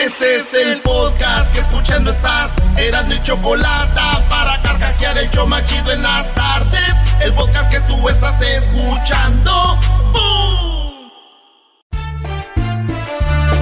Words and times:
Este 0.00 0.36
es 0.36 0.54
el 0.54 0.80
podcast 0.80 1.52
que 1.52 1.60
escuchando 1.60 2.10
estás. 2.10 2.56
Eran 2.78 3.06
mi 3.08 3.22
chocolate 3.22 4.00
para 4.30 4.62
carcajear 4.62 5.18
el 5.18 5.28
show 5.28 5.46
machido 5.46 5.92
en 5.92 6.00
las 6.02 6.34
tardes. 6.34 6.94
El 7.20 7.34
podcast 7.34 7.70
que 7.70 7.80
tú 7.80 8.08
estás 8.08 8.40
escuchando. 8.40 9.78
¡Bum! 10.12 11.10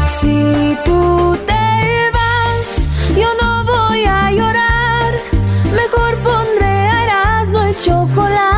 Si 0.06 0.78
tú 0.84 1.36
te 1.44 2.10
vas, 2.12 2.88
yo 3.16 3.28
no 3.42 3.64
voy 3.64 4.04
a 4.04 4.30
llorar. 4.30 5.12
Mejor 5.74 6.18
pondré 6.18 6.88
a 6.88 7.42
chocolate, 7.84 8.57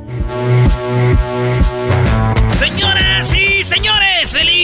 Señoras 2.59 3.33
y 3.33 3.63
señores, 3.63 4.31
feliz 4.31 4.61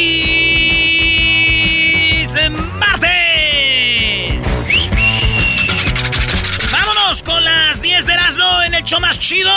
martes. 2.79 4.39
Vámonos 6.71 7.23
con 7.23 7.43
las 7.43 7.81
10 7.81 8.05
de 8.05 8.13
Erasmo 8.13 8.63
en 8.65 8.73
el 8.75 8.83
show 8.83 8.99
más 8.99 9.19
chido. 9.19 9.51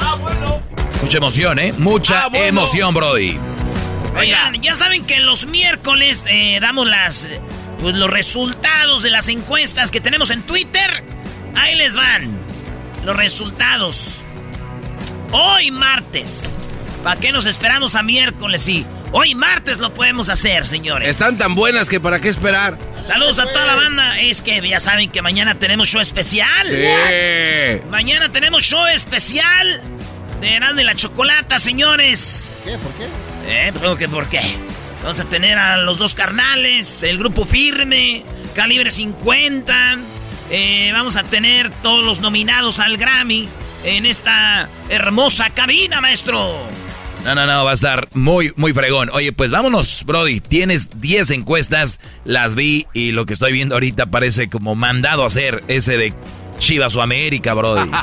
Ah, 0.00 0.16
bueno. 0.20 0.62
Mucha 1.02 1.18
emoción, 1.18 1.58
¿eh? 1.58 1.72
Mucha 1.76 2.24
Ah, 2.24 2.28
bueno. 2.28 2.44
emoción, 2.46 2.94
Brody. 2.94 3.38
Oigan, 4.16 4.60
ya 4.60 4.76
saben 4.76 5.04
que 5.04 5.20
los 5.20 5.46
miércoles 5.46 6.26
eh, 6.28 6.58
damos 6.60 6.86
las 6.88 7.28
pues, 7.80 7.94
los 7.94 8.10
resultados 8.10 9.02
de 9.02 9.10
las 9.10 9.28
encuestas 9.28 9.90
que 9.90 10.00
tenemos 10.00 10.30
en 10.30 10.42
Twitter. 10.42 11.04
Ahí 11.56 11.76
les 11.76 11.96
van 11.96 12.30
los 13.04 13.16
resultados. 13.16 14.24
Hoy 15.32 15.70
martes. 15.70 16.56
¿Para 17.04 17.20
qué 17.20 17.30
nos 17.32 17.46
esperamos 17.46 17.94
a 17.94 18.02
miércoles? 18.02 18.62
Sí, 18.62 18.84
hoy 19.12 19.34
martes 19.34 19.78
lo 19.78 19.94
podemos 19.94 20.28
hacer, 20.28 20.66
señores. 20.66 21.08
Están 21.08 21.38
tan 21.38 21.54
buenas 21.54 21.88
que 21.88 22.00
para 22.00 22.20
qué 22.20 22.28
esperar. 22.28 22.76
Saludos 23.02 23.38
a 23.38 23.46
toda 23.46 23.64
la 23.64 23.76
banda. 23.76 24.20
Es 24.20 24.42
que 24.42 24.60
ya 24.68 24.80
saben 24.80 25.10
que 25.10 25.22
mañana 25.22 25.54
tenemos 25.54 25.88
show 25.88 26.00
especial. 26.00 26.68
Sí. 26.68 27.80
Mañana 27.90 28.32
tenemos 28.32 28.64
show 28.64 28.84
especial 28.86 29.80
de 30.40 30.54
Erasmo 30.54 30.76
de 30.76 30.84
la 30.84 30.96
Chocolata, 30.96 31.60
señores. 31.60 32.50
¿Qué? 32.64 32.76
¿Por 32.78 32.92
qué? 32.94 33.06
¿Eh? 33.46 34.08
¿Por 34.08 34.28
qué? 34.28 34.40
Vamos 35.02 35.20
a 35.20 35.24
tener 35.24 35.58
a 35.58 35.76
los 35.76 35.98
dos 35.98 36.14
carnales, 36.14 37.04
el 37.04 37.18
grupo 37.18 37.46
firme, 37.46 38.24
calibre 38.54 38.90
50. 38.90 39.96
Eh, 40.50 40.90
vamos 40.92 41.14
a 41.14 41.22
tener 41.22 41.70
todos 41.82 42.04
los 42.04 42.18
nominados 42.20 42.80
al 42.80 42.96
Grammy 42.96 43.48
en 43.84 44.06
esta 44.06 44.68
hermosa 44.88 45.50
cabina, 45.50 46.00
maestro. 46.00 46.56
No, 47.24 47.34
no, 47.34 47.46
no, 47.46 47.64
va 47.64 47.72
a 47.72 47.74
estar 47.74 48.08
muy, 48.14 48.52
muy 48.56 48.72
fregón. 48.72 49.10
Oye, 49.12 49.32
pues 49.32 49.50
vámonos, 49.50 50.04
Brody. 50.06 50.40
Tienes 50.40 51.00
10 51.00 51.30
encuestas, 51.32 52.00
las 52.24 52.54
vi 52.54 52.86
y 52.94 53.12
lo 53.12 53.26
que 53.26 53.34
estoy 53.34 53.52
viendo 53.52 53.74
ahorita 53.74 54.06
parece 54.06 54.48
como 54.48 54.74
mandado 54.74 55.22
a 55.22 55.26
hacer 55.26 55.62
ese 55.68 55.98
de 55.98 56.14
Chivas 56.58 56.96
o 56.96 57.02
América, 57.02 57.52
Brody. 57.52 57.90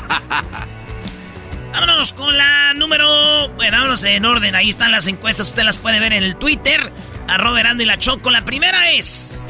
Vámonos 1.72 2.12
con 2.12 2.36
la 2.36 2.74
número. 2.74 3.48
Bueno, 3.50 3.76
vámonos 3.76 4.02
en 4.02 4.24
orden. 4.24 4.54
Ahí 4.56 4.68
están 4.68 4.90
las 4.90 5.06
encuestas. 5.06 5.48
Usted 5.48 5.62
las 5.62 5.78
puede 5.78 6.00
ver 6.00 6.12
en 6.12 6.24
el 6.24 6.36
Twitter. 6.36 6.92
Erasmo 7.28 7.82
y 7.82 7.84
la 7.84 7.98
Choco. 7.98 8.30
La 8.30 8.44
primera 8.44 8.90
es: 8.90 9.44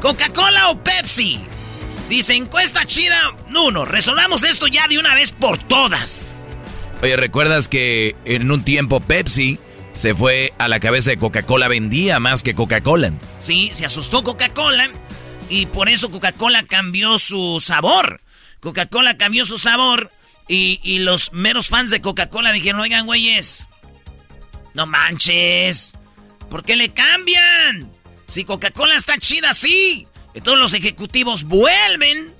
¿Coca-Cola 0.00 0.70
o 0.70 0.82
Pepsi? 0.82 1.40
Dice 2.08 2.34
encuesta 2.34 2.84
chida. 2.86 3.36
Uno, 3.54 3.84
resolvamos 3.84 4.44
esto 4.44 4.66
ya 4.68 4.86
de 4.86 4.98
una 4.98 5.14
vez 5.14 5.32
por 5.32 5.58
todas. 5.58 6.46
Oye, 7.02 7.16
¿recuerdas 7.16 7.68
que 7.68 8.14
en 8.24 8.50
un 8.50 8.64
tiempo 8.64 9.00
Pepsi 9.00 9.58
se 9.92 10.14
fue 10.14 10.52
a 10.58 10.68
la 10.68 10.78
cabeza 10.80 11.10
de 11.10 11.18
Coca-Cola? 11.18 11.68
Vendía 11.68 12.20
más 12.20 12.42
que 12.42 12.54
Coca-Cola. 12.54 13.12
Sí, 13.38 13.70
se 13.72 13.84
asustó 13.84 14.22
Coca-Cola. 14.22 14.88
Y 15.50 15.66
por 15.66 15.88
eso 15.88 16.10
Coca-Cola 16.10 16.64
cambió 16.64 17.18
su 17.18 17.60
sabor. 17.60 18.20
Coca-Cola 18.60 19.16
cambió 19.16 19.44
su 19.44 19.58
sabor. 19.58 20.10
Y, 20.48 20.80
y 20.84 21.00
los 21.00 21.32
meros 21.32 21.68
fans 21.68 21.90
de 21.90 22.00
Coca-Cola 22.00 22.52
dijeron: 22.52 22.80
Oigan, 22.80 23.06
güeyes, 23.06 23.68
no 24.74 24.86
manches. 24.86 25.94
¿Por 26.50 26.62
qué 26.62 26.76
le 26.76 26.92
cambian? 26.92 27.90
Si 28.28 28.44
Coca-Cola 28.44 28.94
está 28.94 29.18
chida 29.18 29.50
así. 29.50 30.06
Todos 30.42 30.58
los 30.58 30.74
ejecutivos 30.74 31.44
vuelven. 31.44 32.30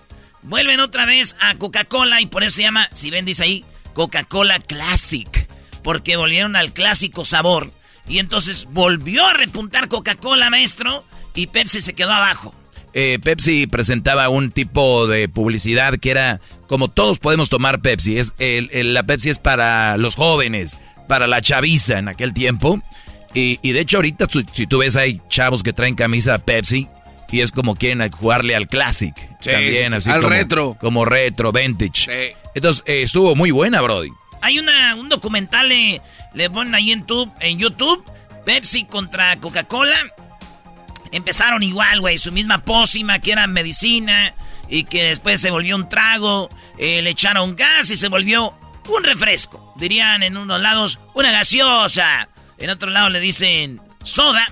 Vuelven 0.43 0.81
otra 0.81 1.07
vez 1.07 1.37
a 1.41 1.57
Coca-Cola 1.57 2.21
y 2.21 2.27
por 2.27 2.45
eso 2.45 2.57
se 2.57 2.63
llama, 2.63 2.89
si 2.93 3.11
ven, 3.11 3.25
dice 3.25 3.43
ahí, 3.43 3.65
Coca-Cola 3.95 4.61
Classic. 4.61 5.49
Porque 5.83 6.17
volvieron 6.17 6.57
al 6.57 6.73
clásico 6.73 7.25
sabor. 7.25 7.73
Y 8.09 8.19
entonces 8.19 8.69
volvió 8.71 9.27
a 9.27 9.33
repuntar 9.33 9.89
Coca-Cola, 9.89 10.51
maestro. 10.51 11.05
Y 11.35 11.49
Pepsi 11.49 11.83
se 11.83 11.95
quedó 11.95 12.13
abajo. 12.13 12.55
Eh, 12.93 13.19
Pepsi 13.23 13.67
presentaba 13.67 14.29
un 14.29 14.51
tipo 14.51 15.07
de 15.07 15.29
publicidad 15.29 15.99
que 15.99 16.11
era 16.11 16.41
como 16.67 16.89
todos 16.89 17.19
podemos 17.19 17.49
tomar 17.49 17.81
Pepsi. 17.81 18.19
Es, 18.19 18.33
la 18.39 19.03
Pepsi 19.03 19.31
es 19.31 19.39
para 19.39 19.97
los 19.99 20.15
jóvenes, 20.15 20.79
para 21.09 21.27
la 21.27 21.43
chaviza 21.43 21.99
en 21.99 22.09
aquel 22.09 22.33
tiempo. 22.33 22.81
Y, 23.35 23.59
de 23.73 23.81
hecho 23.81 23.99
ahorita 23.99 24.29
si 24.53 24.67
tú 24.67 24.79
ves 24.79 24.97
hay 24.97 25.21
chavos 25.29 25.63
que 25.63 25.75
traen 25.75 25.95
camisa 25.95 26.39
Pepsi 26.39 26.89
y 27.31 27.41
es 27.41 27.53
como 27.53 27.75
quieren 27.77 28.11
jugarle 28.11 28.55
al 28.57 28.69
Classic. 28.69 29.15
Sí, 29.41 29.51
también 29.51 29.85
sí, 29.85 29.89
sí, 29.89 29.95
así 29.95 30.11
al 30.11 30.17
como, 30.23 30.29
retro. 30.31 30.77
Como 30.81 31.05
retro, 31.05 31.53
vintage. 31.53 32.07
Sí. 32.33 32.37
Entonces 32.55 32.85
eh, 32.87 33.03
estuvo 33.03 33.35
muy 33.35 33.51
buena, 33.51 33.81
Brody. 33.83 34.11
Hay 34.43 34.59
una, 34.59 34.95
un 34.95 35.09
documental, 35.09 35.69
le, 35.69 36.01
le 36.35 36.51
ponen 36.51 36.75
ahí 36.75 36.93
en, 36.93 37.05
tu- 37.05 37.33
en 37.41 37.59
YouTube, 37.59 38.05
Pepsi 38.45 38.85
contra 38.85 39.37
Coca-Cola. 39.37 39.97
Empezaron 41.13 41.63
igual, 41.63 42.01
güey, 42.01 42.19
su 42.19 42.33
misma 42.33 42.63
pócima 42.65 43.21
que 43.21 43.33
era 43.33 43.47
medicina 43.47 44.35
y 44.69 44.85
que 44.85 45.05
después 45.05 45.41
se 45.41 45.51
volvió 45.51 45.77
un 45.77 45.89
trago, 45.89 46.51
eh, 46.79 47.01
le 47.01 47.11
echaron 47.11 47.55
gas 47.57 47.91
y 47.91 47.97
se 47.97 48.09
volvió 48.09 48.53
un 48.89 49.05
refresco. 49.05 49.73
Dirían 49.77 50.23
en 50.23 50.37
unos 50.37 50.61
lados 50.61 50.99
una 51.15 51.31
gaseosa, 51.31 52.29
en 52.59 52.71
otro 52.71 52.91
lado 52.91 53.09
le 53.09 53.21
dicen 53.21 53.81
soda 54.03 54.47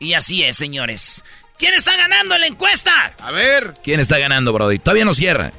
y 0.00 0.14
así 0.14 0.42
es, 0.42 0.56
señores. 0.56 1.24
¿Quién 1.58 1.74
está 1.74 1.96
ganando 1.96 2.34
en 2.34 2.40
la 2.40 2.46
encuesta? 2.48 3.12
A 3.20 3.30
ver. 3.30 3.74
¿Quién 3.84 4.00
está 4.00 4.18
ganando, 4.18 4.52
Brody? 4.52 4.78
Todavía 4.78 5.04
no 5.04 5.14
cierra. 5.14 5.52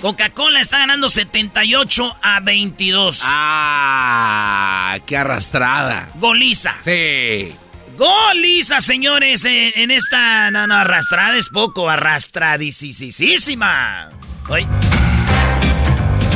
Coca-Cola 0.00 0.60
está 0.60 0.78
ganando 0.78 1.08
78 1.08 2.16
a 2.22 2.40
22. 2.40 3.22
Ah, 3.24 4.98
qué 5.06 5.16
arrastrada. 5.16 6.08
Goliza. 6.14 6.74
Sí. 6.84 7.52
Goliza, 7.96 8.80
señores, 8.80 9.44
en, 9.44 9.90
esta. 9.90 10.52
No, 10.52 10.68
no, 10.68 10.76
arrastrada 10.76 11.36
es 11.36 11.48
poco, 11.48 11.88
arrastradísima. 11.90 14.08
Oye. 14.48 14.68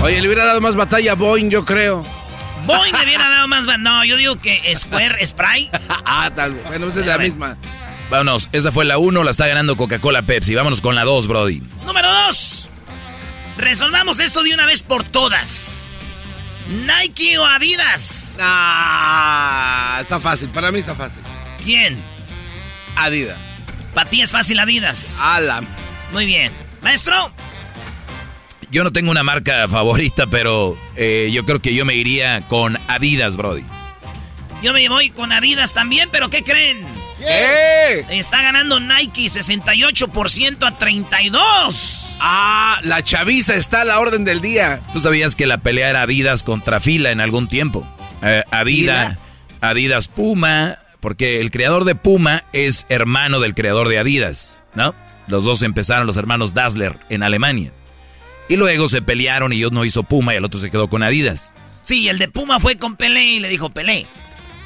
Oye, 0.03 0.21
le 0.21 0.27
hubiera 0.27 0.45
dado 0.45 0.61
más 0.61 0.75
batalla 0.75 1.13
a 1.13 1.15
Boeing, 1.15 1.51
yo 1.51 1.65
creo. 1.65 2.05
Boeing 2.67 2.93
le 2.97 3.05
hubiera 3.05 3.29
dado 3.29 3.47
más 3.47 3.65
batalla. 3.65 3.85
No, 3.85 4.05
yo 4.05 4.17
digo 4.17 4.41
que 4.41 4.75
Square, 4.75 5.25
Spray. 5.27 5.71
ah, 6.05 6.33
tal 6.35 6.55
vez. 6.55 6.67
Bueno, 6.67 6.89
es 6.89 7.07
la 7.07 7.19
misma. 7.19 7.57
Vámonos, 8.13 8.51
esa 8.53 8.71
fue 8.71 8.85
la 8.85 8.99
1, 8.99 9.25
la 9.25 9.31
está 9.31 9.47
ganando 9.47 9.75
Coca-Cola 9.75 10.21
Pepsi. 10.21 10.55
Vámonos 10.55 10.83
con 10.83 10.95
la 10.95 11.03
2, 11.03 11.29
Brody. 11.29 11.63
Número 11.87 12.07
2. 12.27 12.69
Resolvamos 13.57 14.21
esto 14.21 14.43
de 14.43 14.53
una 14.53 14.67
vez 14.67 14.83
por 14.83 15.03
todas. 15.03 15.89
Nike 16.69 17.39
o 17.39 17.47
Adidas. 17.47 18.37
Ah, 18.39 19.97
está 20.03 20.21
fácil, 20.21 20.51
para 20.51 20.71
mí 20.71 20.81
está 20.81 20.95
fácil. 20.95 21.23
¿Quién? 21.65 22.05
Adidas. 22.97 23.39
Para 23.95 24.11
ti 24.11 24.21
es 24.21 24.31
fácil 24.31 24.59
Adidas. 24.59 25.17
Alan. 25.19 25.67
Muy 26.13 26.27
bien. 26.27 26.53
Maestro. 26.83 27.33
Yo 28.71 28.85
no 28.85 28.93
tengo 28.93 29.11
una 29.11 29.23
marca 29.23 29.67
favorita, 29.69 30.27
pero 30.27 30.77
eh, 30.97 31.31
yo 31.33 31.47
creo 31.47 31.63
que 31.63 31.75
yo 31.75 31.87
me 31.87 31.95
iría 31.95 32.47
con 32.47 32.79
Adidas, 32.89 33.39
Brody. 33.39 33.65
Yo 34.63 34.75
me 34.75 34.87
voy 34.91 35.09
con 35.09 35.33
Adidas 35.33 35.73
también, 35.73 36.11
pero 36.13 36.29
¿qué 36.29 36.45
creen? 36.45 36.87
¿Qué? 37.27 38.05
Está 38.11 38.43
ganando 38.43 38.81
Nike 38.81 39.27
68% 39.27 40.67
a 40.67 40.77
32. 40.77 42.17
Ah, 42.21 42.81
la 42.83 43.03
chaviza 43.03 43.57
está 43.57 43.83
a 43.83 43.85
la 43.85 43.99
orden 43.99 44.25
del 44.25 44.41
día. 44.41 44.81
Tú 44.93 45.01
sabías 45.01 45.35
que 45.35 45.47
la 45.47 45.59
pelea 45.59 45.91
era 45.91 46.03
Adidas 46.03 46.43
contra 46.43 46.81
Fila 46.81 47.11
en 47.11 47.21
algún 47.21 47.49
tiempo. 47.49 47.87
Eh, 48.23 48.45
Adidas, 48.51 49.19
Adidas 49.61 50.09
Puma, 50.09 50.79
porque 51.01 51.41
el 51.41 51.51
creador 51.51 51.85
de 51.85 51.95
Puma 51.95 52.45
es 52.53 52.87
hermano 52.89 53.41
del 53.41 53.55
creador 53.55 53.89
de 53.89 53.99
Adidas, 53.99 54.61
¿no? 54.75 54.95
Los 55.27 55.45
dos 55.45 55.63
empezaron 55.63 56.07
los 56.07 56.17
hermanos 56.17 56.55
Dassler 56.55 56.99
en 57.09 57.23
Alemania. 57.23 57.73
Y 58.49 58.57
luego 58.57 58.89
se 58.89 59.03
pelearon 59.03 59.53
y 59.53 59.65
uno 59.65 59.85
hizo 59.85 60.03
Puma 60.03 60.35
y 60.35 60.37
el 60.37 60.45
otro 60.45 60.61
se 60.61 60.71
quedó 60.71 60.89
con 60.89 61.03
Adidas. 61.03 61.53
Sí, 61.83 62.09
el 62.09 62.19
de 62.19 62.29
Puma 62.29 62.61
fue 62.61 62.77
con 62.77 62.97
Pelé 62.97 63.25
y 63.25 63.41
le 63.41 63.49
dijo, 63.49 63.71
Pelé, 63.71 64.07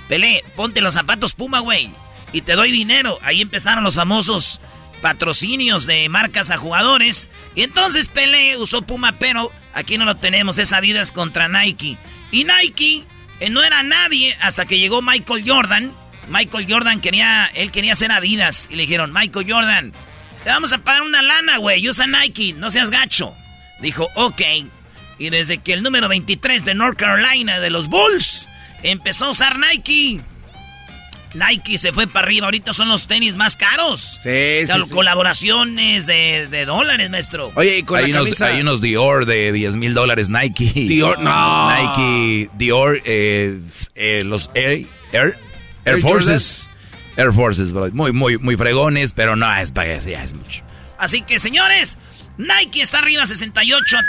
Pelé, 0.09 0.45
ponte 0.55 0.81
los 0.81 0.95
zapatos 0.95 1.35
Puma, 1.35 1.61
güey, 1.61 1.91
y 2.37 2.43
te 2.43 2.55
doy 2.55 2.71
dinero. 2.71 3.19
Ahí 3.23 3.41
empezaron 3.41 3.85
los 3.85 3.95
famosos 3.95 4.61
patrocinios 5.01 5.87
de 5.87 6.09
marcas 6.09 6.51
a 6.51 6.57
jugadores. 6.57 7.31
Y 7.55 7.63
entonces 7.63 8.09
Pelé 8.09 8.57
usó 8.57 8.83
Puma, 8.83 9.13
pero 9.13 9.51
aquí 9.73 9.99
no 9.99 10.05
lo 10.05 10.17
tenemos, 10.17 10.59
es 10.59 10.73
Adidas 10.73 11.13
contra 11.13 11.49
Nike. 11.49 11.97
Y 12.31 12.45
Nike 12.45 13.05
eh, 13.41 13.51
no 13.51 13.63
era 13.63 13.83
nadie 13.83 14.37
hasta 14.41 14.67
que 14.67 14.79
llegó 14.79 15.03
Michael 15.03 15.45
Jordan 15.47 15.93
Michael 16.29 16.67
Jordan 16.69 17.01
quería, 17.01 17.51
él 17.55 17.71
quería 17.71 17.95
ser 17.95 18.13
Adidas. 18.13 18.69
Y 18.71 18.77
le 18.77 18.83
dijeron, 18.83 19.13
Michael 19.13 19.51
Jordan, 19.51 19.93
te 20.45 20.51
vamos 20.51 20.73
a 20.73 20.79
pagar 20.79 21.03
una 21.03 21.23
lana, 21.23 21.59
güey. 21.59 21.89
Usa 21.89 22.07
Nike, 22.07 22.53
no 22.53 22.71
seas 22.71 22.91
gacho. 22.91 23.35
Dijo, 23.81 24.09
ok. 24.15 24.43
Y 25.19 25.31
desde 25.31 25.59
que 25.59 25.73
el 25.73 25.83
número 25.83 26.09
23 26.09 26.65
de 26.65 26.75
North 26.75 26.99
Carolina, 26.99 27.61
de 27.61 27.71
los 27.71 27.89
Bulls, 27.89 28.49
empezó 28.83 29.27
a 29.27 29.31
usar 29.31 29.59
Nike. 29.59 30.21
Nike 31.35 31.79
se 31.79 31.93
fue 31.93 32.07
para 32.07 32.27
arriba. 32.27 32.47
Ahorita 32.47 32.73
son 32.73 32.89
los 32.89 33.07
tenis 33.07 33.37
más 33.37 33.57
caros. 33.57 34.21
Sí, 34.23 34.67
sí, 34.67 34.91
Colaboraciones 34.91 36.07
de, 36.07 36.65
dólares, 36.67 37.11
maestro. 37.11 37.53
Oye, 37.55 37.79
y 37.79 37.83
con 37.83 37.99
hay, 37.99 38.13
unos, 38.13 38.41
hay 38.41 38.61
unos 38.61 38.81
Dior 38.81 39.27
de 39.27 39.53
10 39.53 39.77
mil 39.77 39.95
dólares 39.95 40.31
Nike. 40.31 40.73
Dior, 40.75 41.19
no. 41.19 41.71
Nike, 41.71 42.51
Dior, 42.57 43.01
eh, 43.05 43.61
eh, 43.95 44.23
los 44.25 44.51
Air, 44.55 44.87
Air 45.13 45.39
Air 45.87 46.01
Forces. 46.01 46.69
Air 47.17 47.33
Forces, 47.33 47.73
bro. 47.73 47.91
Muy, 47.93 48.13
muy, 48.13 48.37
muy 48.39 48.57
fregones, 48.57 49.13
pero 49.13 49.37
no 49.37 49.55
es 49.57 49.71
para 49.71 49.95
eso, 49.95 50.11
ya 50.11 50.23
es 50.23 50.35
mucho. 50.35 50.63
Así 50.99 51.23
que, 51.23 51.39
señores, 51.39 51.97
Nike 52.37 52.83
está 52.83 52.99
arriba 52.99 53.25
68 53.25 53.97
a 53.97 54.03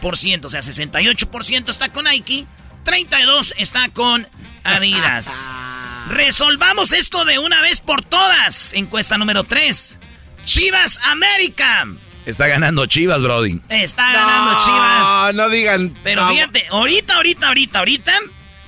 32%. 0.00 0.44
O 0.44 0.50
sea, 0.50 0.60
68% 0.60 1.68
está 1.68 1.92
con 1.92 2.04
Nike, 2.04 2.46
32 2.84 3.54
está 3.58 3.88
con 3.90 4.26
Adidas. 4.64 5.48
Resolvamos 6.08 6.92
esto 6.92 7.24
de 7.24 7.38
una 7.38 7.60
vez 7.60 7.80
por 7.80 8.02
todas. 8.02 8.72
Encuesta 8.72 9.18
número 9.18 9.44
3. 9.44 9.98
Chivas 10.44 10.98
América. 11.04 11.86
Está 12.24 12.48
ganando 12.48 12.86
Chivas, 12.86 13.22
Brody. 13.22 13.60
Está 13.68 14.12
ganando 14.12 14.58
Chivas. 14.64 15.02
No, 15.08 15.32
no 15.34 15.48
digan. 15.50 15.94
Pero 16.02 16.26
fíjate, 16.28 16.66
ahorita, 16.70 17.16
ahorita, 17.16 17.48
ahorita, 17.48 17.78
ahorita, 17.78 18.12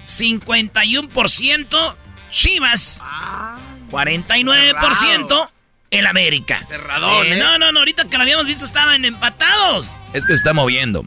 51% 0.06 1.96
Chivas. 2.30 3.02
49% 3.90 5.50
el 5.90 6.06
América. 6.06 6.62
Cerrador, 6.64 7.26
eh, 7.26 7.36
¿eh? 7.36 7.38
No, 7.38 7.58
no, 7.58 7.72
no, 7.72 7.80
ahorita 7.80 8.04
que 8.04 8.16
lo 8.16 8.22
habíamos 8.22 8.46
visto 8.46 8.64
estaban 8.64 9.04
empatados. 9.04 9.92
Es 10.12 10.26
que 10.26 10.34
se 10.34 10.38
está 10.38 10.52
moviendo. 10.52 11.04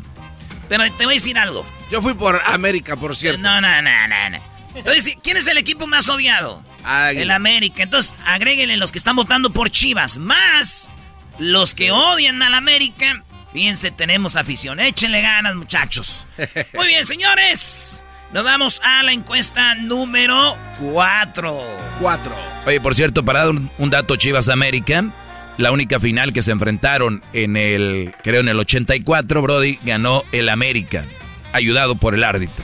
Pero 0.67 0.83
te 0.97 1.05
voy 1.05 1.13
a 1.13 1.17
decir 1.17 1.37
algo. 1.37 1.65
Yo 1.91 2.01
fui 2.01 2.13
por 2.15 2.41
América, 2.45 2.95
por 2.95 3.15
cierto. 3.15 3.39
No, 3.39 3.61
no, 3.61 3.81
no, 3.81 4.07
no, 4.07 4.29
no. 4.31 4.52
Entonces, 4.75 5.17
¿quién 5.23 5.37
es 5.37 5.47
el 5.47 5.57
equipo 5.57 5.87
más 5.87 6.09
odiado? 6.09 6.63
El 7.13 7.31
América. 7.31 7.83
Entonces, 7.83 8.15
agréguenle 8.25 8.77
los 8.77 8.91
que 8.91 8.97
están 8.97 9.15
votando 9.15 9.53
por 9.53 9.69
Chivas, 9.69 10.17
más 10.17 10.89
los 11.39 11.73
que 11.73 11.91
odian 11.91 12.41
al 12.41 12.53
América. 12.53 13.23
Fíjense, 13.53 13.91
tenemos 13.91 14.35
afición. 14.35 14.79
Échenle 14.79 15.21
ganas, 15.21 15.55
muchachos. 15.55 16.27
Muy 16.73 16.87
bien, 16.87 17.05
señores. 17.05 18.03
Nos 18.33 18.43
vamos 18.43 18.81
a 18.83 19.03
la 19.03 19.13
encuesta 19.13 19.75
número 19.75 20.57
4. 20.79 21.63
4. 21.99 22.35
Oye, 22.65 22.81
por 22.81 22.95
cierto, 22.95 23.23
para 23.23 23.45
dar 23.45 23.53
un, 23.77 23.89
dato 23.91 24.15
Chivas 24.15 24.49
América, 24.49 25.13
la 25.57 25.71
única 25.71 25.99
final 25.99 26.33
que 26.33 26.41
se 26.41 26.49
enfrentaron 26.49 27.21
en 27.33 27.55
el, 27.57 28.15
creo 28.23 28.41
en 28.41 28.47
el 28.47 28.59
84, 28.59 29.39
Brody, 29.43 29.77
ganó 29.83 30.23
el 30.31 30.49
América, 30.49 31.05
ayudado 31.53 31.95
por 31.95 32.13
el 32.13 32.23
árbitro. 32.23 32.63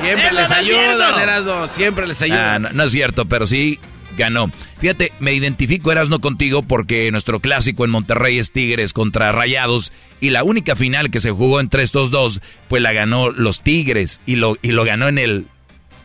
Siempre 0.00 0.32
les 0.32 0.50
ayudan, 0.50 1.20
Erasmo, 1.20 1.66
siempre 1.66 2.06
les 2.06 2.22
ayudan. 2.22 2.62
no, 2.62 2.70
no 2.70 2.84
es 2.84 2.92
cierto, 2.92 3.26
pero 3.26 3.46
sí 3.46 3.78
ganó. 4.16 4.50
Fíjate, 4.80 5.12
me 5.20 5.32
identifico 5.32 5.90
Erasno 5.92 6.20
contigo 6.20 6.62
porque 6.62 7.10
nuestro 7.10 7.40
clásico 7.40 7.84
en 7.84 7.90
Monterrey 7.90 8.38
es 8.38 8.52
Tigres 8.52 8.92
contra 8.92 9.32
Rayados 9.32 9.92
y 10.20 10.30
la 10.30 10.44
única 10.44 10.76
final 10.76 11.10
que 11.10 11.20
se 11.20 11.30
jugó 11.30 11.60
entre 11.60 11.82
estos 11.82 12.10
dos, 12.10 12.40
pues 12.68 12.82
la 12.82 12.92
ganó 12.92 13.30
los 13.30 13.60
Tigres 13.62 14.20
y 14.26 14.36
lo, 14.36 14.56
y 14.62 14.72
lo 14.72 14.84
ganó 14.84 15.08
en 15.08 15.18
el, 15.18 15.46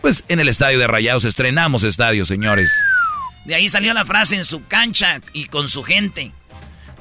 pues 0.01 0.23
en 0.29 0.39
el 0.39 0.47
estadio 0.47 0.79
de 0.79 0.87
Rayados. 0.87 1.25
Estrenamos 1.25 1.83
estadio, 1.83 2.25
señores. 2.25 2.73
De 3.45 3.55
ahí 3.55 3.67
salió 3.67 3.93
la 3.93 4.05
frase 4.05 4.35
en 4.35 4.45
su 4.45 4.65
cancha 4.67 5.19
y 5.33 5.45
con 5.45 5.67
su 5.67 5.83
gente. 5.83 6.31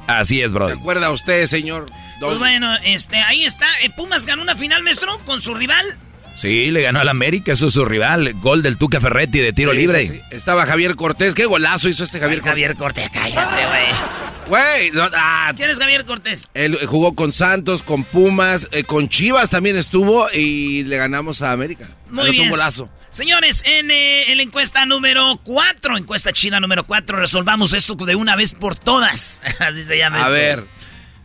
Así 0.07 0.43
es, 0.43 0.53
bro. 0.53 0.69
¿Se 0.69 0.75
acuerda 0.75 1.11
usted, 1.11 1.47
señor? 1.47 1.87
Pues 2.21 2.39
bueno, 2.39 2.75
este, 2.85 3.17
ahí 3.17 3.45
está. 3.45 3.67
Eh, 3.83 3.91
Pumas 3.91 4.27
ganó 4.27 4.43
una 4.43 4.57
final, 4.57 4.83
maestro, 4.83 5.19
con 5.27 5.41
su 5.41 5.55
rival. 5.55 5.97
Sí, 6.37 6.71
le 6.71 6.83
ganó 6.83 7.01
al 7.01 7.09
América, 7.09 7.53
eso 7.53 7.67
es 7.67 7.75
su 7.75 7.85
rival. 7.85 8.35
Gol 8.41 8.63
del 8.63 8.79
Tuca 8.79 9.01
Ferretti 9.01 9.39
de 9.41 9.53
tiro 9.53 9.73
libre. 9.73 10.23
Estaba 10.31 10.67
Javier 10.67 10.97
Cortés, 10.97 11.35
qué 11.35 11.47
golazo 11.47 11.89
hizo 11.89 12.05
este 12.05 12.21
Javier 12.21 12.41
Cortés. 12.41 12.51
Javier 12.53 12.77
Cortés, 12.77 13.11
cállate, 13.11 13.67
güey. 13.67 14.23
Güey, 14.49 14.93
ah, 15.15 15.53
¿quién 15.57 15.71
es 15.71 15.79
Javier 15.79 16.05
Cortés? 16.05 16.49
Él 16.55 16.79
jugó 16.87 17.15
con 17.15 17.33
Santos, 17.33 17.83
con 17.83 18.05
Pumas, 18.05 18.69
eh, 18.73 18.85
con 18.85 19.09
Chivas 19.09 19.51
también 19.51 19.77
estuvo 19.77 20.27
y 20.33 20.83
le 20.85 20.97
ganamos 20.97 21.43
a 21.43 21.53
América. 21.53 21.87
Muy 22.11 22.31
bien. 22.31 22.51
golazo. 22.51 22.89
Señores, 23.13 23.63
eh, 23.67 24.25
en, 24.29 24.37
la 24.39 24.43
encuesta 24.43 24.87
número 24.87 25.39
4, 25.45 25.99
encuesta 25.99 26.33
china 26.33 26.61
número 26.61 26.87
4, 26.87 27.19
resolvamos 27.19 27.75
esto 27.75 27.95
de 27.95 28.15
una 28.15 28.37
vez 28.37 28.55
por 28.55 28.75
todas. 28.75 29.43
Así 29.61 29.85
se 29.85 29.99
llama. 29.99 30.25
A 30.25 30.31
ver. 30.31 30.67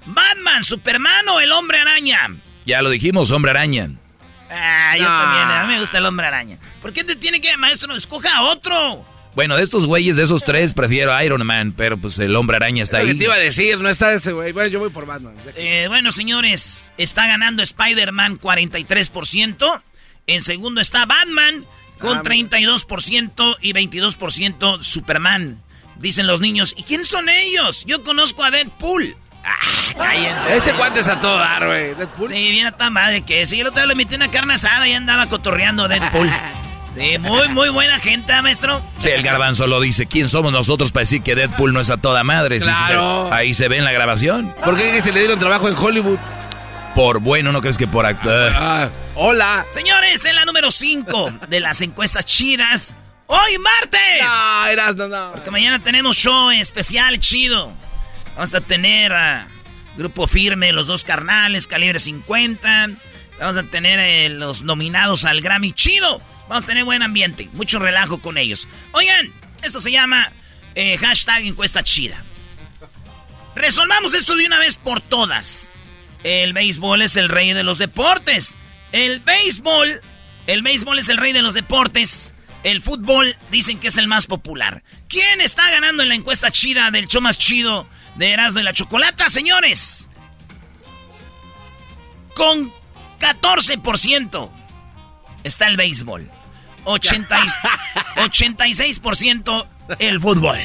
Batman, 0.05 0.65
Superman 0.65 1.27
o 1.29 1.39
el 1.39 1.51
hombre 1.53 1.79
araña. 1.79 2.35
Ya 2.65 2.81
lo 2.81 2.89
dijimos, 2.89 3.31
hombre 3.31 3.51
araña. 3.51 3.89
Ah, 4.49 4.95
yo 4.97 5.05
también, 5.05 5.49
a 5.49 5.63
mí 5.65 5.73
me 5.73 5.79
gusta 5.79 5.97
el 5.99 6.05
hombre 6.05 6.27
araña. 6.27 6.57
¿Por 6.81 6.91
qué 6.91 7.05
te 7.05 7.15
tiene 7.15 7.39
que, 7.39 7.55
maestro, 7.55 7.95
escoja 7.95 8.35
a 8.35 8.43
otro? 8.43 9.05
Bueno, 9.35 9.55
de 9.55 9.63
estos 9.63 9.85
güeyes, 9.85 10.17
de 10.17 10.23
esos 10.23 10.43
tres, 10.43 10.73
prefiero 10.73 11.21
Iron 11.23 11.45
Man, 11.45 11.73
pero 11.75 11.97
pues 11.97 12.19
el 12.19 12.35
hombre 12.35 12.57
araña 12.57 12.83
está 12.83 12.97
ahí. 12.97 13.07
¿Qué 13.07 13.15
te 13.15 13.23
iba 13.25 13.35
a 13.35 13.39
decir? 13.39 13.77
No 13.79 13.87
está 13.87 14.13
ese 14.13 14.33
güey. 14.33 14.51
Bueno, 14.51 14.67
yo 14.69 14.79
voy 14.79 14.89
por 14.89 15.05
Batman. 15.05 15.35
Eh, 15.55 15.85
bueno, 15.87 16.11
señores, 16.11 16.91
está 16.97 17.27
ganando 17.27 17.63
Spider-Man 17.63 18.41
43%. 18.41 19.81
En 20.25 20.41
segundo 20.41 20.81
está 20.81 21.05
Batman 21.05 21.65
con 21.99 22.23
32% 22.23 23.31
ah, 23.37 23.57
y 23.61 23.73
22% 23.73 24.81
Superman. 24.81 25.61
Dicen 25.97 26.27
los 26.27 26.41
niños, 26.41 26.75
¿y 26.77 26.83
quién 26.83 27.05
son 27.05 27.27
ellos? 27.29 27.83
Yo 27.85 28.03
conozco 28.03 28.43
a 28.43 28.51
Deadpool. 28.51 29.15
Ah, 29.43 29.93
cállense. 29.97 30.55
Ese 30.57 30.73
cuate 30.73 30.99
es 30.99 31.07
a 31.07 31.19
todo 31.19 31.37
dar, 31.37 31.65
güey. 31.65 31.95
Deadpool. 31.95 32.27
Sí, 32.27 32.51
viene 32.51 32.67
a 32.67 32.71
tan 32.71 32.93
madre 32.93 33.21
que 33.21 33.45
sí. 33.45 33.59
El 33.59 33.67
otro 33.67 33.81
día 33.81 33.87
le 33.87 33.95
metí 33.95 34.15
una 34.15 34.29
carne 34.29 34.53
asada 34.55 34.87
y 34.87 34.93
andaba 34.93 35.27
cotorreando 35.27 35.87
Deadpool. 35.87 36.29
Sí, 36.97 37.15
muy, 37.19 37.47
muy 37.49 37.69
buena 37.69 37.99
gente, 37.99 38.33
¿eh, 38.33 38.41
maestro. 38.41 38.81
Sí, 38.99 39.09
el 39.09 39.21
garbanzo 39.21 39.67
lo 39.67 39.79
dice. 39.79 40.07
¿Quién 40.07 40.27
somos 40.27 40.51
nosotros 40.51 40.91
para 40.91 41.01
decir 41.01 41.21
que 41.21 41.35
Deadpool 41.35 41.71
no 41.71 41.79
es 41.79 41.91
a 41.91 41.97
toda 41.97 42.23
madre? 42.23 42.59
Claro. 42.59 43.31
ahí 43.31 43.53
se 43.53 43.67
ve 43.67 43.77
en 43.77 43.85
la 43.85 43.91
grabación. 43.91 44.51
¿Por 44.65 44.75
qué 44.75 44.99
se 45.03 45.11
le 45.11 45.19
dieron 45.19 45.37
trabajo 45.37 45.69
en 45.69 45.75
Hollywood? 45.75 46.17
Por 46.97 47.19
bueno, 47.19 47.51
¿no 47.51 47.61
crees 47.61 47.77
que 47.77 47.85
por 47.85 48.07
actor? 48.07 48.51
Ah, 48.55 48.89
hola. 49.13 49.67
Señores, 49.69 50.25
en 50.25 50.35
la 50.35 50.45
número 50.45 50.71
5 50.71 51.41
de 51.47 51.59
las 51.59 51.83
encuestas 51.83 52.25
chidas, 52.25 52.95
¡Hoy 53.27 53.59
martes! 53.59 54.23
No, 54.23 54.65
Erasno, 54.65 55.07
no. 55.07 55.31
Porque 55.33 55.51
mañana 55.51 55.77
tenemos 55.77 56.17
show 56.17 56.49
especial 56.49 57.19
chido. 57.19 57.71
Vamos 58.33 58.51
a 58.51 58.61
tener 58.61 59.13
a 59.13 59.47
Grupo 59.95 60.25
Firme, 60.25 60.71
los 60.71 60.87
dos 60.87 61.03
carnales, 61.03 61.67
calibre 61.67 61.99
50. 61.99 62.89
Vamos 63.39 63.57
a 63.57 63.63
tener 63.63 63.99
eh, 63.99 64.29
los 64.29 64.63
nominados 64.63 65.23
al 65.23 65.41
Grammy 65.41 65.73
chido. 65.73 66.19
Vamos 66.49 66.63
a 66.63 66.67
tener 66.67 66.83
buen 66.83 67.03
ambiente, 67.03 67.47
mucho 67.53 67.77
relajo 67.77 68.23
con 68.23 68.39
ellos. 68.39 68.67
Oigan, 68.93 69.31
esto 69.61 69.81
se 69.81 69.91
llama 69.91 70.31
eh, 70.73 70.97
hashtag 70.97 71.45
encuesta 71.45 71.83
chida. 71.83 72.23
Resolvamos 73.53 74.15
esto 74.15 74.35
de 74.35 74.47
una 74.47 74.57
vez 74.57 74.77
por 74.77 74.99
todas. 74.99 75.69
El 76.23 76.53
béisbol 76.53 77.01
es 77.01 77.15
el 77.15 77.29
rey 77.29 77.53
de 77.53 77.63
los 77.63 77.77
deportes. 77.77 78.55
El 78.91 79.21
béisbol, 79.21 80.01
el 80.47 80.61
béisbol 80.61 80.99
es 80.99 81.07
el 81.09 81.17
rey 81.17 81.33
de 81.33 81.41
los 81.41 81.53
deportes. 81.53 82.33
El 82.63 82.81
fútbol 82.81 83.35
dicen 83.51 83.79
que 83.79 83.87
es 83.87 83.97
el 83.97 84.07
más 84.07 84.25
popular. 84.25 84.83
¿Quién 85.07 85.41
está 85.41 85.69
ganando 85.71 86.03
en 86.03 86.09
la 86.09 86.15
encuesta 86.15 86.51
chida 86.51 86.91
del 86.91 87.07
show 87.07 87.21
más 87.21 87.37
chido 87.37 87.87
de 88.15 88.31
Erasmo 88.31 88.59
y 88.59 88.63
la 88.63 88.73
Chocolata, 88.73 89.29
señores? 89.29 90.09
Con 92.35 92.73
14% 93.19 94.51
está 95.43 95.67
el 95.67 95.77
béisbol. 95.77 96.29
86% 96.85 99.67
el 99.99 100.19
fútbol. 100.19 100.57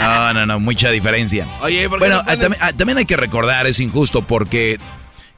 No, 0.00 0.32
no, 0.34 0.46
no, 0.46 0.60
mucha 0.60 0.90
diferencia. 0.90 1.46
Oye, 1.62 1.88
¿por 1.88 1.98
qué 1.98 2.06
bueno, 2.06 2.16
no 2.16 2.24
pones- 2.24 2.40
también, 2.40 2.62
ah, 2.62 2.72
también 2.72 2.98
hay 2.98 3.04
que 3.04 3.16
recordar, 3.16 3.66
es 3.66 3.80
injusto 3.80 4.22
porque 4.22 4.78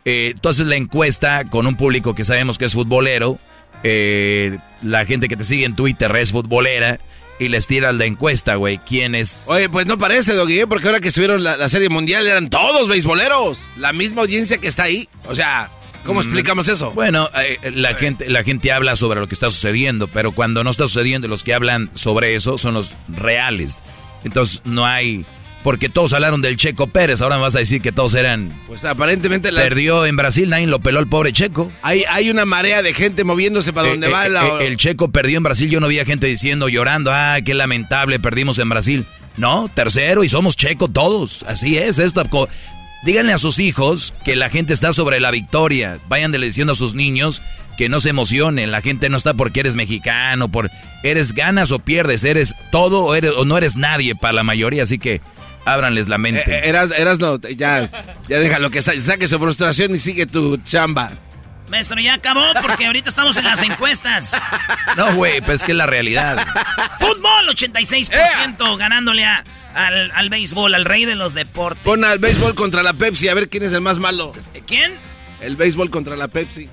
eh, 0.05 0.35
tú 0.41 0.49
haces 0.49 0.67
la 0.67 0.77
encuesta 0.77 1.45
con 1.45 1.67
un 1.67 1.77
público 1.77 2.15
que 2.15 2.25
sabemos 2.25 2.59
que 2.59 2.65
es 2.67 2.73
futbolero, 2.75 3.39
eh, 3.85 4.59
la 4.83 5.05
gente 5.05 5.29
que 5.29 5.37
te 5.37 5.45
sigue 5.45 5.65
en 5.65 5.75
Twitter 5.77 6.15
es 6.17 6.33
futbolera 6.33 7.01
y 7.39 7.49
les 7.49 7.67
tiras 7.67 7.95
la 7.95 8.05
encuesta, 8.05 8.55
güey. 8.55 8.79
¿Quién 8.79 9.15
es? 9.15 9.45
Oye, 9.47 9.69
pues 9.69 9.87
no 9.87 9.99
parece, 9.99 10.35
Doggy, 10.35 10.61
¿eh? 10.61 10.67
porque 10.67 10.87
ahora 10.87 11.01
que 11.01 11.11
subieron 11.11 11.43
la, 11.43 11.57
la 11.57 11.69
Serie 11.69 11.89
Mundial 11.89 12.27
eran 12.27 12.49
todos 12.51 12.89
beisboleros. 12.89 13.59
La 13.77 13.93
misma 13.93 14.23
audiencia 14.23 14.59
que 14.59 14.69
está 14.69 14.85
ahí. 14.85 15.09
O 15.27 15.35
sea, 15.35 15.69
¿cómo 16.05 16.21
explicamos 16.21 16.69
eso? 16.69 16.93
Bueno, 16.93 17.29
eh, 17.43 17.73
la 17.75 17.95
gente, 17.95 18.29
la 18.29 18.45
gente 18.45 18.71
habla 18.71 18.95
sobre 18.95 19.19
lo 19.19 19.27
que 19.27 19.35
está 19.35 19.51
sucediendo, 19.51 20.07
pero 20.07 20.33
cuando 20.33 20.63
no 20.63 20.71
está 20.71 20.85
sucediendo, 20.85 21.27
los 21.27 21.43
que 21.43 21.53
hablan 21.55 21.91
sobre 21.95 22.37
eso 22.37 22.59
son 22.59 22.75
los 22.75 22.95
reales. 23.09 23.83
Entonces 24.25 24.61
no 24.65 24.87
hay, 24.87 25.25
porque 25.65 25.89
todos 25.89 26.13
hablaron 26.13 26.43
del 26.43 26.57
Checo 26.57 26.87
Pérez, 26.89 27.21
ahora 27.23 27.37
me 27.37 27.43
vas 27.43 27.55
a 27.57 27.61
decir 27.61 27.81
que 27.83 27.93
todos 27.93 28.15
eran 28.15 28.53
Pues 28.67 28.85
aparentemente 28.85 29.51
la- 29.53 29.63
perdió 29.63 30.07
en 30.07 30.17
Brasil, 30.17 30.49
nadie 30.51 30.67
lo 30.67 30.81
peló 30.81 30.99
el 31.01 31.07
pobre 31.09 31.33
Checo. 31.33 31.71
hay, 31.83 32.05
hay 32.09 32.31
una 32.31 32.45
marea 32.45 32.83
de 32.83 32.95
gente 32.95 33.25
moviéndose 33.25 33.73
para 33.73 33.89
donde 33.89 34.07
Eh, 34.09 34.11
va 34.11 34.27
eh, 34.27 34.31
la... 34.31 34.47
eh, 34.47 34.67
el 34.67 34.77
Checo 34.77 35.11
perdió 35.11 35.37
en 35.37 35.43
Brasil, 35.45 35.71
yo 35.71 35.81
no 35.81 35.89
veía 35.89 36.05
gente 36.05 36.27
diciendo, 36.27 36.69
llorando, 36.69 37.11
ah, 37.13 37.39
qué 37.45 37.55
lamentable, 37.55 38.19
perdimos 38.21 38.59
en 38.59 38.69
Brasil. 38.69 39.05
No, 39.37 39.71
tercero 39.75 40.25
y 40.25 40.29
somos 40.29 40.57
Checo 40.57 40.89
todos, 40.89 41.43
así 41.45 41.79
es. 41.79 41.99
Esta 41.99 42.25
Díganle 43.03 43.33
a 43.33 43.39
sus 43.39 43.59
hijos 43.59 44.15
que 44.25 44.37
la 44.37 44.49
gente 44.49 44.73
está 44.73 44.93
sobre 44.93 45.19
la 45.19 45.31
victoria. 45.33 45.99
Vayan 46.09 46.31
diciendo 46.33 46.75
a 46.75 46.77
sus 46.77 46.95
niños 46.95 47.43
que 47.77 47.89
no 47.89 48.01
se 48.01 48.11
emocionen. 48.11 48.71
La 48.71 48.81
gente 48.81 49.09
no 49.09 49.17
está 49.17 49.35
porque 49.35 49.61
eres 49.61 49.75
mexicano, 49.75 50.49
por 50.49 50.71
eres 51.03 51.33
ganas 51.33 51.73
o 51.73 51.81
pierdes, 51.81 52.23
eres 52.23 52.55
todo 52.71 53.03
o, 53.05 53.15
eres, 53.17 53.33
o 53.37 53.45
no 53.45 53.59
eres 53.59 53.75
nadie 53.77 54.15
para 54.15 54.35
la 54.35 54.45
mayoría. 54.45 54.85
Así 54.85 54.99
que 55.01 55.21
ábranles 55.65 56.07
la 56.07 56.19
mente. 56.19 56.43
Eh, 56.47 56.55
eh, 56.65 56.69
eras, 56.69 56.91
eras 56.97 57.19
no, 57.19 57.41
ya, 57.41 57.91
ya 58.29 58.39
déjalo 58.39 58.71
que 58.71 58.83
sa- 58.83 58.99
saque 59.01 59.27
su 59.27 59.39
frustración 59.39 59.95
y 59.97 59.99
sigue 59.99 60.27
tu 60.27 60.57
chamba. 60.59 61.11
Maestro, 61.71 61.99
ya 62.01 62.15
acabó 62.15 62.45
porque 62.61 62.85
ahorita 62.87 63.09
estamos 63.09 63.37
en 63.37 63.45
las 63.45 63.63
encuestas. 63.69 64.33
No, 64.97 65.15
güey, 65.17 65.41
pues 65.41 65.63
es 65.63 65.65
que 65.65 65.73
es 65.73 65.79
la 65.79 65.87
realidad. 65.87 66.47
Fútbol, 67.01 67.49
86% 67.49 68.77
ganándole 68.77 69.25
a- 69.25 69.43
al, 69.75 70.11
al 70.13 70.31
béisbol, 70.31 70.75
al 70.75 70.85
rey 70.85 71.05
de 71.05 71.15
los 71.15 71.35
deportes. 71.35 71.83
Pon 71.85 72.05
al 72.05 72.19
béisbol 72.19 72.55
contra 72.55 72.83
la 72.83 72.93
Pepsi, 72.93 73.29
a 73.29 73.35
ver 73.35 73.49
quién 73.49 73.63
es 73.63 73.73
el 73.73 73.81
más 73.81 73.99
malo. 73.99 74.33
¿Quién? 74.67 74.93
El 75.41 75.57
béisbol 75.57 75.91
contra 75.91 76.17
la 76.17 76.29
Pepsi. 76.29 76.69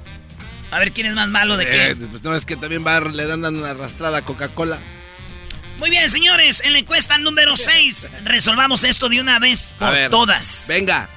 A 0.71 0.77
ver 0.79 0.91
quién 0.91 1.07
es 1.07 1.15
más 1.15 1.27
malo 1.29 1.57
de 1.57 1.65
qué. 1.65 1.87
Eh, 1.89 1.95
pues 1.95 2.23
no, 2.23 2.35
es 2.35 2.45
que 2.45 2.55
también 2.55 2.85
va, 2.85 2.99
le 2.99 3.25
dan 3.25 3.43
una 3.43 3.71
arrastrada 3.71 4.19
a 4.19 4.21
Coca-Cola. 4.21 4.77
Muy 5.79 5.89
bien, 5.89 6.09
señores, 6.09 6.61
en 6.63 6.73
la 6.73 6.79
encuesta 6.79 7.17
número 7.17 7.55
6, 7.55 8.11
resolvamos 8.25 8.83
esto 8.83 9.07
de 9.09 9.21
una 9.21 9.39
vez 9.39 9.73
A 9.75 9.85
por 9.85 9.91
ver, 9.93 10.11
todas. 10.11 10.65
Venga. 10.67 11.09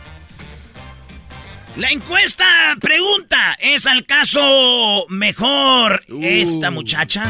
La 1.77 1.91
encuesta 1.91 2.45
pregunta, 2.81 3.57
¿es 3.59 3.87
al 3.87 4.05
caso 4.07 5.07
mejor 5.09 6.03
Uh. 6.09 6.21
esta 6.23 6.71
muchacha? 6.71 7.25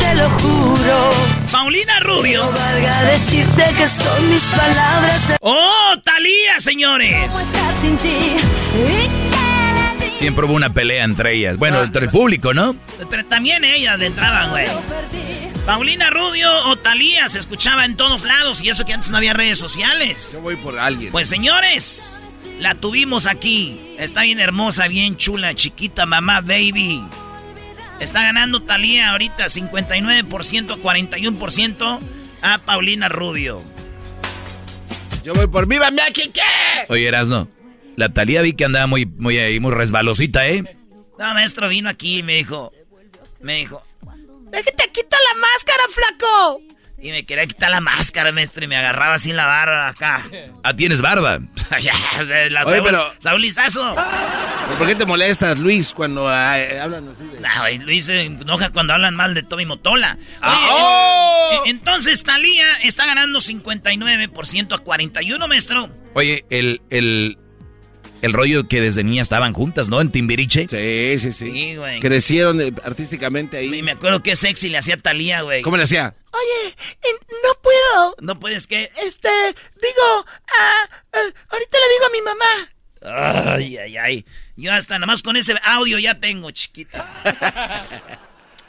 Te 0.00 0.14
lo 0.14 0.28
juro. 0.30 1.10
Paulina 1.50 2.00
Rubio. 2.00 2.44
No 2.44 2.52
valga 2.52 3.02
decirte 3.04 3.64
que 3.76 3.86
son 3.86 4.30
mis 4.30 4.42
palabras. 4.42 5.34
¡Oh, 5.40 5.94
Talía, 6.02 6.60
señores! 6.60 7.30
Siempre 10.12 10.46
hubo 10.46 10.54
una 10.54 10.70
pelea 10.70 11.04
entre 11.04 11.34
ellas. 11.34 11.58
Bueno, 11.58 11.82
entre 11.82 12.04
el 12.06 12.10
público, 12.10 12.52
¿no? 12.52 12.74
Pero 13.08 13.24
También 13.26 13.64
ellas 13.64 13.98
de 13.98 14.06
entrada, 14.06 14.48
güey. 14.48 14.66
Paulina 15.64 16.10
Rubio 16.10 16.50
o 16.68 16.76
Talía 16.76 17.28
se 17.28 17.38
escuchaba 17.38 17.84
en 17.84 17.96
todos 17.96 18.22
lados 18.24 18.62
y 18.62 18.70
eso 18.70 18.84
que 18.84 18.94
antes 18.94 19.10
no 19.10 19.18
había 19.18 19.34
redes 19.34 19.58
sociales. 19.58 20.30
Yo 20.32 20.40
voy 20.40 20.56
por 20.56 20.78
alguien. 20.78 21.12
Pues 21.12 21.28
señores, 21.28 22.26
la 22.58 22.74
tuvimos 22.74 23.26
aquí. 23.26 23.94
Está 23.98 24.22
bien 24.22 24.40
hermosa, 24.40 24.88
bien 24.88 25.16
chula, 25.16 25.54
chiquita, 25.54 26.06
mamá, 26.06 26.40
baby. 26.40 27.04
Está 28.00 28.22
ganando 28.22 28.62
Talía 28.62 29.10
ahorita 29.10 29.46
59% 29.46 30.72
a 30.72 30.76
41% 30.76 31.98
a 32.42 32.58
Paulina 32.58 33.08
Rubio. 33.08 33.62
Yo 35.24 35.34
voy 35.34 35.46
por 35.46 35.66
Viva 35.66 35.90
México. 35.90 36.40
Oye, 36.88 37.08
Erasno, 37.08 37.48
la 37.96 38.12
Talía 38.12 38.42
vi 38.42 38.54
que 38.54 38.64
andaba 38.64 38.86
muy, 38.86 39.04
muy 39.04 39.38
ahí, 39.38 39.60
muy 39.60 39.72
resbalosita, 39.72 40.48
¿eh? 40.48 40.78
No, 41.18 41.34
maestro 41.34 41.68
vino 41.68 41.88
aquí 41.88 42.18
y 42.18 42.22
me 42.22 42.36
dijo, 42.36 42.72
me 43.40 43.56
dijo, 43.56 43.82
déjate 44.50 44.90
quita 44.92 45.16
la 45.28 45.40
máscara, 45.40 45.82
flaco. 45.90 46.62
Y 47.00 47.12
me 47.12 47.24
quería 47.24 47.46
quitar 47.46 47.70
la 47.70 47.80
máscara, 47.80 48.32
maestro, 48.32 48.64
y 48.64 48.66
me 48.66 48.76
agarraba 48.76 49.14
así 49.14 49.32
la 49.32 49.46
barra 49.46 49.88
acá. 49.88 50.24
Ah, 50.64 50.74
tienes 50.74 51.00
barba. 51.00 51.38
La 52.50 52.64
Oye, 52.64 52.82
pero- 52.82 53.12
Saulizazo. 53.20 53.94
¿Por 54.78 54.86
qué 54.86 54.94
te 54.96 55.06
molestas, 55.06 55.58
Luis, 55.60 55.92
cuando 55.94 56.26
hablan 56.28 57.08
así 57.08 57.24
de... 57.24 57.40
No, 57.40 57.48
güey, 57.60 57.78
Luis 57.78 58.06
se 58.06 58.22
enoja 58.24 58.70
cuando 58.70 58.94
hablan 58.94 59.14
mal 59.14 59.32
de 59.34 59.42
Tommy 59.44 59.64
Motola. 59.64 60.14
Oye, 60.18 60.36
Ah, 60.42 60.68
¡oh! 60.72 61.62
en- 61.66 61.70
entonces 61.76 62.24
Talía 62.24 62.66
está 62.82 63.06
ganando 63.06 63.38
59% 63.40 64.74
a 64.74 64.78
41, 64.78 65.48
maestro. 65.48 65.90
Oye, 66.14 66.44
el, 66.50 66.82
el, 66.90 67.38
el 68.22 68.32
rollo 68.32 68.68
que 68.68 68.80
desde 68.80 69.04
niña 69.04 69.22
estaban 69.22 69.52
juntas, 69.52 69.88
¿no? 69.88 70.00
En 70.00 70.10
Timbiriche. 70.10 70.66
Sí, 70.68 71.18
sí, 71.18 71.32
sí. 71.32 71.50
Sí, 71.52 71.76
güey. 71.76 72.00
Crecieron 72.00 72.60
eh, 72.60 72.72
artísticamente 72.84 73.64
Y 73.64 73.72
ahí. 73.72 73.82
me 73.82 73.92
acuerdo 73.92 74.22
que 74.22 74.34
sexy 74.36 74.68
le 74.68 74.78
hacía 74.78 74.96
Talía, 74.96 75.42
güey. 75.42 75.62
¿Cómo 75.62 75.76
le 75.76 75.84
hacía? 75.84 76.14
Oye, 76.32 76.74
no 77.30 77.60
puedo. 77.62 78.16
No 78.20 78.38
puedes 78.40 78.66
que. 78.66 78.90
Este, 79.04 79.28
digo, 79.28 80.26
ah, 80.48 80.88
ahorita 81.50 81.78
le 81.78 81.92
digo 81.94 82.06
a 82.06 82.10
mi 82.12 82.22
mamá. 82.22 83.54
Ay, 83.56 83.76
ay, 83.78 83.96
ay. 83.96 84.24
Yo 84.56 84.72
hasta 84.72 84.94
nada 84.98 85.06
más 85.06 85.22
con 85.22 85.36
ese 85.36 85.54
audio 85.64 85.98
ya 85.98 86.18
tengo, 86.18 86.50
chiquita. 86.50 87.08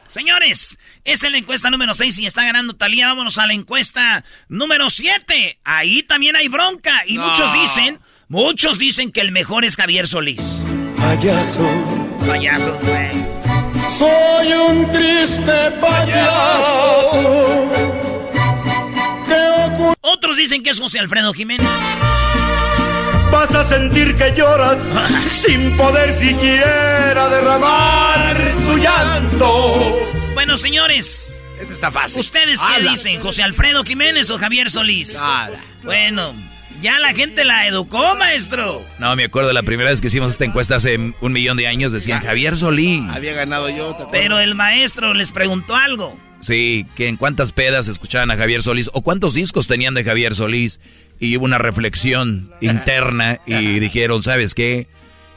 Señores, 0.08 0.80
esa 1.04 1.28
es 1.28 1.32
la 1.32 1.38
encuesta 1.38 1.70
número 1.70 1.94
6 1.94 2.18
y 2.20 2.26
está 2.26 2.44
ganando 2.44 2.76
Talía. 2.76 3.08
Vámonos 3.08 3.38
a 3.38 3.46
la 3.46 3.54
encuesta 3.54 4.24
número 4.48 4.90
7. 4.90 5.60
Ahí 5.64 6.02
también 6.04 6.36
hay 6.36 6.48
bronca. 6.48 7.04
Y 7.06 7.16
No. 7.16 7.28
muchos 7.28 7.54
dicen, 7.54 8.00
muchos 8.30 8.78
dicen 8.80 9.12
que 9.12 9.22
el 9.22 9.32
mejor 9.32 9.66
es 9.66 9.76
Javier 9.76 10.08
Solís. 10.08 10.62
Payaso, 10.98 11.68
Payasos, 12.26 12.80
güey. 12.82 13.12
soy 13.88 14.54
un 14.54 14.92
triste 14.92 15.72
payaso. 15.82 17.68
Otros 20.02 20.38
dicen 20.38 20.64
que 20.64 20.72
es 20.72 20.80
José 20.80 21.00
Alfredo 21.00 21.34
Jiménez. 21.34 21.68
vas 23.32 23.54
a 23.56 23.64
sentir 23.64 24.16
que 24.16 24.34
lloras 24.36 24.78
sin 25.46 25.76
poder 25.78 26.14
siquiera 26.14 27.30
derramar 27.30 28.38
tu 28.68 28.78
llanto. 28.78 30.00
Bueno, 30.34 30.58
señores, 30.58 31.44
Este 31.60 31.74
está 31.74 31.92
fácil. 31.92 32.20
¿Ustedes 32.20 32.60
qué 32.60 32.76
Habla. 32.76 32.92
dicen? 32.92 33.20
¿José 33.22 33.44
Alfredo 33.44 33.84
Jiménez 33.84 34.30
o 34.32 34.38
Javier 34.38 34.70
Solís? 34.70 35.14
Nada. 35.14 35.52
Bueno, 35.84 36.34
ya 36.82 37.00
la 37.00 37.14
gente 37.14 37.46
la 37.46 37.68
educó, 37.68 38.16
maestro. 38.16 38.84
No, 39.00 39.16
me 39.16 39.26
acuerdo 39.26 39.54
la 39.54 39.64
primera 39.64 39.90
vez 39.90 40.02
que 40.02 40.08
hicimos 40.08 40.32
esta 40.32 40.46
encuesta 40.46 40.76
hace 40.76 40.98
un 40.98 41.32
millón 41.32 41.58
de 41.58 41.68
años, 41.68 41.92
decían 41.92 42.22
Javier 42.24 42.58
Solís. 42.58 43.02
Había 43.10 43.34
ganado 43.34 43.70
yo. 43.70 43.98
Pero 44.12 44.40
el 44.40 44.56
maestro 44.56 45.14
les 45.14 45.32
preguntó 45.32 45.76
algo. 45.76 46.18
Sí, 46.40 46.86
que 46.96 47.08
en 47.08 47.18
cuántas 47.18 47.52
pedas 47.52 47.88
escuchaban 47.88 48.32
a 48.32 48.38
Javier 48.38 48.64
Solís 48.64 48.90
o 48.94 49.02
cuántos 49.02 49.34
discos 49.34 49.68
tenían 49.68 49.94
de 49.94 50.06
Javier 50.06 50.36
Solís 50.36 50.80
y 51.20 51.36
hubo 51.36 51.46
una 51.46 51.58
reflexión 51.58 52.52
interna 52.62 53.40
y 53.46 53.80
dijeron, 53.80 54.24
¿sabes 54.24 54.54
qué? 54.56 54.88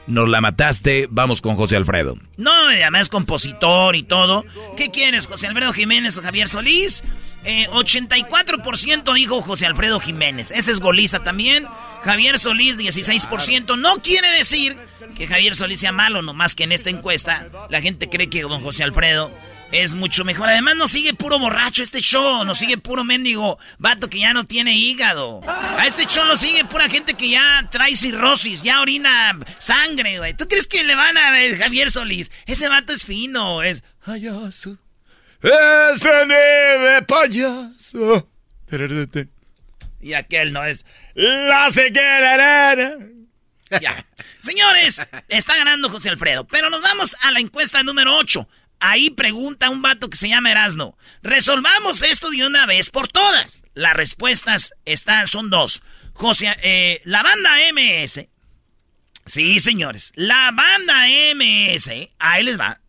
Nos 0.07 0.29
la 0.29 0.41
mataste, 0.41 1.07
vamos 1.09 1.41
con 1.41 1.55
José 1.55 1.75
Alfredo. 1.75 2.17
No, 2.37 2.51
además 2.51 3.09
compositor 3.09 3.95
y 3.95 4.03
todo. 4.03 4.45
¿Qué 4.77 4.91
quieres, 4.91 5.27
José 5.27 5.47
Alfredo 5.47 5.73
Jiménez 5.73 6.17
o 6.17 6.21
Javier 6.21 6.49
Solís? 6.49 7.03
84% 7.43 9.11
eh, 9.11 9.13
dijo 9.15 9.41
José 9.41 9.65
Alfredo 9.65 9.99
Jiménez. 9.99 10.51
Ese 10.51 10.71
es 10.71 10.79
goliza 10.79 11.23
también. 11.23 11.65
Javier 12.03 12.39
Solís, 12.39 12.77
16%. 12.77 13.77
No 13.77 13.95
quiere 13.97 14.29
decir 14.29 14.77
que 15.15 15.27
Javier 15.27 15.55
Solís 15.55 15.79
sea 15.79 15.91
malo, 15.91 16.21
nomás 16.21 16.55
que 16.55 16.63
en 16.63 16.71
esta 16.71 16.89
encuesta 16.89 17.47
la 17.69 17.81
gente 17.81 18.09
cree 18.09 18.29
que 18.29 18.41
don 18.41 18.61
José 18.61 18.83
Alfredo 18.83 19.31
es 19.73 19.95
mucho 19.95 20.23
mejor. 20.23 20.47
Además, 20.47 20.75
nos 20.75 20.91
sigue 20.91 21.13
puro 21.15 21.39
borracho 21.39 21.81
este 21.81 21.99
show. 22.01 22.45
Nos 22.45 22.59
sigue 22.59 22.77
puro 22.77 23.03
mendigo 23.03 23.57
vato 23.79 24.07
que 24.07 24.19
ya 24.19 24.33
no 24.33 24.45
tiene 24.45 24.75
hígado. 24.75 25.41
A 25.47 25.85
este 25.87 26.05
show 26.05 26.25
nos 26.25 26.39
sigue 26.39 26.63
pura 26.65 26.87
gente 26.87 27.15
que 27.15 27.29
ya 27.29 27.67
trae 27.71 27.95
cirrosis, 27.95 28.61
ya 28.61 28.81
orina 28.81 29.39
sangre, 29.57 30.19
güey. 30.19 30.35
¿Tú 30.35 30.47
crees 30.47 30.67
que 30.67 30.83
le 30.83 30.95
van 30.95 31.17
a 31.17 31.31
ver 31.31 31.57
Javier 31.57 31.89
Solís? 31.89 32.31
Ese 32.45 32.69
vato 32.69 32.93
es 32.93 33.03
fino, 33.05 33.63
es 33.63 33.83
payaso. 34.05 34.77
Ese 35.41 36.09
de 36.09 37.01
payaso. 37.01 38.29
Y 39.99 40.13
aquel 40.13 40.53
no 40.53 40.63
es 40.63 40.85
la 41.15 41.69
Ya. 43.81 44.05
Señores, 44.41 45.01
está 45.29 45.57
ganando 45.57 45.89
José 45.89 46.09
Alfredo. 46.09 46.45
Pero 46.45 46.69
nos 46.69 46.81
vamos 46.81 47.15
a 47.21 47.31
la 47.31 47.39
encuesta 47.39 47.81
número 47.81 48.15
8. 48.17 48.47
Ahí 48.85 49.11
pregunta 49.11 49.69
un 49.69 49.81
vato 49.81 50.09
que 50.09 50.17
se 50.17 50.27
llama 50.27 50.51
Erasno. 50.51 50.97
Resolvamos 51.21 52.01
esto 52.01 52.29
de 52.29 52.45
una 52.45 52.65
vez 52.65 52.89
por 52.89 53.07
todas. 53.07 53.63
Las 53.75 53.93
respuestas 53.93 54.73
están, 54.83 55.27
son 55.29 55.49
dos. 55.49 55.81
José, 56.11 56.53
eh, 56.61 56.99
la 57.05 57.23
banda 57.23 57.51
MS. 57.71 58.27
Sí, 59.25 59.61
señores. 59.61 60.11
La 60.15 60.51
banda 60.51 61.07
MS. 61.33 62.09
Ahí 62.19 62.43
les 62.43 62.59
va. 62.59 62.81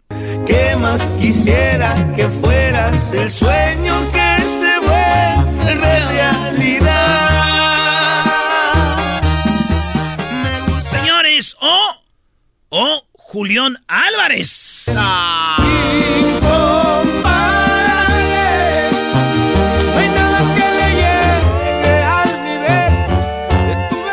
¿Qué 0.44 0.74
más 0.74 1.06
quisiera 1.20 1.94
que 2.16 2.28
fueras 2.28 3.12
el 3.12 3.30
sueño 3.30 4.10
que 4.10 4.42
se 4.42 4.78
vuelve 4.80 5.74
realidad? 5.76 7.04
Señores, 10.90 11.56
o, 11.60 12.04
o 12.70 13.06
Julián 13.12 13.76
Álvarez. 13.86 14.73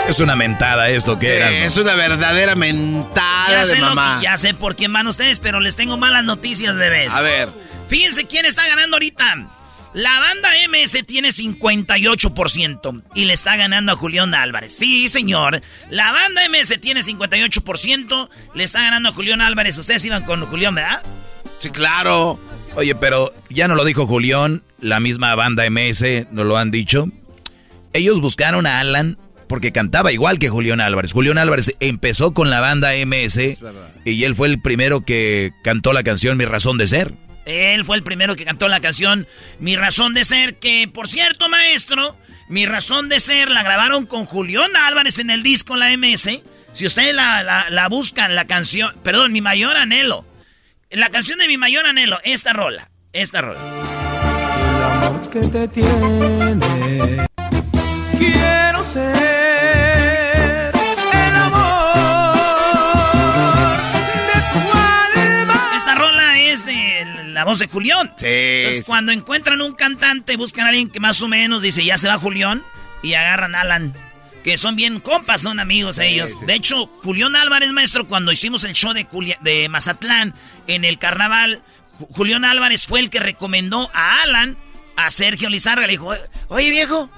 Es 0.08 0.20
una 0.20 0.36
mentada 0.36 0.90
esto 0.90 1.18
que 1.18 1.38
era. 1.38 1.50
Es 1.50 1.78
una 1.78 1.96
verdadera 1.96 2.56
mentada 2.56 3.66
de 3.66 3.80
mamá. 3.80 4.20
ya 4.22 4.38
sé 4.38 4.54
por 4.54 4.75
quién 4.75 4.92
van 4.92 5.08
ustedes, 5.08 5.40
pero 5.40 5.60
les 5.60 5.75
tengo 5.75 5.98
malas 5.98 6.24
noticias, 6.24 6.75
bebés. 6.75 7.13
A 7.13 7.22
ver. 7.22 7.50
Fíjense 7.88 8.25
quién 8.25 8.46
está 8.46 8.66
ganando 8.68 8.96
ahorita. 8.96 9.48
La 9.93 10.19
banda 10.19 10.50
MS 10.69 11.05
tiene 11.05 11.29
58% 11.29 13.03
y 13.13 13.25
le 13.25 13.33
está 13.33 13.57
ganando 13.57 13.91
a 13.91 13.95
Julián 13.95 14.33
Álvarez. 14.33 14.74
Sí, 14.74 15.10
señor. 15.10 15.62
La 15.89 16.13
banda 16.13 16.41
MS 16.48 16.79
tiene 16.79 17.01
58%, 17.01 18.29
le 18.55 18.63
está 18.63 18.81
ganando 18.81 19.10
a 19.10 19.12
Julián 19.12 19.41
Álvarez. 19.41 19.77
Ustedes 19.77 20.05
iban 20.05 20.24
con 20.24 20.45
Julián, 20.45 20.75
¿verdad? 20.75 21.03
Sí, 21.60 21.69
claro. 21.71 22.39
Oye, 22.75 22.95
pero 22.95 23.33
ya 23.50 23.67
no 23.67 23.75
lo 23.75 23.83
dijo 23.83 24.07
Julián, 24.07 24.63
la 24.79 25.01
misma 25.01 25.36
banda 25.36 25.69
MS 25.69 26.31
nos 26.31 26.45
lo 26.45 26.57
han 26.57 26.71
dicho. 26.71 27.10
Ellos 27.91 28.21
buscaron 28.21 28.65
a 28.65 28.79
Alan 28.79 29.17
porque 29.48 29.74
cantaba 29.74 30.13
igual 30.13 30.39
que 30.39 30.48
Julián 30.48 30.79
Álvarez. 30.79 31.12
Julián 31.12 31.38
Álvarez 31.38 31.75
empezó 31.81 32.33
con 32.33 32.50
la 32.50 32.62
banda 32.62 32.91
MS 33.05 33.60
y 34.05 34.24
él 34.24 34.36
fue 34.36 34.48
el 34.48 34.62
primero 34.62 35.01
que 35.01 35.51
cantó 35.65 35.91
la 35.91 36.03
canción 36.03 36.38
Mi 36.38 36.45
Razón 36.45 36.77
de 36.77 36.88
Ser. 36.88 37.13
Él 37.45 37.83
fue 37.83 37.95
el 37.95 38.03
primero 38.03 38.36
que 38.36 38.45
cantó 38.45 38.67
la 38.67 38.79
canción 38.79 39.27
Mi 39.60 39.75
Razón 39.75 40.13
de 40.13 40.25
Ser, 40.25 40.55
que 40.60 40.88
por 40.88 41.07
cierto, 41.07 41.50
maestro, 41.50 42.17
Mi 42.50 42.65
Razón 42.65 43.10
de 43.10 43.19
Ser 43.19 43.50
la 43.50 43.63
grabaron 43.63 44.05
con 44.05 44.25
Julián 44.25 44.75
Álvarez 44.75 45.19
en 45.19 45.29
el 45.29 45.43
disco 45.43 45.75
La 45.75 45.95
MS. 45.95 46.42
Si 46.74 46.85
ustedes 46.85 47.13
la, 47.13 47.70
la 47.70 47.89
buscan, 47.89 48.35
la 48.35 48.46
canción, 48.46 48.96
perdón, 49.03 49.31
Mi 49.31 49.42
Mayor 49.42 49.75
Anhelo. 49.75 50.25
La 50.89 51.09
canción 51.09 51.39
de 51.39 51.48
Mi 51.48 51.57
Mayor 51.57 51.85
Anhelo, 51.85 52.20
esta 52.24 52.53
rola, 52.53 52.92
esta 53.13 53.42
rola. 53.42 53.59
El 54.77 54.83
amor 54.83 55.29
que 55.29 55.39
te 55.39 55.68
tiene, 55.68 56.59
quiero 58.18 58.83
ser. 58.83 59.30
La 67.42 67.46
voz 67.46 67.58
de 67.58 67.68
Julián. 67.68 68.14
Sí. 68.18 68.27
Entonces, 68.27 68.86
cuando 68.86 69.12
encuentran 69.12 69.62
un 69.62 69.74
cantante, 69.74 70.38
buscan 70.38 70.68
a 70.68 70.70
alguien 70.70 70.92
que 70.92 71.00
más 71.00 71.24
o 71.24 71.27
menos 71.27 71.64
dice, 71.64 71.84
ya 71.84 71.98
se 71.98 72.08
va 72.08 72.20
Julián, 72.20 72.62
y 73.01 73.16
agarran 73.16 73.56
a 73.56 73.62
Alan. 73.62 73.96
Que 74.44 74.60
son 74.60 74.75
bien 74.75 75.00
compas, 75.00 75.42
son 75.42 75.60
amigos 75.60 75.98
ellos. 75.98 76.40
De 76.46 76.54
hecho, 76.54 76.86
Julián 76.86 77.36
Álvarez, 77.36 77.72
maestro, 77.72 78.08
cuando 78.08 78.32
hicimos 78.32 78.64
el 78.64 78.74
show 78.74 78.94
de, 78.94 79.08
de 79.42 79.70
Mazatlán 79.70 80.36
en 80.68 80.86
el 80.86 81.00
carnaval, 81.00 81.64
Julián 82.12 82.46
Álvarez 82.46 82.86
fue 82.86 83.00
el 83.00 83.10
que 83.10 83.20
recomendó 83.20 83.90
a 83.92 84.22
Alan 84.22 84.56
a 84.96 85.10
Sergio 85.10 85.50
Lizarga. 85.50 85.88
Le 85.88 85.94
dijo, 85.94 86.14
oye 86.50 86.70
viejo, 86.70 87.10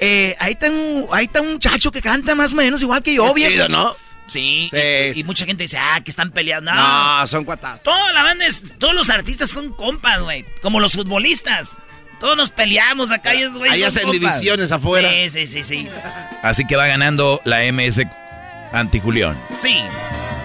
eh, 0.00 0.34
ahí, 0.40 0.54
está 0.54 0.72
un, 0.72 1.06
ahí 1.12 1.26
está 1.26 1.40
un 1.40 1.52
muchacho 1.52 1.92
que 1.92 2.02
canta 2.02 2.34
más 2.34 2.52
o 2.52 2.56
menos 2.56 2.82
igual 2.82 3.00
que 3.00 3.14
yo, 3.14 3.32
viejo. 3.32 3.52
Chido, 3.52 3.68
¿no? 3.68 3.94
Sí, 4.28 4.70
y, 5.14 5.24
mucha 5.24 5.46
gente 5.46 5.64
dice, 5.64 5.78
ah, 5.78 6.00
que 6.04 6.10
están 6.10 6.30
peleando. 6.30 6.72
No, 6.72 7.26
son 7.26 7.44
cuatas. 7.44 7.82
Toda 7.82 8.12
la 8.12 8.22
banda, 8.22 8.44
todos 8.78 8.94
los 8.94 9.10
artistas 9.10 9.50
son 9.50 9.72
compas, 9.72 10.20
güey. 10.20 10.44
Como 10.62 10.80
los 10.80 10.92
futbolistas. 10.92 11.78
Todos 12.20 12.36
nos 12.36 12.50
peleamos 12.50 13.10
acá 13.10 13.34
y 13.34 13.42
es, 13.42 13.54
güey. 13.54 13.70
Ahí 13.70 13.82
hacen 13.84 14.10
divisiones 14.10 14.72
afuera. 14.72 15.08
Sí, 15.10 15.30
sí, 15.30 15.46
sí, 15.46 15.64
sí. 15.64 15.88
Así 16.42 16.64
que 16.66 16.76
va 16.76 16.86
ganando 16.86 17.40
la 17.44 17.60
MS 17.72 18.02
anti 18.72 19.00
Julián. 19.00 19.40
Sí. 19.60 19.76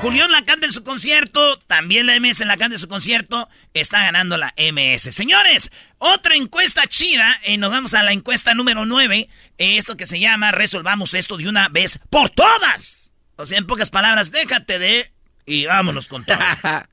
Julián 0.02 0.32
la 0.32 0.44
canta 0.44 0.66
en 0.66 0.74
su 0.74 0.84
concierto, 0.84 1.58
también 1.60 2.06
la 2.06 2.20
MS 2.20 2.42
la 2.42 2.58
canta 2.58 2.76
en 2.76 2.80
su 2.80 2.90
concierto, 2.90 3.48
está 3.74 4.00
ganando 4.00 4.38
la 4.38 4.54
MS. 4.58 5.16
Señores, 5.16 5.72
otra 5.98 6.36
encuesta 6.36 6.86
chida, 6.88 7.40
y 7.46 7.56
nos 7.56 7.72
vamos 7.72 7.94
a 7.94 8.04
la 8.04 8.12
encuesta 8.12 8.54
número 8.54 8.86
9, 8.86 9.30
esto 9.58 9.96
que 9.96 10.06
se 10.06 10.20
llama 10.20 10.52
Resolvamos 10.52 11.14
esto 11.14 11.38
de 11.38 11.48
una 11.48 11.70
vez 11.70 12.00
por 12.10 12.30
todas. 12.30 13.03
O 13.36 13.46
sea, 13.46 13.58
en 13.58 13.68
pocas 13.68 13.90
palabras, 13.90 14.32
déjate 14.32 14.80
de... 14.80 15.12
Y 15.46 15.66
vámonos 15.66 16.08
con 16.08 16.24
todo. 16.24 16.38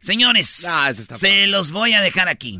Señores, 0.00 0.66
se 1.16 1.46
los 1.46 1.72
voy 1.72 1.92
a 1.92 2.00
dejar 2.00 2.28
aquí. 2.28 2.58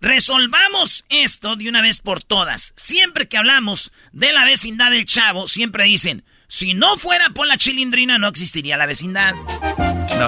Resolvamos 0.00 1.04
esto 1.08 1.56
de 1.56 1.68
una 1.68 1.82
vez 1.82 2.00
por 2.00 2.22
todas. 2.22 2.72
Siempre 2.76 3.26
que 3.26 3.38
hablamos 3.38 3.90
de 4.12 4.32
la 4.32 4.44
vecindad 4.44 4.90
del 4.90 5.06
chavo, 5.06 5.48
siempre 5.48 5.84
dicen, 5.84 6.24
si 6.46 6.74
no 6.74 6.96
fuera 6.96 7.30
por 7.30 7.46
la 7.46 7.56
chilindrina 7.56 8.18
no 8.18 8.28
existiría 8.28 8.76
la 8.76 8.86
vecindad. 8.86 9.34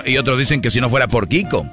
y 0.05 0.17
otros 0.17 0.39
dicen 0.39 0.61
que 0.61 0.71
si 0.71 0.81
no 0.81 0.91
fuera 0.91 1.09
por 1.09 1.29
Kiko. 1.29 1.71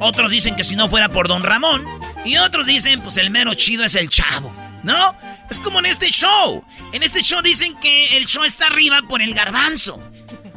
Otros 0.00 0.30
dicen 0.30 0.56
que 0.56 0.64
si 0.64 0.74
no 0.74 0.88
fuera 0.88 1.08
por 1.10 1.28
Don 1.28 1.42
Ramón. 1.42 1.86
Y 2.24 2.36
otros 2.38 2.66
dicen, 2.66 3.00
pues 3.02 3.16
el 3.18 3.30
mero 3.30 3.54
chido 3.54 3.84
es 3.84 3.94
el 3.94 4.08
chavo. 4.08 4.52
¿No? 4.82 5.14
Es 5.50 5.60
como 5.60 5.78
en 5.78 5.86
este 5.86 6.10
show. 6.10 6.64
En 6.92 7.02
este 7.02 7.22
show 7.22 7.40
dicen 7.42 7.76
que 7.80 8.16
el 8.16 8.26
show 8.26 8.44
está 8.44 8.66
arriba 8.66 9.02
por 9.08 9.22
el 9.22 9.34
garbanzo. 9.34 10.00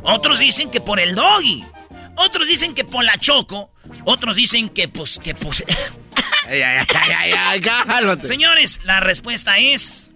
Otros 0.03 0.39
dicen 0.39 0.69
que 0.69 0.81
por 0.81 0.99
el 0.99 1.15
doggy. 1.15 1.63
Otros 2.17 2.47
dicen 2.47 2.73
que 2.73 2.83
por 2.83 3.03
la 3.03 3.17
choco. 3.17 3.71
Otros 4.05 4.35
dicen 4.35 4.69
que 4.69 4.87
pues, 4.87 5.19
que 5.19 5.35
pues... 5.35 5.63
Señores, 8.23 8.79
la 8.83 8.99
respuesta 8.99 9.57
es 9.57 10.11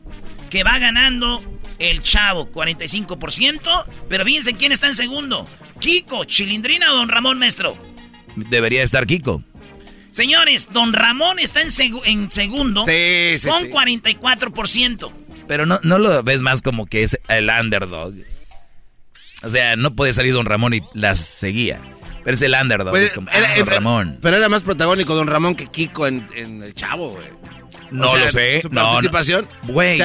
que 0.50 0.64
va 0.64 0.78
ganando 0.78 1.42
el 1.80 2.02
chavo, 2.02 2.52
45%. 2.52 3.86
Pero 4.08 4.26
fíjense 4.26 4.54
quién 4.54 4.72
está 4.72 4.88
en 4.88 4.96
segundo. 4.96 5.48
Kiko, 5.80 6.26
Chilindrina 6.26 6.92
o 6.94 6.98
Don 6.98 7.10
Ramón 7.10 7.40
Maestro. 7.40 7.78
Debería 8.36 8.84
estar 8.84 9.08
Kiko. 9.08 9.44
Señores, 10.12 10.70
don 10.72 10.94
Ramón 10.94 11.40
está 11.40 11.62
en, 11.62 11.72
segundo 11.72 12.82
con 12.82 12.92
44%. 12.92 15.12
Pero 15.48 15.66
no, 15.66 15.80
no 15.84 15.98
lo 15.98 16.24
ves 16.24 16.42
más 16.42 16.62
como 16.62 16.86
que 16.86 17.04
es 17.04 17.20
el 17.28 17.50
underdog. 17.50 18.14
O 19.44 19.50
sea, 19.50 19.76
no 19.76 19.96
puede 19.96 20.14
salir 20.14 20.34
don 20.34 20.46
Ramón 20.46 20.74
y 20.74 20.82
las 20.94 21.20
seguía. 21.20 21.82
Pero 22.24 22.36
es 22.36 22.42
el 22.42 22.54
underdog. 22.54 22.92
Pues, 22.92 23.14
como, 23.14 23.30
ah, 23.32 23.58
don 23.58 23.68
Ramón. 23.68 24.20
Pero 24.22 24.38
era 24.38 24.50
más 24.50 24.64
protagónico 24.64 25.16
don 25.16 25.28
Ramón 25.28 25.56
que 25.56 25.68
Kiko 25.68 26.08
en, 26.08 26.28
El 26.36 26.74
Chavo, 26.74 27.10
güey. 27.10 27.28
No 27.92 28.16
lo 28.16 28.30
sé. 28.30 28.62
Su 28.62 28.70
participación. 28.70 29.48
Güey, 29.64 30.00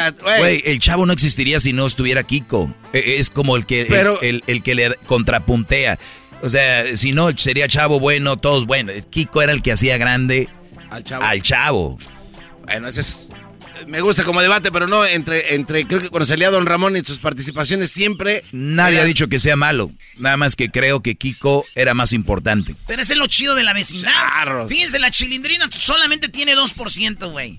el 0.64 0.78
chavo 0.78 1.04
no 1.04 1.12
existiría 1.12 1.60
si 1.60 1.74
no 1.74 1.86
estuviera 1.86 2.22
Kiko. 2.22 2.74
E, 2.94 3.16
es 3.18 3.28
como 3.28 3.56
el 3.56 3.66
que, 3.66 3.82
el, 4.22 4.42
el, 4.46 4.62
que 4.62 4.74
le 4.74 4.94
contrapuntea. 5.06 5.98
O 6.44 6.48
sea, 6.50 6.94
si 6.94 7.12
no, 7.12 7.34
sería 7.38 7.66
Chavo 7.68 7.98
bueno, 7.98 8.36
todos 8.36 8.66
buenos. 8.66 8.94
Kiko 9.08 9.40
era 9.40 9.50
el 9.50 9.62
que 9.62 9.72
hacía 9.72 9.96
grande 9.96 10.50
al 10.90 11.42
Chavo. 11.42 11.96
Bueno, 12.66 12.86
ese 12.86 13.00
es... 13.00 13.30
me 13.86 14.02
gusta 14.02 14.24
como 14.24 14.42
debate, 14.42 14.70
pero 14.70 14.86
no 14.86 15.06
entre, 15.06 15.54
entre, 15.54 15.86
creo 15.86 16.02
que 16.02 16.10
cuando 16.10 16.26
salía 16.26 16.50
Don 16.50 16.66
Ramón 16.66 16.96
en 16.96 17.04
sus 17.06 17.18
participaciones 17.18 17.90
siempre. 17.92 18.44
Nadie 18.52 19.00
ha 19.00 19.04
dicho 19.04 19.28
que 19.28 19.38
sea 19.38 19.56
malo. 19.56 19.90
Nada 20.18 20.36
más 20.36 20.54
que 20.54 20.70
creo 20.70 21.00
que 21.00 21.14
Kiko 21.14 21.64
era 21.74 21.94
más 21.94 22.12
importante. 22.12 22.76
Pero 22.86 23.00
ese 23.00 23.14
es 23.14 23.18
lo 23.18 23.26
chido 23.26 23.54
de 23.54 23.62
la 23.62 23.72
vecindad. 23.72 24.12
Fíjense, 24.68 24.98
la 24.98 25.10
chilindrina 25.10 25.70
solamente 25.70 26.28
tiene 26.28 26.54
2%, 26.54 27.32
güey. 27.32 27.58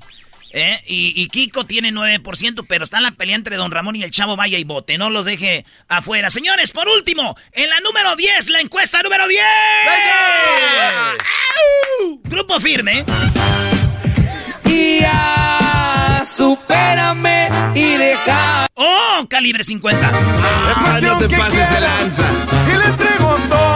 ¿Eh? 0.58 0.82
Y, 0.88 1.28
Kiko 1.28 1.66
tiene 1.66 1.92
9%, 1.92 2.66
pero 2.66 2.86
está 2.86 2.98
en 2.98 3.04
la 3.04 3.12
pelea 3.12 3.36
entre 3.36 3.58
Don 3.58 3.72
Ramón 3.72 3.98
y 3.98 4.04
el 4.04 4.12
Chavo 4.12 4.38
Vaya 4.38 4.58
y 4.58 4.64
Bote. 4.64 4.98
No 4.98 5.10
los 5.10 5.26
deje 5.26 5.66
afuera. 5.90 6.30
Señores, 6.30 6.72
por 6.72 6.88
último, 6.88 7.36
en 7.52 7.70
la 7.70 7.82
número 7.82 8.16
10, 8.16 8.50
la 8.52 8.62
encuesta 8.62 9.04
número 9.04 9.28
10. 9.28 9.44
Grupo 12.24 12.62
firme. 12.62 13.04
Y 14.64 15.02
ya, 15.02 16.24
supérame 16.26 17.50
y 17.76 17.98
deja. 17.98 18.68
¡Oh! 18.76 19.26
Calibre 19.30 19.62
50. 19.62 20.10
Ah, 20.10 21.00
no 21.02 21.18
te 21.18 21.36
pases 21.36 21.70
de 21.70 21.82
lanza. 21.82 22.24
Y 22.74 22.78
le 22.78 22.86
entrego 22.86 23.38
todo. 23.50 23.75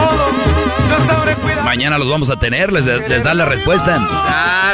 Mañana 1.64 1.98
los 1.98 2.08
vamos 2.08 2.30
a 2.30 2.38
tener, 2.38 2.72
les, 2.72 2.84
les 2.86 3.24
da 3.24 3.34
la 3.34 3.44
respuesta. 3.44 3.98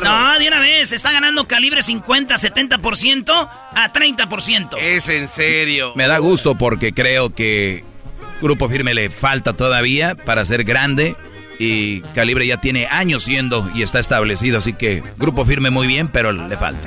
No, 0.03 0.39
de 0.39 0.49
una 0.49 0.61
vez, 0.61 0.93
está 0.93 1.13
ganando 1.13 1.47
calibre 1.47 1.83
50, 1.83 2.35
70% 2.35 3.49
a 3.75 3.93
30%. 3.93 4.79
Es 4.79 5.09
en 5.09 5.29
serio. 5.29 5.93
Me 5.95 6.07
da 6.07 6.19
gusto 6.19 6.55
porque 6.55 6.93
creo 6.93 7.35
que 7.35 7.85
Grupo 8.41 8.69
Firme 8.69 8.95
le 8.95 9.11
falta 9.11 9.53
todavía 9.55 10.15
para 10.15 10.45
ser 10.45 10.65
grande 10.65 11.17
y 11.59 12.01
Calibre 12.15 12.47
ya 12.47 12.59
tiene 12.59 12.87
años 12.87 13.23
siendo 13.25 13.71
y 13.75 13.83
está 13.83 13.99
establecido, 13.99 14.59
así 14.59 14.75
que 14.75 15.03
Grupo 15.17 15.45
Firme 15.45 15.71
muy 15.71 15.87
bien, 15.87 16.09
pero 16.09 16.33
le 16.33 16.57
falta. 16.57 16.87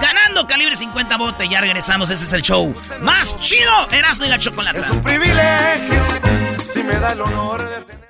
Ganando 0.00 0.46
Calibre 0.46 0.76
50 0.76 1.16
bote, 1.16 1.48
ya 1.48 1.60
regresamos, 1.60 2.10
ese 2.10 2.24
es 2.24 2.32
el 2.32 2.42
show 2.42 2.74
más 3.02 3.38
chido, 3.40 3.70
Erasmo 3.92 4.26
y 4.26 4.28
la 4.28 4.38
Chocolata. 4.38 4.80
Es 4.80 4.90
un 4.90 5.02
privilegio, 5.02 6.02
si 6.72 6.82
me 6.82 6.94
da 6.94 7.12
el 7.12 7.20
honor 7.20 7.68
de 7.68 7.80
tener... 7.82 8.09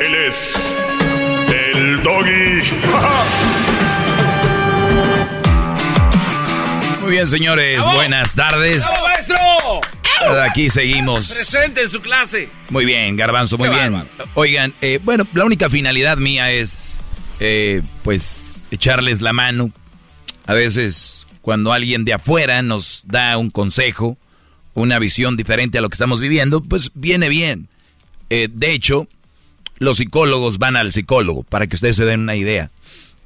Él 0.00 0.14
es 0.14 0.74
el 1.52 2.02
doggy. 2.02 2.62
Muy 7.00 7.10
bien, 7.12 7.28
señores, 7.28 7.84
buenas 7.94 8.34
tardes. 8.34 8.84
maestro! 9.02 9.36
Aquí 10.42 10.70
seguimos. 10.70 11.28
Presente 11.28 11.82
en 11.82 11.90
su 11.90 12.00
clase. 12.00 12.48
Muy 12.70 12.84
bien, 12.84 13.16
Garbanzo, 13.16 13.56
muy 13.58 13.68
bien. 13.70 14.04
Oigan, 14.34 14.74
eh, 14.80 15.00
bueno, 15.02 15.26
la 15.32 15.44
única 15.44 15.70
finalidad 15.70 16.18
mía 16.18 16.50
es, 16.52 17.00
eh, 17.40 17.82
pues, 18.02 18.64
echarles 18.70 19.20
la 19.20 19.32
mano. 19.32 19.70
A 20.46 20.54
veces, 20.54 21.26
cuando 21.40 21.72
alguien 21.72 22.04
de 22.04 22.12
afuera 22.12 22.62
nos 22.62 23.02
da 23.06 23.36
un 23.38 23.50
consejo, 23.50 24.18
una 24.74 24.98
visión 24.98 25.36
diferente 25.36 25.78
a 25.78 25.80
lo 25.80 25.88
que 25.88 25.94
estamos 25.94 26.20
viviendo, 26.20 26.62
pues 26.62 26.90
viene 26.94 27.28
bien. 27.28 27.68
Eh, 28.28 28.48
de 28.52 28.72
hecho, 28.72 29.08
los 29.80 29.96
psicólogos 29.96 30.58
van 30.58 30.76
al 30.76 30.92
psicólogo, 30.92 31.42
para 31.42 31.66
que 31.66 31.74
ustedes 31.74 31.96
se 31.96 32.04
den 32.04 32.20
una 32.20 32.36
idea. 32.36 32.70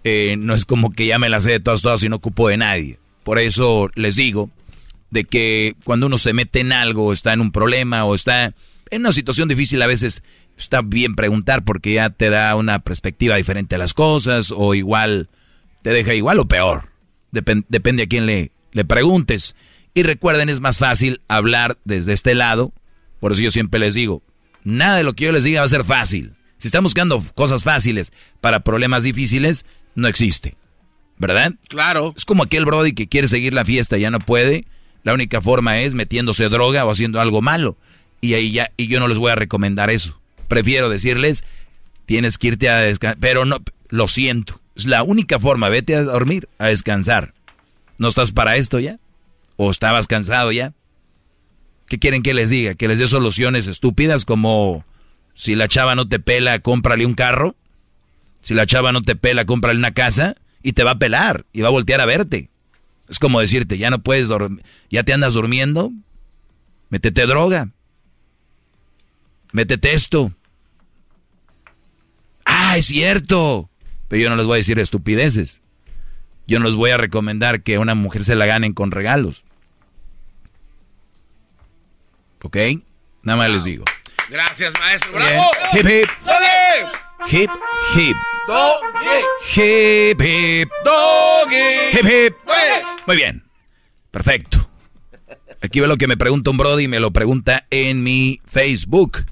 Eh, 0.05 0.37
no 0.39 0.55
es 0.55 0.65
como 0.65 0.93
que 0.93 1.07
ya 1.07 1.19
me 1.19 1.29
la 1.29 1.41
sé 1.41 1.51
de 1.51 1.61
todas, 1.61 1.83
todas 1.83 2.03
y 2.03 2.09
no 2.09 2.17
ocupo 2.17 2.49
de 2.49 2.57
nadie. 2.57 2.99
Por 3.25 3.39
eso 3.39 3.91
les 3.95 4.17
digo 4.17 4.51
de 5.11 5.25
que 5.25 5.77
cuando 5.85 6.07
uno 6.07 6.17
se 6.17 6.33
mete 6.33 6.61
en 6.61 6.73
algo, 6.73 7.13
está 7.13 7.33
en 7.33 7.41
un 7.41 7.53
problema 7.53 8.05
o 8.05 8.15
está 8.15 8.55
en 8.91 9.01
una 9.01 9.13
situación 9.13 9.49
difícil, 9.49 9.83
a 9.83 9.87
veces 9.87 10.23
está 10.57 10.81
bien 10.83 11.17
preguntar 11.17 11.65
porque 11.65 11.95
ya 11.95 12.11
te 12.11 12.31
da 12.31 12.55
una 12.55 12.79
perspectiva 12.79 13.37
diferente 13.37 13.75
a 13.75 13.79
las 13.79 13.95
cosas 13.95 14.53
o 14.55 14.75
igual 14.75 15.29
te 15.83 15.91
deja 15.91 16.15
igual 16.15 16.39
o 16.39 16.47
peor. 16.47 16.91
depende 17.31 18.03
a 18.05 18.07
quién 18.07 18.27
le, 18.27 18.53
le 18.73 18.85
preguntes. 18.85 19.57
Y 19.95 20.03
recuerden, 20.03 20.49
es 20.49 20.61
más 20.61 20.79
fácil 20.79 21.21
hablar 21.29 21.79
desde 21.85 22.13
este 22.13 22.35
lado. 22.35 22.73
Por 23.21 23.33
eso 23.33 23.43
yo 23.43 23.51
siempre 23.51 23.81
les 23.81 23.95
digo, 23.95 24.23
nada 24.65 24.99
de 24.99 25.05
lo 25.05 25.15
que 25.15 25.25
yo 25.25 25.33
les 25.33 25.45
diga 25.45 25.61
va 25.61 25.67
a 25.67 25.69
ser 25.69 25.85
fácil. 25.85 26.35
Si 26.65 26.69
están 26.69 26.83
buscando 26.83 27.23
cosas 27.35 27.63
fáciles 27.63 28.11
para 28.41 28.61
problemas 28.61 29.03
difíciles, 29.03 29.67
no 29.95 30.09
existe. 30.09 30.57
¿Verdad? 31.19 31.53
Claro. 31.69 32.15
Es 32.17 32.25
como 32.25 32.43
aquel 32.43 32.65
Brody 32.65 32.95
que 32.95 33.07
quiere 33.07 33.29
seguir 33.29 33.53
la 33.53 33.67
fiesta 33.67 33.99
y 33.99 34.01
ya 34.01 34.11
no 34.11 34.19
puede. 34.19 34.65
La 35.03 35.13
única 35.13 35.43
forma 35.43 35.81
es 35.81 35.95
metiéndose 35.95 36.49
droga 36.49 36.87
o 36.87 36.91
haciendo 36.91 37.21
algo 37.21 37.43
malo. 37.43 37.77
Y 38.23 38.33
ahí 38.33 38.51
ya, 38.51 38.73
y 38.79 38.87
yo 38.87 38.99
no 38.99 39.09
les 39.09 39.19
voy 39.19 39.31
a 39.31 39.35
recomendar 39.35 39.91
eso. 39.91 40.19
Prefiero 40.49 40.89
decirles, 40.89 41.45
tienes 42.07 42.39
que 42.39 42.47
irte 42.47 42.71
a 42.71 42.79
descansar. 42.79 43.19
Pero 43.21 43.45
no, 43.45 43.59
lo 43.91 44.09
siento. 44.09 44.63
Es 44.75 44.87
la 44.87 45.03
única 45.03 45.39
forma. 45.39 45.69
Vete 45.69 45.95
a 45.95 46.03
dormir, 46.03 46.49
a 46.57 46.69
descansar. 46.69 47.35
¿No 47.99 48.09
estás 48.09 48.33
para 48.33 48.57
esto 48.57 48.81
ya? 48.81 48.99
¿O 49.57 49.71
estabas 49.71 50.07
cansado 50.07 50.51
ya? 50.51 50.73
¿Qué 51.89 51.99
quieren 51.99 52.23
que 52.23 52.33
les 52.33 52.49
diga? 52.49 52.75
¿Que 52.75 52.89
les 52.89 53.01
dé 53.01 53.07
soluciones 53.07 53.67
estúpidas 53.67 54.25
como 54.25 54.87
si 55.35 55.55
la 55.57 55.69
chava 55.69 55.95
no 55.95 56.09
te 56.09 56.21
pela, 56.21 56.61
cómprale 56.61 57.05
un 57.05 57.15
carro. 57.15 57.57
Si 58.41 58.55
la 58.55 58.67
chava 58.67 58.93
no 58.93 59.03
te 59.03 59.17
pela, 59.17 59.45
cómprale 59.45 59.79
una 59.79 59.93
casa 59.93 60.37
y 60.63 60.73
te 60.73 60.85
va 60.85 60.93
a 60.93 60.99
pelar 60.99 61.47
y 61.53 61.61
va 61.61 61.69
a 61.69 61.73
voltear 61.73 62.01
a 62.01 62.07
verte. 62.07 62.51
Es 63.09 63.19
como 63.19 63.41
decirte, 63.41 63.77
ya 63.77 63.91
no 63.91 64.03
puedes 64.03 64.29
dormir, 64.29 64.65
ya 64.91 65.03
te 65.03 65.13
andas 65.13 65.35
durmiendo, 65.35 65.93
métete 66.89 67.27
droga, 67.27 67.69
métete 69.53 69.93
esto. 69.93 70.33
Ah, 72.45 72.77
es 72.79 72.87
cierto. 72.87 73.69
Pero 74.09 74.23
yo 74.23 74.31
no 74.31 74.37
les 74.37 74.47
voy 74.47 74.55
a 74.55 74.59
decir 74.59 74.79
estupideces. 74.79 75.61
Yo 76.47 76.59
no 76.59 76.67
les 76.67 76.75
voy 76.75 76.91
a 76.91 76.97
recomendar 76.97 77.63
que 77.63 77.77
a 77.77 77.81
una 77.81 77.95
mujer 77.95 78.25
se 78.25 78.37
la 78.37 78.47
ganen 78.47 78.75
con 78.75 78.91
regalos. 78.91 79.45
¿Ok? 82.43 82.57
Nada 83.23 83.39
más 83.39 83.51
les 83.51 83.65
digo. 83.65 83.85
Gracias, 84.29 84.73
maestro. 84.79 85.13
¡Bravo! 85.13 85.51
Hip, 85.73 85.87
hip. 85.87 86.09
¡Doggy! 86.25 87.37
Hip, 87.37 87.51
hip. 87.97 88.17
¡Doggy! 88.47 89.21
Hip, 89.55 90.21
hip. 90.21 90.71
¡Doggy! 90.85 91.99
Hip, 91.99 92.07
hip. 92.07 92.35
Muy 93.07 93.17
bien. 93.17 93.45
Perfecto. 94.11 94.69
Aquí 95.63 95.81
ve 95.81 95.87
lo 95.87 95.97
que 95.97 96.07
me 96.07 96.17
pregunta 96.17 96.51
un 96.51 96.57
Brody 96.57 96.85
y 96.85 96.89
me 96.89 97.01
lo 97.01 97.13
pregunta 97.13 97.67
en 97.71 98.03
mi 98.03 98.41
Facebook. 98.47 99.25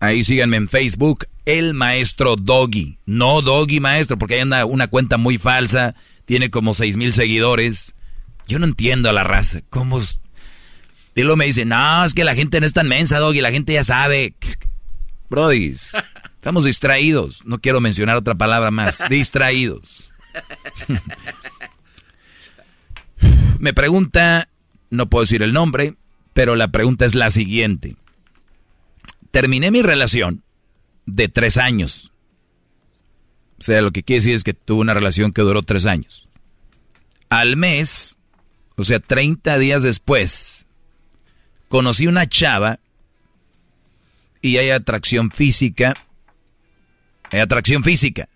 Ahí 0.00 0.24
síganme 0.24 0.58
en 0.58 0.68
Facebook, 0.68 1.24
el 1.46 1.72
maestro 1.72 2.36
Doggy. 2.36 2.98
No 3.06 3.40
Doggy 3.40 3.80
maestro, 3.80 4.18
porque 4.18 4.34
ahí 4.34 4.40
anda 4.40 4.66
una 4.66 4.88
cuenta 4.88 5.16
muy 5.16 5.38
falsa 5.38 5.94
tiene 6.26 6.50
como 6.50 6.74
seis 6.74 6.98
mil 6.98 7.14
seguidores. 7.14 7.94
Yo 8.46 8.58
no 8.58 8.66
entiendo 8.66 9.08
a 9.08 9.12
la 9.12 9.24
raza. 9.24 9.62
¿Cómo? 9.70 10.00
Y 11.16 11.22
luego 11.22 11.36
me 11.36 11.46
dice, 11.46 11.64
no, 11.64 12.04
es 12.04 12.12
que 12.12 12.24
la 12.24 12.34
gente 12.34 12.60
no 12.60 12.66
es 12.66 12.74
tan 12.74 12.88
mensa, 12.88 13.18
Doggy, 13.18 13.40
la 13.40 13.50
gente 13.50 13.72
ya 13.72 13.84
sabe. 13.84 14.34
Brody, 15.30 15.68
estamos 15.68 16.64
distraídos. 16.64 17.42
No 17.46 17.58
quiero 17.58 17.80
mencionar 17.80 18.16
otra 18.16 18.34
palabra 18.34 18.70
más. 18.70 19.02
Distraídos. 19.08 20.04
me 23.58 23.72
pregunta, 23.72 24.50
no 24.90 25.08
puedo 25.08 25.22
decir 25.22 25.42
el 25.42 25.54
nombre, 25.54 25.94
pero 26.34 26.54
la 26.54 26.68
pregunta 26.68 27.06
es 27.06 27.14
la 27.14 27.30
siguiente. 27.30 27.96
Terminé 29.30 29.70
mi 29.70 29.80
relación 29.80 30.44
de 31.06 31.28
tres 31.28 31.56
años. 31.56 32.12
O 33.58 33.62
sea, 33.62 33.80
lo 33.80 33.90
que 33.90 34.02
quiere 34.02 34.20
decir 34.20 34.34
es 34.34 34.44
que 34.44 34.52
tuve 34.52 34.82
una 34.82 34.92
relación 34.92 35.32
que 35.32 35.40
duró 35.40 35.62
tres 35.62 35.86
años. 35.86 36.28
Al 37.30 37.56
mes, 37.56 38.18
o 38.76 38.84
sea, 38.84 39.00
30 39.00 39.58
días 39.58 39.82
después, 39.82 40.65
conocí 41.68 42.06
una 42.06 42.26
chava 42.26 42.80
y 44.40 44.58
hay 44.58 44.70
atracción 44.70 45.30
física. 45.30 45.94
Hay 47.30 47.40
atracción 47.40 47.82
física. 47.82 48.28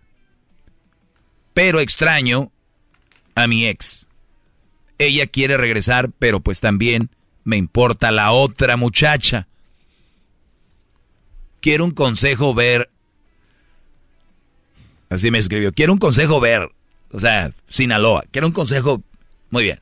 Pero 1.55 1.81
extraño 1.81 2.51
a 3.35 3.47
mi 3.47 3.67
ex. 3.67 4.09
Ella 4.99 5.27
quiere 5.27 5.57
regresar, 5.57 6.11
pero 6.19 6.41
pues 6.41 6.61
también 6.61 7.11
me 7.45 7.57
importa 7.57 8.11
la 8.11 8.33
otra 8.33 8.77
muchacha. 8.77 9.49
Quiero 11.61 11.85
un 11.85 11.93
consejo 11.93 12.55
ver. 12.55 12.91
Así 15.09 15.31
me 15.31 15.39
escribió. 15.39 15.73
Quiero 15.73 15.93
un 15.93 15.99
consejo 15.99 16.41
ver. 16.41 16.71
O 17.13 17.21
sea, 17.21 17.53
Sinaloa. 17.69 18.25
Quiero 18.31 18.47
un 18.47 18.53
consejo. 18.53 19.03
Muy 19.51 19.65
bien. 19.65 19.81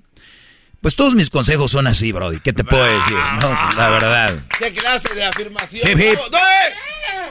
Pues 0.81 0.95
todos 0.95 1.14
mis 1.14 1.31
consejos 1.31 1.73
son 1.73 1.87
así, 1.87 2.12
Brody. 2.12 2.38
¿Qué 2.38 2.53
te 2.53 2.62
puedo 2.62 2.85
decir? 2.85 3.17
No, 3.41 3.51
la 3.77 3.91
verdad. 3.91 4.38
¿Qué 4.59 4.73
clase 4.73 5.12
de 5.12 5.25
afirmación? 5.25 5.99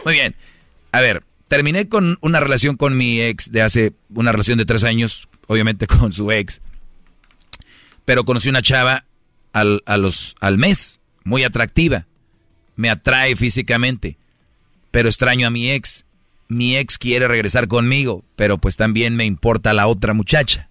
Muy 0.03 0.13
bien. 0.13 0.35
A 0.91 0.99
ver, 0.99 1.23
terminé 1.47 1.87
con 1.87 2.17
una 2.21 2.39
relación 2.39 2.75
con 2.75 2.97
mi 2.97 3.21
ex 3.21 3.51
de 3.51 3.61
hace 3.61 3.93
una 4.09 4.31
relación 4.31 4.57
de 4.57 4.65
tres 4.65 4.83
años, 4.83 5.29
obviamente 5.47 5.87
con 5.87 6.11
su 6.11 6.31
ex. 6.31 6.61
Pero 8.03 8.25
conocí 8.25 8.49
una 8.49 8.61
chava 8.61 9.05
al, 9.53 9.81
a 9.85 9.97
los, 9.97 10.35
al 10.41 10.57
mes, 10.57 10.99
muy 11.23 11.43
atractiva. 11.43 12.05
Me 12.75 12.89
atrae 12.89 13.35
físicamente, 13.35 14.17
pero 14.91 15.07
extraño 15.09 15.47
a 15.47 15.51
mi 15.51 15.71
ex. 15.71 16.05
Mi 16.49 16.77
ex 16.77 16.97
quiere 16.97 17.27
regresar 17.27 17.67
conmigo, 17.67 18.23
pero 18.35 18.57
pues 18.57 18.77
también 18.77 19.15
me 19.15 19.25
importa 19.25 19.73
la 19.73 19.87
otra 19.87 20.13
muchacha. 20.13 20.69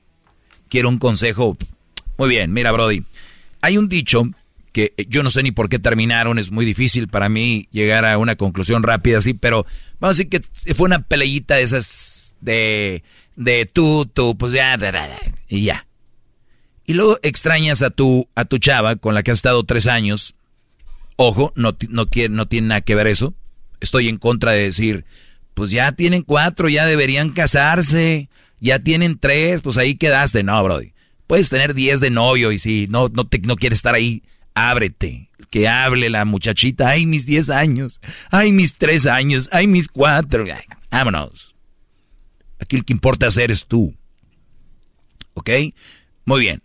Quiero 0.69 0.89
un 0.89 0.99
consejo 0.99 1.57
muy 2.19 2.29
bien, 2.29 2.53
mira, 2.53 2.73
Brody. 2.73 3.05
Hay 3.61 3.79
un 3.79 3.89
dicho 3.89 4.25
que 4.73 4.93
yo 5.09 5.23
no 5.23 5.31
sé 5.31 5.43
ni 5.43 5.53
por 5.53 5.69
qué 5.69 5.79
terminaron, 5.79 6.39
es 6.39 6.51
muy 6.51 6.65
difícil 6.65 7.09
para 7.09 7.29
mí 7.29 7.69
llegar 7.73 8.05
a 8.05 8.19
una 8.19 8.37
conclusión 8.37 8.83
rápida 8.83 9.19
así, 9.19 9.33
pero 9.33 9.65
vamos 9.99 10.17
a 10.17 10.19
decir 10.19 10.29
que 10.29 10.75
fue 10.75 10.85
una 10.85 11.03
peleita 11.03 11.55
de 11.55 11.63
esas 11.63 12.37
de, 12.41 13.03
de 13.37 13.67
tú, 13.67 14.07
tú, 14.13 14.37
pues 14.37 14.53
ya, 14.53 14.77
y 15.49 15.63
ya. 15.63 15.87
Y 16.85 16.95
luego 16.95 17.19
extrañas 17.23 17.83
a 17.83 17.91
tu, 17.91 18.29
a 18.35 18.45
tu 18.45 18.59
chava 18.59 18.97
con 18.97 19.15
la 19.15 19.23
que 19.23 19.31
has 19.31 19.39
estado 19.39 19.65
tres 19.65 19.87
años. 19.87 20.35
Ojo, 21.17 21.53
no, 21.57 21.77
no, 21.89 22.07
no 22.31 22.47
tiene 22.47 22.69
nada 22.69 22.81
que 22.83 22.95
ver 22.95 23.07
eso. 23.07 23.35
Estoy 23.81 24.09
en 24.09 24.19
contra 24.19 24.53
de 24.53 24.65
decir, 24.65 25.05
pues 25.55 25.71
ya 25.71 25.93
tienen 25.93 26.23
cuatro, 26.23 26.69
ya 26.69 26.87
deberían 26.87 27.31
casarse, 27.33 28.29
ya 28.61 28.79
tienen 28.79 29.19
tres, 29.19 29.63
pues 29.63 29.79
ahí 29.79 29.97
quedaste. 29.97 30.43
No, 30.43 30.63
Brody. 30.63 30.93
Puedes 31.27 31.49
tener 31.49 31.75
10 31.75 32.01
de 32.01 32.11
novio 32.11 32.53
y 32.53 32.59
si 32.59 32.87
no, 32.89 33.09
no, 33.09 33.27
te, 33.27 33.39
no 33.41 33.57
quieres 33.57 33.79
estar 33.79 33.95
ahí, 33.95 34.23
ábrete. 34.55 35.31
Que 35.51 35.69
hable 35.69 36.11
la 36.11 36.25
muchachita. 36.25 36.89
Ay, 36.89 37.07
mis 37.07 37.27
10 37.27 37.51
años. 37.51 38.01
Ay, 38.31 38.53
mis 38.53 38.75
3 38.75 39.07
años. 39.07 39.49
Ay, 39.53 39.67
mis 39.67 39.89
4. 39.89 40.45
Vámonos. 40.91 41.55
Aquí 42.59 42.77
el 42.77 42.85
que 42.85 42.93
importa 42.93 43.27
hacer 43.27 43.51
es 43.51 43.67
tú. 43.67 43.95
¿Ok? 45.35 45.51
Muy 46.25 46.41
bien. 46.41 46.63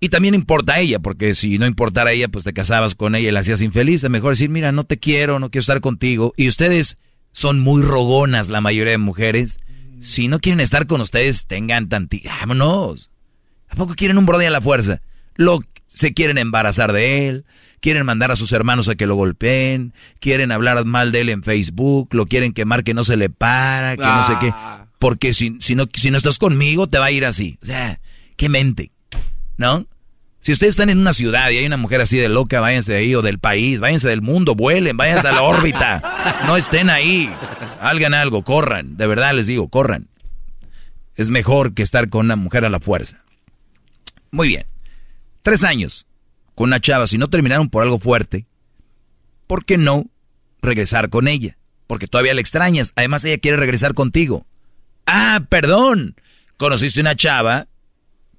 Y 0.00 0.08
también 0.08 0.34
importa 0.34 0.74
a 0.74 0.80
ella, 0.80 0.98
porque 0.98 1.34
si 1.34 1.58
no 1.58 1.66
importara 1.66 2.10
a 2.10 2.12
ella, 2.14 2.28
pues 2.28 2.44
te 2.44 2.54
casabas 2.54 2.94
con 2.94 3.14
ella 3.14 3.28
y 3.28 3.32
la 3.32 3.40
hacías 3.40 3.60
infeliz. 3.60 4.02
Es 4.02 4.10
mejor 4.10 4.32
decir, 4.32 4.48
mira, 4.48 4.72
no 4.72 4.84
te 4.84 4.98
quiero, 4.98 5.38
no 5.38 5.50
quiero 5.50 5.60
estar 5.60 5.80
contigo. 5.80 6.32
Y 6.36 6.48
ustedes 6.48 6.96
son 7.32 7.60
muy 7.60 7.82
rogonas, 7.82 8.48
la 8.48 8.60
mayoría 8.60 8.92
de 8.92 8.98
mujeres. 8.98 9.58
Si 10.00 10.28
no 10.28 10.40
quieren 10.40 10.60
estar 10.60 10.86
con 10.86 11.02
ustedes, 11.02 11.46
tengan 11.46 11.88
tanti... 11.88 12.22
Vámonos. 12.24 13.10
¿A 13.70 13.76
poco 13.76 13.94
quieren 13.94 14.18
un 14.18 14.26
brody 14.26 14.44
a 14.44 14.50
la 14.50 14.60
fuerza? 14.60 15.00
Lo, 15.36 15.60
se 15.88 16.12
quieren 16.12 16.38
embarazar 16.38 16.92
de 16.92 17.28
él, 17.28 17.44
quieren 17.80 18.04
mandar 18.04 18.30
a 18.30 18.36
sus 18.36 18.52
hermanos 18.52 18.88
a 18.88 18.94
que 18.94 19.06
lo 19.06 19.14
golpeen, 19.14 19.94
quieren 20.20 20.52
hablar 20.52 20.84
mal 20.84 21.12
de 21.12 21.22
él 21.22 21.28
en 21.30 21.42
Facebook, 21.42 22.08
lo 22.12 22.26
quieren 22.26 22.52
quemar 22.52 22.84
que 22.84 22.94
no 22.94 23.04
se 23.04 23.16
le 23.16 23.30
para, 23.30 23.96
que 23.96 24.02
no 24.02 24.26
sé 24.26 24.34
qué. 24.40 24.50
Ah. 24.52 24.86
Porque 24.98 25.32
si, 25.32 25.56
si, 25.60 25.74
no, 25.74 25.84
si 25.94 26.10
no 26.10 26.18
estás 26.18 26.38
conmigo, 26.38 26.86
te 26.88 26.98
va 26.98 27.06
a 27.06 27.10
ir 27.10 27.24
así. 27.24 27.58
O 27.62 27.66
sea, 27.66 28.00
qué 28.36 28.48
mente, 28.48 28.92
¿no? 29.56 29.86
Si 30.40 30.52
ustedes 30.52 30.72
están 30.72 30.88
en 30.88 30.98
una 30.98 31.12
ciudad 31.12 31.50
y 31.50 31.58
hay 31.58 31.66
una 31.66 31.76
mujer 31.76 32.00
así 32.00 32.16
de 32.16 32.30
loca, 32.30 32.60
váyanse 32.60 32.92
de 32.92 32.98
ahí 32.98 33.14
o 33.14 33.20
del 33.20 33.38
país, 33.38 33.80
váyanse 33.80 34.08
del 34.08 34.22
mundo, 34.22 34.54
vuelen, 34.54 34.96
váyanse 34.96 35.28
a 35.28 35.32
la 35.32 35.42
órbita. 35.42 36.38
No 36.46 36.56
estén 36.56 36.88
ahí. 36.88 37.30
Hagan 37.80 38.14
algo, 38.14 38.42
corran. 38.42 38.96
De 38.96 39.06
verdad 39.06 39.34
les 39.34 39.46
digo, 39.46 39.68
corran. 39.68 40.08
Es 41.14 41.28
mejor 41.28 41.74
que 41.74 41.82
estar 41.82 42.08
con 42.08 42.24
una 42.26 42.36
mujer 42.36 42.64
a 42.64 42.70
la 42.70 42.80
fuerza. 42.80 43.22
Muy 44.30 44.48
bien. 44.48 44.66
Tres 45.42 45.64
años 45.64 46.06
con 46.54 46.68
una 46.68 46.80
chava, 46.80 47.06
si 47.06 47.16
no 47.16 47.30
terminaron 47.30 47.70
por 47.70 47.82
algo 47.82 47.98
fuerte, 47.98 48.46
¿por 49.46 49.64
qué 49.64 49.78
no 49.78 50.06
regresar 50.60 51.08
con 51.08 51.26
ella? 51.26 51.56
Porque 51.86 52.06
todavía 52.06 52.34
la 52.34 52.40
extrañas. 52.40 52.92
Además, 52.96 53.24
ella 53.24 53.38
quiere 53.38 53.56
regresar 53.56 53.94
contigo. 53.94 54.46
Ah, 55.06 55.40
perdón. 55.48 56.14
Conociste 56.56 57.00
una 57.00 57.16
chava 57.16 57.66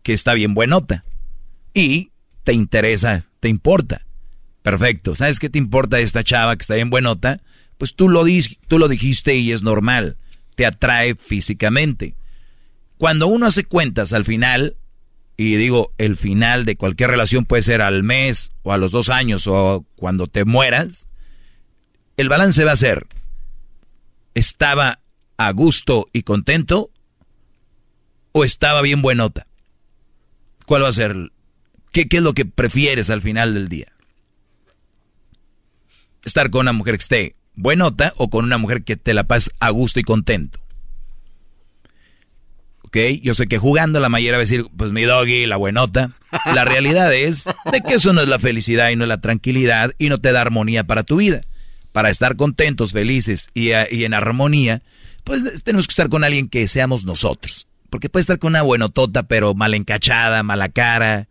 que 0.04 0.14
está 0.14 0.34
bien 0.34 0.54
buenota. 0.54 1.04
Y 1.74 2.12
te 2.44 2.54
interesa, 2.54 3.26
te 3.40 3.50
importa. 3.50 4.06
Perfecto. 4.62 5.16
¿Sabes 5.16 5.40
qué 5.40 5.50
te 5.50 5.58
importa 5.58 6.00
esta 6.00 6.24
chava 6.24 6.56
que 6.56 6.62
está 6.62 6.76
bien 6.76 6.90
buenota? 6.90 7.42
Pues 7.78 7.96
tú 7.96 8.08
lo, 8.08 8.24
tú 8.68 8.78
lo 8.78 8.88
dijiste 8.88 9.36
y 9.36 9.52
es 9.52 9.64
normal. 9.64 10.18
Te 10.56 10.66
atrae 10.66 11.16
físicamente. 11.16 12.16
Cuando 12.98 13.28
uno 13.28 13.48
hace 13.48 13.64
cuentas 13.64 14.14
al 14.14 14.26
final, 14.26 14.78
y 15.42 15.56
digo, 15.56 15.92
el 15.98 16.18
final 16.18 16.66
de 16.66 16.76
cualquier 16.76 17.10
relación 17.10 17.46
puede 17.46 17.64
ser 17.64 17.82
al 17.82 18.04
mes 18.04 18.52
o 18.62 18.74
a 18.74 18.78
los 18.78 18.92
dos 18.92 19.10
años 19.10 19.48
o 19.48 19.86
cuando 19.96 20.28
te 20.28 20.46
mueras, 20.46 21.08
el 22.18 22.30
balance 22.30 22.64
va 22.64 22.74
a 22.74 22.76
ser, 22.78 23.08
¿estaba 24.36 25.00
a 25.38 25.52
gusto 25.52 26.06
y 26.14 26.22
contento 26.22 26.92
o 28.34 28.44
estaba 28.44 28.84
bien 28.84 29.02
buenota? 29.02 29.48
¿Cuál 30.68 30.84
va 30.84 30.90
a 30.90 30.94
ser? 30.94 31.32
¿Qué, 31.92 32.08
qué 32.08 32.18
es 32.18 32.24
lo 32.24 32.34
que 32.34 32.46
prefieres 32.46 33.10
al 33.10 33.24
final 33.24 33.56
del 33.56 33.68
día? 33.68 33.92
¿Estar 36.24 36.52
con 36.52 36.62
una 36.62 36.74
mujer 36.74 36.98
que 36.98 37.02
esté 37.02 37.36
buenota 37.56 38.14
o 38.18 38.30
con 38.30 38.46
una 38.46 38.60
mujer 38.60 38.84
que 38.84 38.96
te 38.96 39.16
la 39.16 39.24
pases 39.24 39.52
a 39.60 39.72
gusto 39.72 40.00
y 40.00 40.04
contento? 40.04 40.61
¿Ok? 42.92 43.22
Yo 43.22 43.34
sé 43.34 43.48
que 43.48 43.58
jugando 43.58 44.00
la 44.00 44.10
mayoría 44.10 44.34
va 44.34 44.38
a 44.38 44.40
decir, 44.42 44.66
pues 44.76 44.92
mi 44.92 45.04
doggy, 45.04 45.46
la 45.46 45.56
buenota. 45.56 46.12
La 46.54 46.66
realidad 46.66 47.14
es 47.14 47.46
de 47.72 47.82
que 47.82 47.96
eso 47.96 48.14
no 48.14 48.22
es 48.22 48.28
la 48.28 48.40
felicidad 48.40 48.90
y 48.90 48.96
no 48.96 49.06
es 49.06 49.10
la 49.10 49.22
tranquilidad 49.22 49.92
y 49.98 50.10
no 50.10 50.18
te 50.18 50.32
da 50.32 50.42
armonía 50.42 50.84
para 50.84 51.04
tu 51.04 51.18
vida. 51.18 51.42
Para 51.94 52.10
estar 52.10 52.36
contentos, 52.36 52.92
felices 52.92 53.50
y, 53.54 53.72
en 53.72 54.14
armonía, 54.14 54.82
pues 55.24 55.64
tenemos 55.64 55.88
que 55.88 55.92
estar 55.92 56.10
con 56.10 56.24
alguien 56.24 56.50
que 56.50 56.68
seamos 56.68 57.06
nosotros. 57.06 57.68
Porque 57.90 58.10
puede 58.10 58.22
estar 58.22 58.40
con 58.40 58.50
una 58.50 58.62
buenotota, 58.62 59.24
pero 59.24 59.54
mal 59.54 59.74
encachada, 59.74 60.44
mala 60.44 60.70
cara, 60.70 61.28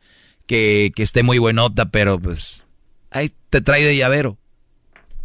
que, 0.47 0.93
que 0.95 1.03
esté 1.03 1.23
muy 1.23 1.39
buenota, 1.39 1.91
pero 1.91 2.19
pues 2.19 2.67
ahí 3.11 3.33
te 3.49 3.61
trae 3.61 3.85
de 3.85 3.97
llavero. 3.97 4.37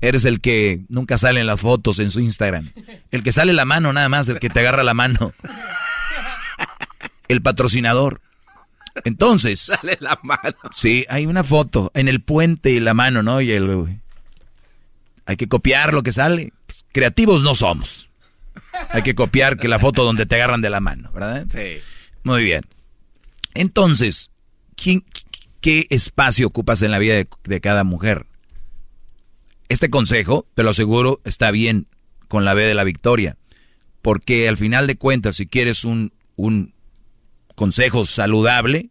Eres 0.02 0.24
el 0.26 0.40
que 0.40 0.82
nunca 0.88 1.18
sale 1.18 1.42
en 1.42 1.48
las 1.48 1.62
fotos 1.62 2.00
en 2.00 2.12
su 2.12 2.20
Instagram. 2.20 2.72
El 3.12 3.24
que 3.24 3.32
sale 3.32 3.52
la 3.52 3.66
mano 3.66 3.92
nada 3.92 4.08
más, 4.08 4.30
el 4.30 4.40
que 4.40 4.50
te 4.50 4.60
agarra 4.60 4.84
la 4.84 4.94
mano 4.94 5.34
el 7.28 7.42
patrocinador. 7.42 8.22
Entonces. 9.04 9.60
Sale 9.82 9.98
la 10.00 10.20
mano. 10.24 10.56
Sí, 10.74 11.06
hay 11.10 11.26
una 11.26 11.44
foto 11.44 11.92
en 11.94 12.08
el 12.08 12.22
puente 12.22 12.72
y 12.72 12.80
la 12.80 12.94
mano, 12.94 13.24
¿no? 13.24 13.42
Y 13.42 13.52
el. 13.52 14.00
Hay 15.26 15.38
que 15.38 15.48
copiar 15.48 15.94
lo 15.94 16.04
que 16.04 16.12
sale. 16.12 16.54
Pues, 16.66 16.86
creativos 16.92 17.44
no 17.44 17.56
somos. 17.56 18.10
Hay 18.90 19.02
que 19.02 19.16
copiar 19.16 19.58
que 19.58 19.68
la 19.68 19.80
foto 19.80 20.04
donde 20.04 20.26
te 20.26 20.36
agarran 20.36 20.62
de 20.62 20.70
la 20.70 20.80
mano, 20.80 21.12
¿verdad? 21.12 21.46
Sí. 21.50 21.82
Muy 22.24 22.44
bien. 22.44 22.64
Entonces, 23.54 24.32
¿quién, 24.76 25.04
¿qué 25.62 25.88
espacio 25.90 26.48
ocupas 26.48 26.82
en 26.82 26.92
la 26.92 27.00
vida 27.00 27.16
de, 27.16 27.28
de 27.44 27.62
cada 27.62 27.84
mujer? 27.84 28.28
Este 29.68 29.90
consejo, 29.90 30.46
te 30.54 30.64
lo 30.64 30.70
aseguro, 30.72 31.22
está 31.24 31.52
bien 31.52 31.88
con 32.28 32.46
la 32.46 32.54
B 32.54 32.64
de 32.64 32.76
la 32.76 32.84
victoria. 32.84 33.38
Porque 34.02 34.48
al 34.48 34.58
final 34.58 34.86
de 34.88 34.98
cuentas, 34.98 35.38
si 35.38 35.48
quieres 35.48 35.86
un, 35.86 36.14
un 36.36 36.75
consejo 37.56 38.06
saludable, 38.06 38.90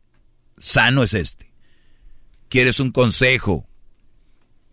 sano 0.58 1.02
es 1.02 1.14
este. 1.14 1.52
¿Quieres 2.48 2.80
un 2.80 2.90
consejo 2.90 3.66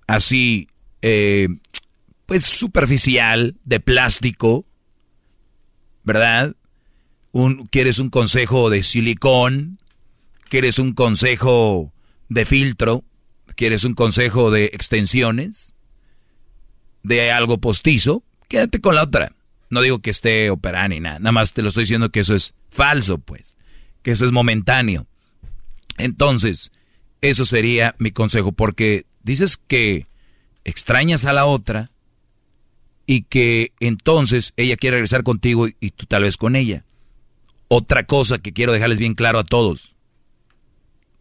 así, 0.07 0.67
eh, 1.01 1.47
pues 2.25 2.43
superficial, 2.43 3.57
de 3.63 3.79
plástico? 3.79 4.65
¿Verdad? 6.03 6.55
Un, 7.31 7.65
¿Quieres 7.67 7.99
un 7.99 8.09
consejo 8.09 8.69
de 8.69 8.83
silicón? 8.83 9.79
¿Quieres 10.49 10.79
un 10.79 10.93
consejo 10.93 11.93
de 12.29 12.45
filtro? 12.45 13.03
¿Quieres 13.55 13.83
un 13.83 13.93
consejo 13.93 14.51
de 14.51 14.65
extensiones? 14.65 15.75
¿De 17.03 17.31
algo 17.31 17.59
postizo? 17.59 18.23
Quédate 18.47 18.81
con 18.81 18.95
la 18.95 19.03
otra. 19.03 19.33
No 19.69 19.81
digo 19.81 19.99
que 19.99 20.09
esté 20.09 20.49
operada 20.49 20.89
ni 20.89 20.99
nada. 20.99 21.19
Nada 21.19 21.31
más 21.31 21.53
te 21.53 21.61
lo 21.61 21.69
estoy 21.69 21.83
diciendo 21.83 22.09
que 22.09 22.19
eso 22.19 22.35
es 22.35 22.53
falso, 22.69 23.17
pues. 23.17 23.55
Que 24.03 24.11
eso 24.11 24.25
es 24.25 24.31
momentáneo. 24.31 25.07
Entonces, 25.97 26.71
eso 27.21 27.45
sería 27.45 27.95
mi 27.99 28.11
consejo. 28.11 28.51
Porque 28.51 29.05
dices 29.23 29.57
que 29.57 30.07
extrañas 30.63 31.25
a 31.25 31.33
la 31.33 31.45
otra 31.45 31.91
y 33.05 33.23
que 33.23 33.73
entonces 33.79 34.53
ella 34.57 34.77
quiere 34.77 34.97
regresar 34.97 35.23
contigo 35.23 35.67
y, 35.67 35.91
tú 35.91 36.05
tal 36.05 36.23
vez 36.23 36.37
con 36.37 36.55
ella. 36.55 36.85
Otra 37.67 38.05
cosa 38.05 38.39
que 38.39 38.53
quiero 38.53 38.73
dejarles 38.73 38.99
bien 38.99 39.15
claro 39.15 39.39
a 39.39 39.43
todos. 39.43 39.95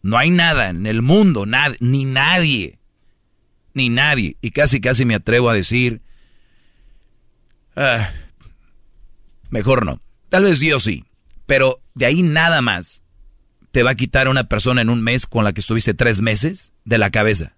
No 0.01 0.17
hay 0.17 0.29
nada 0.29 0.69
en 0.69 0.85
el 0.85 1.01
mundo, 1.01 1.45
ni 1.79 2.05
nadie, 2.05 2.79
ni 3.73 3.89
nadie, 3.89 4.35
y 4.41 4.51
casi 4.51 4.81
casi 4.81 5.05
me 5.05 5.15
atrevo 5.15 5.49
a 5.49 5.53
decir, 5.53 6.01
ah, 7.75 8.11
mejor 9.49 9.85
no, 9.85 10.01
tal 10.29 10.45
vez 10.45 10.59
Dios 10.59 10.83
sí, 10.83 11.05
pero 11.45 11.81
de 11.93 12.05
ahí 12.05 12.21
nada 12.21 12.61
más 12.61 13.01
te 13.71 13.83
va 13.83 13.91
a 13.91 13.95
quitar 13.95 14.27
a 14.27 14.31
una 14.31 14.45
persona 14.45 14.81
en 14.81 14.89
un 14.89 15.01
mes 15.01 15.25
con 15.25 15.43
la 15.43 15.53
que 15.53 15.61
estuviste 15.61 15.93
tres 15.93 16.21
meses 16.21 16.73
de 16.85 16.97
la 16.97 17.09
cabeza. 17.09 17.55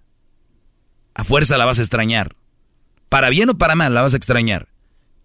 A 1.15 1.23
fuerza 1.23 1.57
la 1.57 1.65
vas 1.65 1.79
a 1.79 1.81
extrañar. 1.81 2.35
Para 3.09 3.29
bien 3.29 3.49
o 3.49 3.57
para 3.57 3.75
mal 3.75 3.93
la 3.93 4.01
vas 4.01 4.13
a 4.13 4.17
extrañar. 4.17 4.67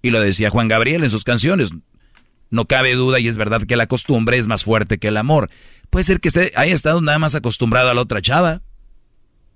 Y 0.02 0.10
lo 0.10 0.20
decía 0.20 0.50
Juan 0.50 0.68
Gabriel 0.68 1.04
en 1.04 1.10
sus 1.10 1.24
canciones. 1.24 1.70
No 2.50 2.66
cabe 2.66 2.94
duda 2.94 3.20
y 3.20 3.28
es 3.28 3.36
verdad 3.36 3.62
que 3.62 3.76
la 3.76 3.86
costumbre 3.86 4.38
es 4.38 4.46
más 4.46 4.64
fuerte 4.64 4.98
que 4.98 5.08
el 5.08 5.16
amor. 5.16 5.50
Puede 5.90 6.04
ser 6.04 6.20
que 6.20 6.28
esté, 6.28 6.52
haya 6.56 6.74
estado 6.74 7.00
nada 7.00 7.18
más 7.18 7.34
acostumbrado 7.34 7.90
a 7.90 7.94
la 7.94 8.00
otra 8.00 8.22
chava. 8.22 8.62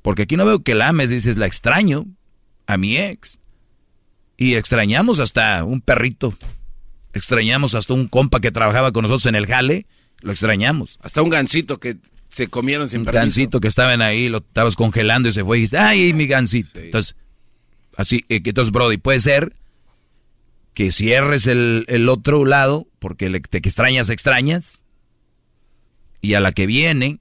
Porque 0.03 0.23
aquí 0.23 0.37
no 0.37 0.45
veo 0.45 0.63
que 0.63 0.75
la 0.75 0.89
ames, 0.89 1.11
dices, 1.11 1.37
la 1.37 1.47
extraño 1.47 2.07
a 2.67 2.77
mi 2.77 2.99
ex. 2.99 3.41
Y 4.37 4.55
extrañamos 4.55 5.19
hasta 5.21 5.63
un 5.65 5.81
perrito. 5.81 6.37
Extrañamos 7.13 7.75
hasta 7.75 7.95
un 7.95 8.09
compa 8.09 8.41
que 8.41 8.51
trabajaba 8.51 8.93
con 8.93 9.03
nosotros 9.03 9.27
en 9.27 9.35
el 9.35 9.47
jale. 9.47 9.87
Lo 10.21 10.33
extrañamos. 10.33 10.99
Hasta 11.03 11.23
un 11.23 11.31
gancito 11.31 11.79
que 11.79 11.97
se 12.29 12.49
comieron 12.49 12.89
sin 12.89 13.01
un 13.01 13.07
gancito 13.07 13.61
que 13.61 13.69
estaban 13.69 14.01
ahí, 14.01 14.29
lo 14.29 14.39
estabas 14.39 14.75
congelando 14.75 15.29
y 15.29 15.33
se 15.33 15.45
fue 15.45 15.59
y 15.59 15.61
dices, 15.63 15.79
ay, 15.79 16.15
mi 16.15 16.27
gancito. 16.27 16.81
Entonces, 16.81 17.15
así, 17.97 18.25
eh, 18.31 18.41
entonces, 18.43 18.73
Brody, 18.73 18.97
puede 18.97 19.21
ser 19.21 19.55
que 20.73 20.91
cierres 20.93 21.47
el, 21.47 22.09
otro 22.09 22.45
lado 22.47 22.87
porque 22.99 23.29
le, 23.29 23.41
te 23.41 23.61
que 23.61 23.69
extrañas, 23.69 24.09
extrañas. 24.09 24.83
Y 26.23 26.35
a 26.35 26.41
la 26.41 26.53
que 26.53 26.67
viene, 26.67 27.19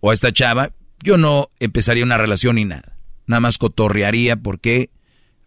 o 0.00 0.10
a 0.10 0.14
esta 0.14 0.32
chava, 0.32 0.72
yo 1.02 1.16
no 1.16 1.50
empezaría 1.58 2.04
una 2.04 2.18
relación 2.18 2.56
ni 2.56 2.64
nada. 2.64 2.96
Nada 3.26 3.40
más 3.40 3.58
cotorrearía 3.58 4.36
porque 4.36 4.90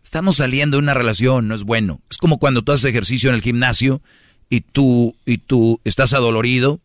estamos 0.04 0.38
saliendo 0.38 0.78
de 0.78 0.84
una 0.84 0.94
relación, 0.94 1.48
no 1.48 1.56
es 1.56 1.64
bueno. 1.64 2.02
Es 2.10 2.18
como 2.18 2.38
cuando 2.38 2.62
tú 2.62 2.72
haces 2.72 2.86
ejercicio 2.86 3.30
en 3.30 3.36
el 3.36 3.42
gimnasio 3.42 4.02
y 4.50 4.62
tú, 4.62 5.16
y 5.26 5.38
tú 5.38 5.80
estás 5.84 6.14
adolorido, 6.14 6.80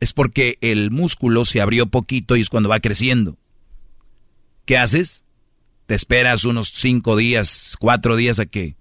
es 0.00 0.12
porque 0.12 0.58
el 0.60 0.90
músculo 0.90 1.44
se 1.44 1.60
abrió 1.60 1.86
poquito 1.86 2.36
y 2.36 2.40
es 2.40 2.50
cuando 2.50 2.68
va 2.68 2.80
creciendo. 2.80 3.36
¿Qué 4.66 4.78
haces? 4.78 5.24
Te 5.86 5.94
esperas 5.94 6.44
unos 6.44 6.68
cinco 6.68 7.16
días, 7.16 7.76
cuatro 7.78 8.16
días 8.16 8.38
a 8.38 8.46
que 8.46 8.76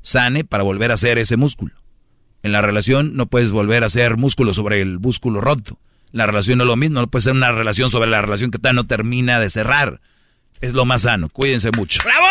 sane 0.00 0.44
para 0.44 0.62
volver 0.62 0.90
a 0.90 0.94
hacer 0.94 1.18
ese 1.18 1.36
músculo. 1.36 1.74
En 2.42 2.52
la 2.52 2.62
relación 2.62 3.16
no 3.16 3.26
puedes 3.26 3.50
volver 3.52 3.82
a 3.82 3.86
hacer 3.86 4.16
músculo 4.16 4.54
sobre 4.54 4.80
el 4.80 4.98
músculo 4.98 5.40
roto. 5.40 5.78
La 6.12 6.26
relación 6.26 6.58
no 6.58 6.64
es 6.64 6.68
lo 6.68 6.76
mismo, 6.76 7.00
no 7.00 7.08
puede 7.08 7.24
ser 7.24 7.32
una 7.32 7.52
relación 7.52 7.90
sobre 7.90 8.08
la 8.08 8.22
relación 8.22 8.50
que 8.50 8.58
todavía 8.58 8.80
no 8.80 8.86
termina 8.86 9.40
de 9.40 9.50
cerrar. 9.50 10.00
Es 10.60 10.72
lo 10.72 10.84
más 10.84 11.02
sano. 11.02 11.28
Cuídense 11.28 11.70
mucho. 11.76 12.00
¡Bravo! 12.04 12.26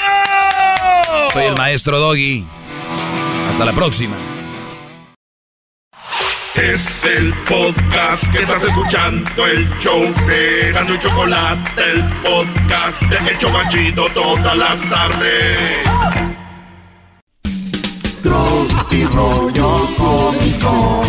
Soy 1.33 1.45
el 1.45 1.55
maestro 1.55 1.99
Doggy. 1.99 2.45
Hasta 3.49 3.65
la 3.65 3.73
próxima. 3.73 4.15
Es 6.55 7.03
el 7.03 7.33
podcast 7.45 8.31
que 8.31 8.39
estás 8.43 8.63
escuchando, 8.63 9.45
el 9.45 9.69
show 9.79 10.01
de 10.25 10.71
Gano 10.71 10.95
y 10.95 10.99
Chocolate, 10.99 11.91
el 11.91 12.03
podcast 12.23 13.01
de 13.01 13.29
El 13.29 13.37
Chocachito 13.37 14.07
todas 14.13 14.57
las 14.57 14.89
tardes. 14.89 15.79
Tropi 18.23 19.03
rollo 19.05 19.85
cómico. 19.97 21.01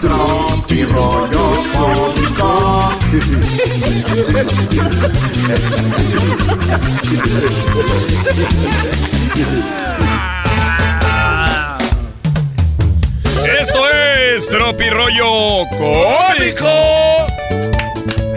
Tropi 0.00 0.84
rollo 0.84 1.62
cómico. 1.72 2.92
Esto 13.60 13.90
es 13.90 14.48
Tropi 14.48 14.90
rollo 14.90 15.66
cómico. 15.70 17.26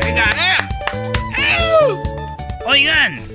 Venga, 0.03 0.25
eh. 0.38 0.57
Oigan. 2.65 3.27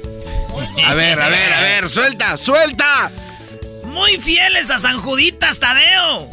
A 0.87 0.94
ver, 0.94 1.20
a 1.20 1.29
ver, 1.29 1.53
a 1.53 1.61
ver, 1.61 1.88
suelta, 1.88 2.37
suelta 2.37 3.11
muy 3.92 4.18
fieles 4.18 4.70
a 4.70 4.79
San 4.79 4.98
Juditas 4.98 5.61
Tadeo. 5.61 6.29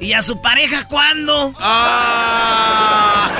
¿Y 0.00 0.12
a 0.12 0.22
su 0.22 0.42
pareja 0.42 0.86
cuándo? 0.86 1.54
Ah. 1.58 3.30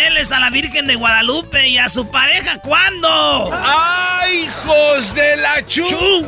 Fieles 0.00 0.32
a 0.32 0.40
la 0.40 0.48
Virgen 0.48 0.86
de 0.86 0.94
Guadalupe 0.94 1.68
y 1.68 1.76
a 1.76 1.90
su 1.90 2.10
pareja 2.10 2.58
cuándo? 2.58 3.50
¡Ay, 3.52 4.44
hijos 4.44 5.14
de 5.14 5.36
la 5.36 5.66
chu! 5.66 6.26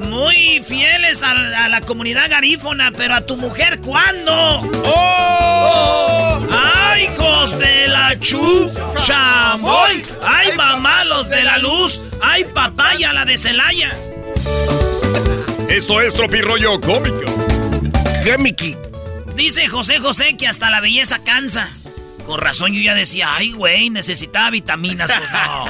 Muy 0.00 0.62
fieles 0.66 1.22
a, 1.22 1.34
la 1.68 1.80
comunidad 1.80 2.28
garífona, 2.28 2.92
pero 2.94 3.14
a 3.14 3.22
tu 3.22 3.38
mujer 3.38 3.80
¿cuándo? 3.80 4.70
¡Oh! 4.84 6.46
¡Ay, 6.52 7.04
hijos 7.04 7.58
de 7.58 7.88
la 7.88 8.18
chu! 8.20 8.70
¡Chamoy! 9.00 10.02
¡Ay, 10.26 10.52
mamá, 10.54 11.04
los 11.04 11.30
de 11.30 11.44
la 11.44 11.56
luz! 11.58 12.02
¡Ay, 12.20 12.44
papaya, 12.44 13.14
la 13.14 13.24
de 13.24 13.38
Celaya! 13.38 13.96
Esto 15.70 16.02
es 16.02 16.12
Tropirollo 16.12 16.78
Cómico. 16.82 17.24
Gemiki. 18.24 18.76
Dice 19.36 19.68
José 19.68 20.00
José 20.00 20.36
que 20.36 20.46
hasta 20.46 20.68
la 20.68 20.80
belleza 20.80 21.20
cansa. 21.24 21.70
Con 22.28 22.40
razón 22.42 22.74
yo 22.74 22.82
ya 22.82 22.94
decía, 22.94 23.34
ay, 23.36 23.52
güey, 23.52 23.88
necesitaba 23.88 24.50
vitaminas. 24.50 25.10
Pues 25.10 25.30
no. 25.32 25.64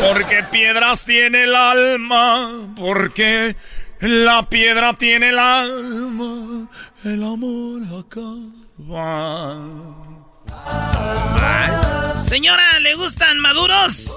Porque 0.08 0.42
piedras 0.50 1.04
tiene 1.04 1.44
el 1.44 1.54
alma, 1.54 2.50
porque 2.76 3.54
la 4.00 4.48
piedra 4.48 4.96
tiene 4.96 5.28
el 5.28 5.38
alma, 5.38 6.70
el 7.04 7.22
amor 7.22 7.82
acaba. 8.00 9.60
Señora, 12.22 12.78
¿le 12.80 12.94
gustan 12.94 13.38
maduros? 13.38 14.14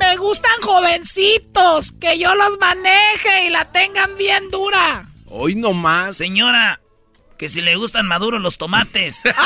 Me 0.00 0.16
gustan 0.16 0.60
jovencitos, 0.62 1.92
que 2.00 2.18
yo 2.18 2.34
los 2.34 2.58
maneje 2.58 3.46
y 3.46 3.50
la 3.50 3.66
tengan 3.66 4.16
bien 4.16 4.50
dura. 4.50 5.06
Hoy 5.26 5.54
no 5.54 5.72
más. 5.74 6.16
Señora, 6.16 6.80
que 7.44 7.50
si 7.50 7.60
le 7.60 7.76
gustan 7.76 8.06
maduros 8.06 8.40
los 8.40 8.56
tomates. 8.56 9.20
y 9.24 9.28
dame 9.28 9.36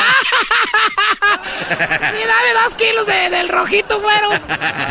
dos 2.63 2.77
kilos 2.77 3.07
del 3.07 3.49
rojito, 3.49 4.01
güero. 4.01 4.31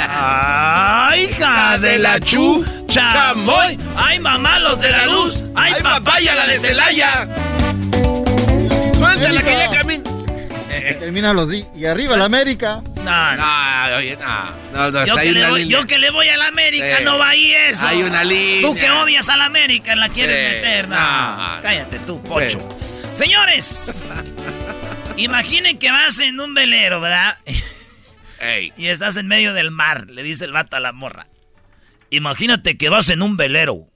¡Ay, 0.10 1.30
hija 1.30 1.78
de 1.78 2.00
la 2.00 2.20
chu! 2.20 2.66
¡Chamoy! 2.90 3.80
¡Ay, 3.96 4.20
mamá, 4.20 4.60
los 4.60 4.82
de 4.82 4.90
la 4.90 5.06
luz! 5.06 5.42
¡Ay, 5.56 5.76
papaya, 5.82 6.36
la 6.36 6.48
de 6.48 6.58
Celaya! 6.58 7.30
¡Suéltala 8.98 9.42
que 9.42 9.58
ya 9.58 9.72
camina! 9.72 10.04
Termina 11.00 11.32
los 11.32 11.50
días. 11.50 11.68
Y 11.74 11.86
arriba 11.86 12.18
la 12.18 12.26
América. 12.26 12.82
No, 12.98 13.36
no, 13.38 13.96
oye, 13.96 14.18
no. 14.18 14.92
no, 14.92 15.06
yo, 15.06 15.16
que 15.16 15.32
le 15.32 15.50
voy, 15.50 15.66
yo, 15.70 15.88
que 15.88 15.98
le 15.98 16.10
voy, 16.10 16.28
a 16.28 16.36
la 16.36 16.48
América, 16.48 17.00
no 17.06 17.18
va 17.18 17.30
ahí 17.30 17.54
eso. 17.54 17.88
Hay 17.88 18.04
una 18.04 18.26
línea. 18.26 18.70
Tú 18.70 18.76
que 18.76 18.92
odias 18.92 19.30
a 19.30 19.38
la 19.38 19.46
América, 19.46 19.96
la 19.96 20.10
quieres 20.10 20.56
meter. 20.56 20.90
No, 20.90 20.98
cállate 21.62 22.00
tú, 22.00 22.22
pocho. 22.22 22.60
Señores, 23.18 24.08
imaginen 25.16 25.80
que 25.80 25.90
vas 25.90 26.20
en 26.20 26.40
un 26.40 26.54
velero, 26.54 27.02
¿verdad? 27.02 27.36
Y 28.78 28.86
estás 28.86 29.18
en 29.18 29.28
medio 29.28 29.54
del 29.56 29.72
mar, 29.72 30.06
le 30.08 30.22
dice 30.22 30.46
el 30.46 30.52
vato 30.52 30.76
a 30.76 30.80
la 30.80 30.92
morra. 30.92 31.26
Imagínate 32.12 32.78
que 32.78 32.90
vas 32.90 33.10
en 33.10 33.24
un 33.24 33.36
velero. 33.36 33.90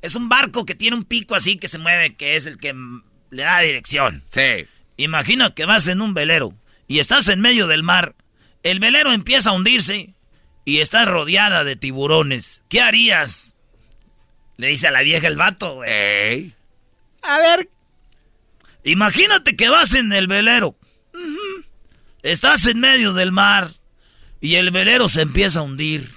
Es 0.00 0.14
un 0.14 0.28
barco 0.28 0.64
que 0.64 0.76
tiene 0.76 0.96
un 0.96 1.04
pico 1.04 1.34
así 1.34 1.56
que 1.56 1.66
se 1.66 1.78
mueve, 1.78 2.14
que 2.14 2.36
es 2.36 2.46
el 2.46 2.58
que 2.58 2.72
le 3.30 3.42
da 3.42 3.58
dirección. 3.58 4.22
Sí. 4.28 4.68
Imagina 4.96 5.52
que 5.52 5.64
vas 5.64 5.88
en 5.88 6.00
un 6.00 6.14
velero 6.14 6.54
y 6.86 7.00
estás 7.00 7.26
en 7.28 7.40
medio 7.40 7.66
del 7.66 7.82
mar. 7.82 8.14
El 8.62 8.78
velero 8.78 9.12
empieza 9.12 9.50
a 9.50 9.54
hundirse 9.54 10.14
y 10.64 10.78
estás 10.78 11.08
rodeada 11.08 11.64
de 11.64 11.74
tiburones. 11.74 12.62
¿Qué 12.68 12.80
harías? 12.80 13.56
Le 14.56 14.68
dice 14.68 14.86
a 14.86 14.92
la 14.92 15.02
vieja 15.02 15.26
el 15.26 15.34
vato, 15.34 15.74
güey. 15.74 16.54
A 17.22 17.38
ver. 17.40 17.68
Imagínate 18.84 19.56
que 19.56 19.68
vas 19.68 19.94
en 19.94 20.12
el 20.12 20.26
velero. 20.26 20.76
Estás 22.22 22.66
en 22.66 22.80
medio 22.80 23.12
del 23.12 23.32
mar 23.32 23.72
y 24.40 24.56
el 24.56 24.70
velero 24.70 25.08
se 25.08 25.22
empieza 25.22 25.60
a 25.60 25.62
hundir. 25.62 26.10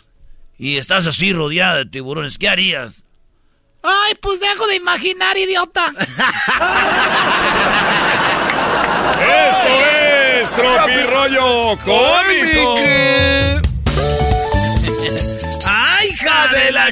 Y 0.57 0.77
estás 0.77 1.05
así 1.07 1.33
rodeada 1.33 1.77
de 1.77 1.85
tiburones. 1.85 2.37
¿Qué 2.37 2.47
harías? 2.47 3.03
Ay, 3.83 4.15
pues 4.21 4.39
dejo 4.39 4.65
de 4.67 4.75
imaginar, 4.75 5.37
idiota. 5.37 5.93
Esto 9.19 9.69
es 10.41 10.51
Tropirollo 10.51 11.77
Cómico. 11.83 13.64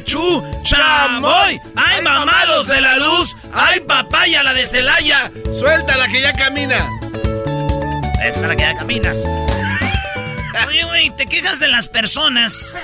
Chu! 0.01 0.43
¡Chamoy! 0.63 1.59
¡Ay, 1.75 2.01
mamados 2.01 2.67
de 2.67 2.81
la 2.81 2.97
luz! 2.97 3.35
¡Ay, 3.53 3.79
papaya 3.81 4.43
la 4.43 4.53
de 4.53 4.65
Celaya! 4.65 5.31
Suéltala 5.53 6.07
que 6.07 6.21
ya 6.21 6.33
camina. 6.33 6.89
Esta 8.23 8.47
la 8.47 8.55
que 8.55 8.63
ya 8.63 8.75
camina. 8.75 9.13
Oye, 10.67 10.83
güey, 10.85 11.09
te 11.15 11.25
quejas 11.25 11.59
de 11.59 11.67
las 11.67 11.87
personas. 11.87 12.77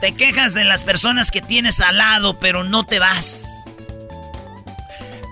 Te 0.00 0.14
quejas 0.14 0.54
de 0.54 0.64
las 0.64 0.82
personas 0.82 1.30
que 1.30 1.40
tienes 1.40 1.80
al 1.80 1.98
lado, 1.98 2.38
pero 2.38 2.64
no 2.64 2.84
te 2.84 2.98
vas. 2.98 3.48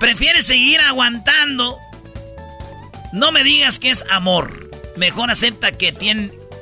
Prefieres 0.00 0.46
seguir 0.46 0.80
aguantando. 0.80 1.78
No 3.12 3.32
me 3.32 3.44
digas 3.44 3.78
que 3.78 3.90
es 3.90 4.04
amor. 4.10 4.70
Mejor 4.96 5.30
acepta 5.30 5.72
que, 5.72 5.92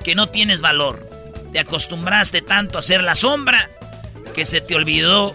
que 0.02 0.14
no 0.14 0.28
tienes 0.28 0.60
valor. 0.60 1.09
Te 1.52 1.58
acostumbraste 1.58 2.42
tanto 2.42 2.78
a 2.78 2.82
ser 2.82 3.02
la 3.02 3.14
sombra 3.14 3.70
que 4.34 4.44
se 4.44 4.60
te 4.60 4.74
olvidó 4.74 5.34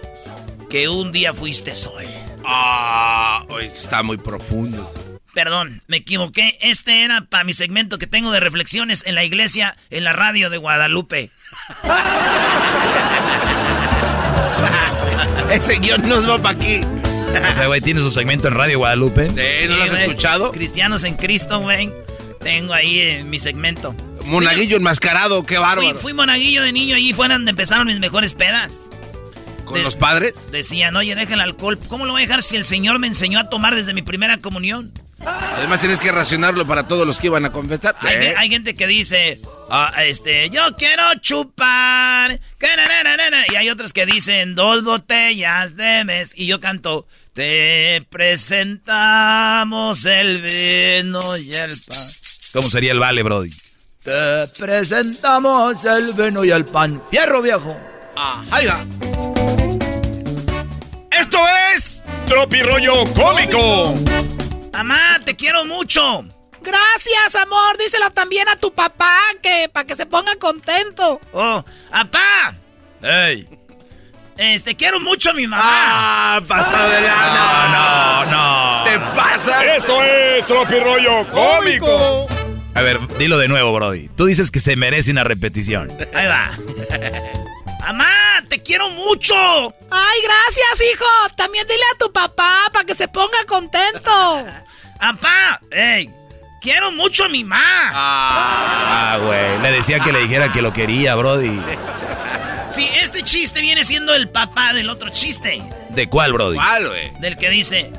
que 0.70 0.88
un 0.88 1.11
día 1.11 1.34
fuiste 1.34 1.74
sol. 1.76 2.05
Ah, 2.45 3.43
hoy 3.49 3.66
está 3.66 4.03
muy 4.03 4.18
profundo. 4.18 4.89
Perdón, 5.34 5.82
me 5.88 5.97
equivoqué. 5.97 6.57
Este 6.61 7.03
era 7.03 7.22
para 7.22 7.43
mi 7.43 7.51
segmento 7.51 7.97
que 7.97 8.07
tengo 8.07 8.32
de 8.32 8.39
reflexiones 8.39 9.03
en 9.05 9.16
la 9.16 9.26
iglesia, 9.26 9.76
en 9.89 10.05
la 10.05 10.13
radio 10.13 10.49
de 10.49 10.57
Guadalupe. 10.57 11.30
Ese 15.51 15.80
guion 15.80 16.07
nos 16.07 16.30
va 16.30 16.41
para 16.41 16.55
aquí. 16.55 16.80
Ese 17.51 17.68
güey 17.68 17.82
tiene 17.82 17.99
su 17.99 18.11
segmento 18.11 18.47
en 18.47 18.53
Radio 18.53 18.78
Guadalupe. 18.78 19.28
¿No 19.28 19.76
lo 19.76 19.84
has 19.84 19.99
escuchado? 19.99 20.53
Cristianos 20.53 21.03
en 21.03 21.16
Cristo, 21.16 21.59
güey. 21.59 21.91
Tengo 22.39 22.74
ahí 22.74 22.99
eh, 22.99 23.24
mi 23.26 23.39
segmento. 23.39 23.93
Monaguillo 24.26 24.78
enmascarado, 24.78 25.43
qué 25.45 25.57
bárbaro. 25.57 25.91
Fui, 25.91 26.01
fui 26.01 26.13
monaguillo 26.13 26.61
de 26.63 26.71
niño, 26.71 26.95
allí 26.95 27.13
fue 27.13 27.28
donde 27.28 27.51
empezaron 27.51 27.88
mis 27.88 27.99
mejores 27.99 28.34
pedas. 28.34 28.89
¿Con 29.65 29.84
los 29.84 29.95
padres? 29.95 30.51
Decían, 30.51 30.95
oye, 30.95 31.15
deja 31.15 31.34
el 31.34 31.41
alcohol. 31.41 31.80
¿Cómo 31.88 32.05
lo 32.05 32.13
voy 32.13 32.21
a 32.21 32.26
dejar 32.26 32.43
si 32.43 32.55
el 32.55 32.65
Señor 32.65 32.99
me 32.99 33.07
enseñó 33.07 33.39
a 33.39 33.49
tomar 33.49 33.73
desde 33.76 33.93
mi 33.93 34.03
primera 34.03 34.38
comunión? 34.38 34.93
Además 35.26 35.80
tienes 35.80 35.99
que 35.99 36.11
racionarlo 36.11 36.67
para 36.67 36.88
todos 36.88 37.07
los 37.07 37.19
que 37.19 37.28
iban 37.28 37.45
a 37.45 37.51
confesar. 37.51 37.95
Hay, 38.01 38.49
gente 38.49 38.76
que 38.76 38.86
dice, 38.86 39.39
ah, 39.69 39.91
este, 40.03 40.49
yo 40.51 40.61
quiero 40.78 41.03
chupar. 41.19 42.39
Y 43.51 43.55
hay 43.55 43.69
otros 43.69 43.91
que 43.91 44.05
dicen 44.05 44.53
dos 44.55 44.84
botellas 44.84 45.76
de 45.76 46.03
mes. 46.05 46.34
Y 46.36 46.45
yo 46.45 46.59
canto, 46.59 47.07
te 47.34 48.05
presentamos 48.09 50.05
el 50.05 50.41
vino 50.41 51.38
y 51.38 51.53
el 51.53 51.71
pan. 51.88 52.07
¿Cómo 52.53 52.69
sería 52.69 52.91
el 52.91 52.99
vale, 52.99 53.23
Brody? 53.23 53.49
Te 54.06 54.47
presentamos 54.60 55.84
el 55.84 56.14
vino 56.14 56.45
y 56.45 56.51
el 56.51 56.64
pan. 56.64 57.01
Fierro 57.10 57.41
viejo. 57.41 57.76
Ajá. 58.16 58.86
Esto 61.10 61.39
es 61.74 62.03
Tropirollo 62.28 63.12
Cómico. 63.16 63.95
Mamá, 64.72 65.20
te 65.26 65.36
quiero 65.36 65.66
mucho. 65.66 66.24
Gracias, 66.62 67.36
amor. 67.36 67.80
Díselo 67.80 68.12
también 68.12 68.47
a 68.47 68.56
tu 68.58 68.72
papá, 68.72 69.18
que 69.41 69.70
para 69.74 69.88
que 69.88 69.95
se 69.95 70.06
ponga 70.06 70.36
contento. 70.36 71.20
Oh, 71.34 71.66
papá. 71.89 72.53
¡Ey! 73.01 73.49
Este, 74.38 74.76
quiero 74.76 74.99
mucho 74.99 75.32
a 75.32 75.34
mi 75.34 75.47
mamá. 75.47 75.64
¡Ah, 75.66 76.41
pasa 76.47 76.89
de 76.89 77.01
No, 77.01 77.68
no, 77.70 78.26
no. 78.28 78.84
¡Te 78.84 78.99
pasa! 79.18 79.66
Esto 79.76 80.03
es 80.03 80.45
Tropirollo 80.45 81.28
Cómico. 81.32 82.28
A 82.76 82.82
ver, 82.82 82.99
dilo 83.17 83.38
de 83.38 83.47
nuevo, 83.47 83.73
Brody. 83.73 84.09
Tú 84.09 84.26
dices 84.26 84.51
que 84.51 84.59
se 84.59 84.76
merece 84.76 85.11
una 85.11 85.23
repetición. 85.23 85.89
Ahí 86.13 86.28
va. 86.28 86.51
Mamá, 87.80 88.43
te 88.49 88.61
quiero 88.61 88.89
mucho. 88.89 89.34
Ay, 89.89 90.19
gracias, 90.23 90.91
hijo. 90.93 91.05
También 91.38 91.65
dile 91.67 91.84
a 91.93 91.97
tu 91.97 92.11
papá 92.11 92.63
para 92.73 92.84
que 92.84 92.93
se 92.93 93.07
ponga 93.07 93.45
contento. 93.47 94.45
Papá, 94.99 95.61
ey, 95.71 96.09
quiero 96.61 96.91
mucho 96.91 97.23
a 97.26 97.30
mi 97.30 97.45
mamá. 97.45 97.91
Ah, 97.93 99.19
güey. 99.21 99.61
Le 99.61 99.71
decía 99.71 100.01
que 100.01 100.11
le 100.11 100.19
dijera 100.19 100.51
que 100.51 100.61
lo 100.61 100.73
quería, 100.73 101.15
Brody. 101.15 101.61
Sí, 102.71 102.89
este 103.01 103.23
chiste 103.23 103.61
viene 103.61 103.86
siendo 103.86 104.13
el 104.13 104.30
papá 104.30 104.73
del 104.73 104.89
otro 104.89 105.09
chiste. 105.09 105.63
¿De 105.91 106.09
cuál, 106.09 106.34
Brody? 106.34 106.57
¿Cuál, 106.57 106.89
güey? 106.89 107.13
Del 107.21 107.38
que 107.38 107.49
dice... 107.49 107.89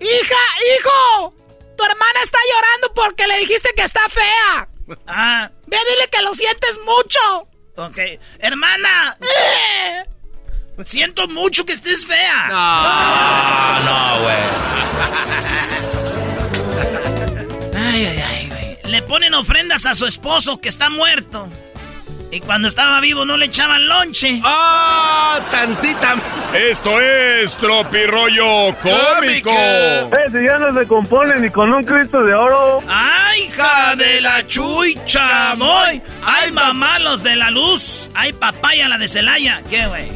¡Hija, 0.00 0.36
hijo! 0.78 1.34
Tu 1.78 1.84
hermana 1.84 2.20
está 2.24 2.38
llorando 2.52 2.92
porque 2.92 3.26
le 3.28 3.38
dijiste 3.38 3.70
que 3.76 3.82
está 3.82 4.00
fea. 4.08 4.68
Ah. 5.06 5.48
Ve, 5.68 5.76
dile 5.88 6.08
que 6.10 6.20
lo 6.22 6.34
sientes 6.34 6.76
mucho. 6.84 7.48
Ok. 7.76 8.00
Hermana. 8.40 9.16
Eh. 9.20 10.04
Siento 10.84 11.28
mucho 11.28 11.64
que 11.64 11.74
estés 11.74 12.04
fea. 12.04 12.48
No, 12.48 13.78
no, 13.84 14.22
güey. 14.22 14.36
Ay, 17.76 18.06
ay, 18.06 18.24
ay, 18.28 18.48
güey. 18.48 18.78
Le 18.90 19.02
ponen 19.02 19.34
ofrendas 19.34 19.86
a 19.86 19.94
su 19.94 20.06
esposo 20.06 20.60
que 20.60 20.68
está 20.68 20.90
muerto. 20.90 21.48
Y 22.30 22.40
cuando 22.40 22.68
estaba 22.68 23.00
vivo 23.00 23.24
no 23.24 23.36
le 23.38 23.46
echaban 23.46 23.88
lonche. 23.88 24.40
¡Ah! 24.44 25.40
¡Tantita! 25.50 26.16
Esto 26.54 27.00
es 27.00 27.56
Tropirollo 27.56 28.76
Cómico. 28.82 29.50
Ese 29.50 30.44
ya 30.44 30.58
no 30.58 30.78
se 30.78 30.86
compone 30.86 31.40
ni 31.40 31.48
con 31.48 31.72
un 31.72 31.82
Cristo 31.84 32.22
de 32.22 32.34
oro. 32.34 32.80
¡Ay, 32.86 33.44
hija 33.44 33.96
de 33.96 34.20
la 34.20 34.46
chuy 34.46 34.98
chamoy! 35.06 36.02
¡Ay, 36.22 36.52
mamá, 36.52 36.98
los 36.98 37.22
de 37.22 37.34
la 37.34 37.50
luz! 37.50 38.10
¡Ay, 38.14 38.34
papaya, 38.34 38.88
la 38.88 38.98
de 38.98 39.08
Celaya! 39.08 39.62
¿Qué, 39.70 39.86
güey? 39.86 40.08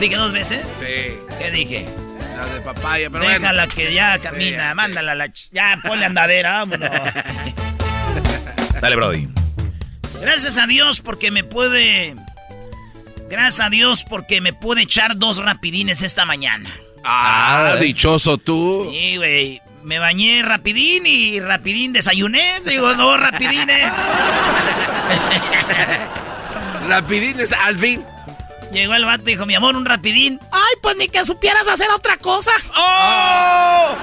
¿Dije 0.00 0.16
dos 0.16 0.32
veces? 0.32 0.66
Sí. 0.80 1.16
¿Qué 1.38 1.50
dije? 1.52 1.86
La 2.36 2.46
de 2.54 2.60
papaya, 2.60 3.08
pero 3.08 3.24
Déjala 3.24 3.66
bueno. 3.66 3.74
que 3.74 3.94
ya 3.94 4.18
camina, 4.18 4.74
mándala 4.74 5.12
a 5.12 5.14
la... 5.14 5.28
Ya, 5.52 5.78
ponle 5.82 6.04
andadera, 6.06 6.64
vámonos. 6.64 6.90
Dale, 8.80 8.96
Brody. 8.96 9.28
Gracias 10.20 10.58
a 10.58 10.66
Dios 10.66 11.00
porque 11.00 11.30
me 11.30 11.44
puede... 11.44 12.14
Gracias 13.28 13.66
a 13.66 13.70
Dios 13.70 14.04
porque 14.08 14.40
me 14.40 14.52
pude 14.52 14.82
echar 14.82 15.16
dos 15.16 15.38
rapidines 15.38 16.02
esta 16.02 16.24
mañana. 16.24 16.70
Ah, 17.04 17.76
dichoso 17.80 18.38
tú. 18.38 18.88
Sí, 18.90 19.16
güey. 19.16 19.60
Me 19.82 19.98
bañé 19.98 20.42
rapidín 20.42 21.06
y 21.06 21.40
rapidín 21.40 21.92
desayuné. 21.92 22.60
Digo, 22.64 22.92
dos 22.94 23.20
rapidines. 23.20 23.92
Rapidines, 26.88 27.52
al 27.52 27.78
fin. 27.78 28.04
Llegó 28.72 28.94
el 28.94 29.04
vato 29.04 29.22
y 29.26 29.32
dijo, 29.32 29.46
mi 29.46 29.54
amor, 29.54 29.76
un 29.76 29.84
rapidín. 29.84 30.40
Ay, 30.50 30.74
pues 30.82 30.96
ni 30.96 31.08
que 31.08 31.24
supieras 31.24 31.66
hacer 31.68 31.88
otra 31.90 32.16
cosa. 32.16 32.52
¡Oh! 32.76 33.96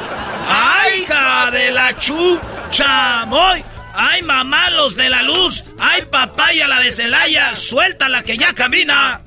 ¡Ay, 0.49 1.01
hija 1.01 1.51
de 1.51 1.71
la 1.71 1.97
chu 1.97 2.39
chamoy! 2.71 3.63
¡Ay, 3.95 4.23
mamá, 4.23 4.71
los 4.71 4.95
de 4.95 5.07
la 5.09 5.21
luz! 5.21 5.65
¡Ay, 5.79 6.03
papaya, 6.09 6.67
la 6.67 6.79
de 6.79 6.91
Celaya! 6.91 7.55
¡Suéltala 7.55 8.23
que 8.23 8.37
ya 8.37 8.53
camina! 8.53 9.21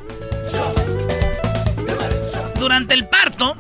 Durante 2.58 2.94
el 2.94 3.06
parto, 3.06 3.56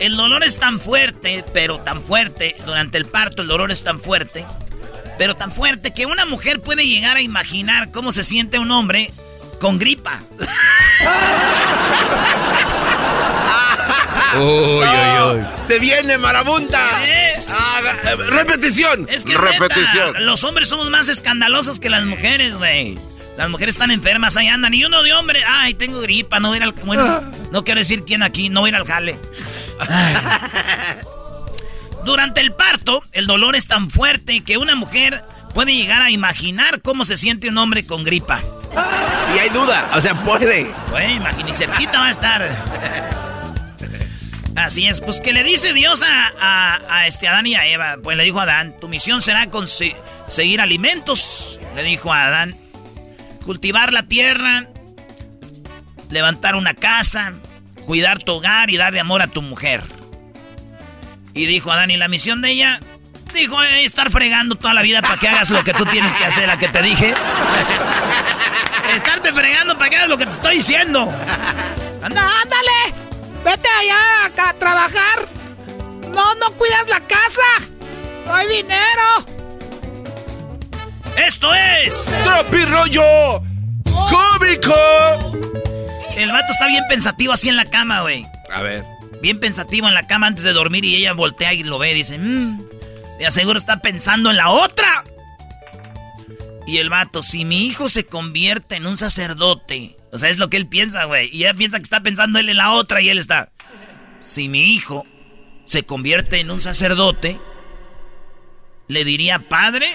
el 0.00 0.16
dolor 0.16 0.44
es 0.44 0.58
tan 0.58 0.80
fuerte, 0.80 1.44
pero 1.54 1.80
tan 1.80 2.02
fuerte. 2.02 2.56
Durante 2.66 2.98
el 2.98 3.06
parto, 3.06 3.40
el 3.40 3.48
dolor 3.48 3.70
es 3.70 3.84
tan 3.84 3.98
fuerte, 4.00 4.44
pero 5.16 5.34
tan 5.34 5.50
fuerte 5.50 5.94
que 5.94 6.04
una 6.04 6.26
mujer 6.26 6.60
puede 6.60 6.86
llegar 6.86 7.16
a 7.16 7.22
imaginar 7.22 7.90
cómo 7.90 8.12
se 8.12 8.22
siente 8.22 8.58
un 8.58 8.70
hombre 8.70 9.12
con 9.60 9.78
gripa. 9.78 10.22
Uy, 14.36 14.42
uy, 14.42 15.38
uy. 15.38 15.46
Se 15.66 15.78
viene 15.78 16.18
marabunta. 16.18 16.86
¿Eh? 17.06 17.33
Ah, 17.52 17.80
repetición. 18.28 19.06
Es 19.10 19.24
que 19.24 19.36
repetición. 19.36 20.08
neta, 20.08 20.20
los 20.20 20.44
hombres 20.44 20.68
somos 20.68 20.90
más 20.90 21.08
escandalosos 21.08 21.80
que 21.80 21.90
las 21.90 22.04
mujeres, 22.04 22.54
güey. 22.54 22.98
Las 23.36 23.50
mujeres 23.50 23.74
están 23.74 23.90
enfermas, 23.90 24.36
ahí 24.36 24.46
andan. 24.46 24.74
Y 24.74 24.84
uno 24.84 25.02
de 25.02 25.12
hombre, 25.12 25.42
ay, 25.46 25.74
tengo 25.74 26.00
gripa, 26.00 26.38
no 26.38 26.48
voy 26.48 26.56
a 26.56 26.58
ir 26.58 26.62
al... 26.64 26.72
Bueno, 26.72 27.20
no 27.50 27.64
quiero 27.64 27.80
decir 27.80 28.04
quién 28.04 28.22
aquí, 28.22 28.48
no 28.48 28.60
voy 28.60 28.68
a 28.68 28.70
ir 28.70 28.76
al 28.76 28.86
jale. 28.86 29.18
Ay. 29.80 30.16
Durante 32.04 32.40
el 32.40 32.52
parto, 32.52 33.02
el 33.12 33.26
dolor 33.26 33.56
es 33.56 33.66
tan 33.66 33.90
fuerte 33.90 34.42
que 34.44 34.58
una 34.58 34.74
mujer 34.74 35.24
puede 35.54 35.74
llegar 35.74 36.02
a 36.02 36.10
imaginar 36.10 36.80
cómo 36.82 37.04
se 37.04 37.16
siente 37.16 37.48
un 37.48 37.58
hombre 37.58 37.86
con 37.86 38.04
gripa. 38.04 38.42
Y 39.34 39.38
hay 39.38 39.48
duda, 39.50 39.88
o 39.94 40.00
sea, 40.00 40.22
puede. 40.22 40.70
Güey, 40.90 41.16
imagínate, 41.16 41.50
y 41.50 41.54
cerquita 41.54 42.00
va 42.00 42.06
a 42.06 42.10
estar. 42.10 43.23
Así 44.56 44.86
es, 44.86 45.00
pues 45.00 45.20
que 45.20 45.32
le 45.32 45.42
dice 45.42 45.72
Dios 45.72 46.02
a, 46.02 46.32
a, 46.38 46.96
a 46.98 47.06
este 47.06 47.26
Adán 47.26 47.46
y 47.46 47.54
a 47.54 47.66
Eva. 47.66 47.96
Pues 48.02 48.16
le 48.16 48.24
dijo 48.24 48.40
a 48.40 48.44
Adán, 48.44 48.74
tu 48.80 48.88
misión 48.88 49.20
será 49.20 49.50
conseguir 49.50 50.60
alimentos. 50.60 51.60
Le 51.74 51.82
dijo 51.82 52.12
a 52.12 52.24
Adán, 52.26 52.56
cultivar 53.44 53.92
la 53.92 54.04
tierra, 54.04 54.68
levantar 56.10 56.54
una 56.54 56.74
casa, 56.74 57.34
cuidar 57.86 58.22
tu 58.22 58.32
hogar 58.32 58.70
y 58.70 58.76
darle 58.76 59.00
amor 59.00 59.22
a 59.22 59.26
tu 59.26 59.42
mujer. 59.42 59.82
Y 61.34 61.46
dijo 61.46 61.72
Adán, 61.72 61.90
¿y 61.90 61.96
la 61.96 62.08
misión 62.08 62.40
de 62.40 62.50
ella? 62.52 62.80
Dijo, 63.34 63.60
eh, 63.62 63.84
estar 63.84 64.10
fregando 64.12 64.54
toda 64.54 64.74
la 64.74 64.82
vida 64.82 65.02
para 65.02 65.16
que 65.16 65.26
hagas 65.28 65.50
lo 65.50 65.64
que 65.64 65.74
tú 65.74 65.84
tienes 65.86 66.14
que 66.14 66.24
hacer, 66.24 66.46
la 66.46 66.56
que 66.56 66.68
te 66.68 66.80
dije. 66.80 67.12
Estarte 68.94 69.32
fregando 69.32 69.76
para 69.76 69.90
que 69.90 69.96
hagas 69.96 70.08
lo 70.08 70.16
que 70.16 70.26
te 70.26 70.30
estoy 70.30 70.56
diciendo. 70.58 71.12
Anda, 72.00 72.30
ándale. 72.42 73.13
Vete 73.44 73.68
allá 73.68 74.48
a 74.48 74.52
trabajar. 74.54 75.28
No, 76.14 76.34
no 76.36 76.50
cuidas 76.56 76.88
la 76.88 77.00
casa. 77.00 77.42
No 78.26 78.34
hay 78.34 78.48
dinero. 78.48 79.26
Esto 81.16 81.54
es. 81.54 82.12
¡Tropi 82.24 82.64
rollo 82.64 83.42
cómico! 84.10 84.74
El 86.16 86.30
vato 86.30 86.52
está 86.52 86.66
bien 86.66 86.84
pensativo 86.88 87.32
así 87.32 87.48
en 87.48 87.56
la 87.56 87.64
cama, 87.64 88.02
güey. 88.02 88.26
A 88.52 88.62
ver. 88.62 88.84
Bien 89.20 89.40
pensativo 89.40 89.88
en 89.88 89.94
la 89.94 90.06
cama 90.06 90.26
antes 90.26 90.44
de 90.44 90.52
dormir 90.52 90.84
y 90.84 90.96
ella 90.96 91.12
voltea 91.12 91.54
y 91.54 91.62
lo 91.62 91.78
ve 91.78 91.92
y 91.92 91.94
dice, 91.94 92.18
mmm, 92.18 92.60
de 93.18 93.26
aseguro 93.26 93.58
está 93.58 93.80
pensando 93.80 94.30
en 94.30 94.36
la 94.36 94.50
otra. 94.50 95.04
Y 96.66 96.78
el 96.78 96.88
vato, 96.88 97.22
si 97.22 97.44
mi 97.44 97.66
hijo 97.66 97.88
se 97.88 98.06
convierte 98.06 98.76
en 98.76 98.86
un 98.86 98.96
sacerdote, 98.96 99.96
o 100.14 100.18
sea, 100.18 100.30
es 100.30 100.38
lo 100.38 100.48
que 100.48 100.56
él 100.56 100.66
piensa, 100.68 101.04
güey. 101.04 101.28
Y 101.32 101.42
ella 101.44 101.54
piensa 101.54 101.76
que 101.78 101.82
está 101.82 102.00
pensando 102.00 102.38
él 102.38 102.48
en 102.48 102.56
la 102.56 102.70
otra 102.70 103.00
y 103.00 103.08
él 103.10 103.18
está, 103.18 103.50
si 104.20 104.48
mi 104.48 104.72
hijo 104.74 105.04
se 105.66 105.82
convierte 105.82 106.38
en 106.40 106.50
un 106.52 106.60
sacerdote, 106.60 107.38
¿le 108.86 109.04
diría 109.04 109.40
padre 109.40 109.88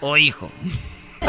o 0.00 0.16
hijo? 0.16 0.50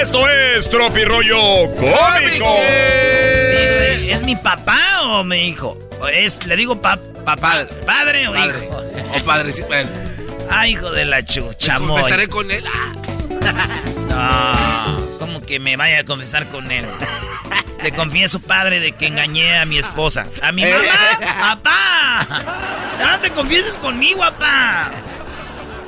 Esto 0.00 0.28
es 0.28 0.68
Tropi 0.68 1.04
Rollo 1.04 1.70
Cómico. 1.76 2.56
Sí, 2.58 3.56
güey, 3.56 4.10
¿Es 4.10 4.22
mi 4.22 4.36
papá 4.36 4.78
o 5.04 5.24
mi 5.24 5.48
hijo? 5.48 5.78
¿O 6.00 6.08
es, 6.08 6.44
le 6.46 6.56
digo 6.56 6.80
pa- 6.80 6.98
papá, 7.24 7.66
padre 7.86 8.28
o 8.28 8.32
Padre. 8.32 8.64
hijo. 8.66 8.82
O 9.20 9.24
padre, 9.24 9.52
sí, 9.52 9.62
bueno. 9.66 9.90
Ah, 10.50 10.66
hijo 10.68 10.90
de 10.90 11.04
la 11.04 11.24
chucha, 11.24 11.78
Me 11.78 11.86
confesaré 11.88 12.28
con 12.28 12.50
él. 12.50 12.64
Ah. 12.66 12.92
No, 14.08 15.18
¿cómo 15.18 15.40
que 15.42 15.58
me 15.58 15.76
vaya 15.76 16.00
a 16.00 16.04
confesar 16.04 16.46
con 16.48 16.70
él? 16.70 16.84
Le 17.82 17.92
confieso, 17.92 18.40
padre, 18.40 18.78
de 18.80 18.92
que 18.92 19.06
engañé 19.06 19.56
a 19.58 19.64
mi 19.64 19.78
esposa. 19.78 20.26
¿A 20.42 20.52
mi 20.52 20.62
mamá? 20.64 20.76
¡Papá! 21.62 22.26
¡No 23.00 23.18
te 23.20 23.30
confieses 23.30 23.78
conmigo, 23.78 24.20
papá! 24.20 24.90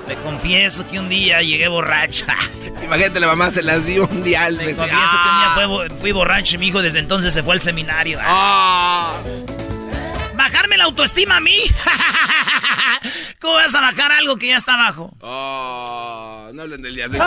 Le 0.08 0.16
confieso 0.16 0.86
que 0.88 0.98
un 0.98 1.08
día 1.08 1.42
llegué 1.42 1.68
borracha. 1.68 2.36
Imagínate, 2.82 3.20
la 3.20 3.26
mamá 3.28 3.50
se 3.50 3.62
las 3.62 3.84
dio 3.86 4.06
un 4.08 4.22
día 4.24 4.44
al 4.44 4.56
Le 4.56 4.74
confieso 4.74 4.88
que 4.88 5.28
un 5.28 5.38
día 5.38 5.50
fue 5.54 5.66
bo- 5.66 5.84
fui 6.00 6.12
borracho 6.12 6.54
y 6.56 6.58
mi 6.58 6.68
hijo 6.68 6.80
desde 6.82 6.98
entonces 6.98 7.32
se 7.34 7.42
fue 7.42 7.54
al 7.54 7.60
seminario. 7.60 8.18
¿Bajarme 10.34 10.76
la 10.78 10.84
autoestima 10.84 11.36
a 11.36 11.40
mí? 11.40 11.56
¿Cómo 13.40 13.54
vas 13.54 13.74
a 13.74 13.80
bajar 13.80 14.12
algo 14.12 14.36
que 14.36 14.48
ya 14.48 14.56
está 14.56 14.74
abajo? 14.74 15.10
Oh, 15.20 15.91
no 16.52 16.62
hablen 16.62 16.82
del 16.82 16.94
diablo. 16.94 17.18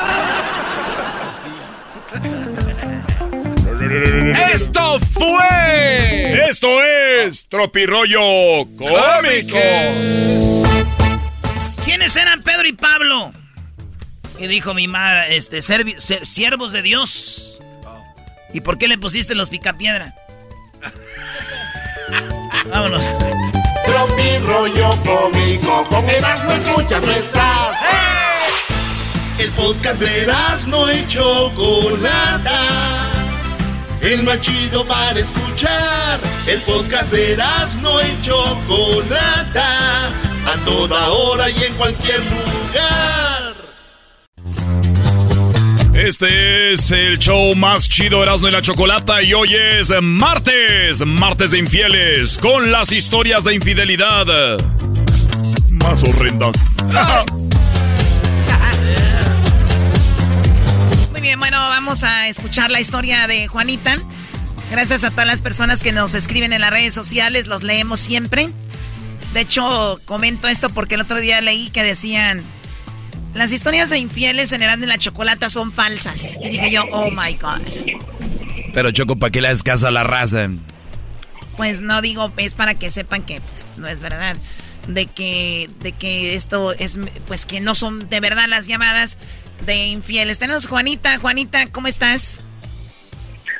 ¡Esto 4.53 4.99
fue! 5.13 6.47
Esto 6.49 6.84
es 6.84 7.47
Tropi 7.49 7.86
Rollo 7.86 8.65
Cómico. 8.78 9.57
¿Quiénes 11.84 12.15
eran 12.15 12.41
Pedro 12.43 12.67
y 12.67 12.73
Pablo? 12.73 13.34
Y 14.38 14.47
dijo 14.47 14.73
mi 14.73 14.88
madre, 14.88 15.38
este, 15.38 15.59
servi- 15.59 15.97
ser- 15.97 16.26
siervos 16.26 16.71
de 16.71 16.82
Dios. 16.82 17.59
¿Y 18.53 18.61
por 18.61 18.78
qué 18.78 18.88
le 18.88 18.97
pusiste 18.97 19.36
los 19.36 19.49
picapiedra? 19.49 20.15
Vámonos. 22.69 23.05
Tropi 23.86 24.38
rollo 24.45 24.89
cómico, 25.03 25.84
con 25.89 26.09
Erasmo 26.09 26.51
escuchas 26.51 27.05
no 27.05 27.13
estás. 27.13 27.78
El 29.38 29.49
podcast 29.51 29.99
de 29.99 30.21
Erasmo 30.21 30.89
y 30.89 31.05
Chocolata. 31.07 32.61
El 34.01 34.23
más 34.23 34.39
chido 34.39 34.86
para 34.86 35.19
escuchar. 35.19 36.19
El 36.47 36.61
podcast 36.61 37.11
de 37.11 37.33
Erasmo 37.33 37.99
y 38.01 38.21
Chocolata. 38.21 40.07
A 40.07 40.57
toda 40.63 41.09
hora 41.09 41.49
y 41.49 41.63
en 41.63 41.73
cualquier 41.73 42.19
lugar. 42.19 43.55
Este 45.93 46.73
es 46.73 46.91
el 46.91 47.19
show 47.19 47.55
más 47.55 47.89
chido 47.89 48.21
Erasmo 48.21 48.47
y 48.47 48.51
la 48.51 48.61
Chocolata 48.61 49.21
y 49.21 49.33
hoy 49.33 49.55
es 49.55 49.91
martes, 50.01 51.05
martes 51.05 51.51
de 51.51 51.57
infieles, 51.57 52.38
con 52.38 52.71
las 52.71 52.91
historias 52.91 53.43
de 53.43 53.55
infidelidad 53.55 54.25
más 55.71 56.03
horrendas. 56.03 56.55
bien, 61.26 61.39
bueno, 61.39 61.57
vamos 61.57 62.03
a 62.03 62.28
escuchar 62.28 62.69
la 62.69 62.80
historia 62.80 63.26
de 63.26 63.47
Juanita. 63.47 63.97
Gracias 64.69 65.03
a 65.03 65.09
todas 65.09 65.26
las 65.26 65.41
personas 65.41 65.82
que 65.82 65.91
nos 65.91 66.13
escriben 66.13 66.53
en 66.53 66.61
las 66.61 66.69
redes 66.69 66.93
sociales, 66.93 67.47
los 67.47 67.63
leemos 67.63 67.99
siempre. 67.99 68.49
De 69.34 69.39
hecho, 69.39 69.99
comento 70.05 70.47
esto 70.47 70.69
porque 70.69 70.93
el 70.93 71.01
otro 71.01 71.19
día 71.19 71.41
leí 71.41 71.71
que 71.71 71.82
decían, 71.82 72.43
las 73.34 73.51
historias 73.51 73.89
de 73.89 73.97
infieles 73.97 74.51
en 74.51 74.61
Erasmo 74.61 74.84
y 74.84 74.88
la 74.88 74.99
Chocolata 74.99 75.49
son 75.49 75.71
falsas. 75.71 76.38
Y 76.43 76.49
dije 76.49 76.69
yo, 76.69 76.84
oh 76.91 77.09
my 77.09 77.34
God. 77.34 77.59
Pero 78.71 78.91
Choco, 78.91 79.15
¿para 79.15 79.32
qué 79.32 79.41
le 79.41 79.47
das 79.47 79.63
caso 79.63 79.88
a 79.88 79.91
la 79.91 80.03
raza? 80.03 80.47
Pues 81.57 81.82
no 81.82 82.03
digo, 82.03 82.32
es 82.38 82.53
para 82.53 82.76
que 82.76 82.91
sepan 82.91 83.23
que 83.23 83.41
pues, 83.41 83.73
no 83.78 83.88
es 83.88 83.99
verdad. 83.99 84.38
De 84.88 85.07
que, 85.07 85.71
de 85.80 85.91
que 85.91 86.36
esto 86.36 86.71
es, 86.73 86.99
pues 87.26 87.47
que 87.47 87.61
no 87.61 87.73
son 87.73 88.09
de 88.09 88.19
verdad 88.19 88.45
las 88.47 88.67
llamadas 88.67 89.17
de 89.66 89.88
infieles. 89.88 90.39
Tenemos 90.39 90.68
Juanita. 90.68 91.18
Juanita, 91.20 91.66
¿cómo 91.72 91.88
estás? 91.88 92.41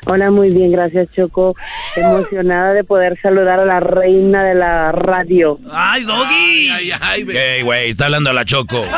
Hola, 0.08 0.30
muy 0.30 0.50
bien, 0.50 0.70
gracias 0.70 1.08
Choco. 1.16 1.56
Emocionada 1.96 2.72
de 2.72 2.84
poder 2.84 3.18
saludar 3.20 3.58
a 3.58 3.64
la 3.64 3.80
reina 3.80 4.44
de 4.44 4.54
la 4.54 4.92
radio. 4.92 5.58
¡Ay, 5.72 6.04
Doggy! 6.04 6.70
Ay, 6.70 6.92
ay, 7.00 7.26
Ey, 7.28 7.62
güey, 7.62 7.90
está 7.90 8.04
hablando 8.04 8.30
a 8.30 8.32
la 8.32 8.44
Choco. 8.44 8.84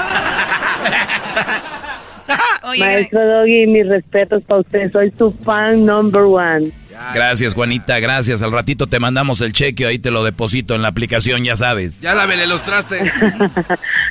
Oye, 2.64 2.81
Maestro 2.81 3.26
Doggy, 3.26 3.66
mis 3.66 3.89
respetos 3.89 4.43
para 4.45 4.61
usted. 4.61 4.93
Soy 4.93 5.12
su 5.16 5.33
fan 5.33 5.85
number 5.85 6.22
one. 6.22 6.72
Gracias, 7.14 7.55
Juanita, 7.55 8.01
gracias. 8.01 8.43
Al 8.43 8.53
ratito 8.53 8.87
te 8.87 8.99
mandamos 8.99 9.41
el 9.41 9.53
cheque, 9.53 9.87
ahí 9.87 9.99
te 9.99 10.11
lo 10.11 10.24
deposito 10.24 10.74
en 10.74 10.83
la 10.83 10.89
aplicación, 10.89 11.45
ya 11.45 11.57
sabes. 11.57 12.01
Ya 12.01 12.14
lávele 12.14 12.47
los 12.47 12.62
trastes. 12.64 13.03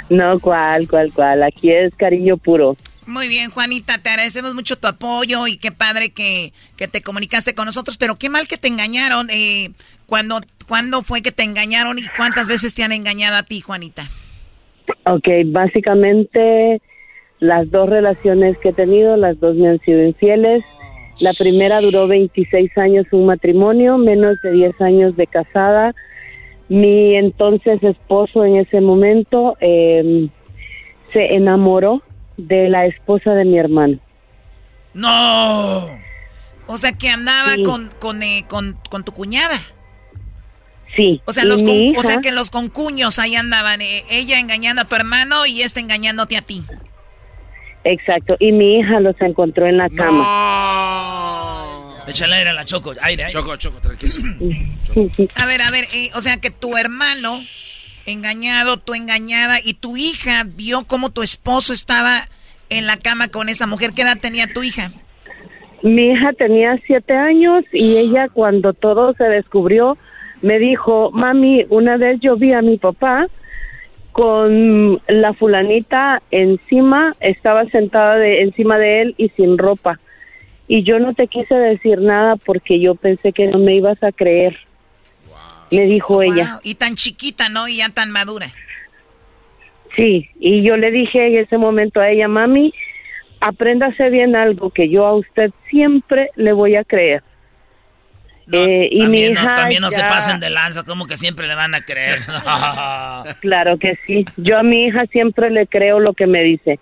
No, 0.09 0.39
cuál, 0.39 0.87
cuál, 0.87 1.11
cuál. 1.11 1.43
Aquí 1.43 1.69
es 1.69 1.93
cariño 1.93 2.37
puro. 2.37 2.77
Muy 3.05 3.27
bien, 3.27 3.51
Juanita, 3.51 3.97
te 3.97 4.09
agradecemos 4.09 4.55
mucho 4.55 4.77
tu 4.77 4.87
apoyo 4.87 5.47
y 5.47 5.57
qué 5.57 5.73
padre 5.73 6.11
que, 6.11 6.53
que 6.77 6.87
te 6.87 7.01
comunicaste 7.01 7.53
con 7.53 7.65
nosotros, 7.65 7.97
pero 7.97 8.15
qué 8.15 8.29
mal 8.29 8.47
que 8.47 8.57
te 8.57 8.69
engañaron. 8.69 9.27
Eh, 9.29 9.71
¿cuándo, 10.05 10.41
¿Cuándo 10.67 11.03
fue 11.03 11.21
que 11.21 11.31
te 11.31 11.43
engañaron 11.43 11.99
y 11.99 12.03
cuántas 12.15 12.47
veces 12.47 12.73
te 12.73 12.83
han 12.83 12.93
engañado 12.93 13.35
a 13.35 13.43
ti, 13.43 13.59
Juanita? 13.61 14.09
Ok, 15.05 15.27
básicamente 15.47 16.81
las 17.39 17.69
dos 17.71 17.89
relaciones 17.89 18.57
que 18.57 18.69
he 18.69 18.73
tenido, 18.73 19.15
las 19.17 19.39
dos 19.39 19.55
me 19.55 19.67
han 19.69 19.79
sido 19.81 20.03
infieles. 20.03 20.63
La 21.19 21.33
primera 21.33 21.81
duró 21.81 22.07
26 22.07 22.77
años 22.77 23.05
un 23.11 23.25
matrimonio, 23.25 23.97
menos 23.97 24.37
de 24.43 24.51
10 24.51 24.81
años 24.81 25.15
de 25.15 25.27
casada. 25.27 25.95
Mi 26.69 27.15
entonces 27.15 27.81
esposo 27.81 28.43
en 28.45 28.57
ese 28.57 28.81
momento 28.81 29.55
eh, 29.61 30.27
se 31.13 31.35
enamoró 31.35 32.01
de 32.37 32.69
la 32.69 32.85
esposa 32.85 33.33
de 33.33 33.45
mi 33.45 33.57
hermano. 33.57 33.97
¡No! 34.93 35.85
O 36.67 36.77
sea, 36.77 36.91
que 36.91 37.09
andaba 37.09 37.55
Sí. 37.55 37.63
con, 37.63 37.89
con, 37.99 38.21
eh, 38.23 38.45
con, 38.47 38.77
con 38.89 39.03
tu 39.03 39.11
cuñada. 39.11 39.57
Sí. 40.95 41.21
O 41.25 41.33
sea, 41.33 41.45
los 41.45 41.63
o 41.63 42.03
sea 42.03 42.17
que 42.21 42.31
los 42.31 42.49
concuños 42.49 43.19
ahí 43.19 43.35
andaban, 43.35 43.81
eh, 43.81 44.03
ella 44.09 44.39
engañando 44.39 44.81
a 44.81 44.85
tu 44.85 44.95
hermano 44.95 45.45
y 45.45 45.61
este 45.61 45.79
engañándote 45.79 46.37
a 46.37 46.41
ti. 46.41 46.63
Exacto, 47.89 48.35
y 48.39 48.51
mi 48.51 48.79
hija 48.79 48.99
los 48.99 49.15
encontró 49.21 49.65
en 49.65 49.77
la 49.77 49.89
cama. 49.89 50.25
Échale 52.05 52.35
aire 52.35 52.49
a 52.49 52.53
la 52.53 52.65
Choco, 52.65 52.91
aire, 53.01 53.23
aire. 53.23 53.31
Choco, 53.31 53.55
Choco, 53.55 53.79
tranquilo. 53.79 54.13
A 55.35 55.45
ver, 55.45 55.61
a 55.61 55.71
ver, 55.71 55.85
eh, 55.93 56.09
o 56.15 56.21
sea 56.21 56.37
que 56.37 56.49
tu 56.51 56.75
hermano 56.77 57.39
engañado, 58.05 58.77
tú 58.77 58.93
engañada, 58.93 59.59
y 59.63 59.75
tu 59.75 59.95
hija 59.95 60.43
vio 60.45 60.85
cómo 60.85 61.11
tu 61.11 61.21
esposo 61.21 61.71
estaba 61.71 62.27
en 62.69 62.87
la 62.87 62.97
cama 62.97 63.29
con 63.29 63.47
esa 63.47 63.67
mujer. 63.67 63.91
¿Qué 63.95 64.01
edad 64.01 64.17
tenía 64.19 64.51
tu 64.51 64.63
hija? 64.63 64.91
Mi 65.81 66.11
hija 66.11 66.33
tenía 66.33 66.77
siete 66.85 67.13
años 67.13 67.63
y 67.71 67.95
ella 67.95 68.27
cuando 68.33 68.73
todo 68.73 69.13
se 69.13 69.23
descubrió 69.25 69.97
me 70.41 70.59
dijo, 70.59 71.11
mami, 71.11 71.65
una 71.69 71.95
vez 71.97 72.19
yo 72.21 72.35
vi 72.35 72.51
a 72.51 72.61
mi 72.61 72.77
papá 72.77 73.27
con 74.17 74.99
la 75.07 75.33
fulanita 75.33 76.23
encima, 76.31 77.11
estaba 77.19 77.65
sentada 77.65 78.15
de, 78.15 78.41
encima 78.41 78.79
de 78.79 79.01
él 79.01 79.15
y 79.15 79.29
sin 79.29 79.59
ropa. 79.59 79.99
Y 80.67 80.81
yo 80.81 80.97
no 80.97 81.13
te 81.13 81.27
quise 81.27 81.53
decir 81.53 82.01
nada 82.01 82.35
porque 82.35 82.79
yo 82.79 82.95
pensé 82.95 83.31
que 83.31 83.45
no 83.45 83.59
me 83.59 83.75
ibas 83.75 84.01
a 84.01 84.11
creer. 84.11 84.57
Le 85.69 85.85
dijo 85.85 86.23
ella. 86.23 86.59
Y 86.63 86.73
tan 86.73 86.95
chiquita, 86.95 87.49
¿no? 87.49 87.67
Y 87.67 87.77
ya 87.77 87.89
tan 87.89 88.09
madura. 88.09 88.47
Sí, 89.95 90.27
y 90.39 90.63
yo 90.63 90.77
le 90.77 90.89
dije 90.89 91.27
en 91.27 91.37
ese 91.37 91.59
momento 91.59 91.99
a 91.99 92.09
ella, 92.09 92.27
mami, 92.27 92.73
apréndase 93.39 94.09
bien 94.09 94.35
algo 94.35 94.71
que 94.71 94.89
yo 94.89 95.05
a 95.05 95.13
usted 95.13 95.51
siempre 95.69 96.31
le 96.35 96.53
voy 96.53 96.75
a 96.75 96.83
creer. 96.83 97.21
Eh, 98.51 98.87
y 98.91 99.07
mi 99.07 99.23
hija 99.23 99.55
también 99.55 99.81
no 99.81 99.91
se 99.91 99.99
pasen 100.01 100.39
de 100.39 100.49
lanza, 100.49 100.83
como 100.83 101.05
que 101.05 101.17
siempre 101.17 101.47
le 101.47 101.55
van 101.55 101.75
a 101.75 101.81
creer. 101.81 102.19
claro 103.41 103.77
que 103.77 103.97
sí. 104.05 104.25
Yo 104.37 104.57
a 104.57 104.63
mi 104.63 104.85
hija 104.85 105.05
siempre 105.07 105.49
le 105.49 105.67
creo 105.67 105.99
lo 105.99 106.13
que 106.13 106.27
me 106.27 106.43
dice, 106.43 106.79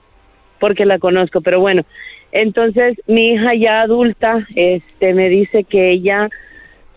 porque 0.59 0.85
la 0.85 0.99
conozco. 0.99 1.41
Pero 1.41 1.59
bueno, 1.59 1.83
entonces 2.31 2.97
mi 3.07 3.33
hija 3.33 3.55
ya 3.55 3.81
adulta, 3.81 4.39
este, 4.55 5.13
me 5.13 5.29
dice 5.29 5.63
que 5.63 5.91
ella, 5.91 6.29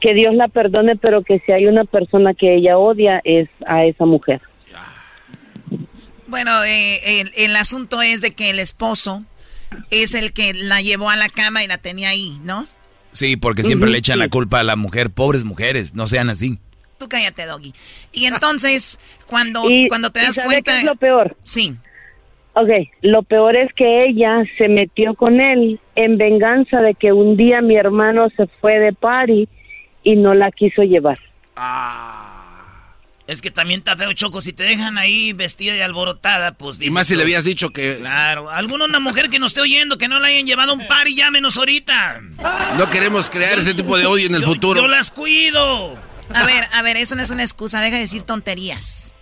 que 0.00 0.12
Dios 0.12 0.34
la 0.34 0.48
perdone, 0.48 0.96
pero 0.96 1.22
que 1.22 1.40
si 1.40 1.52
hay 1.52 1.66
una 1.66 1.84
persona 1.84 2.34
que 2.34 2.54
ella 2.54 2.76
odia 2.76 3.22
es 3.24 3.48
a 3.66 3.84
esa 3.84 4.04
mujer. 4.04 4.42
Bueno, 6.26 6.62
eh, 6.64 7.24
el 7.36 7.56
asunto 7.56 8.02
es 8.02 8.20
de 8.20 8.32
que 8.32 8.50
el 8.50 8.58
esposo 8.58 9.24
es 9.90 10.12
el 10.12 10.34
que 10.34 10.52
la 10.52 10.82
llevó 10.82 11.08
a 11.08 11.16
la 11.16 11.30
cama 11.30 11.64
y 11.64 11.66
la 11.66 11.78
tenía 11.78 12.10
ahí, 12.10 12.38
¿no? 12.42 12.66
Sí, 13.10 13.36
porque 13.36 13.64
siempre 13.64 13.90
le 13.90 13.98
echan 13.98 14.18
la 14.18 14.28
culpa 14.28 14.60
a 14.60 14.64
la 14.64 14.76
mujer. 14.76 15.10
Pobres 15.10 15.44
mujeres, 15.44 15.94
no 15.94 16.06
sean 16.06 16.30
así. 16.30 16.58
Tú 16.98 17.08
cállate, 17.08 17.46
Doggy. 17.46 17.72
Y 18.12 18.26
entonces, 18.26 18.98
cuando, 19.26 19.62
cuando 19.88 20.10
te 20.10 20.20
das 20.20 20.38
cuenta... 20.44 20.72
Qué 20.72 20.78
es 20.78 20.84
lo 20.84 20.96
peor? 20.96 21.36
Sí. 21.44 21.76
Ok, 22.54 22.70
lo 23.02 23.22
peor 23.22 23.56
es 23.56 23.72
que 23.74 24.06
ella 24.06 24.42
se 24.56 24.68
metió 24.68 25.14
con 25.14 25.40
él 25.40 25.78
en 25.94 26.18
venganza 26.18 26.80
de 26.80 26.94
que 26.94 27.12
un 27.12 27.36
día 27.36 27.60
mi 27.60 27.76
hermano 27.76 28.28
se 28.36 28.48
fue 28.60 28.80
de 28.80 28.92
party 28.92 29.48
y 30.02 30.16
no 30.16 30.34
la 30.34 30.50
quiso 30.50 30.82
llevar. 30.82 31.18
Ah. 31.54 32.27
Es 33.28 33.42
que 33.42 33.50
también 33.50 33.80
está 33.80 33.94
feo, 33.94 34.10
Choco. 34.14 34.40
Si 34.40 34.54
te 34.54 34.62
dejan 34.62 34.96
ahí 34.96 35.34
vestida 35.34 35.76
y 35.76 35.80
alborotada, 35.82 36.52
pues... 36.52 36.80
y 36.80 36.88
más 36.88 37.08
si 37.08 37.14
le 37.14 37.24
habías 37.24 37.44
dicho 37.44 37.68
que... 37.74 37.98
Claro. 37.98 38.50
¿Alguna 38.50 38.86
una 38.86 39.00
mujer 39.00 39.28
que 39.28 39.38
nos 39.38 39.52
esté 39.52 39.60
oyendo 39.60 39.98
que 39.98 40.08
no 40.08 40.18
la 40.18 40.28
hayan 40.28 40.46
llevado 40.46 40.72
a 40.72 40.74
un 40.74 40.88
par 40.88 41.06
y 41.08 41.14
llámenos 41.14 41.58
ahorita? 41.58 42.22
No 42.78 42.88
queremos 42.88 43.28
crear 43.28 43.58
ese 43.58 43.74
tipo 43.74 43.98
de 43.98 44.06
odio 44.06 44.28
en 44.28 44.34
el 44.34 44.42
futuro. 44.42 44.80
Yo 44.80 44.88
las 44.88 45.10
cuido. 45.10 45.94
A 46.32 46.46
ver, 46.46 46.64
a 46.72 46.80
ver, 46.80 46.96
eso 46.96 47.16
no 47.16 47.22
es 47.22 47.28
una 47.28 47.42
excusa. 47.42 47.82
Deja 47.82 47.96
de 47.96 48.02
decir 48.02 48.22
tonterías. 48.22 49.12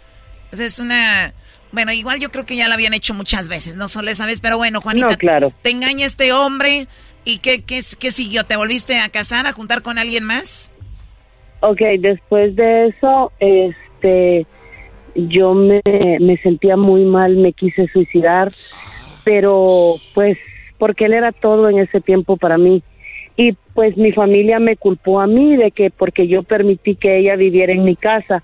Esa 0.53 0.65
es 0.65 0.79
una... 0.79 1.35
Bueno, 1.73 1.91
igual 1.91 2.21
yo 2.21 2.31
creo 2.31 2.47
que 2.47 2.55
ya 2.55 2.69
la 2.69 2.77
habían 2.77 2.95
hecho 2.95 3.13
muchas 3.13 3.49
veces, 3.49 3.75
no 3.75 3.89
solo 3.89 4.09
esa 4.09 4.25
vez, 4.25 4.41
pero 4.41 4.57
bueno, 4.57 4.81
Juanita, 4.81 5.09
no, 5.09 5.17
claro. 5.17 5.53
te 5.63 5.71
engaña 5.71 6.07
este 6.07 6.33
hombre 6.33 6.87
y 7.25 7.39
¿qué, 7.39 7.65
qué, 7.65 7.83
qué 7.99 8.13
siguió? 8.13 8.45
¿Te 8.45 8.55
volviste 8.55 9.01
a 9.01 9.09
casar, 9.09 9.49
a 9.49 9.53
juntar 9.53 9.83
con 9.83 9.99
alguien 9.99 10.23
más? 10.23 10.71
Ok, 11.61 11.81
después 11.99 12.55
de 12.55 12.87
eso, 12.89 13.33
este 13.97 14.47
yo 15.15 15.55
me, 15.55 15.81
me 16.21 16.37
sentía 16.39 16.77
muy 16.77 17.05
mal, 17.05 17.37
me 17.37 17.53
quise 17.53 17.89
suicidar, 17.89 18.53
pero 19.25 19.95
pues 20.15 20.37
porque 20.79 21.07
él 21.07 21.15
era 21.15 21.33
todo 21.33 21.71
en 21.71 21.79
ese 21.79 22.01
tiempo 22.01 22.37
para 22.37 22.59
mí. 22.59 22.83
Y 23.39 23.53
pues 23.75 23.97
mi 23.97 24.13
familia 24.13 24.59
me 24.59 24.77
culpó 24.77 25.21
a 25.21 25.27
mí 25.27 25.57
de 25.57 25.71
que 25.71 25.91
porque 25.91 26.29
yo 26.29 26.43
permití 26.43 26.97
que 26.97 27.19
ella 27.19 27.37
viviera 27.37 27.73
en 27.73 27.85
mi 27.85 27.97
casa. 27.97 28.43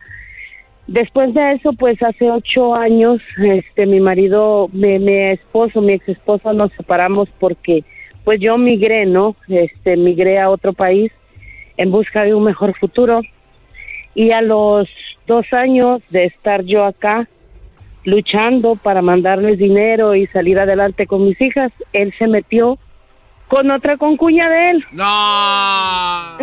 Después 0.87 1.33
de 1.35 1.53
eso, 1.53 1.73
pues 1.75 2.03
hace 2.03 2.31
ocho 2.31 2.75
años, 2.75 3.21
este, 3.39 3.87
mi 3.87 4.01
marido, 4.01 4.69
mi, 4.73 4.99
mi 4.99 5.15
esposo, 5.31 5.81
mi 5.81 5.93
ex 5.93 6.09
esposo, 6.09 6.53
nos 6.53 6.73
separamos 6.73 7.29
porque, 7.39 7.85
pues 8.25 8.41
yo 8.41 8.59
migré, 8.59 9.07
¿no? 9.07 9.37
Este, 9.49 9.97
migré 9.97 10.39
a 10.39 10.51
otro 10.51 10.73
país 10.73 11.13
en 11.77 11.91
busca 11.91 12.25
de 12.25 12.35
un 12.35 12.45
mejor 12.45 12.75
futuro. 12.79 13.21
Y 14.15 14.33
a 14.33 14.43
los 14.43 14.89
dos 15.27 15.47
años 15.53 16.03
de 16.11 16.25
estar 16.27 16.64
yo 16.64 16.85
acá 16.85 17.29
luchando 18.05 18.77
para 18.77 19.03
mandarles 19.03 19.59
dinero 19.59 20.14
y 20.14 20.27
salir 20.29 20.59
adelante 20.59 21.07
con 21.07 21.25
mis 21.25 21.41
hijas, 21.41 21.73
él 21.93 22.12
se 22.18 22.27
metió 22.27 22.79
con 23.49 23.70
otra 23.70 23.97
concuña 23.97 24.49
de 24.49 24.70
él. 24.70 24.85
No. 24.93 26.39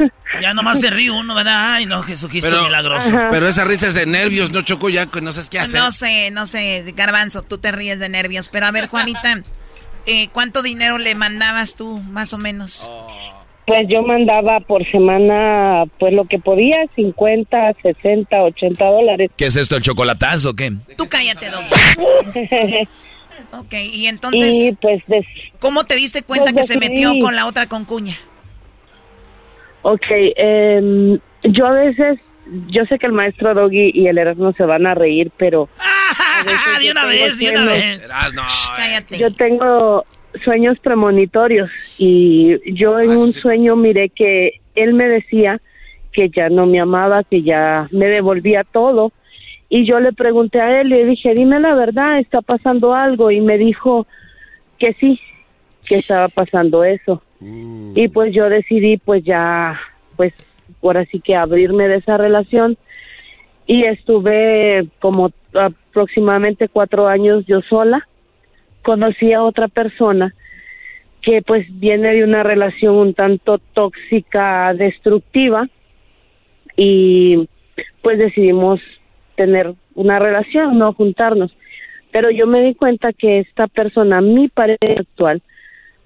ya 0.40 0.54
nomás 0.54 0.80
te 0.80 0.90
río 0.90 1.16
uno, 1.16 1.34
¿verdad? 1.34 1.74
Ay, 1.74 1.86
no, 1.86 2.02
Jesucristo 2.02 2.62
milagroso. 2.62 3.10
Pero 3.30 3.48
esa 3.48 3.64
risa 3.64 3.88
es 3.88 3.94
de 3.94 4.06
nervios, 4.06 4.52
no 4.52 4.62
choco 4.62 4.88
ya, 4.88 5.06
no 5.20 5.32
sabes 5.32 5.50
qué 5.50 5.58
hacer. 5.58 5.80
No 5.80 5.90
sé, 5.92 6.30
no 6.30 6.46
sé, 6.46 6.84
Garbanzo, 6.96 7.42
tú 7.42 7.58
te 7.58 7.72
ríes 7.72 7.98
de 7.98 8.08
nervios. 8.08 8.48
Pero 8.48 8.66
a 8.66 8.70
ver, 8.70 8.88
Juanita, 8.88 9.42
eh, 10.06 10.28
¿cuánto 10.32 10.62
dinero 10.62 10.98
le 10.98 11.14
mandabas 11.14 11.74
tú, 11.74 11.98
más 11.98 12.32
o 12.32 12.38
menos? 12.38 12.88
Pues 13.66 13.86
yo 13.88 14.02
mandaba 14.02 14.60
por 14.60 14.88
semana, 14.90 15.84
pues 15.98 16.12
lo 16.12 16.24
que 16.24 16.38
podía, 16.38 16.78
50, 16.96 17.74
60, 17.82 18.42
80 18.42 18.84
dólares. 18.84 19.30
¿Qué 19.36 19.46
es 19.46 19.56
esto, 19.56 19.76
el 19.76 19.82
chocolatazo 19.82 20.50
o 20.50 20.54
qué? 20.54 20.72
Tú 20.96 21.06
cállate, 21.08 21.50
Doc. 21.50 21.62
ok, 23.60 23.74
y 23.92 24.06
entonces, 24.06 24.54
y 24.54 24.72
pues 24.72 25.02
¿cómo 25.60 25.84
te 25.84 25.94
diste 25.94 26.22
cuenta 26.22 26.52
pues 26.52 26.68
que 26.68 26.72
se 26.74 26.78
metió 26.80 27.12
con 27.20 27.36
la 27.36 27.46
otra 27.46 27.66
concuña? 27.66 28.16
Ok, 29.82 30.06
eh, 30.10 31.18
yo 31.44 31.66
a 31.66 31.72
veces, 31.72 32.18
yo 32.68 32.84
sé 32.86 32.98
que 32.98 33.06
el 33.06 33.12
maestro 33.12 33.54
Doggy 33.54 33.92
y 33.94 34.08
el 34.08 34.18
Erasmo 34.18 34.52
se 34.52 34.64
van 34.64 34.86
a 34.86 34.94
reír, 34.94 35.30
pero... 35.36 35.68
de 36.80 36.90
una 36.90 37.04
vez, 37.06 37.38
de 37.38 37.50
una 37.50 37.64
vez. 37.64 38.00
No, 38.34 38.42
cállate. 38.76 39.18
Yo 39.18 39.32
tengo 39.32 40.04
sueños 40.44 40.78
premonitorios. 40.78 41.70
Y 41.98 42.58
yo 42.74 42.98
en 43.00 43.10
un 43.10 43.32
sueño 43.32 43.76
miré 43.76 44.08
que 44.10 44.60
él 44.74 44.94
me 44.94 45.08
decía 45.08 45.60
que 46.12 46.28
ya 46.28 46.48
no 46.48 46.66
me 46.66 46.80
amaba, 46.80 47.24
que 47.24 47.42
ya 47.42 47.88
me 47.90 48.06
devolvía 48.06 48.64
todo. 48.64 49.12
Y 49.68 49.86
yo 49.86 50.00
le 50.00 50.12
pregunté 50.12 50.60
a 50.60 50.80
él 50.80 50.88
y 50.88 50.90
le 50.90 51.04
dije, 51.04 51.34
dime 51.34 51.60
la 51.60 51.74
verdad, 51.74 52.18
¿está 52.18 52.42
pasando 52.42 52.94
algo? 52.94 53.30
Y 53.30 53.40
me 53.40 53.56
dijo 53.56 54.06
que 54.78 54.94
sí, 54.94 55.20
que 55.84 55.96
estaba 55.96 56.28
pasando 56.28 56.82
eso. 56.84 57.22
Y 57.94 58.08
pues 58.08 58.34
yo 58.34 58.48
decidí 58.48 58.98
pues 58.98 59.24
ya, 59.24 59.80
pues 60.16 60.34
ahora 60.82 61.04
sí 61.06 61.20
que 61.20 61.36
abrirme 61.36 61.88
de 61.88 61.96
esa 61.96 62.16
relación. 62.16 62.76
Y 63.66 63.84
estuve 63.84 64.88
como 64.98 65.30
aproximadamente 65.54 66.68
cuatro 66.68 67.06
años 67.06 67.46
yo 67.46 67.60
sola 67.62 68.06
conocí 68.82 69.32
a 69.32 69.42
otra 69.42 69.68
persona 69.68 70.34
que 71.22 71.42
pues 71.42 71.66
viene 71.78 72.14
de 72.14 72.24
una 72.24 72.42
relación 72.42 72.94
un 72.94 73.14
tanto 73.14 73.58
tóxica, 73.74 74.72
destructiva 74.74 75.68
y 76.76 77.48
pues 78.02 78.18
decidimos 78.18 78.80
tener 79.36 79.74
una 79.94 80.18
relación, 80.18 80.78
no 80.78 80.92
juntarnos. 80.94 81.54
Pero 82.10 82.30
yo 82.30 82.46
me 82.46 82.62
di 82.62 82.74
cuenta 82.74 83.12
que 83.12 83.40
esta 83.40 83.66
persona, 83.68 84.20
mi 84.20 84.48
pareja 84.48 85.00
actual, 85.00 85.42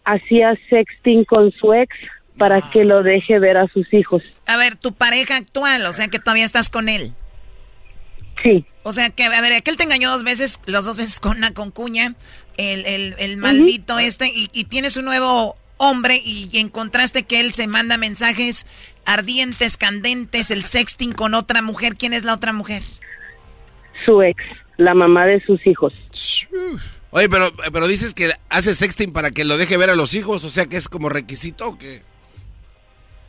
hacía 0.04 0.58
sexting 0.68 1.24
con 1.24 1.50
su 1.52 1.72
ex 1.72 1.94
para 2.36 2.60
que 2.60 2.84
lo 2.84 3.02
deje 3.02 3.38
ver 3.38 3.56
a 3.56 3.68
sus 3.68 3.92
hijos. 3.94 4.22
A 4.46 4.56
ver, 4.56 4.76
tu 4.76 4.92
pareja 4.92 5.36
actual, 5.36 5.86
o 5.86 5.92
sea 5.92 6.08
que 6.08 6.18
todavía 6.18 6.44
estás 6.44 6.68
con 6.68 6.88
él. 6.88 7.12
Sí. 8.42 8.64
O 8.82 8.92
sea 8.92 9.10
que, 9.10 9.24
a 9.24 9.40
ver, 9.40 9.52
aquel 9.52 9.76
te 9.76 9.84
engañó 9.84 10.10
dos 10.10 10.24
veces, 10.24 10.60
los 10.66 10.84
dos 10.84 10.96
veces 10.96 11.20
con 11.20 11.38
una 11.38 11.52
concuña, 11.52 12.14
el, 12.56 12.84
el, 12.86 13.14
el 13.18 13.36
maldito 13.36 13.98
este, 13.98 14.28
y, 14.28 14.50
y, 14.52 14.64
tienes 14.64 14.96
un 14.96 15.06
nuevo 15.06 15.56
hombre 15.76 16.20
y 16.22 16.50
encontraste 16.54 17.24
que 17.24 17.40
él 17.40 17.52
se 17.52 17.66
manda 17.66 17.96
mensajes 17.96 18.66
ardientes, 19.04 19.76
candentes, 19.76 20.50
el 20.50 20.64
sexting 20.64 21.12
con 21.12 21.34
otra 21.34 21.62
mujer. 21.62 21.96
¿Quién 21.96 22.12
es 22.12 22.24
la 22.24 22.34
otra 22.34 22.52
mujer? 22.52 22.82
Su 24.04 24.22
ex, 24.22 24.42
la 24.76 24.94
mamá 24.94 25.26
de 25.26 25.40
sus 25.40 25.66
hijos. 25.66 25.92
Oye, 27.10 27.28
pero, 27.28 27.52
pero 27.72 27.86
dices 27.86 28.14
que 28.14 28.32
hace 28.48 28.74
sexting 28.74 29.12
para 29.12 29.30
que 29.30 29.44
lo 29.44 29.56
deje 29.56 29.76
ver 29.76 29.90
a 29.90 29.94
los 29.94 30.14
hijos, 30.14 30.44
o 30.44 30.50
sea 30.50 30.66
que 30.66 30.76
es 30.76 30.88
como 30.88 31.08
requisito 31.08 31.68
o 31.68 31.78
qué? 31.78 32.02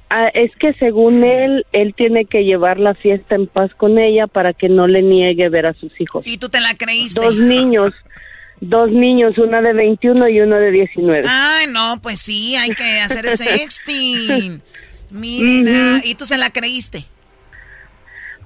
Ah, 0.09 0.27
es 0.33 0.51
que 0.57 0.73
según 0.73 1.23
él, 1.23 1.65
él 1.71 1.93
tiene 1.95 2.25
que 2.25 2.43
llevar 2.43 2.79
la 2.79 2.93
fiesta 2.93 3.35
en 3.35 3.47
paz 3.47 3.73
con 3.75 3.97
ella 3.97 4.27
para 4.27 4.53
que 4.53 4.69
no 4.69 4.87
le 4.87 5.01
niegue 5.01 5.49
ver 5.49 5.65
a 5.65 5.73
sus 5.73 5.99
hijos. 5.99 6.25
¿Y 6.27 6.37
tú 6.37 6.47
te 6.49 6.61
la 6.61 6.75
creíste? 6.75 7.19
Dos 7.19 7.35
niños, 7.35 7.91
dos 8.61 8.91
niños, 8.91 9.37
una 9.37 9.61
de 9.61 9.73
21 9.73 10.29
y 10.29 10.41
uno 10.41 10.57
de 10.57 10.71
19. 10.71 11.25
Ay, 11.27 11.67
no, 11.67 11.99
pues 12.01 12.21
sí, 12.21 12.55
hay 12.55 12.69
que 12.69 12.99
hacer 12.99 13.25
sexting. 13.37 14.61
Miren, 15.09 15.67
ah, 15.69 16.01
¿y 16.03 16.15
tú 16.15 16.25
se 16.25 16.37
la 16.37 16.51
creíste? 16.51 17.05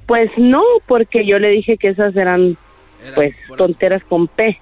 Pues 0.07 0.32
no, 0.38 0.64
porque 0.88 1.26
yo 1.26 1.39
le 1.39 1.49
dije 1.49 1.78
que 1.78 1.89
esas 1.89 2.16
eran, 2.16 2.57
pues, 3.16 3.36
tonteras 3.57 4.03
con 4.05 4.28
P. 4.28 4.60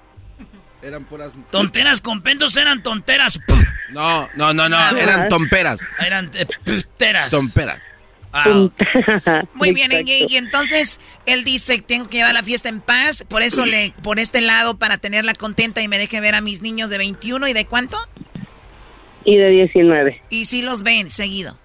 Eran 0.82 1.04
puras... 1.04 1.32
Tonteras 1.50 2.00
con 2.00 2.22
pentos 2.22 2.56
eran 2.56 2.82
tonteras. 2.82 3.40
No, 3.90 4.28
no, 4.36 4.54
no, 4.54 4.68
no, 4.68 4.96
eran 4.96 5.28
tomperas. 5.28 5.80
Eran 6.04 6.30
eh, 6.34 6.46
teras. 6.96 7.30
Tomperas. 7.30 7.80
Ah, 8.32 8.44
Muy 9.54 9.72
bien, 9.72 9.90
y, 9.92 10.26
y 10.32 10.36
entonces 10.36 11.00
él 11.26 11.44
dice, 11.44 11.80
tengo 11.80 12.08
que 12.08 12.18
llevar 12.18 12.34
la 12.34 12.42
fiesta 12.42 12.68
en 12.68 12.80
paz, 12.80 13.24
por 13.24 13.42
eso 13.42 13.64
le, 13.64 13.92
por 14.02 14.18
este 14.18 14.40
lado, 14.40 14.78
para 14.78 14.98
tenerla 14.98 15.32
contenta 15.32 15.80
y 15.80 15.88
me 15.88 15.98
deje 15.98 16.20
ver 16.20 16.34
a 16.34 16.40
mis 16.40 16.60
niños 16.60 16.90
de 16.90 16.98
21 16.98 17.48
y 17.48 17.52
de 17.54 17.64
cuánto? 17.64 17.96
Y 19.24 19.36
de 19.36 19.48
19. 19.48 20.22
Y 20.30 20.44
sí 20.44 20.62
los 20.62 20.82
ven 20.82 21.10
seguido. 21.10 21.58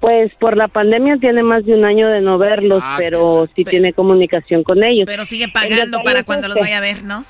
Pues 0.00 0.32
por 0.38 0.56
la 0.56 0.68
pandemia 0.68 1.16
tiene 1.18 1.42
más 1.42 1.64
de 1.64 1.74
un 1.74 1.84
año 1.84 2.08
de 2.08 2.20
no 2.20 2.38
verlos, 2.38 2.82
Ah, 2.84 2.96
pero 2.98 3.48
sí 3.56 3.64
tiene 3.64 3.92
comunicación 3.92 4.62
con 4.62 4.84
ellos. 4.84 5.06
Pero 5.06 5.24
sigue 5.24 5.48
pagando 5.48 6.00
para 6.04 6.22
cuando 6.22 6.48
los 6.48 6.58
vaya 6.58 6.78
a 6.78 6.80
ver, 6.80 7.02
¿no? 7.02 7.24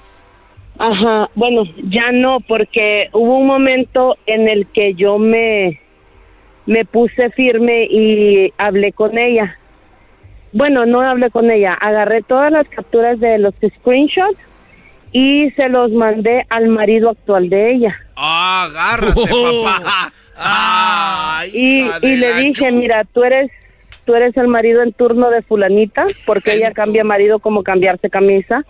Ajá, 0.79 1.29
bueno, 1.35 1.65
ya 1.91 2.13
no, 2.13 2.39
porque 2.41 3.09
hubo 3.13 3.39
un 3.39 3.47
momento 3.49 4.17
en 4.27 4.49
el 4.49 4.67
que 4.69 4.95
yo 4.95 5.19
me, 5.19 5.81
me 6.67 6.85
puse 6.85 7.31
firme 7.31 7.85
y 7.91 8.53
hablé 8.59 8.93
con 8.93 9.19
ella. 9.19 9.59
Bueno, 10.53 10.87
no 10.87 11.01
hablé 11.01 11.31
con 11.31 11.51
ella, 11.51 11.75
agarré 11.75 12.23
todas 12.23 12.53
las 12.53 12.69
capturas 12.69 13.19
de 13.19 13.39
los 13.39 13.55
screenshots 13.79 14.39
y 15.13 15.51
se 15.53 15.69
los 15.69 15.91
mandé 15.91 16.47
al 16.49 16.69
marido 16.69 17.11
actual 17.11 17.51
de 17.51 17.73
ella. 17.73 17.97
Ah, 18.17 18.69
agárrate, 18.69 19.21
papá. 19.65 20.13
Ay, 20.37 21.51
Y, 21.53 22.07
y 22.07 22.17
le 22.17 22.35
dije, 22.35 22.71
mira, 22.71 23.05
tú 23.13 23.25
eres, 23.25 23.51
tú 24.05 24.15
eres 24.15 24.37
el 24.37 24.47
marido 24.47 24.83
en 24.83 24.93
turno 24.93 25.31
de 25.31 25.43
fulanita, 25.43 26.07
porque 26.25 26.53
ella 26.55 26.73
cambia 26.73 27.03
marido 27.03 27.41
como 27.41 27.65
cambiarse 27.65 28.09
camisa. 28.09 28.65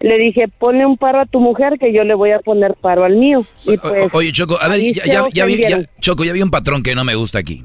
Le 0.00 0.16
dije, 0.18 0.46
ponle 0.58 0.86
un 0.86 0.96
paro 0.96 1.20
a 1.20 1.26
tu 1.26 1.40
mujer 1.40 1.74
que 1.80 1.92
yo 1.92 2.04
le 2.04 2.14
voy 2.14 2.30
a 2.30 2.38
poner 2.38 2.74
paro 2.74 3.04
al 3.04 3.16
mío. 3.16 3.44
Y 3.66 3.76
pues, 3.78 4.08
Oye, 4.12 4.30
Choco, 4.32 4.56
a 4.60 4.68
ver, 4.68 4.80
ya, 4.80 5.04
ya- 5.04 5.24
ya 5.32 5.44
vi, 5.44 5.56
ya-. 5.56 5.80
Choco, 6.00 6.24
ya 6.24 6.32
vi 6.32 6.42
un 6.42 6.50
patrón 6.50 6.82
que 6.82 6.94
no 6.94 7.04
me 7.04 7.14
gusta 7.16 7.38
aquí. 7.40 7.64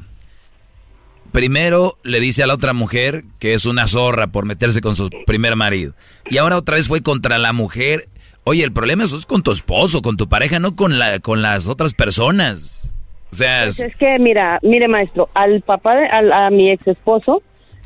Primero 1.31 1.97
le 2.03 2.19
dice 2.19 2.43
a 2.43 2.47
la 2.47 2.53
otra 2.53 2.73
mujer 2.73 3.23
que 3.39 3.53
es 3.53 3.65
una 3.65 3.87
zorra 3.87 4.27
por 4.27 4.45
meterse 4.45 4.81
con 4.81 4.95
su 4.95 5.09
primer 5.25 5.55
marido. 5.55 5.93
Y 6.29 6.37
ahora 6.37 6.57
otra 6.57 6.75
vez 6.75 6.87
fue 6.87 7.01
contra 7.01 7.39
la 7.39 7.53
mujer. 7.53 8.01
Oye, 8.43 8.63
el 8.63 8.71
problema 8.71 9.03
eso 9.03 9.15
es 9.17 9.25
con 9.25 9.41
tu 9.41 9.51
esposo, 9.51 10.01
con 10.01 10.15
tu 10.15 10.27
pareja, 10.29 10.59
no 10.59 10.75
con, 10.75 10.99
la, 10.99 11.19
con 11.19 11.41
las 11.41 11.67
otras 11.67 11.93
personas. 11.95 12.93
O 13.31 13.35
sea, 13.35 13.63
Pues 13.63 13.79
es 13.79 13.95
que, 13.95 14.19
mira, 14.19 14.59
mire, 14.61 14.87
maestro, 14.87 15.29
al 15.33 15.61
papá, 15.61 15.95
de, 15.95 16.05
al- 16.05 16.31
a 16.31 16.51
mi 16.51 16.69
ex 16.71 16.85
esposo, 16.87 17.41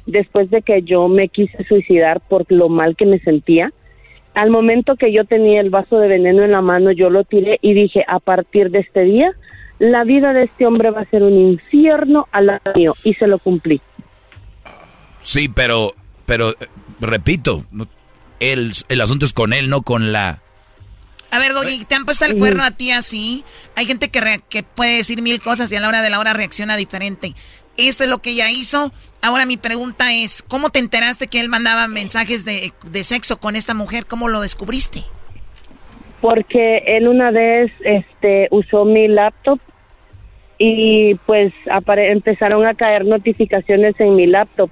después 0.05 0.49
de 0.49 0.61
que 0.61 0.81
yo 0.81 1.07
me 1.07 1.29
quise 1.29 1.63
suicidar 1.69 2.19
por 2.27 2.45
lo 2.51 2.67
mal 2.67 2.97
que 2.97 3.05
me 3.05 3.19
sentía, 3.19 3.71
al 4.37 4.51
momento 4.51 4.97
que 4.97 5.11
yo 5.11 5.25
tenía 5.25 5.59
el 5.61 5.71
vaso 5.71 5.97
de 5.97 6.07
veneno 6.07 6.43
en 6.43 6.51
la 6.51 6.61
mano, 6.61 6.91
yo 6.91 7.09
lo 7.09 7.23
tiré 7.23 7.57
y 7.63 7.73
dije, 7.73 8.05
a 8.07 8.19
partir 8.19 8.69
de 8.69 8.79
este 8.79 9.01
día, 9.01 9.31
la 9.79 10.03
vida 10.03 10.31
de 10.31 10.43
este 10.43 10.67
hombre 10.67 10.91
va 10.91 11.01
a 11.01 11.09
ser 11.09 11.23
un 11.23 11.33
infierno 11.33 12.27
al 12.31 12.45
lado 12.45 12.73
mío, 12.75 12.93
y 13.03 13.15
se 13.15 13.25
lo 13.25 13.39
cumplí. 13.39 13.81
sí, 15.23 15.49
pero, 15.49 15.95
pero, 16.27 16.51
eh, 16.51 16.67
repito, 16.99 17.63
el, 18.39 18.73
el 18.89 19.01
asunto 19.01 19.25
es 19.25 19.33
con 19.33 19.53
él, 19.53 19.69
no 19.69 19.81
con 19.81 20.11
la... 20.11 20.39
A 21.31 21.39
ver, 21.39 21.53
Doggy, 21.53 21.83
¿te 21.85 21.95
han 21.95 22.05
puesto 22.05 22.25
el 22.25 22.37
cuerno 22.37 22.63
a 22.63 22.69
ti 22.69 22.91
así? 22.91 23.43
Hay 23.75 23.87
gente 23.87 24.09
que, 24.09 24.41
que 24.49 24.61
puede 24.61 24.97
decir 24.97 25.23
mil 25.23 25.41
cosas 25.41 25.71
y 25.71 25.75
a 25.75 25.79
la 25.79 25.87
hora 25.87 26.03
de 26.03 26.11
la 26.11 26.19
hora 26.19 26.33
reacciona 26.33 26.77
diferente. 26.77 27.33
Esto 27.75 28.03
es 28.03 28.09
lo 28.09 28.19
que 28.19 28.29
ella 28.31 28.51
hizo. 28.51 28.93
Ahora 29.21 29.45
mi 29.45 29.57
pregunta 29.57 30.13
es, 30.13 30.41
¿cómo 30.41 30.69
te 30.69 30.79
enteraste 30.79 31.27
que 31.27 31.39
él 31.39 31.49
mandaba 31.49 31.87
mensajes 31.87 32.45
de, 32.45 32.71
de 32.83 33.03
sexo 33.03 33.39
con 33.39 33.55
esta 33.55 33.73
mujer? 33.73 34.05
¿Cómo 34.05 34.27
lo 34.29 34.41
descubriste? 34.41 35.03
porque 36.19 36.77
él 36.87 37.07
una 37.07 37.29
vez 37.29 37.71
este 37.81 38.47
usó 38.49 38.85
mi 38.85 39.07
laptop 39.07 39.59
y 40.57 41.13
pues 41.27 41.53
apare- 41.67 42.11
empezaron 42.11 42.65
a 42.65 42.73
caer 42.73 43.05
notificaciones 43.05 43.93
en 43.99 44.15
mi 44.15 44.25
laptop 44.25 44.71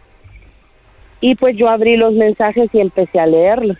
y 1.21 1.35
pues 1.35 1.55
yo 1.55 1.69
abrí 1.69 1.97
los 1.97 2.13
mensajes 2.13 2.67
y 2.73 2.79
empecé 2.79 3.19
a 3.19 3.27
leerlos. 3.27 3.77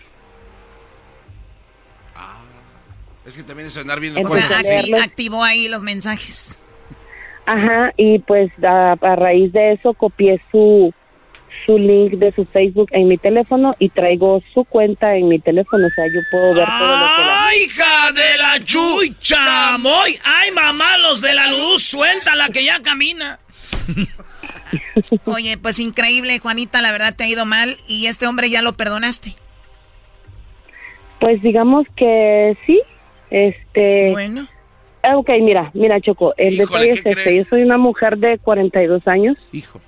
Es 3.26 3.36
que 3.36 3.42
también 3.42 3.66
es 3.66 3.76
andar 3.76 3.98
bien 3.98 4.16
O 4.16 4.20
O 4.20 4.28
sea, 4.28 4.60
activó 5.02 5.42
ahí 5.42 5.66
los 5.68 5.82
mensajes. 5.82 6.60
Ajá, 7.46 7.92
y 7.96 8.18
pues 8.20 8.50
a, 8.64 8.92
a 9.00 9.16
raíz 9.16 9.52
de 9.52 9.72
eso 9.72 9.94
copié 9.94 10.40
su 10.50 10.92
su 11.64 11.78
link 11.78 12.14
de 12.14 12.32
su 12.32 12.44
Facebook 12.46 12.88
en 12.92 13.08
mi 13.08 13.18
teléfono 13.18 13.74
y 13.78 13.88
traigo 13.88 14.42
su 14.54 14.64
cuenta 14.64 15.16
en 15.16 15.28
mi 15.28 15.38
teléfono, 15.38 15.86
o 15.86 15.90
sea, 15.90 16.04
yo 16.06 16.20
puedo 16.30 16.54
ver 16.54 16.66
todo 16.66 16.96
lo 16.96 17.06
que 17.16 17.22
la... 17.22 17.46
¡Ay, 17.46 17.58
hija 17.62 18.12
de 18.12 18.38
la 18.38 18.64
chucha! 18.64 19.78
¡Moy! 19.78 20.16
¡Ay, 20.24 20.50
mamá, 20.52 20.98
los 20.98 21.20
de 21.20 21.34
la 21.34 21.50
luz! 21.50 21.82
¡Suéltala 21.82 22.48
que 22.50 22.64
ya 22.64 22.80
camina! 22.82 23.40
Oye, 25.24 25.58
pues 25.58 25.80
increíble, 25.80 26.38
Juanita, 26.38 26.80
la 26.82 26.92
verdad 26.92 27.14
te 27.16 27.24
ha 27.24 27.28
ido 27.28 27.46
mal 27.46 27.76
y 27.88 28.06
este 28.06 28.26
hombre 28.26 28.50
ya 28.50 28.62
lo 28.62 28.74
perdonaste. 28.74 29.34
Pues 31.20 31.42
digamos 31.42 31.86
que 31.96 32.56
sí, 32.66 32.80
este... 33.30 34.10
Bueno. 34.10 34.46
Ah, 35.08 35.16
Ok, 35.18 35.30
mira, 35.40 35.70
mira 35.74 36.00
Choco, 36.00 36.34
el 36.36 36.54
Híjole, 36.54 36.66
detalle 36.66 36.86
¿qué 36.86 36.90
es 36.92 36.98
este, 37.16 37.22
crees? 37.22 37.44
yo 37.44 37.50
soy 37.50 37.62
una 37.62 37.78
mujer 37.78 38.18
de 38.18 38.38
42 38.38 39.06
años. 39.06 39.36
Hijo. 39.52 39.80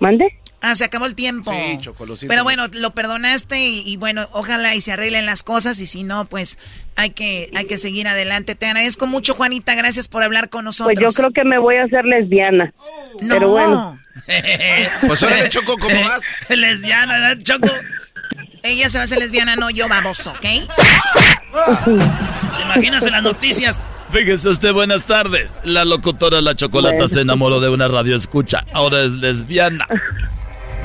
¿Mande? 0.00 0.26
Ah, 0.60 0.76
se 0.76 0.84
acabó 0.84 1.06
el 1.06 1.14
tiempo. 1.16 1.52
Sí, 1.52 1.78
Choco, 1.80 2.06
lo 2.06 2.16
siento 2.16 2.30
Pero 2.32 2.44
bueno, 2.44 2.66
lo 2.72 2.90
perdonaste 2.92 3.58
y, 3.58 3.82
y 3.84 3.96
bueno, 3.96 4.26
ojalá 4.32 4.74
y 4.76 4.80
se 4.80 4.92
arreglen 4.92 5.26
las 5.26 5.42
cosas 5.42 5.80
y 5.80 5.86
si 5.86 6.04
no, 6.04 6.24
pues 6.26 6.58
hay 6.94 7.10
que, 7.10 7.48
hay 7.56 7.64
que 7.64 7.78
seguir 7.78 8.06
adelante. 8.06 8.54
Te 8.54 8.66
agradezco 8.66 9.06
mucho, 9.06 9.34
Juanita, 9.34 9.74
gracias 9.74 10.06
por 10.06 10.22
hablar 10.22 10.50
con 10.50 10.64
nosotros. 10.64 10.94
Pues 10.96 11.14
yo 11.14 11.20
creo 11.20 11.32
que 11.32 11.44
me 11.44 11.58
voy 11.58 11.76
a 11.76 11.84
hacer 11.84 12.04
lesbiana. 12.04 12.72
No. 13.20 13.34
Pero 13.34 13.48
bueno. 13.50 13.98
Pues 15.06 15.26
Choco, 15.48 15.76
¿cómo 15.78 16.00
vas? 16.02 16.22
Lesbiana, 16.50 17.18
¿verdad, 17.18 17.42
Choco? 17.42 17.68
Ella 18.62 18.88
se 18.88 18.98
va 18.98 19.02
a 19.02 19.04
hacer 19.04 19.18
lesbiana, 19.18 19.56
no 19.56 19.70
yo, 19.70 19.88
baboso, 19.88 20.30
¿ok? 20.30 20.40
¿Te 22.56 22.62
imaginas 22.62 23.04
en 23.04 23.12
las 23.12 23.22
noticias? 23.22 23.82
Fíjese 24.10 24.50
usted, 24.50 24.72
buenas 24.72 25.04
tardes. 25.04 25.54
La 25.64 25.84
locutora 25.84 26.40
La 26.40 26.54
Chocolata 26.54 26.94
Bueno. 26.96 27.08
se 27.08 27.20
enamoró 27.22 27.60
de 27.60 27.70
una 27.70 27.88
radio 27.88 28.14
escucha. 28.14 28.64
Ahora 28.74 29.02
es 29.02 29.12
lesbiana. 29.12 29.86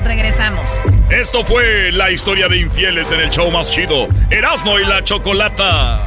Regresamos. 0.04 0.80
Esto 1.10 1.44
fue 1.44 1.92
la 1.92 2.10
historia 2.10 2.48
de 2.48 2.58
infieles 2.58 3.10
en 3.12 3.20
el 3.20 3.30
show 3.30 3.50
más 3.50 3.70
chido. 3.70 4.08
Erasmo 4.30 4.78
y 4.78 4.84
la 4.84 5.04
Chocolata. 5.04 6.06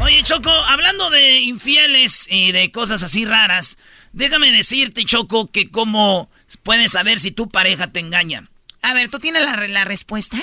Oye, 0.00 0.22
Choco, 0.22 0.50
hablando 0.50 1.10
de 1.10 1.40
infieles 1.40 2.28
y 2.30 2.52
de 2.52 2.70
cosas 2.70 3.02
así 3.02 3.24
raras, 3.26 3.76
déjame 4.12 4.50
decirte, 4.52 5.04
Choco, 5.04 5.50
que 5.50 5.70
cómo 5.70 6.30
puedes 6.62 6.92
saber 6.92 7.18
si 7.18 7.30
tu 7.30 7.48
pareja 7.48 7.88
te 7.92 8.00
engaña. 8.00 8.44
A 8.82 8.94
ver, 8.94 9.08
¿tú 9.08 9.18
tienes 9.18 9.42
la, 9.42 9.56
la 9.68 9.84
respuesta? 9.84 10.42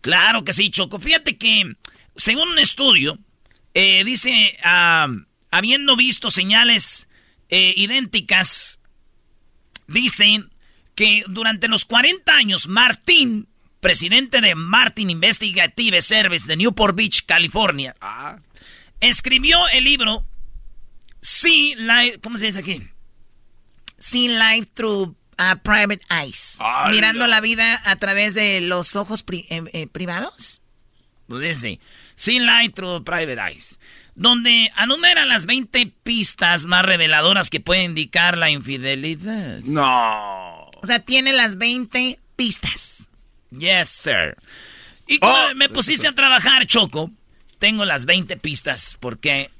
Claro 0.00 0.44
que 0.44 0.52
sí, 0.52 0.70
Choco. 0.70 0.98
Fíjate 0.98 1.38
que, 1.38 1.76
según 2.16 2.48
un 2.50 2.58
estudio, 2.58 3.18
eh, 3.72 4.04
dice, 4.04 4.56
ah, 4.62 5.08
habiendo 5.50 5.96
visto 5.96 6.30
señales 6.30 7.08
eh, 7.48 7.74
idénticas, 7.76 8.78
dicen 9.86 10.50
que 10.94 11.24
durante 11.26 11.68
los 11.68 11.84
40 11.84 12.36
años, 12.36 12.68
Martín, 12.68 13.48
presidente 13.80 14.40
de 14.40 14.54
Martin 14.54 15.10
Investigative 15.10 16.02
Service 16.02 16.46
de 16.46 16.56
Newport 16.56 16.96
Beach, 16.96 17.24
California, 17.26 17.94
escribió 19.00 19.58
el 19.68 19.84
libro 19.84 20.26
See 21.20 21.74
Life, 21.76 22.20
¿cómo 22.20 22.38
se 22.38 22.46
dice 22.46 22.58
aquí? 22.58 22.82
See 23.98 24.28
life 24.28 24.68
through 24.74 25.16
uh, 25.38 25.58
private 25.62 26.04
eyes. 26.10 26.58
Mirando 26.90 27.26
la 27.26 27.40
vida 27.40 27.80
a 27.84 27.96
través 27.96 28.34
de 28.34 28.60
los 28.60 28.96
ojos 28.96 29.22
pri- 29.22 29.46
eh, 29.50 29.62
eh, 29.72 29.86
privados. 29.86 30.60
Pues 31.28 31.42
dice, 31.42 31.80
See 32.16 32.38
Light 32.38 32.74
Through 32.74 33.04
Private 33.04 33.40
Eyes, 33.40 33.78
donde 34.14 34.70
anumera 34.74 35.24
las 35.24 35.46
20 35.46 35.86
pistas 36.02 36.66
más 36.66 36.84
reveladoras 36.84 37.48
que 37.50 37.60
pueden 37.60 37.86
indicar 37.86 38.36
la 38.36 38.50
infidelidad. 38.50 39.60
No. 39.60 40.66
O 40.82 40.86
sea, 40.86 40.98
tiene 41.00 41.32
las 41.32 41.56
20 41.56 42.18
pistas. 42.36 43.08
Yes, 43.50 43.88
sir. 43.88 44.36
Y 45.06 45.18
cuando 45.18 45.54
me 45.54 45.68
pusiste 45.68 46.08
a 46.08 46.14
trabajar, 46.14 46.66
Choco, 46.66 47.10
tengo 47.58 47.84
las 47.84 48.04
20 48.04 48.36
pistas, 48.36 48.96
porque 49.00 49.50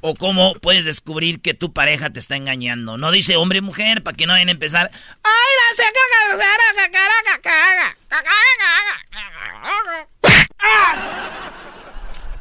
o 0.00 0.14
cómo 0.14 0.54
puedes 0.54 0.84
descubrir 0.84 1.40
que 1.40 1.54
tu 1.54 1.72
pareja 1.72 2.10
te 2.10 2.20
está 2.20 2.36
engañando. 2.36 2.98
No 2.98 3.10
dice 3.10 3.36
hombre 3.36 3.58
y 3.58 3.62
mujer 3.62 4.02
para 4.02 4.16
que 4.16 4.26
no 4.26 4.32
vayan 4.32 4.48
a 4.48 4.52
empezar. 4.52 4.90
¡Ay, 4.92 5.32
la 5.58 5.76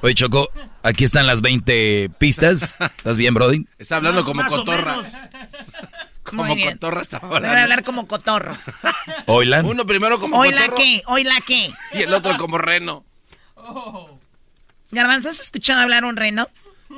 Oye, 0.01 0.14
Choco, 0.14 0.49
aquí 0.84 1.03
están 1.03 1.26
las 1.28 1.41
20 1.41 2.12
pistas. 2.18 2.78
¿Estás 2.97 3.18
bien, 3.18 3.34
Brody? 3.34 3.66
Está 3.80 3.97
hablando 3.97 4.24
como 4.24 4.45
cotorra. 4.45 5.01
Como 6.24 6.45
cotorra 6.62 7.01
está 7.01 7.18
hablando. 7.18 7.47
Debe 7.47 7.62
hablar 7.62 7.84
como 7.86 8.05
cotorro. 8.05 8.58
Oilan. 9.28 9.66
Uno 9.66 9.86
primero 9.86 10.20
como 10.20 10.38
¿Hoy 10.38 10.49
la 10.49 10.64
cotorro 10.64 10.78
qué? 10.78 11.01
¿Hoy 11.05 11.24
la 11.24 11.39
qué? 11.39 11.72
y 11.93 12.01
el 12.01 12.14
otro 12.14 12.36
como 12.36 12.58
reno. 12.58 13.05
Garbanzo, 14.91 15.30
¿has 15.30 15.39
escuchado 15.39 15.80
hablar 15.80 16.03
un 16.03 16.18
reno? 16.18 16.49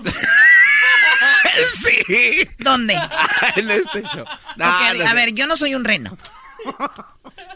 sí. 1.83 2.47
¿Dónde? 2.59 2.99
en 3.55 3.71
este 3.71 4.03
show. 4.03 4.25
No, 4.57 4.65
Ok, 4.69 4.97
no 4.97 5.07
a 5.07 5.13
ver, 5.13 5.33
yo 5.33 5.47
no 5.47 5.55
soy 5.55 5.75
un 5.75 5.83
reno. 5.83 6.17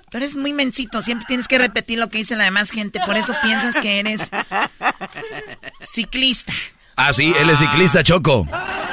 Tú 0.10 0.18
eres 0.18 0.36
muy 0.36 0.54
mensito, 0.54 1.02
siempre 1.02 1.26
tienes 1.28 1.48
que 1.48 1.58
repetir 1.58 2.00
lo 2.00 2.10
que 2.10 2.20
dice 2.20 2.36
la 2.36 2.46
demás 2.46 2.72
gente, 2.72 3.00
por 3.06 3.18
eso 3.18 3.36
piensas 3.41 3.76
que 3.78 4.00
eres 4.00 4.30
ciclista. 5.82 6.54
Ah, 6.96 7.12
sí, 7.12 7.34
él 7.39 7.50
es 7.50 7.60
ciclista, 7.60 8.04
Choco. 8.04 8.48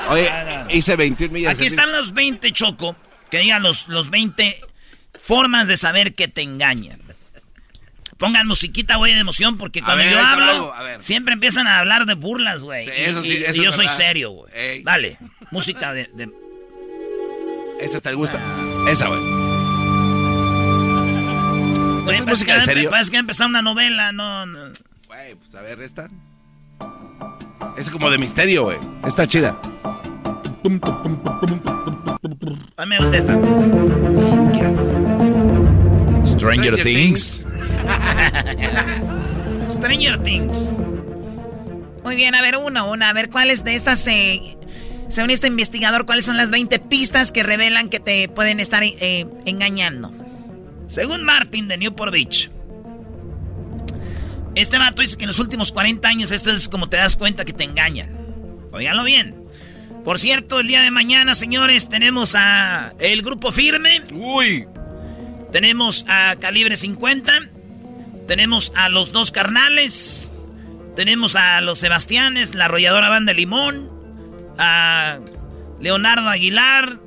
Oye, 0.09 0.31
hice 0.71 0.97
21 0.97 1.33
millas. 1.33 1.55
Aquí 1.55 1.67
están 1.67 1.93
los 1.93 2.13
20, 2.15 2.51
Choco. 2.53 2.97
Que 3.31 3.39
digan 3.39 3.63
los, 3.63 3.89
los 3.89 4.11
20 4.11 4.57
formas 5.23 5.69
de 5.69 5.77
saber 5.77 6.15
que 6.15 6.27
te 6.27 6.43
engañan. 6.43 7.01
Pongan 8.21 8.47
musiquita, 8.47 8.97
güey, 8.97 9.15
de 9.15 9.21
emoción, 9.21 9.57
porque 9.59 9.81
cuando 9.81 10.05
ver, 10.05 10.13
yo 10.13 10.21
hablo, 10.21 10.73
siempre 11.01 11.33
empiezan 11.35 11.67
a 11.67 11.79
hablar 11.81 12.05
de 12.07 12.15
burlas, 12.15 12.63
güey. 12.63 12.85
Sí, 12.85 12.91
eso 12.95 13.23
sí, 13.23 13.39
y- 13.41 13.45
eso 13.45 13.61
y 13.61 13.65
yo 13.65 13.73
soy 13.73 13.87
verdad. 13.87 13.97
serio, 13.97 14.31
güey. 14.31 14.53
Ey. 14.55 14.83
Dale, 14.83 15.17
música 15.51 15.93
de... 15.95 16.09
de- 16.15 16.31
Esa 17.81 17.97
está 17.97 18.11
el 18.11 18.17
gusto. 18.17 18.39
Esa, 18.87 19.09
güey. 19.09 19.21
Güey, 22.05 22.17
es 22.17 22.23
parece 22.25 22.27
música 22.27 22.55
de 22.57 22.61
serio? 22.61 22.91
Parece 22.91 23.11
que 23.11 23.17
va 23.17 23.21
a 23.21 23.21
empezar 23.21 23.47
una 23.49 23.63
novela, 23.63 24.13
no... 24.13 24.45
no. 24.45 24.71
Güey, 25.07 25.35
pues 25.37 25.55
a 25.55 25.63
ver, 25.63 25.81
esta. 25.81 26.09
Es 27.79 27.91
como 27.91 28.11
de 28.11 28.19
misterio, 28.19 28.65
güey. 28.65 28.77
Está 29.07 29.27
chida. 29.27 29.57
A 32.77 32.85
mí 32.85 32.91
me 32.91 32.99
gusta 32.99 33.17
esta. 33.17 33.35
Stranger, 36.27 36.83
Things. 36.83 37.47
Stranger 39.71 40.23
Things. 40.23 40.83
Muy 42.05 42.17
bien, 42.17 42.35
a 42.35 42.43
ver, 42.43 42.57
una, 42.57 42.85
una, 42.85 43.11
a 43.11 43.13
ver 43.13 43.31
cuáles 43.31 43.65
de 43.65 43.75
estas, 43.75 44.07
eh, 44.07 44.57
según 45.09 45.31
este 45.31 45.47
investigador, 45.47 46.07
cuáles 46.07 46.27
son 46.27 46.37
las 46.37 46.51
20 46.51 46.79
pistas 46.79 47.33
que 47.33 47.43
revelan 47.43 47.89
que 47.89 48.01
te 48.01 48.29
pueden 48.29 48.59
estar 48.61 48.83
eh, 48.83 49.27
engañando. 49.45 50.13
Según 50.89 51.23
Martin 51.23 51.69
de 51.69 51.77
Newport 51.77 52.13
Beach, 52.13 52.51
este 54.55 54.79
vato 54.79 55.03
dice 55.03 55.17
que 55.17 55.25
en 55.25 55.29
los 55.29 55.39
últimos 55.39 55.71
40 55.73 56.09
años 56.09 56.33
esto 56.33 56.51
es 56.51 56.69
como 56.69 56.89
te 56.89 56.97
das 56.97 57.17
cuenta 57.17 57.45
que 57.45 57.53
te 57.53 57.65
engañan. 57.65 58.17
Óiganlo 58.73 59.05
bien. 59.05 59.37
Por 60.05 60.19
cierto, 60.19 60.61
el 60.61 60.67
día 60.67 60.81
de 60.81 60.91
mañana, 60.91 61.35
señores, 61.35 61.89
tenemos 61.89 62.35
a 62.35 62.95
el 62.99 63.23
grupo 63.23 63.53
firme. 63.53 64.03
Uy. 64.13 64.67
Tenemos 65.53 66.05
a 66.09 66.37
Calibre 66.37 66.77
50. 66.77 67.33
Tenemos 68.31 68.73
a 68.77 68.89
los 68.89 69.11
dos 69.11 69.33
carnales. 69.33 70.31
Tenemos 70.95 71.35
a 71.35 71.61
los 71.63 71.81
Sebastianes, 71.81 72.55
la 72.55 72.67
arrolladora 72.67 73.09
banda 73.09 73.33
Limón. 73.33 73.91
A 74.57 75.19
Leonardo 75.81 76.29
Aguilar, 76.29 77.01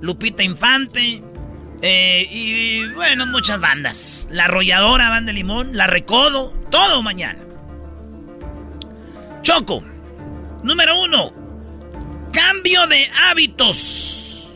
Lupita 0.00 0.44
Infante. 0.44 1.20
eh, 1.82 2.28
y 2.30 2.86
bueno, 2.94 3.26
muchas 3.26 3.60
bandas. 3.60 4.28
La 4.30 4.44
arrolladora 4.44 5.10
banda 5.10 5.32
Limón, 5.32 5.76
la 5.76 5.88
Recodo, 5.88 6.52
todo 6.70 7.02
mañana. 7.02 7.40
Choco, 9.42 9.82
número 10.62 11.02
uno. 11.02 11.32
Cambio 12.32 12.86
de 12.86 13.10
hábitos. 13.28 14.54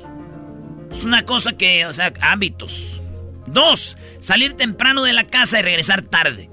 Es 0.89 1.05
una 1.05 1.25
cosa 1.25 1.57
que, 1.57 1.85
o 1.85 1.93
sea, 1.93 2.13
hábitos. 2.21 3.01
Dos, 3.49 3.97
salir 4.23 4.55
temprano 4.55 5.03
de 5.03 5.13
la 5.13 5.25
casa 5.29 5.59
y 5.59 5.63
regresar 5.63 6.01
tarde. 6.01 6.49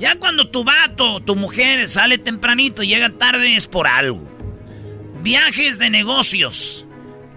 Ya 0.00 0.16
cuando 0.16 0.50
tu 0.50 0.64
vato, 0.64 1.20
tu 1.20 1.36
mujer 1.36 1.86
sale 1.88 2.18
tempranito 2.18 2.82
y 2.82 2.88
llega 2.88 3.10
tarde 3.10 3.54
es 3.54 3.68
por 3.68 3.86
algo. 3.86 4.28
Viajes 5.22 5.78
de 5.78 5.90
negocios. 5.90 6.86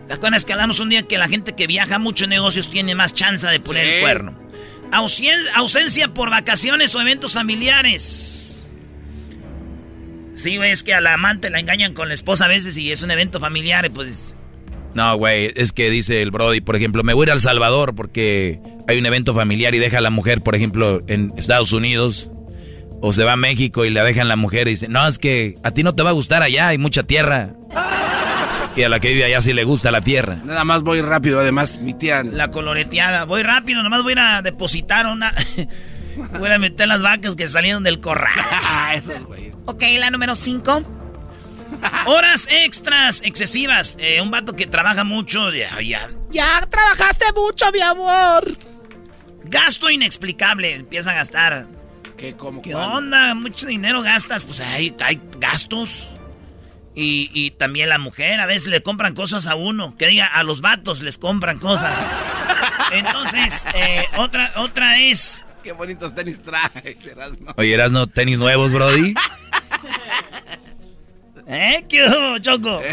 ¿Te 0.07 0.13
acuerdas 0.13 0.45
que 0.45 0.53
hablamos 0.53 0.79
un 0.79 0.89
día 0.89 1.03
que 1.03 1.17
la 1.19 1.27
gente 1.27 1.53
que 1.53 1.67
viaja 1.67 1.99
mucho 1.99 2.23
en 2.23 2.31
negocios 2.31 2.69
tiene 2.69 2.95
más 2.95 3.13
chance 3.13 3.45
de 3.45 3.59
poner 3.59 3.85
el 3.85 4.01
cuerno? 4.01 4.39
Ausen- 4.91 5.49
ausencia 5.53 6.13
por 6.13 6.29
vacaciones 6.31 6.95
o 6.95 7.01
eventos 7.01 7.33
familiares. 7.33 8.65
Sí, 10.33 10.57
güey, 10.57 10.71
es 10.71 10.83
que 10.83 10.93
a 10.93 11.01
la 11.01 11.13
amante 11.13 11.49
la 11.49 11.59
engañan 11.59 11.93
con 11.93 12.07
la 12.07 12.13
esposa 12.13 12.45
a 12.45 12.47
veces 12.47 12.77
y 12.77 12.91
es 12.91 13.01
un 13.03 13.11
evento 13.11 13.39
familiar 13.39 13.91
pues... 13.91 14.35
No, 14.95 15.17
güey, 15.17 15.51
es 15.55 15.73
que 15.73 15.89
dice 15.89 16.21
el 16.21 16.31
Brody, 16.31 16.61
por 16.61 16.77
ejemplo, 16.77 17.03
me 17.03 17.13
voy 17.13 17.23
a 17.23 17.25
ir 17.25 17.31
a 17.31 17.33
El 17.33 17.41
Salvador 17.41 17.95
porque 17.95 18.61
hay 18.87 18.97
un 18.97 19.05
evento 19.05 19.35
familiar 19.35 19.75
y 19.75 19.79
deja 19.79 19.97
a 19.97 20.01
la 20.01 20.09
mujer, 20.09 20.41
por 20.41 20.55
ejemplo, 20.55 21.01
en 21.07 21.33
Estados 21.37 21.73
Unidos. 21.73 22.29
O 23.01 23.11
se 23.11 23.25
va 23.25 23.33
a 23.33 23.35
México 23.35 23.83
y 23.83 23.89
la 23.89 24.05
dejan 24.05 24.29
la 24.29 24.37
mujer 24.37 24.67
y 24.67 24.71
dice, 24.71 24.87
no, 24.87 25.05
es 25.05 25.19
que 25.19 25.55
a 25.63 25.71
ti 25.71 25.83
no 25.83 25.93
te 25.93 26.01
va 26.01 26.11
a 26.11 26.13
gustar 26.13 26.41
allá, 26.41 26.69
hay 26.69 26.77
mucha 26.77 27.03
tierra. 27.03 27.51
Y 28.77 28.83
a 28.83 28.89
la 28.89 29.01
que 29.01 29.09
vive 29.09 29.25
allá 29.25 29.41
sí 29.41 29.53
le 29.53 29.65
gusta 29.65 29.91
la 29.91 29.99
tierra. 29.99 30.39
Nada 30.43 30.63
más 30.63 30.81
voy 30.81 31.01
rápido, 31.01 31.41
además, 31.41 31.77
mi 31.81 31.93
tía. 31.93 32.23
La 32.23 32.49
coloreteada. 32.49 33.25
Voy 33.25 33.43
rápido, 33.43 33.83
nomás 33.83 34.01
voy 34.01 34.15
a 34.17 34.41
depositar 34.41 35.07
una... 35.07 35.33
voy 36.39 36.49
a 36.49 36.57
meter 36.57 36.87
las 36.87 37.01
vacas 37.01 37.35
que 37.35 37.47
salieron 37.49 37.83
del 37.83 37.99
corral. 37.99 38.31
Esos, 38.95 39.23
güey. 39.25 39.51
Ok, 39.65 39.83
la 39.99 40.09
número 40.09 40.35
5. 40.35 41.04
Horas 42.05 42.47
extras 42.51 43.21
excesivas. 43.23 43.97
Eh, 43.99 44.21
un 44.21 44.31
vato 44.31 44.53
que 44.53 44.67
trabaja 44.67 45.03
mucho. 45.03 45.51
Ya, 45.51 45.81
ya. 45.81 46.09
Ya 46.29 46.65
trabajaste 46.69 47.25
mucho, 47.33 47.71
mi 47.71 47.81
amor. 47.81 48.57
Gasto 49.43 49.89
inexplicable. 49.89 50.75
Empieza 50.75 51.11
a 51.11 51.15
gastar. 51.15 51.67
¿Qué, 52.17 52.35
cómo, 52.35 52.61
¿Qué 52.61 52.75
onda? 52.75 53.35
Mucho 53.35 53.67
dinero 53.67 54.01
gastas. 54.01 54.43
Pues 54.45 54.61
hay, 54.61 54.95
hay 55.03 55.21
gastos. 55.39 56.09
Y, 56.93 57.29
y 57.33 57.51
también 57.51 57.89
la 57.89 57.97
mujer. 57.97 58.39
A 58.39 58.45
veces 58.45 58.67
le 58.67 58.81
compran 58.81 59.15
cosas 59.15 59.47
a 59.47 59.55
uno. 59.55 59.95
Que 59.97 60.07
diga, 60.07 60.27
a 60.27 60.43
los 60.43 60.61
vatos 60.61 61.01
les 61.01 61.17
compran 61.17 61.59
cosas. 61.59 61.95
Entonces, 62.91 63.65
eh, 63.73 64.05
otra, 64.17 64.53
otra 64.57 64.99
es... 64.99 65.43
Qué 65.63 65.71
bonitos 65.71 66.13
tenis 66.13 66.39
traes, 66.41 67.03
Erasmo. 67.05 67.51
Oye, 67.57 67.73
¿eras 67.73 67.91
no 67.91 68.05
tenis 68.05 68.39
nuevos, 68.39 68.71
Brody? 68.71 69.15
¿Eh? 71.47 71.85
¿Qué 71.87 72.05
hubo, 72.05 72.37
Choco? 72.39 72.81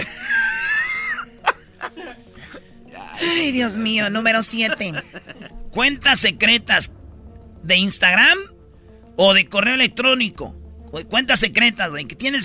Ay, 3.21 3.53
Dios 3.53 3.77
mío, 3.77 4.11
número 4.11 4.43
7. 4.43 4.93
Cuentas 5.71 6.21
secretas 6.21 6.93
de 7.63 7.77
Instagram 7.77 8.39
o 9.17 9.33
de 9.35 9.47
correo 9.47 9.75
electrónico. 9.75 10.55
Cu- 10.91 11.07
Cuentas 11.09 11.41
secretas, 11.41 11.91
güey, 11.91 12.05
que 12.07 12.17
tienen, 12.17 12.41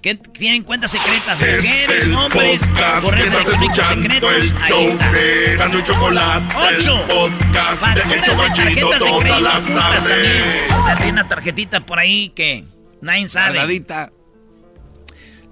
que 0.00 0.14
tienen 0.14 0.62
cuentas 0.62 0.92
secretas. 0.92 1.40
Es 1.40 1.64
Mujeres, 1.66 2.08
hombres, 2.08 2.70
correos 3.02 3.34
electrónicos 3.34 3.86
secretos. 3.86 4.32
el 4.32 4.56
Ahí 4.62 4.84
está. 4.84 5.10
de 5.12 5.82
Chocolate, 5.84 6.54
Ocho. 6.56 6.94
el 7.00 7.06
podcast 7.06 7.82
de 7.82 8.00
Facturas 8.00 8.54
tarjetas 8.54 8.90
las 8.90 9.02
ocultas 9.02 9.66
también. 9.66 9.74
tardes. 9.76 10.72
O 10.72 10.84
sea, 10.84 10.96
tiene 10.96 11.12
una 11.12 11.28
tarjetita 11.28 11.80
por 11.80 11.98
ahí 11.98 12.28
que 12.30 12.64
nadie 13.02 13.28
sabe. 13.28 13.58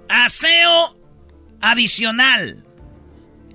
Aseo 0.09 0.95
adicional. 1.61 2.63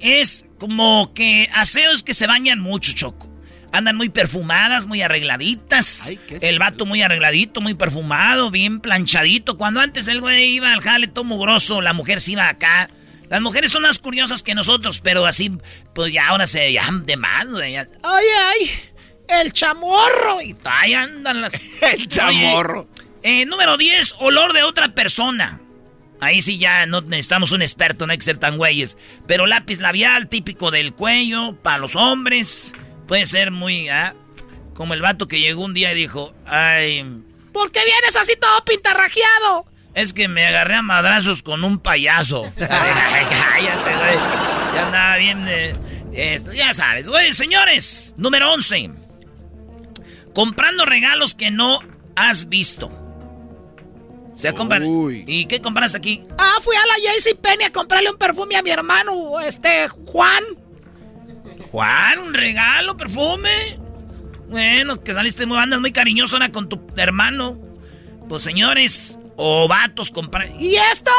Es 0.00 0.46
como 0.58 1.12
que 1.14 1.48
aseos 1.54 2.02
que 2.02 2.14
se 2.14 2.26
bañan 2.26 2.60
mucho, 2.60 2.92
Choco. 2.92 3.28
Andan 3.72 3.96
muy 3.96 4.10
perfumadas, 4.10 4.86
muy 4.86 5.00
arregladitas. 5.00 6.08
Ay, 6.08 6.18
¿qué 6.28 6.36
es 6.36 6.42
el 6.42 6.58
vato 6.58 6.84
muy 6.84 7.00
arregladito, 7.00 7.60
muy 7.60 7.74
perfumado, 7.74 8.50
bien 8.50 8.80
planchadito. 8.80 9.56
Cuando 9.56 9.80
antes 9.80 10.08
el 10.08 10.20
güey 10.20 10.56
iba 10.56 10.72
al 10.72 10.82
jale 10.82 11.06
todo 11.06 11.24
mugroso, 11.24 11.80
la 11.80 11.94
mujer 11.94 12.20
se 12.20 12.32
iba 12.32 12.48
acá. 12.48 12.90
Las 13.30 13.40
mujeres 13.40 13.70
son 13.70 13.82
más 13.82 13.98
curiosas 13.98 14.42
que 14.42 14.54
nosotros, 14.54 15.00
pero 15.00 15.24
así, 15.24 15.56
pues 15.94 16.12
ya 16.12 16.28
ahora 16.28 16.46
se 16.46 16.70
llaman 16.70 17.06
de 17.06 17.16
más, 17.16 17.46
güey. 17.46 17.76
Ay, 17.76 17.86
ay, 18.02 18.70
el 19.28 19.52
chamorro. 19.54 20.42
Y 20.42 20.54
ahí 20.64 20.92
andan 20.92 21.40
las... 21.40 21.54
El 21.80 22.08
chamorro. 22.08 22.88
Oye, 22.92 23.42
eh, 23.42 23.46
número 23.46 23.76
10, 23.76 24.16
olor 24.18 24.52
de 24.52 24.64
otra 24.64 24.94
persona. 24.94 25.60
Ahí 26.22 26.40
sí 26.40 26.56
ya 26.56 26.86
no 26.86 27.00
necesitamos 27.00 27.50
un 27.50 27.62
experto, 27.62 28.06
no 28.06 28.12
hay 28.12 28.18
que 28.18 28.24
ser 28.24 28.38
tan 28.38 28.56
güeyes. 28.56 28.96
Pero 29.26 29.48
lápiz 29.48 29.80
labial, 29.80 30.28
típico 30.28 30.70
del 30.70 30.94
cuello, 30.94 31.56
para 31.60 31.78
los 31.78 31.96
hombres. 31.96 32.74
Puede 33.08 33.26
ser 33.26 33.50
muy, 33.50 33.88
¿ah? 33.88 34.14
Como 34.72 34.94
el 34.94 35.00
vato 35.00 35.26
que 35.26 35.40
llegó 35.40 35.64
un 35.64 35.74
día 35.74 35.90
y 35.90 35.96
dijo, 35.96 36.32
ay... 36.46 37.04
¿Por 37.52 37.72
qué 37.72 37.80
vienes 37.84 38.14
así 38.14 38.34
todo 38.40 38.64
pintarrajeado? 38.64 39.66
Es 39.96 40.12
que 40.12 40.28
me 40.28 40.46
agarré 40.46 40.76
a 40.76 40.82
madrazos 40.82 41.42
con 41.42 41.64
un 41.64 41.80
payaso. 41.80 42.44
Cállate, 42.56 43.96
güey. 43.96 44.16
Ya 44.76 44.86
andaba 44.86 45.16
bien. 45.16 45.44
esto, 46.12 46.52
ya 46.52 46.72
sabes. 46.72 47.08
Güey, 47.08 47.34
señores, 47.34 48.14
número 48.16 48.52
11. 48.52 48.92
Comprando 50.36 50.84
regalos 50.84 51.34
que 51.34 51.50
no 51.50 51.80
has 52.14 52.48
visto. 52.48 53.01
Se 54.34 54.52
compran. 54.54 54.84
¿Y 55.26 55.46
qué 55.46 55.60
compraste 55.60 55.98
aquí? 55.98 56.26
Ah, 56.38 56.54
fui 56.62 56.74
a 56.76 56.86
la 56.86 56.94
Penny 57.40 57.64
a 57.64 57.72
comprarle 57.72 58.10
un 58.10 58.16
perfume 58.16 58.56
a 58.56 58.62
mi 58.62 58.70
hermano, 58.70 59.40
este, 59.40 59.88
Juan. 59.88 60.42
Juan, 61.70 62.18
un 62.18 62.34
regalo, 62.34 62.96
perfume. 62.96 63.78
Bueno, 64.48 65.02
que 65.02 65.14
saliste 65.14 65.46
muy, 65.46 65.58
andas 65.58 65.80
muy 65.80 65.92
cariñoso 65.92 66.36
ahora 66.36 66.50
con 66.50 66.68
tu 66.68 66.80
hermano. 66.96 67.58
Pues 68.28 68.42
señores, 68.42 69.18
o 69.36 69.68
vatos 69.68 70.10
comprar. 70.10 70.48
¿Y 70.58 70.76
esto? 70.76 71.10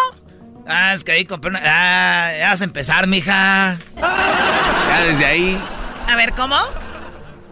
Ah, 0.68 0.94
es 0.94 1.04
que 1.04 1.12
ahí 1.12 1.26
compré 1.26 1.50
una. 1.50 1.62
Ah, 1.64 2.32
ya 2.38 2.50
vas 2.50 2.62
a 2.62 2.64
empezar, 2.64 3.08
mija. 3.08 3.80
Ya 3.98 5.02
desde 5.04 5.26
ahí. 5.26 5.62
A 6.08 6.16
ver, 6.16 6.34
¿cómo? 6.34 6.56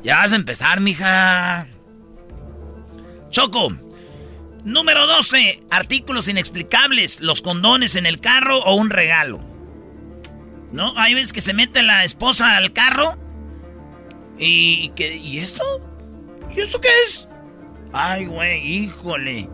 Ya 0.04 0.18
vas 0.18 0.32
a 0.32 0.36
empezar, 0.36 0.80
mija. 0.80 1.68
Choco. 3.30 3.74
Número 4.64 5.08
12. 5.08 5.60
Artículos 5.70 6.28
inexplicables. 6.28 7.22
Los 7.22 7.42
condones 7.42 7.96
en 7.96 8.06
el 8.06 8.20
carro 8.20 8.60
o 8.60 8.76
un 8.76 8.90
regalo. 8.90 9.40
¿No? 10.72 10.98
Hay 10.98 11.14
veces 11.14 11.34
que 11.34 11.42
se 11.42 11.54
mete 11.54 11.84
la 11.84 12.04
esposa 12.04 12.58
al 12.58 12.72
carro. 12.74 13.18
¿Y, 14.38 14.90
qué, 14.96 15.16
¿y 15.16 15.40
esto? 15.40 15.64
¿Y 16.56 16.62
esto 16.62 16.80
qué 16.80 16.90
es? 17.08 17.28
Ay, 17.94 18.26
güey, 18.26 18.66
híjole. 18.66 19.50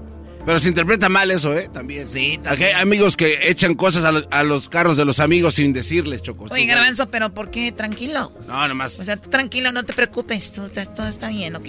Pero 0.46 0.60
se 0.60 0.70
interpreta 0.70 1.10
mal 1.10 1.30
eso, 1.30 1.54
¿eh? 1.58 1.70
También. 1.74 2.06
Sí, 2.06 2.40
también. 2.42 2.76
hay 2.76 2.82
amigos 2.82 3.18
que 3.18 3.50
echan 3.50 3.76
cosas 3.76 4.06
a, 4.32 4.44
los 4.44 4.70
carros 4.70 4.96
de 4.96 5.04
los 5.04 5.20
amigos 5.20 5.56
sin 5.56 5.74
decirles, 5.74 6.22
Choco. 6.22 6.46
Oye, 6.50 6.66
Garbanzo, 6.66 7.10
pero 7.10 7.34
¿por 7.34 7.52
qué? 7.52 7.74
Tranquilo. 7.74 8.32
No, 8.48 8.68
nomás. 8.68 8.98
O 9.00 9.04
sea, 9.04 9.18
tranquilo, 9.18 9.74
no 9.74 9.84
te 9.84 9.94
preocupes. 9.94 10.54
Todo, 10.54 10.70
todo 10.70 11.08
está 11.08 11.28
bien, 11.30 11.58
¿ok? 11.58 11.68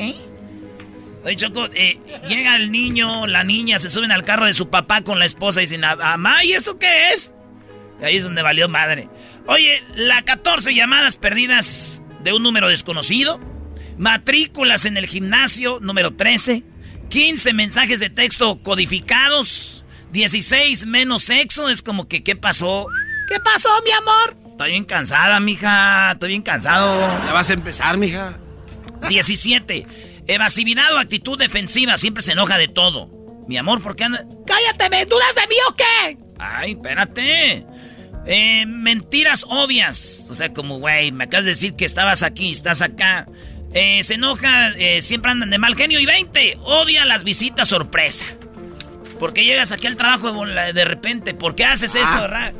Oye, 1.29 1.37
Choco, 1.37 1.67
eh, 1.75 2.01
llega 2.27 2.57
el 2.57 2.73
niño, 2.73 3.27
la 3.27 3.45
niña, 3.45 3.79
se 3.79 3.91
suben 3.91 4.13
al 4.13 4.25
carro 4.25 4.47
de 4.47 4.55
su 4.55 4.71
papá 4.71 5.03
con 5.03 5.19
la 5.19 5.27
esposa 5.27 5.61
y 5.61 5.65
dicen, 5.65 5.83
mamá, 5.83 6.43
¿y 6.43 6.55
esto 6.55 6.79
qué 6.79 7.11
es? 7.11 7.33
Y 8.01 8.05
ahí 8.07 8.17
es 8.17 8.25
donde 8.25 8.41
valió 8.41 8.67
madre. 8.71 9.11
Oye, 9.47 9.83
la 9.95 10.23
14 10.23 10.75
llamadas 10.75 11.19
perdidas 11.19 12.01
de 12.25 12.33
un 12.33 12.43
número 12.43 12.69
desconocido. 12.71 13.41
Matrículas 13.99 14.87
en 14.87 14.97
el 14.97 15.07
gimnasio, 15.07 15.81
número 15.83 16.15
13. 16.15 16.65
15 17.11 17.53
mensajes 17.53 18.01
de 18.01 18.09
texto 18.09 18.63
codificados. 18.63 19.85
16 20.13 20.87
menos 20.87 21.25
sexo. 21.25 21.69
Es 21.69 21.83
como 21.83 22.09
que, 22.09 22.25
¿qué 22.25 22.37
pasó? 22.37 22.87
¿Qué 23.29 23.39
pasó, 23.41 23.69
mi 23.85 23.91
amor? 23.91 24.35
Estoy 24.53 24.71
bien 24.71 24.85
cansada, 24.87 25.39
mija. 25.41 26.13
Estoy 26.13 26.31
bien 26.31 26.43
cansado. 26.43 27.01
Ya 27.27 27.35
vas 27.35 27.51
a 27.51 27.53
empezar, 27.53 27.99
mija. 27.99 28.39
17. 29.11 29.87
Evasividad 30.29 30.95
o 30.95 30.99
actitud 30.99 31.39
defensiva. 31.39 31.97
Siempre 31.99 32.23
se 32.23 32.33
enoja 32.33 32.59
de 32.59 32.69
todo. 32.69 33.11
Mi 33.49 33.57
amor, 33.57 33.83
¿por 33.83 33.97
qué 33.97 34.05
anda...? 34.05 34.25
¡Cállate, 34.47 34.91
me 34.91 35.07
dudas 35.07 35.35
de 35.35 35.47
mí 35.49 35.57
o 35.69 35.75
qué! 35.75 36.19
Ay, 36.39 36.73
espérate. 36.73 37.65
Eh, 38.27 38.67
mentiras 38.67 39.47
obvias. 39.49 40.27
O 40.31 40.35
sea, 40.35 40.53
como, 40.53 40.79
güey, 40.79 41.13
me 41.13 41.25
acabas 41.25 41.47
de 41.47 41.53
decir 41.53 41.75
que 41.75 41.87
estabas 41.87 42.23
aquí, 42.23 42.53
estás 42.53 42.83
acá. 42.83 43.27
Eh, 43.73 44.03
se 44.03 44.15
enoja, 44.15 44.71
eh, 44.77 45.01
siempre 45.01 45.31
andan 45.31 45.49
de 45.49 45.59
mal 45.59 45.77
genio. 45.77 45.99
Y 45.99 46.05
20, 46.05 46.59
odia 46.63 47.07
las 47.07 47.25
visitas 47.25 47.69
sorpresa. 47.69 48.27
¿Por 49.19 49.33
qué 49.33 49.45
llegas 49.45 49.73
aquí 49.73 49.87
al 49.87 49.97
trabajo 49.97 50.45
de 50.45 50.85
repente? 50.85 51.35
¿Por 51.35 51.55
qué 51.55 51.65
haces 51.65 51.95
esto, 51.95 52.09
ah. 52.13 52.21
verdad? 52.21 52.53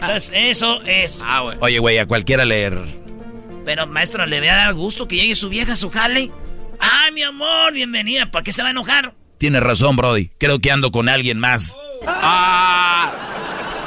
Entonces, 0.00 0.32
eso 0.32 0.80
es. 0.82 1.20
Ah. 1.22 1.42
Oye, 1.60 1.80
güey, 1.80 1.98
a 1.98 2.06
cualquiera 2.06 2.44
leer. 2.44 2.80
Pero, 3.64 3.86
maestro, 3.88 4.24
¿le 4.26 4.38
voy 4.38 4.48
a 4.48 4.54
dar 4.54 4.74
gusto 4.74 5.08
que 5.08 5.16
llegue 5.16 5.34
su 5.34 5.48
vieja 5.48 5.72
a 5.72 5.76
su 5.76 5.90
jale? 5.90 6.30
¡Ay, 6.80 7.12
mi 7.12 7.22
amor! 7.22 7.72
Bienvenida. 7.72 8.30
¿Para 8.30 8.42
qué 8.42 8.52
se 8.52 8.62
va 8.62 8.68
a 8.68 8.70
enojar? 8.70 9.12
Tienes 9.38 9.62
razón, 9.62 9.96
Brody. 9.96 10.30
Creo 10.38 10.58
que 10.60 10.70
ando 10.70 10.90
con 10.90 11.08
alguien 11.08 11.38
más. 11.38 11.76
¡Ah! 12.06 13.12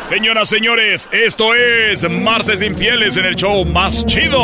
Señoras, 0.01 0.49
señores, 0.49 1.09
esto 1.11 1.53
es 1.53 2.09
Martes 2.09 2.61
Infieles 2.61 3.17
en 3.17 3.25
el 3.25 3.35
show 3.35 3.65
más 3.65 4.05
chido. 4.05 4.39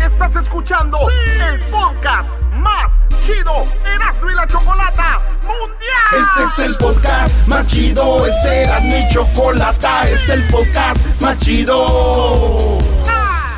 Estás 0.00 0.36
escuchando 0.42 0.98
el 1.10 1.60
podcast 1.70 2.28
más 2.54 2.90
chido 3.24 3.66
Erasmo 3.84 4.30
y 4.30 4.34
la 4.34 4.46
Chocolata 4.46 5.20
Mundial. 5.42 6.42
Este 6.46 6.62
es 6.62 6.70
el 6.70 6.76
podcast 6.76 7.46
más 7.46 7.66
chido, 7.66 8.26
este 8.26 8.62
Eras 8.62 8.84
mi 8.84 9.08
Chocolata, 9.12 10.08
este 10.08 10.24
es 10.24 10.30
el 10.30 10.42
podcast 10.48 11.20
más 11.20 11.38
chido 11.38 12.78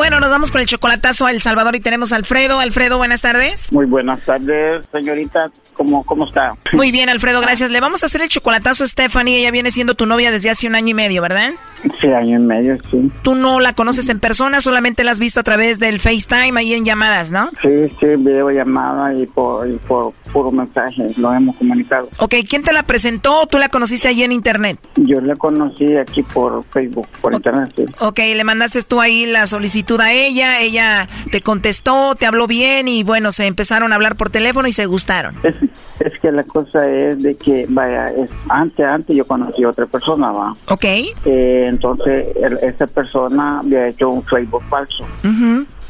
Bueno, 0.00 0.18
nos 0.18 0.30
vamos 0.30 0.50
con 0.50 0.62
el 0.62 0.66
chocolatazo 0.66 1.26
a 1.26 1.30
El 1.30 1.42
Salvador 1.42 1.76
y 1.76 1.80
tenemos 1.80 2.10
a 2.14 2.16
Alfredo. 2.16 2.58
Alfredo, 2.58 2.96
buenas 2.96 3.20
tardes. 3.20 3.70
Muy 3.70 3.84
buenas 3.84 4.24
tardes, 4.24 4.86
señorita. 4.90 5.50
¿Cómo, 5.72 6.04
¿Cómo 6.04 6.26
está? 6.26 6.50
Muy 6.72 6.92
bien, 6.92 7.08
Alfredo, 7.08 7.40
gracias. 7.40 7.70
Le 7.70 7.80
vamos 7.80 8.02
a 8.02 8.06
hacer 8.06 8.22
el 8.22 8.28
chocolatazo 8.28 8.84
a 8.84 8.86
Stephanie. 8.86 9.38
Ella 9.38 9.50
viene 9.50 9.70
siendo 9.70 9.94
tu 9.94 10.06
novia 10.06 10.30
desde 10.30 10.50
hace 10.50 10.66
un 10.66 10.74
año 10.74 10.88
y 10.88 10.94
medio, 10.94 11.22
¿verdad? 11.22 11.52
Sí, 12.00 12.08
año 12.08 12.38
y 12.38 12.42
medio, 12.42 12.76
sí. 12.90 13.10
Tú 13.22 13.34
no 13.34 13.60
la 13.60 13.72
conoces 13.72 14.08
en 14.10 14.20
persona, 14.20 14.60
solamente 14.60 15.02
la 15.02 15.12
has 15.12 15.18
visto 15.18 15.40
a 15.40 15.42
través 15.42 15.78
del 15.78 15.98
FaceTime 15.98 16.58
ahí 16.60 16.74
en 16.74 16.84
llamadas, 16.84 17.32
¿no? 17.32 17.50
Sí, 17.62 17.88
sí, 17.98 18.06
videollamada 18.18 19.14
y 19.14 19.26
por, 19.26 19.68
y 19.68 19.76
por 19.76 20.12
puro 20.32 20.52
mensaje 20.52 21.06
lo 21.16 21.32
hemos 21.32 21.56
comunicado. 21.56 22.08
Ok, 22.18 22.34
¿quién 22.48 22.62
te 22.62 22.72
la 22.72 22.82
presentó 22.82 23.40
o 23.40 23.46
tú 23.46 23.58
la 23.58 23.68
conociste 23.70 24.08
allí 24.08 24.22
en 24.22 24.32
internet? 24.32 24.78
Yo 24.96 25.20
la 25.20 25.36
conocí 25.36 25.96
aquí 25.96 26.22
por 26.22 26.64
Facebook, 26.64 27.08
por 27.20 27.32
internet, 27.32 27.72
sí. 27.76 27.84
Ok, 27.98 28.18
le 28.18 28.44
mandaste 28.44 28.82
tú 28.82 29.00
ahí 29.00 29.26
la 29.26 29.46
solicitud 29.46 30.00
a 30.00 30.12
ella, 30.12 30.60
ella 30.60 31.08
te 31.30 31.40
contestó, 31.40 32.14
te 32.14 32.26
habló 32.26 32.46
bien 32.46 32.88
y 32.88 33.02
bueno, 33.02 33.32
se 33.32 33.46
empezaron 33.46 33.92
a 33.92 33.94
hablar 33.94 34.16
por 34.16 34.30
teléfono 34.30 34.68
y 34.68 34.72
se 34.72 34.86
gustaron. 34.86 35.34
Es, 35.42 35.56
es 36.00 36.20
que 36.20 36.32
la 36.32 36.44
cosa 36.44 36.88
es 36.88 37.22
de 37.22 37.34
que, 37.36 37.66
vaya, 37.68 38.08
es, 38.08 38.30
antes, 38.48 38.84
antes 38.86 39.16
yo 39.16 39.24
conocí 39.26 39.62
a 39.64 39.68
otra 39.70 39.86
persona, 39.86 40.30
va. 40.32 40.54
Ok. 40.68 40.84
Eh, 40.84 41.66
entonces, 41.68 42.28
el- 42.36 42.58
esa 42.62 42.86
persona 42.86 43.60
había 43.60 43.88
hecho 43.88 44.08
un 44.10 44.22
Facebook 44.22 44.62
falso. 44.68 45.04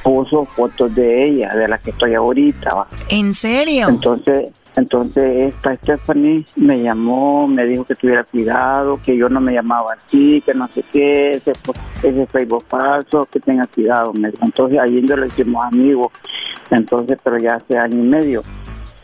Puso 0.03 0.47
fotos 0.47 0.95
de 0.95 1.25
ella, 1.29 1.55
de 1.55 1.68
la 1.68 1.77
que 1.79 1.91
estoy 1.91 2.14
ahorita, 2.14 2.75
va. 2.75 2.87
¿En 3.11 3.35
serio? 3.35 3.89
Entonces, 3.89 4.51
entonces 4.77 5.53
esta 5.55 5.77
Stephanie 5.77 6.47
me 6.57 6.81
llamó, 6.81 7.47
me 7.47 7.66
dijo 7.66 7.85
que 7.85 7.97
tuviera 7.97 8.25
cuidado, 8.25 8.99
que 9.05 9.14
yo 9.16 9.29
no 9.29 9.41
me 9.41 9.53
llamaba 9.53 9.93
así, 9.95 10.41
que 10.47 10.55
no 10.55 10.68
sé 10.68 10.83
qué, 10.91 11.33
ese, 11.33 11.53
ese 12.03 12.27
Facebook 12.29 12.64
falso, 12.68 13.27
que 13.31 13.41
tenga 13.41 13.66
cuidado. 13.66 14.12
Me 14.14 14.31
dijo. 14.31 14.43
Entonces 14.45 14.79
ahí 14.79 15.05
yo 15.07 15.16
lo 15.16 15.27
hicimos 15.27 15.66
amigos, 15.66 16.12
entonces, 16.71 17.18
pero 17.23 17.37
ya 17.39 17.57
hace 17.57 17.77
año 17.77 17.99
y 17.99 18.09
medio. 18.09 18.43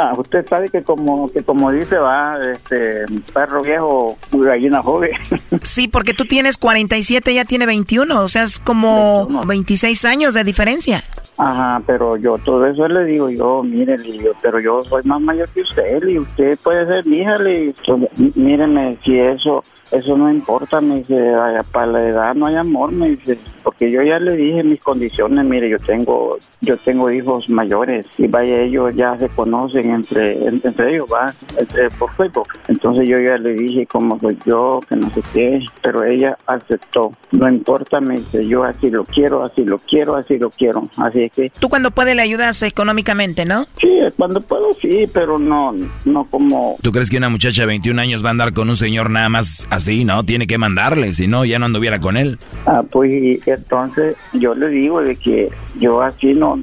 Ah, 0.00 0.12
usted 0.16 0.46
sabe 0.48 0.68
que 0.68 0.82
como 0.84 1.28
que 1.32 1.42
como 1.42 1.72
dice 1.72 1.96
va, 1.98 2.38
este 2.52 3.04
perro 3.34 3.62
viejo, 3.62 4.16
gallina 4.32 4.80
joven. 4.82 5.10
Sí, 5.64 5.88
porque 5.88 6.14
tú 6.14 6.24
tienes 6.24 6.56
47, 6.56 7.30
ella 7.32 7.44
tiene 7.44 7.66
21, 7.66 8.20
o 8.22 8.28
sea, 8.28 8.44
es 8.44 8.58
como 8.60 9.26
26 9.46 10.04
años 10.04 10.34
de 10.34 10.44
diferencia. 10.44 11.02
Ajá, 11.36 11.82
pero 11.86 12.16
yo 12.16 12.38
todo 12.38 12.66
eso 12.66 12.86
le 12.88 13.04
digo 13.04 13.28
yo, 13.30 13.62
mire, 13.62 13.96
digo, 13.98 14.30
pero 14.42 14.60
yo 14.60 14.82
soy 14.82 15.02
más 15.04 15.20
mayor 15.20 15.48
que 15.50 15.62
usted, 15.62 16.02
y 16.06 16.18
usted 16.18 16.58
puede 16.62 16.86
ser 16.86 17.06
mi 17.06 17.18
hija, 17.18 17.38
mí- 17.38 18.32
míreme, 18.34 18.96
si 19.04 19.18
eso, 19.18 19.62
eso 19.92 20.16
no 20.16 20.30
importa, 20.30 20.80
me 20.80 20.96
dice, 20.96 21.30
"Vaya, 21.32 21.62
para 21.62 21.86
la 21.86 22.02
edad 22.08 22.34
no 22.34 22.46
hay 22.46 22.56
amor, 22.56 22.92
me 22.92 23.10
dice, 23.10 23.38
porque 23.62 23.90
yo 23.90 24.02
ya 24.02 24.18
le 24.18 24.36
dije 24.36 24.62
mis 24.62 24.80
condiciones, 24.80 25.44
mire, 25.44 25.68
yo 25.68 25.78
tengo, 25.78 26.38
yo 26.60 26.76
tengo 26.76 27.10
hijos 27.10 27.48
mayores, 27.48 28.06
y 28.18 28.26
vaya, 28.26 28.60
ellos 28.62 28.92
ya 28.94 29.16
se 29.18 29.28
conocen 29.28 29.94
entre, 29.94 30.46
entre 30.46 30.94
ellos, 30.94 31.08
va, 31.12 31.34
entre, 31.56 31.90
por 31.90 32.14
Facebook, 32.16 32.48
entonces 32.68 33.08
yo 33.08 33.18
ya 33.18 33.36
le 33.38 33.52
dije 33.54 33.86
cómo 33.86 34.18
soy 34.20 34.38
yo, 34.46 34.80
que 34.88 34.96
no 34.96 35.12
sé 35.12 35.22
qué, 35.32 35.60
pero 35.82 36.04
ella 36.04 36.36
aceptó, 36.46 37.12
no 37.32 37.48
importa, 37.48 38.00
me 38.00 38.16
dice, 38.16 38.46
yo 38.46 38.64
así 38.64 38.90
lo 38.90 39.04
quiero, 39.04 39.44
así 39.44 39.64
lo 39.64 39.78
quiero, 39.78 40.16
así 40.16 40.38
lo 40.38 40.50
quiero, 40.50 40.88
así 40.96 41.22
es 41.22 41.32
que 41.32 41.50
Tú 41.58 41.68
cuando 41.68 41.90
puedes 41.90 42.14
le 42.14 42.22
ayudas 42.22 42.62
económicamente, 42.62 43.44
¿no? 43.44 43.66
Sí, 43.80 43.98
cuando 44.16 44.40
puedo 44.40 44.72
sí, 44.80 45.06
pero 45.12 45.38
no, 45.38 45.74
no 46.04 46.24
como... 46.24 46.76
¿Tú 46.82 46.92
crees 46.92 47.10
que 47.10 47.16
una 47.16 47.28
muchacha 47.28 47.62
de 47.62 47.66
21 47.66 48.00
años 48.00 48.24
va 48.24 48.28
a 48.28 48.30
andar 48.30 48.52
con 48.52 48.68
un 48.68 48.76
señor 48.76 49.10
nada 49.10 49.28
más 49.28 49.66
así? 49.78 50.04
No, 50.04 50.24
tiene 50.24 50.46
que 50.46 50.58
mandarle, 50.58 51.14
si 51.14 51.26
no, 51.26 51.44
ya 51.44 51.58
no 51.58 51.66
anduviera 51.66 51.98
con 51.98 52.16
él. 52.16 52.38
Ah, 52.66 52.82
pues 52.88 53.40
entonces 53.46 54.16
yo 54.34 54.54
le 54.54 54.68
digo 54.68 55.00
de 55.00 55.16
que 55.16 55.48
yo 55.78 56.02
así 56.02 56.34
no, 56.34 56.60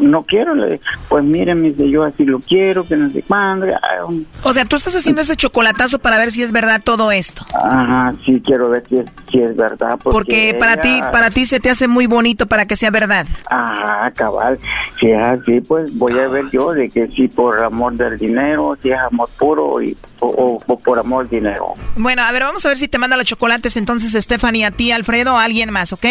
no 0.00 0.22
quiero, 0.24 0.54
le 0.54 0.80
pues 1.08 1.24
mire, 1.24 1.54
me 1.54 1.70
dice, 1.70 1.88
yo 1.90 2.02
así 2.04 2.24
lo 2.24 2.40
quiero, 2.40 2.86
que 2.86 2.96
no 2.96 3.10
sé 3.10 3.22
cuándo. 3.22 3.66
ah, 3.74 4.04
um, 4.06 4.24
O 4.42 4.52
sea, 4.52 4.64
tú 4.64 4.76
estás 4.76 4.94
haciendo 4.96 5.20
ese 5.22 5.36
chocolatazo 5.36 5.98
para 5.98 6.18
ver 6.18 6.30
si 6.30 6.42
es 6.42 6.52
verdad 6.52 6.80
todo 6.82 7.10
esto. 7.12 7.44
Ajá, 7.54 8.14
sí 8.24 8.42
quiero 8.44 8.70
ver 8.70 8.84
si 8.88 8.98
es, 8.98 9.06
si 9.30 9.40
es 9.40 9.54
verdad. 9.56 9.98
Porque, 10.02 10.52
Porque 10.52 10.56
para 10.58 10.76
ti, 10.80 11.00
para 11.12 11.30
ti 11.30 11.46
se 11.46 11.60
te 11.60 11.70
hace 11.70 11.88
muy 11.88 12.06
bonito 12.06 12.46
para 12.46 12.66
que 12.66 12.76
sea 12.76 12.90
verdad. 12.90 13.26
Ajá, 13.50 14.10
cabal. 14.12 14.58
Si 15.00 15.10
es 15.10 15.20
así, 15.22 15.60
pues 15.60 15.96
voy 15.98 16.18
a 16.18 16.28
ver 16.28 16.44
yo 16.52 16.72
de 16.72 16.88
que 16.90 17.08
si 17.08 17.28
por 17.28 17.62
amor 17.62 17.94
del 17.94 18.18
dinero, 18.18 18.76
si 18.82 18.90
es 18.90 18.98
amor 18.98 19.28
puro 19.38 19.82
y, 19.82 19.96
o, 20.20 20.26
o- 20.26 20.62
o 20.66 20.78
por 20.78 20.98
amor 20.98 21.28
del 21.28 21.40
dinero. 21.42 21.74
Bueno, 21.96 22.22
a 22.22 22.32
ver, 22.32 22.42
vamos 22.42 22.64
a 22.64 22.68
ver 22.68 22.78
si 22.78 22.88
te 22.88 22.98
manda 22.98 23.16
los 23.16 23.26
chocolates 23.26 23.76
entonces 23.76 24.12
Stephanie 24.22 24.64
a 24.64 24.70
ti, 24.70 24.92
Alfredo, 24.92 25.34
o 25.34 25.36
a 25.36 25.44
alguien 25.44 25.70
más, 25.70 25.92
¿ok? 25.92 26.06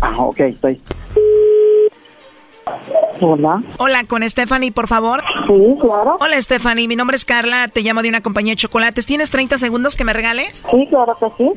Ajá, 0.00 0.16
ok, 0.22 0.40
estoy. 0.40 0.80
Hola. 3.20 3.62
Hola, 3.78 4.04
con 4.04 4.28
Stephanie, 4.28 4.72
por 4.72 4.86
favor. 4.86 5.22
Sí, 5.46 5.76
claro. 5.80 6.16
Hola, 6.20 6.40
Stephanie. 6.40 6.88
Mi 6.88 6.96
nombre 6.96 7.16
es 7.16 7.24
Carla. 7.24 7.68
Te 7.68 7.82
llamo 7.82 8.02
de 8.02 8.08
una 8.08 8.20
compañía 8.20 8.52
de 8.52 8.56
chocolates. 8.56 9.06
¿Tienes 9.06 9.30
30 9.30 9.58
segundos 9.58 9.96
que 9.96 10.04
me 10.04 10.12
regales? 10.12 10.64
Sí, 10.70 10.86
claro 10.88 11.16
que 11.18 11.26
sí. 11.36 11.50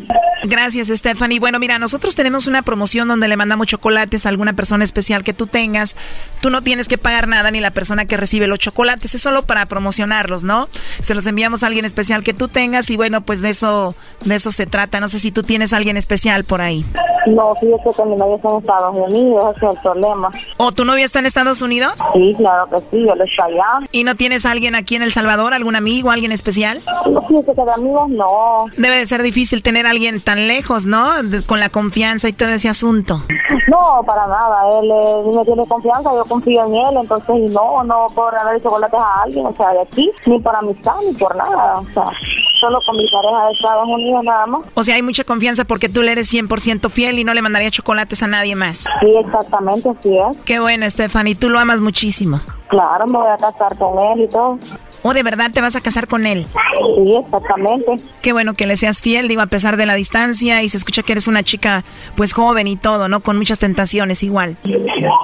Gracias, 0.44 0.88
Stephanie. 0.88 1.40
Bueno, 1.40 1.60
mira, 1.60 1.78
nosotros 1.78 2.16
tenemos 2.16 2.48
una 2.48 2.62
promoción 2.62 3.08
donde 3.08 3.28
le 3.28 3.38
mandamos 3.38 3.68
chocolates 3.68 4.26
a 4.26 4.30
alguna 4.30 4.54
persona 4.54 4.84
especial 4.84 5.24
que 5.24 5.34
tú 5.34 5.48
tengas. 5.48 5.96
Tú 6.42 6.50
no 6.50 6.62
tienes 6.62 6.88
que 6.88 6.98
pagar 6.98 7.28
nada 7.28 7.52
ni 7.52 7.60
la 7.60 7.72
persona 7.72 8.06
que 8.06 8.18
recibe 8.18 8.48
los 8.48 8.60
chocolates. 8.60 9.14
Es 9.14 9.22
solo 9.22 9.44
para 9.44 9.66
promocionarlos, 9.66 10.44
¿no? 10.44 10.68
Se 11.02 11.14
los 11.14 11.28
enviamos 11.28 11.64
a 11.64 11.68
alguien 11.68 11.86
especial 11.86 12.24
que 12.24 12.34
tú 12.34 12.48
tengas 12.48 12.90
y 12.90 12.98
bueno, 12.98 13.22
pues 13.22 13.42
de 13.42 13.50
eso, 13.50 13.96
de 14.26 14.36
eso 14.36 14.52
se 14.52 14.66
trata. 14.66 15.00
No 15.00 15.10
sé 15.10 15.20
si 15.20 15.32
tú 15.32 15.44
tienes 15.44 15.74
a 15.74 15.78
alguien 15.78 15.98
especial 15.98 16.44
por 16.44 16.62
ahí. 16.62 16.86
No, 17.28 17.54
fíjate 17.56 17.90
que 17.96 18.06
mi 18.06 18.16
novio 18.16 18.36
está 18.38 18.50
en 18.50 18.58
Estados 18.58 18.96
Unidos, 18.96 19.56
ese 19.56 19.66
es 19.66 19.76
el 19.76 19.82
problema. 19.82 20.32
¿O 20.58 20.72
tu 20.72 20.86
novio 20.86 21.06
está 21.06 21.20
en 21.20 21.28
Estados 21.28 21.51
Unidos? 21.60 21.94
Sí, 22.14 22.36
claro 22.38 22.68
que 22.70 22.78
sí, 22.80 23.08
él 23.12 23.22
está 23.22 23.46
allá. 23.46 23.88
¿Y 23.92 24.04
no 24.04 24.16
tienes 24.16 24.46
a 24.46 24.52
alguien 24.52 24.76
aquí 24.76 24.96
en 24.96 25.02
El 25.02 25.12
Salvador, 25.12 25.54
algún 25.56 25.76
amigo, 25.76 26.12
alguien 26.12 26.32
especial? 26.32 26.80
Fíjate 27.28 27.54
que 27.56 27.66
de 27.66 27.72
amigos 27.74 28.10
no. 28.10 28.66
Debe 28.78 28.98
de 28.98 29.08
ser 29.08 29.24
difícil 29.24 29.64
tener 29.64 29.88
a 29.88 29.90
alguien 29.90 30.22
tan 30.22 30.48
lejos, 30.48 30.86
¿no? 30.86 31.24
De- 31.24 31.42
con 31.44 31.60
la 31.60 31.70
confianza 31.70 32.30
y 32.30 32.34
todo 32.34 32.50
ese 32.50 32.70
asunto. 32.70 33.22
No, 33.68 34.04
para 34.06 34.28
nada. 34.28 34.62
Él 34.82 34.90
eh, 34.92 35.36
me 35.36 35.44
tiene 35.46 35.64
confianza, 35.68 36.12
yo 36.14 36.24
confío 36.26 36.66
en 36.68 36.76
él, 36.76 36.98
entonces 37.02 37.36
y 37.36 37.52
no, 37.54 37.84
no 37.84 38.06
puedo 38.14 38.30
regalar 38.32 38.62
chocolates 38.62 39.00
a 39.00 39.24
alguien, 39.24 39.46
o 39.46 39.56
sea, 39.56 39.72
de 39.72 39.82
aquí, 39.82 40.12
ni 40.28 40.40
por 40.40 40.56
amistad, 40.56 40.94
ni 41.08 41.14
por 41.18 41.36
nada. 41.36 41.80
O 41.80 41.84
sea, 41.94 42.04
solo 42.60 42.80
con 42.86 42.98
mi 42.98 43.06
pareja 43.10 43.46
de 43.48 43.52
Estados 43.54 43.88
Unidos 43.88 44.24
nada 44.24 44.46
más. 44.46 44.62
O 44.76 44.84
sea, 44.84 44.96
hay 44.96 45.02
mucha 45.02 45.24
confianza 45.24 45.66
porque 45.66 45.90
tú 45.90 46.02
le 46.04 46.12
eres 46.12 46.32
100% 46.32 46.90
fiel 46.90 47.18
y 47.20 47.24
no 47.24 47.34
le 47.34 47.42
mandaría 47.42 47.72
chocolates 47.72 48.22
a 48.24 48.28
nadie 48.28 48.56
más. 48.56 48.86
Sí, 49.00 49.08
exactamente, 49.18 49.90
así 49.90 50.18
es. 50.18 50.38
Qué 50.46 50.60
bueno, 50.60 50.90
Stephanie, 50.90 51.36
tú 51.42 51.50
lo 51.50 51.60
amas 51.60 51.82
muchísimo. 51.82 52.40
Claro, 52.70 53.08
me 53.08 53.18
voy 53.18 53.28
a 53.28 53.36
casar 53.36 53.76
con 53.78 54.00
él 54.00 54.22
y 54.22 54.30
todo. 54.30 54.60
¿O 55.04 55.14
de 55.14 55.24
verdad 55.24 55.52
te 55.52 55.62
vas 55.62 55.76
a 55.76 55.82
casar 55.82 56.08
con 56.08 56.26
él? 56.26 56.46
Sí, 57.06 57.16
exactamente. 57.16 57.98
Qué 58.22 58.34
bueno 58.34 58.54
que 58.54 58.68
le 58.68 58.78
seas 58.78 59.02
fiel, 59.02 59.28
digo, 59.28 59.42
a 59.42 59.48
pesar 59.48 59.78
de 59.78 59.86
la 59.86 59.96
distancia 59.96 60.62
y 60.62 60.70
se 60.70 60.78
escucha 60.78 61.02
que 61.04 61.14
eres 61.14 61.28
una 61.28 61.44
chica 61.44 61.84
pues 62.16 62.34
joven 62.34 62.68
y 62.68 62.76
todo, 62.76 63.08
¿no? 63.08 63.22
Con 63.22 63.38
muchas 63.38 63.60
tentaciones 63.60 64.24
igual. 64.24 64.58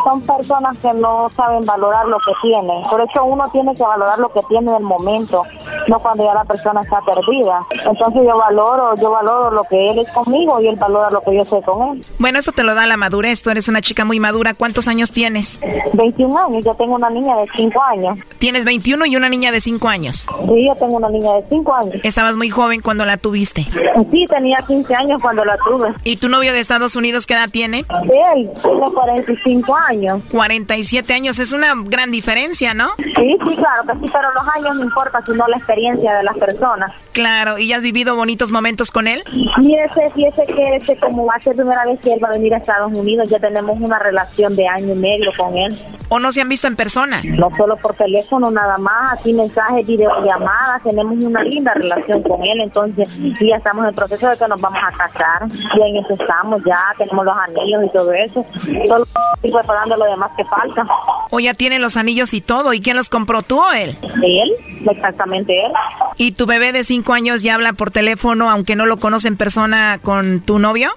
Son 0.03 0.21
personas 0.21 0.77
que 0.81 0.93
no 0.93 1.29
saben 1.35 1.65
valorar 1.65 2.07
lo 2.07 2.17
que 2.19 2.31
tienen. 2.41 2.83
Por 2.89 3.01
eso 3.01 3.23
uno 3.25 3.43
tiene 3.51 3.75
que 3.75 3.83
valorar 3.83 4.17
lo 4.19 4.29
que 4.29 4.41
tiene 4.49 4.71
en 4.71 4.77
el 4.77 4.83
momento, 4.83 5.43
no 5.87 5.99
cuando 5.99 6.23
ya 6.23 6.33
la 6.33 6.45
persona 6.45 6.81
está 6.81 6.99
perdida. 7.01 7.65
Entonces 7.85 8.21
yo 8.25 8.37
valoro, 8.37 8.95
yo 8.95 9.11
valoro 9.11 9.51
lo 9.51 9.63
que 9.65 9.87
él 9.87 9.99
es 9.99 10.09
conmigo 10.09 10.59
y 10.61 10.67
él 10.67 10.75
valora 10.75 11.11
lo 11.11 11.21
que 11.21 11.35
yo 11.35 11.45
soy 11.45 11.61
con 11.61 11.89
él. 11.89 12.05
Bueno, 12.17 12.39
eso 12.39 12.51
te 12.51 12.63
lo 12.63 12.73
da 12.73 12.87
la 12.87 12.97
madurez, 12.97 13.43
tú 13.43 13.49
eres 13.51 13.67
una 13.67 13.81
chica 13.81 14.05
muy 14.05 14.19
madura. 14.19 14.53
¿Cuántos 14.53 14.87
años 14.87 15.11
tienes? 15.11 15.59
21 15.93 16.37
años, 16.37 16.65
yo 16.65 16.73
tengo 16.75 16.95
una 16.95 17.09
niña 17.09 17.35
de 17.37 17.45
5 17.55 17.81
años. 17.83 18.17
Tienes 18.39 18.65
21 18.65 19.05
y 19.05 19.15
una 19.15 19.29
niña 19.29 19.51
de 19.51 19.61
5 19.61 19.66
años. 19.89 20.25
Sí, 20.45 20.65
yo 20.65 20.75
tengo 20.75 20.97
una 20.97 21.09
niña 21.09 21.33
de 21.33 21.43
5 21.49 21.75
años. 21.75 21.95
Estabas 22.03 22.37
muy 22.37 22.49
joven 22.49 22.81
cuando 22.81 23.05
la 23.05 23.17
tuviste. 23.17 23.63
Sí, 24.11 24.25
tenía 24.29 24.57
15 24.65 24.95
años 24.95 25.21
cuando 25.21 25.43
la 25.43 25.57
tuve. 25.57 25.93
¿Y 26.03 26.17
tu 26.17 26.29
novio 26.29 26.53
de 26.53 26.59
Estados 26.59 26.95
Unidos 26.95 27.25
qué 27.25 27.33
edad 27.33 27.49
tiene? 27.49 27.79
Él 27.79 28.49
tiene 28.61 28.91
45 28.93 29.75
años. 29.75 30.21
47 30.31 31.13
años, 31.13 31.39
es 31.39 31.51
una 31.51 31.73
gran 31.75 32.11
diferencia, 32.11 32.73
¿no? 32.73 32.91
Sí, 32.97 33.37
sí, 33.45 33.55
claro 33.55 33.83
que 33.85 33.93
sí, 34.05 34.11
pero 34.11 34.31
los 34.33 34.47
años 34.55 34.75
no 34.77 34.83
importa, 34.83 35.21
sino 35.25 35.45
la 35.47 35.57
experiencia 35.57 36.15
de 36.15 36.23
las 36.23 36.37
personas. 36.37 36.93
Claro, 37.11 37.57
¿y 37.57 37.73
has 37.73 37.83
vivido 37.83 38.15
bonitos 38.15 38.51
momentos 38.51 38.91
con 38.91 39.07
él? 39.07 39.21
Fíjese, 39.55 40.11
fíjese 40.15 40.45
que 40.45 40.75
ese, 40.77 40.97
como 40.97 41.25
va 41.25 41.33
a 41.35 41.41
ser 41.41 41.55
primera 41.55 41.83
vez 41.85 41.99
que 41.99 42.13
él 42.13 42.23
va 42.23 42.29
a 42.29 42.31
venir 42.31 42.53
a 42.53 42.57
Estados 42.57 42.97
Unidos, 42.97 43.29
ya 43.29 43.39
tenemos 43.39 43.77
una 43.79 43.99
relación 43.99 44.55
de 44.55 44.67
año 44.67 44.93
y 44.93 44.97
medio 44.97 45.31
con 45.37 45.57
él. 45.57 45.77
¿O 46.09 46.19
no 46.19 46.31
se 46.31 46.41
han 46.41 46.47
visto 46.47 46.67
en 46.67 46.77
persona? 46.77 47.21
No 47.23 47.49
solo 47.57 47.75
por 47.77 47.95
teléfono, 47.95 48.49
nada 48.49 48.77
más, 48.77 49.19
aquí 49.19 49.33
mensajes 49.33 49.56
mensajes, 49.57 49.87
videollamadas, 49.87 50.83
tenemos 50.83 51.23
una 51.23 51.43
linda 51.43 51.73
relación 51.73 52.21
con 52.23 52.43
él, 52.43 52.61
entonces 52.61 53.07
y 53.17 53.49
ya 53.49 53.57
estamos 53.57 53.83
en 53.83 53.89
el 53.89 53.95
proceso 53.95 54.29
de 54.29 54.37
que 54.37 54.47
nos 54.47 54.61
vamos 54.61 54.79
a 54.81 54.91
casar, 54.91 55.47
y 55.77 55.81
en 55.81 55.97
eso 55.97 56.13
estamos 56.13 56.61
ya, 56.65 56.79
tenemos 56.97 57.25
los 57.25 57.35
anillos 57.37 57.83
y 57.85 57.89
todo 57.89 58.13
eso, 58.13 58.45
solo 58.87 59.05
estoy 59.35 59.51
preparando 59.51 59.97
lo 59.97 60.05
demás 60.05 60.31
que 60.37 60.45
falta. 60.45 60.85
O 61.29 61.39
ya 61.39 61.53
tiene 61.53 61.79
los 61.79 61.97
anillos 61.97 62.33
y 62.33 62.41
todo, 62.41 62.73
¿y 62.73 62.81
quién 62.81 62.97
los 62.97 63.09
compró 63.09 63.41
tú 63.41 63.59
o 63.59 63.71
él? 63.71 63.97
Él, 64.23 64.51
exactamente 64.89 65.53
él. 65.65 65.71
¿Y 66.17 66.33
tu 66.33 66.45
bebé 66.45 66.71
de 66.71 66.83
cinco 66.83 67.13
años 67.13 67.41
ya 67.41 67.55
habla 67.55 67.73
por 67.73 67.91
teléfono, 67.91 68.49
aunque 68.49 68.75
no 68.75 68.85
lo 68.85 68.97
conoce 68.97 69.27
en 69.27 69.37
persona, 69.37 69.99
con 70.01 70.41
tu 70.41 70.59
novio? 70.59 70.89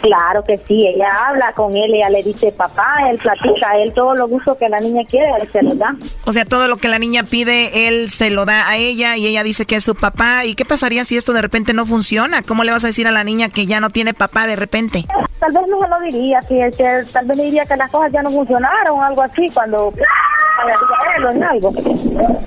Claro 0.00 0.44
que 0.44 0.58
sí, 0.58 0.86
ella 0.86 1.08
habla 1.28 1.52
con 1.52 1.74
él, 1.74 1.94
ella 1.94 2.10
le 2.10 2.22
dice 2.22 2.52
papá, 2.52 2.94
él 3.10 3.18
platica, 3.18 3.72
él 3.82 3.92
todo 3.92 4.14
lo 4.14 4.28
gusto 4.28 4.56
que 4.56 4.68
la 4.68 4.78
niña 4.78 5.02
quiere, 5.08 5.30
él 5.40 5.48
se 5.50 5.62
lo 5.62 5.74
da. 5.74 5.94
O 6.26 6.32
sea, 6.32 6.44
todo 6.44 6.68
lo 6.68 6.76
que 6.76 6.88
la 6.88 6.98
niña 6.98 7.24
pide, 7.24 7.88
él 7.88 8.10
se 8.10 8.30
lo 8.30 8.44
da 8.44 8.68
a 8.68 8.76
ella 8.76 9.16
y 9.16 9.26
ella 9.26 9.42
dice 9.42 9.66
que 9.66 9.76
es 9.76 9.84
su 9.84 9.94
papá. 9.94 10.44
¿Y 10.44 10.54
qué 10.54 10.64
pasaría 10.64 11.04
si 11.04 11.16
esto 11.16 11.32
de 11.32 11.42
repente 11.42 11.72
no 11.72 11.86
funciona? 11.86 12.42
¿Cómo 12.42 12.64
le 12.64 12.72
vas 12.72 12.84
a 12.84 12.88
decir 12.88 13.06
a 13.06 13.12
la 13.12 13.24
niña 13.24 13.48
que 13.48 13.66
ya 13.66 13.80
no 13.80 13.90
tiene 13.90 14.14
papá 14.14 14.46
de 14.46 14.56
repente? 14.56 15.04
Tal 15.38 15.52
vez 15.52 15.62
no 15.68 15.78
se 15.80 15.88
lo 15.88 16.00
diría, 16.00 16.42
si 16.42 16.54
que 16.76 17.04
tal 17.12 17.26
vez 17.26 17.36
le 17.36 17.44
diría 17.44 17.64
que 17.66 17.76
las 17.76 17.90
cosas 17.90 18.12
ya 18.12 18.22
no 18.22 18.30
funcionaron 18.30 18.98
o 18.98 19.02
algo 19.02 19.22
así, 19.22 19.48
cuando. 19.52 19.92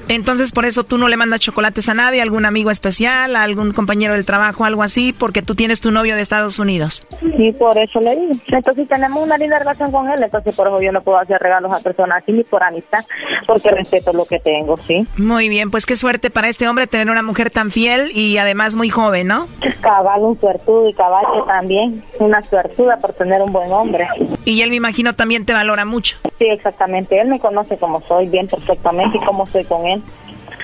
Entonces, 0.07 0.51
por 0.51 0.65
eso 0.65 0.83
tú 0.83 0.97
no 0.97 1.07
le 1.07 1.17
mandas 1.17 1.39
chocolates 1.39 1.89
a 1.89 1.93
nadie, 1.93 2.21
algún 2.21 2.45
amigo 2.45 2.71
especial, 2.71 3.35
a 3.35 3.43
algún 3.43 3.73
compañero 3.73 4.13
del 4.13 4.25
trabajo, 4.25 4.65
algo 4.65 4.83
así, 4.83 5.13
porque 5.13 5.41
tú 5.41 5.55
tienes 5.55 5.81
tu 5.81 5.91
novio 5.91 6.15
de 6.15 6.21
Estados 6.21 6.59
Unidos. 6.59 7.05
Sí, 7.37 7.51
por 7.53 7.77
eso 7.77 7.99
le 7.99 8.15
digo. 8.15 8.31
Entonces, 8.47 8.87
tenemos 8.87 9.23
una 9.23 9.37
linda 9.37 9.59
relación 9.59 9.91
con 9.91 10.09
él, 10.09 10.21
entonces 10.23 10.55
por 10.55 10.67
eso 10.67 10.81
yo 10.81 10.91
no 10.91 11.01
puedo 11.01 11.17
hacer 11.17 11.39
regalos 11.39 11.71
a 11.73 11.79
personas 11.79 12.23
así 12.23 12.31
ni 12.31 12.43
por 12.43 12.63
amistad, 12.63 13.03
porque 13.45 13.69
respeto 13.69 14.13
lo 14.13 14.25
que 14.25 14.39
tengo, 14.39 14.77
¿sí? 14.77 15.07
Muy 15.17 15.49
bien, 15.49 15.71
pues 15.71 15.85
qué 15.85 15.95
suerte 15.95 16.29
para 16.29 16.47
este 16.47 16.67
hombre 16.67 16.87
tener 16.87 17.09
una 17.09 17.23
mujer 17.23 17.49
tan 17.49 17.71
fiel 17.71 18.11
y 18.13 18.37
además 18.37 18.75
muy 18.75 18.89
joven, 18.89 19.27
¿no? 19.27 19.47
Cabal, 19.81 20.21
un 20.21 20.39
suertudo 20.39 20.87
y 20.89 20.93
caballo 20.93 21.43
también, 21.45 22.03
una 22.19 22.41
suertuda 22.43 22.97
por 22.97 23.13
tener 23.13 23.41
un 23.41 23.51
buen 23.51 23.71
hombre. 23.71 24.07
Y 24.45 24.61
él 24.61 24.69
me 24.69 24.75
imagino 24.77 25.15
también 25.15 25.45
te 25.45 25.53
valora 25.53 25.85
mucho. 25.85 26.17
Sí, 26.39 26.45
exactamente, 26.45 27.19
él 27.19 27.27
me 27.27 27.39
conoce 27.39 27.77
como 27.77 27.96
soy 28.01 28.27
bien 28.27 28.47
perfectamente 28.47 29.17
y 29.17 29.21
cómo 29.21 29.45
soy 29.45 29.63
con 29.63 29.85
él 29.85 30.01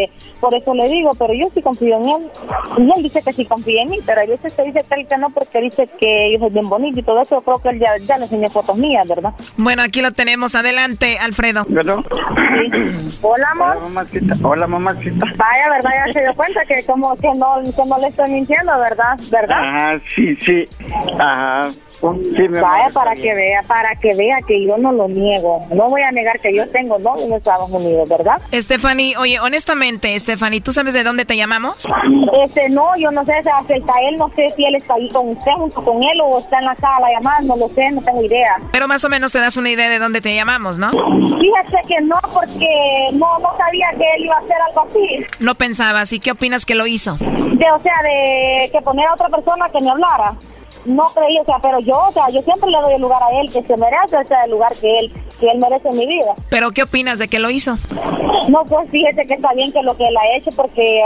de 0.00 0.29
por 0.40 0.54
eso 0.54 0.74
le 0.74 0.88
digo, 0.88 1.10
pero 1.18 1.34
yo 1.34 1.48
sí 1.54 1.62
confío 1.62 1.96
en 1.96 2.08
él. 2.08 2.30
Y 2.78 2.82
él 2.82 3.02
dice 3.02 3.22
que 3.22 3.32
sí 3.32 3.44
confía 3.44 3.82
en 3.82 3.90
mí, 3.90 3.98
pero 4.04 4.20
a 4.20 4.26
veces 4.26 4.52
se 4.52 4.62
dice 4.64 4.80
que 5.08 5.18
no 5.18 5.30
porque 5.30 5.60
dice 5.60 5.88
que 5.98 6.32
yo 6.32 6.38
soy 6.38 6.50
bien 6.50 6.68
bonito 6.68 6.98
y 6.98 7.02
todo 7.02 7.20
eso. 7.22 7.36
Yo 7.36 7.42
creo 7.42 7.62
que 7.62 7.68
él 7.70 7.80
ya, 7.80 7.96
ya 7.98 8.18
le 8.18 8.24
enseñó 8.24 8.48
fotos 8.48 8.76
mías, 8.76 9.06
¿verdad? 9.08 9.32
Bueno, 9.56 9.82
aquí 9.82 10.00
lo 10.00 10.12
tenemos. 10.12 10.54
Adelante, 10.54 11.18
Alfredo. 11.18 11.64
¿Verdad? 11.68 11.98
Hola, 13.22 13.50
amor. 13.52 13.70
Hola, 13.70 13.80
mamacita. 13.80 14.36
Hola, 14.42 14.66
mamacita. 14.66 15.26
Vaya, 15.36 15.70
¿verdad? 15.70 15.90
Ya 16.06 16.12
se 16.12 16.20
dio 16.20 16.34
cuenta 16.34 16.60
que 16.66 16.84
como 16.84 17.16
que 17.16 17.28
no, 17.34 17.56
que 17.64 17.88
no 17.88 17.98
le 17.98 18.06
estoy 18.08 18.30
mintiendo, 18.30 18.78
¿verdad? 18.78 19.18
¿Verdad? 19.30 19.58
Ajá, 19.58 20.00
sí, 20.14 20.36
sí. 20.36 20.64
Ajá. 21.18 21.70
Vaya 22.02 22.88
para 22.94 23.14
que 23.14 23.34
vea, 23.34 23.62
para 23.66 23.94
que 23.96 24.14
vea 24.14 24.36
que 24.46 24.64
yo 24.64 24.78
no 24.78 24.92
lo 24.92 25.08
niego. 25.08 25.66
No 25.70 25.90
voy 25.90 26.00
a 26.02 26.10
negar 26.10 26.40
que 26.40 26.54
yo 26.54 26.66
tengo 26.70 26.98
novio 26.98 27.26
en 27.26 27.34
Estados 27.34 27.70
Unidos, 27.70 28.08
¿verdad? 28.08 28.36
Stephanie, 28.52 29.16
oye, 29.18 29.38
honestamente, 29.38 30.18
Stephanie, 30.18 30.29
¿tú 30.62 30.72
sabes 30.72 30.94
de 30.94 31.04
dónde 31.04 31.24
te 31.24 31.36
llamamos? 31.36 31.86
Este, 32.44 32.68
no, 32.70 32.96
yo 32.96 33.10
no 33.10 33.24
sé, 33.24 33.38
está 33.38 33.94
él, 34.08 34.16
no 34.16 34.28
sé 34.36 34.48
si 34.56 34.64
él 34.64 34.74
está 34.76 34.94
ahí 34.94 35.08
con 35.08 35.30
usted, 35.30 35.52
junto 35.56 35.82
con 35.82 36.02
él, 36.02 36.20
o 36.22 36.38
está 36.38 36.58
en 36.58 36.66
la 36.66 36.74
sala 36.76 37.08
llamando, 37.12 37.56
no 37.56 37.66
lo 37.66 37.74
sé, 37.74 37.90
no 37.90 38.00
tengo 38.02 38.22
idea. 38.22 38.56
Pero 38.72 38.86
más 38.86 39.04
o 39.04 39.08
menos 39.08 39.32
te 39.32 39.38
das 39.38 39.56
una 39.56 39.70
idea 39.70 39.88
de 39.88 39.98
dónde 39.98 40.20
te 40.20 40.34
llamamos, 40.34 40.78
¿no? 40.78 40.90
Fíjate 40.90 41.88
que 41.88 42.00
no, 42.02 42.16
porque 42.32 42.66
no, 43.12 43.38
no 43.38 43.56
sabía 43.56 43.88
que 43.96 44.04
él 44.16 44.24
iba 44.24 44.36
a 44.36 44.40
hacer 44.40 44.56
algo 44.68 44.86
así. 44.88 45.26
No 45.40 45.54
pensabas, 45.54 46.12
¿y 46.12 46.20
qué 46.20 46.32
opinas 46.32 46.64
que 46.64 46.74
lo 46.74 46.86
hizo? 46.86 47.16
De, 47.16 47.70
o 47.72 47.80
sea, 47.80 47.94
de 48.02 48.70
que 48.72 48.80
poner 48.82 49.06
a 49.06 49.14
otra 49.14 49.28
persona 49.28 49.68
que 49.70 49.80
me 49.80 49.90
hablara 49.90 50.34
no 50.84 51.10
creí, 51.14 51.38
o 51.38 51.44
sea, 51.44 51.58
pero 51.60 51.78
yo, 51.80 51.94
o 52.08 52.12
sea, 52.12 52.28
yo 52.30 52.42
siempre 52.42 52.70
le 52.70 52.78
doy 52.80 52.94
el 52.94 53.02
lugar 53.02 53.22
a 53.22 53.40
él 53.40 53.50
que 53.52 53.62
se 53.62 53.76
merece, 53.76 54.16
o 54.16 54.26
sea, 54.26 54.44
el 54.44 54.50
lugar 54.50 54.72
que 54.80 54.98
él, 54.98 55.12
que 55.38 55.50
él 55.50 55.58
merece 55.58 55.88
en 55.88 55.98
mi 55.98 56.06
vida. 56.06 56.34
¿Pero 56.48 56.70
qué 56.70 56.82
opinas 56.82 57.18
de 57.18 57.28
que 57.28 57.38
lo 57.38 57.50
hizo? 57.50 57.76
No, 58.48 58.64
pues 58.64 58.90
fíjese 58.90 59.26
que 59.26 59.34
está 59.34 59.52
bien 59.54 59.72
que 59.72 59.82
lo 59.82 59.96
que 59.96 60.06
él 60.06 60.16
ha 60.16 60.36
hecho, 60.36 60.50
porque 60.56 61.00
eh, 61.00 61.02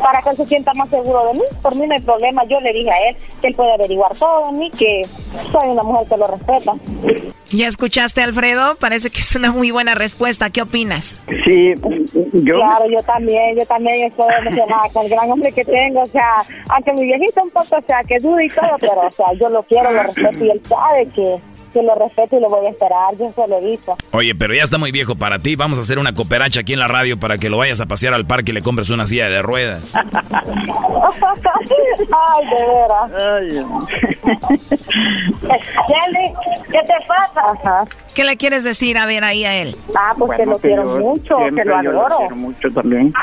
para 0.00 0.22
que 0.22 0.30
él 0.30 0.36
se 0.36 0.46
sienta 0.46 0.72
más 0.74 0.88
seguro 0.88 1.26
de 1.26 1.34
mí, 1.34 1.42
por 1.62 1.74
mí 1.74 1.86
no 1.86 1.94
hay 1.94 2.00
problema, 2.00 2.44
yo 2.44 2.60
le 2.60 2.72
dije 2.72 2.90
a 2.90 3.08
él 3.08 3.16
que 3.40 3.48
él 3.48 3.54
puede 3.54 3.72
averiguar 3.72 4.14
todo 4.16 4.46
de 4.46 4.52
mí, 4.52 4.70
que 4.70 5.02
soy 5.52 5.68
una 5.68 5.82
mujer 5.82 6.06
que 6.08 6.16
lo 6.16 6.26
respeta. 6.26 6.74
¿Ya 7.52 7.66
escuchaste, 7.66 8.22
Alfredo? 8.22 8.76
Parece 8.76 9.10
que 9.10 9.18
es 9.18 9.34
una 9.34 9.50
muy 9.50 9.72
buena 9.72 9.94
respuesta. 9.94 10.50
¿Qué 10.50 10.62
opinas? 10.62 11.20
Sí, 11.44 11.74
yo... 12.32 12.54
Claro, 12.54 12.84
yo 12.88 13.02
también, 13.04 13.58
yo 13.58 13.66
también 13.66 14.06
estoy 14.06 14.28
emocionada 14.40 14.88
con 14.92 15.04
el 15.04 15.10
gran 15.10 15.30
hombre 15.30 15.50
que 15.52 15.64
tengo, 15.64 16.02
o 16.02 16.06
sea, 16.06 16.44
aunque 16.70 16.92
mi 16.92 17.06
viejito 17.06 17.42
un 17.42 17.50
poco, 17.50 17.76
o 17.76 17.82
sea, 17.86 18.02
que 18.06 18.18
duda 18.20 18.44
y 18.44 18.48
todo, 18.48 18.76
pero, 18.78 19.00
o 19.06 19.10
sea, 19.10 19.26
yo 19.40 19.48
lo 19.48 19.62
quiero, 19.64 19.90
lo 19.90 20.02
respeto 20.04 20.44
y 20.44 20.50
él 20.50 20.60
sabe 20.64 21.08
que 21.08 21.38
que 21.72 21.82
lo 21.82 21.94
respeto 21.94 22.36
y 22.36 22.40
lo 22.40 22.48
voy 22.48 22.66
a 22.66 22.70
esperar, 22.70 23.16
yo 23.18 23.32
se 23.32 23.46
lo 23.46 23.58
he 23.58 23.70
dicho. 23.70 23.96
Oye, 24.12 24.34
pero 24.34 24.54
ya 24.54 24.62
está 24.62 24.78
muy 24.78 24.92
viejo 24.92 25.16
para 25.16 25.38
ti. 25.38 25.56
Vamos 25.56 25.78
a 25.78 25.82
hacer 25.82 25.98
una 25.98 26.14
cooperacha 26.14 26.60
aquí 26.60 26.72
en 26.72 26.80
la 26.80 26.88
radio 26.88 27.18
para 27.18 27.38
que 27.38 27.48
lo 27.48 27.58
vayas 27.58 27.80
a 27.80 27.86
pasear 27.86 28.14
al 28.14 28.26
parque 28.26 28.52
y 28.52 28.54
le 28.54 28.62
compres 28.62 28.90
una 28.90 29.06
silla 29.06 29.28
de 29.28 29.42
ruedas. 29.42 29.92
Ay, 32.12 32.46
de 32.46 32.66
veras. 32.66 33.10
¿qué 36.70 36.78
te 36.86 36.94
pasa? 37.06 37.84
¿Qué 38.14 38.24
le 38.24 38.36
quieres 38.36 38.64
decir 38.64 38.98
a 38.98 39.06
ver 39.06 39.24
ahí 39.24 39.44
a 39.44 39.56
él? 39.56 39.74
Ah, 39.96 40.14
pues 40.18 40.36
que 40.36 40.46
lo 40.46 40.58
quiero 40.58 40.84
mucho, 40.84 41.36
que 41.54 41.64
lo 41.64 41.76
adoro. 41.76 42.08
Lo 42.08 42.18
quiero 42.18 42.36
mucho 42.36 42.68
también. 42.72 43.12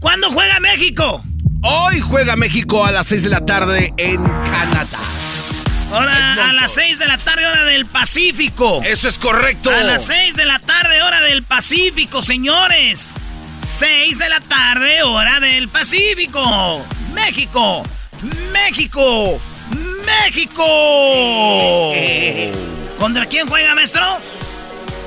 ¿Cuándo 0.00 0.30
juega 0.30 0.58
México? 0.60 1.22
Hoy 1.62 2.00
juega 2.00 2.34
México 2.34 2.86
a 2.86 2.90
las 2.90 3.06
6 3.08 3.22
de 3.22 3.28
la 3.28 3.44
tarde 3.44 3.92
en 3.98 4.16
Canadá. 4.24 4.98
Ahora 5.92 6.48
a 6.48 6.52
las 6.54 6.72
6 6.72 6.98
de 6.98 7.06
la 7.06 7.18
tarde, 7.18 7.44
hora 7.46 7.64
del 7.64 7.84
Pacífico. 7.84 8.80
Eso 8.82 9.08
es 9.08 9.18
correcto. 9.18 9.70
A 9.70 9.82
las 9.82 10.06
6 10.06 10.36
de 10.36 10.46
la 10.46 10.58
tarde, 10.58 11.02
hora 11.02 11.20
del 11.20 11.42
Pacífico, 11.42 12.22
señores. 12.22 13.16
6 13.66 14.18
de 14.18 14.28
la 14.30 14.40
tarde, 14.40 15.02
hora 15.02 15.38
del 15.38 15.68
Pacífico. 15.68 16.82
México. 17.12 17.82
México. 18.52 19.38
México. 20.06 20.64
¿Contra 22.98 23.26
quién 23.26 23.46
juega, 23.46 23.74
maestro? 23.74 24.02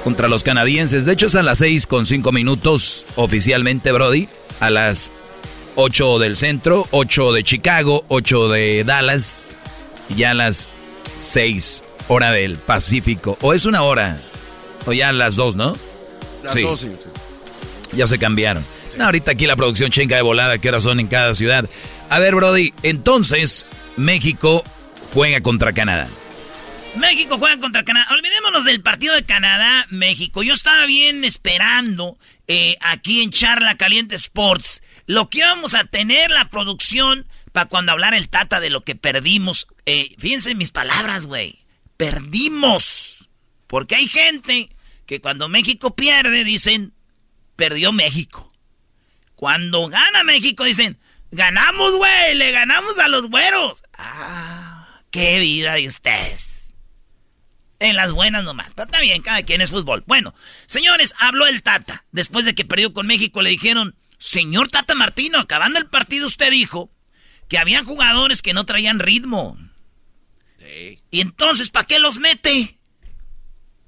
contra 0.03 0.27
los 0.27 0.43
canadienses. 0.43 1.05
De 1.05 1.13
hecho 1.13 1.27
es 1.27 1.35
a 1.35 1.43
las 1.43 1.59
6 1.59 1.87
con 1.87 2.05
5 2.05 2.31
minutos 2.31 3.05
oficialmente, 3.15 3.91
Brody. 3.91 4.27
A 4.59 4.69
las 4.69 5.11
8 5.75 6.19
del 6.19 6.37
centro, 6.37 6.87
8 6.91 7.33
de 7.33 7.43
Chicago, 7.43 8.05
8 8.07 8.49
de 8.49 8.83
Dallas. 8.83 9.57
Y 10.09 10.15
ya 10.15 10.31
a 10.31 10.33
las 10.33 10.67
6 11.19 11.83
hora 12.07 12.31
del 12.31 12.57
Pacífico. 12.57 13.37
¿O 13.41 13.53
es 13.53 13.65
una 13.65 13.83
hora? 13.83 14.21
O 14.85 14.93
ya 14.93 15.09
a 15.09 15.13
las 15.13 15.35
2, 15.35 15.55
¿no? 15.55 15.77
Las 16.43 16.55
dos, 16.55 16.81
sí. 16.81 16.91
Ya 17.93 18.07
se 18.07 18.19
cambiaron. 18.19 18.65
No, 18.97 19.05
ahorita 19.05 19.31
aquí 19.31 19.47
la 19.47 19.55
producción 19.55 19.91
chinga 19.91 20.15
de 20.15 20.21
volada, 20.21 20.57
¿qué 20.57 20.69
horas 20.69 20.83
son 20.83 20.99
en 20.99 21.07
cada 21.07 21.33
ciudad? 21.33 21.69
A 22.09 22.19
ver, 22.19 22.35
Brody, 22.35 22.73
entonces 22.83 23.65
México 23.97 24.63
juega 25.13 25.41
contra 25.41 25.73
Canadá. 25.73 26.07
México 26.95 27.37
juega 27.39 27.57
contra 27.57 27.83
Canadá. 27.83 28.07
Olvidémonos 28.11 28.65
del 28.65 28.81
partido 28.81 29.15
de 29.15 29.23
Canadá-México. 29.23 30.43
Yo 30.43 30.53
estaba 30.53 30.85
bien 30.85 31.23
esperando 31.23 32.17
eh, 32.47 32.75
aquí 32.81 33.21
en 33.21 33.31
Charla 33.31 33.77
Caliente 33.77 34.15
Sports 34.15 34.81
lo 35.05 35.29
que 35.29 35.39
íbamos 35.39 35.73
a 35.75 35.85
tener 35.85 36.31
la 36.31 36.49
producción 36.49 37.27
para 37.51 37.67
cuando 37.67 37.91
hablara 37.91 38.17
el 38.17 38.29
Tata 38.29 38.59
de 38.59 38.69
lo 38.69 38.83
que 38.83 38.95
perdimos. 38.95 39.67
Eh, 39.85 40.15
fíjense 40.17 40.51
en 40.51 40.57
mis 40.57 40.71
palabras, 40.71 41.25
güey. 41.25 41.59
Perdimos. 41.97 43.29
Porque 43.67 43.95
hay 43.95 44.07
gente 44.07 44.75
que 45.05 45.21
cuando 45.21 45.49
México 45.49 45.95
pierde 45.95 46.43
dicen, 46.43 46.93
perdió 47.55 47.91
México. 47.91 48.51
Cuando 49.35 49.87
gana 49.87 50.23
México 50.23 50.63
dicen, 50.63 50.97
ganamos, 51.31 51.95
güey, 51.95 52.35
le 52.35 52.51
ganamos 52.51 52.97
a 52.99 53.07
los 53.07 53.29
güeros. 53.29 53.83
Ah, 53.97 55.01
qué 55.11 55.39
vida 55.39 55.73
de 55.73 55.87
ustedes. 55.87 56.52
En 57.83 57.97
las 57.97 58.13
buenas 58.13 58.45
nomás. 58.45 58.73
Pero 58.73 58.85
está 58.85 59.01
bien, 59.01 59.21
cada 59.21 59.43
quien 59.43 59.59
es 59.59 59.69
fútbol. 59.69 60.05
Bueno, 60.07 60.33
señores, 60.67 61.13
habló 61.19 61.47
el 61.47 61.63
Tata. 61.63 62.05
Después 62.13 62.45
de 62.45 62.55
que 62.55 62.63
perdió 62.63 62.93
con 62.93 63.07
México, 63.07 63.41
le 63.41 63.49
dijeron, 63.49 63.93
señor 64.17 64.71
Tata 64.71 64.95
Martino, 64.95 65.37
acabando 65.37 65.79
el 65.79 65.87
partido 65.87 66.25
usted 66.25 66.49
dijo 66.49 66.89
que 67.49 67.57
había 67.57 67.83
jugadores 67.83 68.41
que 68.41 68.53
no 68.53 68.65
traían 68.65 68.99
ritmo. 68.99 69.57
Y 71.11 71.19
entonces, 71.19 71.71
¿para 71.71 71.85
qué 71.85 71.99
los 71.99 72.19
mete? 72.19 72.79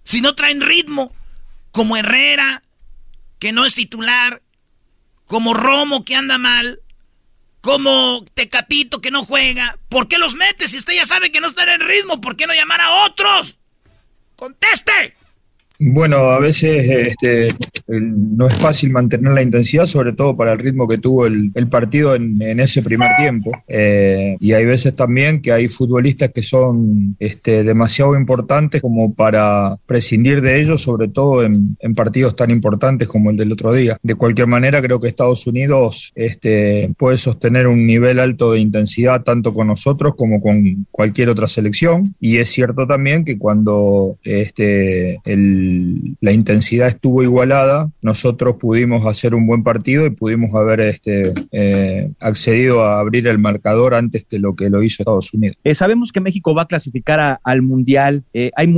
Si 0.03 0.19
no 0.19 0.35
traen 0.35 0.59
ritmo, 0.59 1.15
como 1.71 1.95
Herrera, 1.95 2.63
que 3.39 3.53
no 3.53 3.65
es 3.65 3.75
titular, 3.75 4.41
como 5.25 5.53
Romo, 5.53 6.03
que 6.03 6.17
anda 6.17 6.37
mal, 6.37 6.81
como 7.61 8.25
Tecatito, 8.33 8.99
que 8.99 9.09
no 9.09 9.23
juega, 9.23 9.79
¿por 9.87 10.09
qué 10.09 10.17
los 10.17 10.35
mete? 10.35 10.67
Si 10.67 10.79
usted 10.79 10.95
ya 10.95 11.05
sabe 11.05 11.31
que 11.31 11.39
no 11.39 11.47
están 11.47 11.69
en 11.69 11.79
ritmo, 11.79 12.19
¿por 12.19 12.35
qué 12.35 12.45
no 12.45 12.53
llamar 12.53 12.81
a 12.81 13.05
otros? 13.05 13.57
¡Conteste! 14.35 15.13
Bueno, 15.79 16.17
a 16.17 16.39
veces 16.39 16.85
este, 16.89 17.47
no 17.87 18.47
es 18.47 18.55
fácil 18.55 18.91
mantener 18.91 19.33
la 19.33 19.41
intensidad, 19.41 19.85
sobre 19.85 20.13
todo 20.13 20.35
para 20.35 20.53
el 20.53 20.59
ritmo 20.59 20.87
que 20.87 20.97
tuvo 20.97 21.25
el, 21.27 21.51
partido 21.69 22.15
en, 22.15 22.59
ese 22.59 22.81
primer 22.81 23.09
tiempo. 23.17 23.51
Eh, 23.67 24.37
y 24.39 24.53
hay 24.53 24.65
veces 24.65 24.95
también 24.95 25.41
que 25.41 25.51
hay 25.51 25.67
futbolistas 25.67 26.31
que 26.31 26.41
son 26.41 27.15
este, 27.19 27.63
demasiado 27.63 28.17
importantes 28.17 28.81
como 28.81 29.13
para 29.13 29.77
prescindir 29.85 30.41
de 30.41 30.59
ellos, 30.59 30.81
sobre 30.81 31.07
todo 31.07 31.43
en, 31.43 31.75
partidos 31.95 32.35
tan 32.35 32.51
importantes 32.51 33.07
como 33.07 33.29
el 33.29 33.37
del 33.37 33.51
otro 33.51 33.71
día. 33.71 33.97
De 34.01 34.15
cualquier 34.15 34.47
manera, 34.47 34.81
creo 34.81 34.99
que 34.99 35.07
Estados 35.07 35.47
Unidos 35.47 36.11
este, 36.15 36.91
puede 36.97 37.17
sostener 37.17 37.67
un 37.67 37.85
nivel 37.85 38.19
alto 38.19 38.51
de 38.51 38.59
intensidad 38.59 39.23
tanto 39.23 39.53
con 39.53 39.67
nosotros 39.67 40.15
como 40.15 40.41
con 40.41 40.87
cualquier 40.91 41.29
otra 41.29 41.47
selección. 41.47 42.15
Y 42.19 42.37
es 42.37 42.49
cierto 42.49 42.87
también 42.87 43.23
que 43.25 43.37
cuando 43.37 44.17
este, 44.23 45.19
la 45.25 46.31
intensidad 46.31 46.87
estuvo 46.87 47.23
igualada, 47.23 47.74
nosotros 48.01 48.55
pudimos 48.59 49.05
hacer 49.05 49.35
un 49.35 49.45
buen 49.47 49.63
partido 49.63 50.05
y 50.05 50.09
pudimos 50.09 50.55
haber 50.55 50.79
este, 50.81 51.33
eh, 51.51 52.09
accedido 52.19 52.83
a 52.83 52.99
abrir 52.99 53.27
el 53.27 53.39
marcador 53.39 53.93
antes 53.93 54.25
que 54.25 54.39
lo 54.39 54.55
que 54.55 54.69
lo 54.69 54.81
hizo 54.83 55.03
Estados 55.03 55.33
Unidos. 55.33 55.57
Eh, 55.63 55.75
sabemos 55.75 56.11
que 56.11 56.21
México 56.21 56.53
va 56.53 56.63
a 56.63 56.67
clasificar 56.67 57.39
al 57.43 57.61
Mundial, 57.61 58.23
eh, 58.33 58.51
hay, 58.55 58.73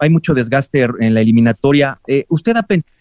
hay 0.00 0.10
mucho 0.10 0.34
desgaste 0.34 0.86
en 1.00 1.14
la 1.14 1.20
eliminatoria. 1.20 1.98
¿Usted 2.28 2.56
ha 2.56 2.62
pensado... 2.62 2.92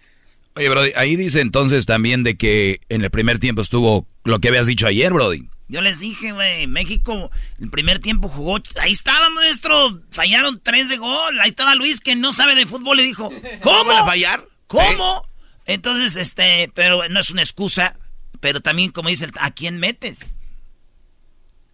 Oye, 0.56 0.68
Brody, 0.68 0.92
ahí 0.98 1.16
dice 1.16 1.40
entonces 1.40 1.86
también 1.86 2.24
de 2.24 2.36
que 2.36 2.82
en 2.90 3.04
el 3.04 3.10
primer 3.10 3.40
tiempo 3.40 3.62
estuvo 3.62 4.06
lo 4.26 4.40
que 4.40 4.50
habías 4.50 4.68
dicho 4.68 4.86
ayer, 4.86 5.14
Brody. 5.14 5.48
Yo 5.72 5.82
les 5.82 6.02
dije, 6.02 6.34
güey, 6.34 6.68
México 6.68 7.32
el 7.62 7.70
primer 7.70 8.00
tiempo 8.00 8.28
jugó. 8.28 8.60
Ahí 8.82 8.92
estaba, 8.92 9.30
maestro. 9.30 10.02
Fallaron 10.12 10.60
tres 10.62 10.90
de 10.90 10.98
gol. 10.98 11.40
Ahí 11.40 11.52
estaba 11.52 11.76
Luis, 11.76 12.02
que 12.02 12.18
no 12.18 12.34
sabe 12.34 12.56
de 12.56 12.66
fútbol, 12.66 13.00
y 13.00 13.04
dijo: 13.04 13.30
¿Cómo? 13.62 13.92
a 13.92 14.06
fallar? 14.06 14.46
¿Cómo? 14.68 15.26
Entonces, 15.66 16.16
este, 16.18 16.72
pero 16.74 17.08
no 17.10 17.20
es 17.20 17.30
una 17.30 17.42
excusa. 17.42 17.98
Pero 18.40 18.62
también, 18.62 18.92
como 18.92 19.10
dice, 19.10 19.28
¿a 19.40 19.52
quién 19.52 19.78
metes? 19.78 20.34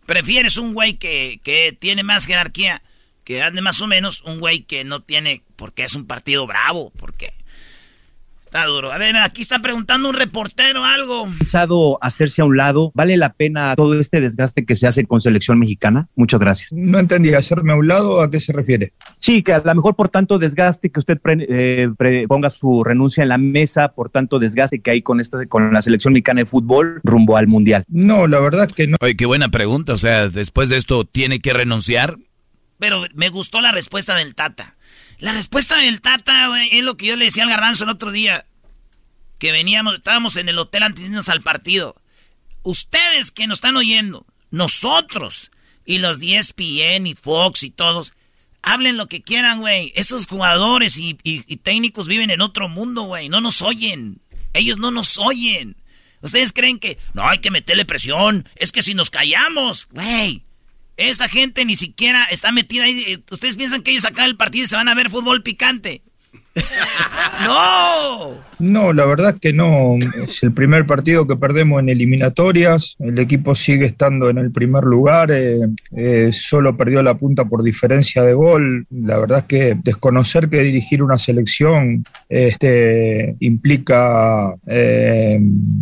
Prefieres 0.05 0.57
un 0.57 0.73
güey 0.73 0.95
que, 0.95 1.39
que 1.43 1.75
tiene 1.77 2.03
más 2.03 2.25
jerarquía, 2.25 2.83
que 3.23 3.41
ande 3.41 3.61
más 3.61 3.81
o 3.81 3.87
menos, 3.87 4.21
un 4.21 4.39
güey 4.39 4.63
que 4.63 4.83
no 4.83 5.01
tiene, 5.01 5.43
porque 5.55 5.83
es 5.83 5.95
un 5.95 6.07
partido 6.07 6.45
bravo, 6.47 6.91
porque 6.97 7.33
Está 8.57 8.69
duro. 8.69 8.91
A 8.91 8.97
ver, 8.97 9.15
aquí 9.17 9.43
está 9.43 9.59
preguntando 9.59 10.09
un 10.09 10.15
reportero 10.15 10.83
algo. 10.83 11.27
¿Pensado 11.37 11.99
hacerse 12.01 12.41
a 12.41 12.45
un 12.45 12.57
lado? 12.57 12.91
¿Vale 12.95 13.15
la 13.15 13.33
pena 13.33 13.75
todo 13.75 13.99
este 13.99 14.19
desgaste 14.19 14.65
que 14.65 14.73
se 14.73 14.87
hace 14.87 15.05
con 15.05 15.21
selección 15.21 15.59
mexicana? 15.59 16.07
Muchas 16.15 16.39
gracias. 16.39 16.73
No 16.73 16.97
entendí, 16.97 17.35
¿hacerme 17.35 17.73
a 17.73 17.75
un 17.75 17.87
lado? 17.87 18.19
¿A 18.19 18.31
qué 18.31 18.39
se 18.39 18.53
refiere? 18.53 18.93
Sí, 19.19 19.43
que 19.43 19.53
a 19.53 19.61
lo 19.63 19.75
mejor 19.75 19.95
por 19.95 20.09
tanto 20.09 20.39
desgaste 20.39 20.89
que 20.89 20.99
usted 20.99 21.19
eh, 21.27 21.87
ponga 22.27 22.49
su 22.49 22.83
renuncia 22.83 23.21
en 23.21 23.29
la 23.29 23.37
mesa, 23.37 23.89
por 23.89 24.09
tanto 24.09 24.39
desgaste 24.39 24.81
que 24.81 24.89
hay 24.89 25.01
con, 25.03 25.19
esta, 25.19 25.45
con 25.45 25.71
la 25.71 25.83
selección 25.83 26.13
mexicana 26.13 26.41
de 26.41 26.47
fútbol 26.47 26.99
rumbo 27.03 27.37
al 27.37 27.45
Mundial. 27.45 27.85
No, 27.87 28.25
la 28.25 28.39
verdad 28.39 28.67
que 28.71 28.87
no. 28.87 28.97
Oye, 29.01 29.15
qué 29.15 29.27
buena 29.27 29.49
pregunta. 29.49 29.93
O 29.93 29.97
sea, 29.97 30.29
después 30.29 30.69
de 30.69 30.77
esto, 30.77 31.05
¿tiene 31.05 31.41
que 31.41 31.53
renunciar? 31.53 32.17
Pero 32.79 33.03
me 33.13 33.29
gustó 33.29 33.61
la 33.61 33.71
respuesta 33.71 34.15
del 34.15 34.33
Tata. 34.33 34.76
La 35.19 35.31
respuesta 35.31 35.77
del 35.77 36.01
Tata, 36.01 36.47
güey, 36.49 36.69
es 36.77 36.83
lo 36.83 36.95
que 36.95 37.07
yo 37.07 37.15
le 37.15 37.25
decía 37.25 37.43
al 37.43 37.49
garbanzo 37.49 37.83
el 37.83 37.89
otro 37.89 38.11
día. 38.11 38.45
Que 39.39 39.51
veníamos, 39.51 39.95
estábamos 39.95 40.35
en 40.35 40.49
el 40.49 40.59
hotel 40.59 40.83
antes 40.83 41.03
de 41.03 41.09
irnos 41.09 41.29
al 41.29 41.41
partido. 41.41 41.95
Ustedes 42.63 43.31
que 43.31 43.47
nos 43.47 43.57
están 43.57 43.77
oyendo, 43.77 44.25
nosotros 44.51 45.51
y 45.85 45.99
los 45.99 46.19
10 46.19 46.53
ESPN 46.57 47.07
y 47.07 47.15
Fox 47.15 47.63
y 47.63 47.71
todos, 47.71 48.13
hablen 48.61 48.97
lo 48.97 49.07
que 49.07 49.21
quieran, 49.21 49.59
güey. 49.59 49.91
Esos 49.95 50.27
jugadores 50.27 50.97
y, 50.97 51.17
y 51.23 51.57
técnicos 51.57 52.07
viven 52.07 52.29
en 52.29 52.41
otro 52.41 52.69
mundo, 52.69 53.03
güey. 53.03 53.29
No 53.29 53.41
nos 53.41 53.61
oyen. 53.61 54.21
Ellos 54.53 54.77
no 54.77 54.91
nos 54.91 55.17
oyen. 55.17 55.77
Ustedes 56.21 56.51
creen 56.51 56.79
que 56.79 56.97
no 57.13 57.27
hay 57.27 57.39
que 57.39 57.51
meterle 57.51 57.85
presión. 57.85 58.49
Es 58.55 58.71
que 58.71 58.81
si 58.81 58.93
nos 58.93 59.09
callamos, 59.09 59.87
güey. 59.91 60.43
Esa 60.97 61.29
gente 61.29 61.63
ni 61.63 61.75
siquiera 61.75 62.25
está 62.25 62.51
metida 62.51 62.85
ahí. 62.85 63.03
Eh, 63.07 63.19
ustedes 63.31 63.55
piensan 63.55 63.83
que 63.83 63.91
ellos 63.91 64.03
sacan 64.03 64.25
el 64.25 64.35
partido 64.35 64.67
se 64.67 64.75
van 64.75 64.89
a 64.89 64.95
ver 64.95 65.09
fútbol 65.09 65.43
picante. 65.43 66.01
¡No! 67.43 68.43
No, 68.59 68.91
la 68.91 69.05
verdad 69.05 69.37
que 69.39 69.53
no. 69.53 69.97
Es 70.23 70.41
el 70.43 70.51
primer 70.51 70.85
partido 70.85 71.27
que 71.27 71.35
perdemos 71.35 71.79
en 71.79 71.89
eliminatorias. 71.89 72.95
El 72.99 73.19
equipo 73.19 73.53
sigue 73.53 73.85
estando 73.85 74.29
en 74.29 74.37
el 74.39 74.51
primer 74.51 74.83
lugar. 74.83 75.31
Eh, 75.31 75.59
eh, 75.95 76.29
solo 76.31 76.75
perdió 76.75 77.03
la 77.03 77.15
punta 77.15 77.45
por 77.45 77.63
diferencia 77.63 78.23
de 78.23 78.33
gol. 78.33 78.87
La 78.89 79.19
verdad 79.19 79.39
es 79.39 79.45
que 79.45 79.77
desconocer 79.83 80.49
que 80.49 80.61
dirigir 80.61 81.03
una 81.03 81.17
selección 81.17 82.03
este, 82.29 83.35
implica 83.39 84.55
eh, 84.65 85.39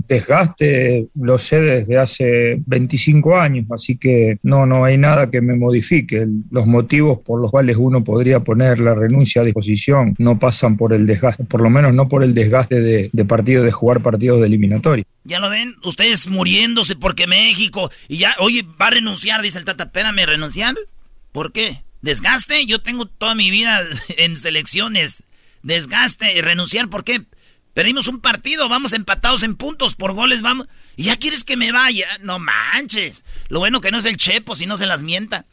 desgaste, 0.08 1.08
lo 1.16 1.38
sé 1.38 1.62
desde 1.62 1.98
hace 1.98 2.62
25 2.66 3.38
años. 3.38 3.68
Así 3.72 3.98
que 3.98 4.38
no, 4.44 4.66
no 4.66 4.84
hay 4.84 4.98
nada 4.98 5.30
que 5.30 5.42
me 5.42 5.56
modifique. 5.56 6.28
Los 6.52 6.68
motivos 6.68 7.20
por 7.20 7.42
los 7.42 7.52
cuales 7.52 7.78
uno 7.78 8.04
podría 8.04 8.42
poner 8.42 8.80
la 8.80 8.96
renuncia 8.96 9.42
a 9.42 9.46
disposición 9.46 10.16
no 10.18 10.40
pasan 10.40 10.76
por 10.76 10.94
el 10.94 11.06
desgaste, 11.06 11.46
por 11.46 11.62
lo 11.62 11.70
menos 11.70 11.94
no 11.94 12.10
por 12.10 12.24
el 12.24 12.34
desgaste 12.34 12.65
de, 12.70 13.26
partido, 13.26 13.64
de 13.64 13.72
jugar 13.72 14.02
partidos 14.02 14.42
de 14.42 14.48
eliminatorio. 14.48 15.06
Ya 15.24 15.40
lo 15.40 15.50
ven, 15.50 15.76
ustedes 15.84 16.28
muriéndose 16.28 16.96
porque 16.96 17.28
México, 17.28 17.92
y 18.08 18.18
ya, 18.18 18.36
oye, 18.40 18.64
va 18.80 18.88
a 18.88 18.92
renunciar, 18.92 19.42
dice 19.42 19.58
el 19.58 19.66
Tata, 19.66 19.86
espérame, 19.86 20.26
¿renunciar? 20.26 20.76
¿Por 21.32 21.52
qué? 21.52 21.82
¿Desgaste? 22.02 22.66
Yo 22.66 22.82
tengo 22.82 23.06
toda 23.08 23.36
mi 23.36 23.50
vida 23.52 23.84
en 24.18 24.38
selecciones. 24.38 25.24
Desgaste, 25.64 26.42
renunciar, 26.42 26.90
¿por 26.90 27.04
qué? 27.04 27.22
Perdimos 27.74 28.08
un 28.08 28.22
partido, 28.22 28.70
vamos 28.70 28.94
empatados 28.94 29.44
en 29.44 29.56
puntos, 29.56 29.96
por 29.96 30.14
goles 30.14 30.42
vamos. 30.42 30.68
¿Y 30.96 31.04
ya 31.04 31.18
quieres 31.18 31.44
que 31.44 31.58
me 31.58 31.74
vaya? 31.74 32.08
No 32.22 32.40
manches. 32.40 33.26
Lo 33.50 33.60
bueno 33.60 33.82
que 33.82 33.92
no 33.92 33.98
es 33.98 34.06
el 34.06 34.16
Chepo, 34.16 34.56
si 34.56 34.66
no 34.66 34.78
se 34.78 34.86
las 34.86 35.04
mienta. 35.04 35.46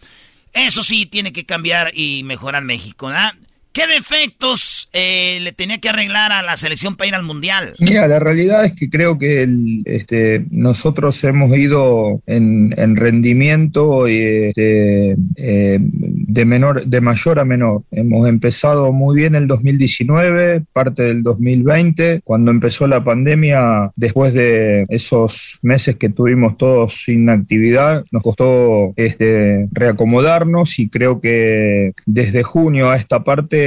Eso 0.52 0.82
sí 0.82 1.06
tiene 1.06 1.32
que 1.32 1.47
cambiar 1.47 1.90
y 1.94 2.22
mejorar 2.22 2.62
México, 2.62 3.06
¿verdad? 3.06 3.34
¿Qué 3.73 3.86
defectos 3.86 4.90
eh, 4.93 5.39
le 5.40 5.53
tenía 5.53 5.78
que 5.78 5.89
arreglar 5.89 6.31
a 6.31 6.43
la 6.43 6.59
selección 6.59 6.94
para 6.94 7.09
ir 7.09 7.15
al 7.15 7.23
Mundial? 7.23 7.73
Mira, 7.78 8.07
la 8.07 8.19
realidad 8.19 8.66
es 8.66 8.73
que 8.73 8.90
creo 8.90 9.16
que 9.16 9.49
este, 9.86 10.44
nosotros 10.51 11.24
hemos 11.24 11.57
ido 11.57 12.20
en, 12.27 12.73
rendimiento 12.97 14.07
este, 14.07 15.16
eh, 15.36 15.78
de, 15.81 16.44
menor, 16.44 16.85
de 16.85 17.01
mayor 17.01 17.39
a 17.39 17.47
menor. 17.47 17.82
Hemos 17.90 18.28
empezado 18.28 18.93
muy 18.93 19.16
bien 19.16 19.35
el 19.35 19.47
2019, 19.47 20.65
parte 20.74 21.05
del 21.05 21.23
2020, 21.23 22.20
cuando 22.24 22.51
empezó 22.51 22.86
la 22.86 23.03
pandemia, 23.03 23.90
después 23.97 24.35
de 24.35 24.85
esos 24.90 25.61
meses 25.62 25.97
que 25.97 26.11
tuvimos 26.11 26.59
todos 26.59 27.05
sin 27.05 27.31
actividad, 27.31 28.05
nos 28.11 28.23
costó 28.23 28.93
este, 28.97 29.69
reacomodarnos 29.73 30.78
y 30.78 30.90
creo 30.90 31.23
que 31.23 31.93
desde 32.05 32.43
junio 32.43 32.90
a 32.90 32.97
esta 32.97 33.24
parte 33.24 33.61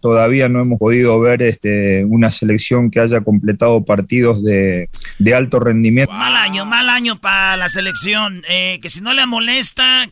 todavía 0.00 0.48
no 0.48 0.60
hemos 0.60 0.78
podido 0.78 1.18
ver 1.20 1.42
este, 1.42 2.04
una 2.04 2.30
selección 2.30 2.90
que 2.90 3.00
haya 3.00 3.20
completado 3.20 3.84
partidos 3.84 4.42
de, 4.42 4.88
de 5.18 5.34
alto 5.34 5.60
rendimiento. 5.60 6.12
Mal 6.12 6.36
año, 6.36 6.64
mal 6.64 6.88
año 6.88 7.20
para 7.20 7.56
la 7.56 7.68
selección. 7.68 8.42
Eh, 8.48 8.78
que 8.82 8.90
si 8.90 9.00
no 9.00 9.12
le 9.12 9.26
molesta, 9.26 10.08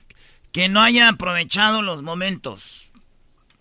que 0.53 0.69
no 0.69 0.83
haya 0.83 1.09
aprovechado 1.09 1.83
los 1.83 2.03
momentos. 2.03 2.90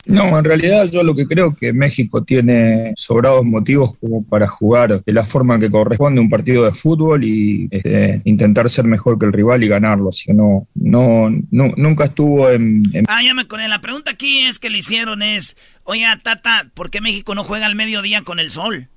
No, 0.10 0.40
en 0.40 0.44
realidad 0.44 0.90
yo 0.91 1.03
lo 1.03 1.15
que 1.15 1.27
creo 1.27 1.56
que 1.56 1.72
México 1.72 2.23
tiene 2.23 2.94
sobrados 2.95 3.45
motivos 3.45 3.95
como 4.02 4.23
para 4.23 4.48
jugar 4.48 5.03
de 5.03 5.14
la 5.14 5.23
forma 5.23 5.60
que 5.60 5.69
corresponde 5.69 6.19
un 6.19 6.31
partido 6.31 6.65
de 6.65 6.72
fútbol 6.72 7.23
y 7.23 7.68
este, 7.69 8.19
intentar 8.26 8.72
ser 8.72 8.86
mejor 8.86 9.19
que 9.19 9.27
el 9.27 9.34
rival 9.34 9.64
y 9.64 9.68
ganarlo. 9.68 10.10
Así 10.10 10.26
que 10.26 10.34
no, 10.34 10.68
no, 10.73 11.30
nunca 11.52 12.06
estuvo 12.06 12.49
en, 12.49 12.84
Ah, 13.07 13.22
ya 13.23 13.36
me 13.36 13.44
acordé. 13.44 13.68
La 13.68 13.81
pregunta 13.81 14.10
aquí 14.10 14.40
es 14.40 14.57
que 14.57 14.72
le 14.72 14.80
hicieron 14.80 15.22
es, 15.22 15.56
oye, 15.84 16.06
Tata, 16.23 16.72
¿por 16.73 16.90
qué 16.90 17.02
México 17.02 17.36
no 17.36 17.44
juega 17.44 17.68
al 17.68 17.76
mediodía 17.76 18.23
con 18.23 18.40
el 18.40 18.49
sol? 18.49 18.90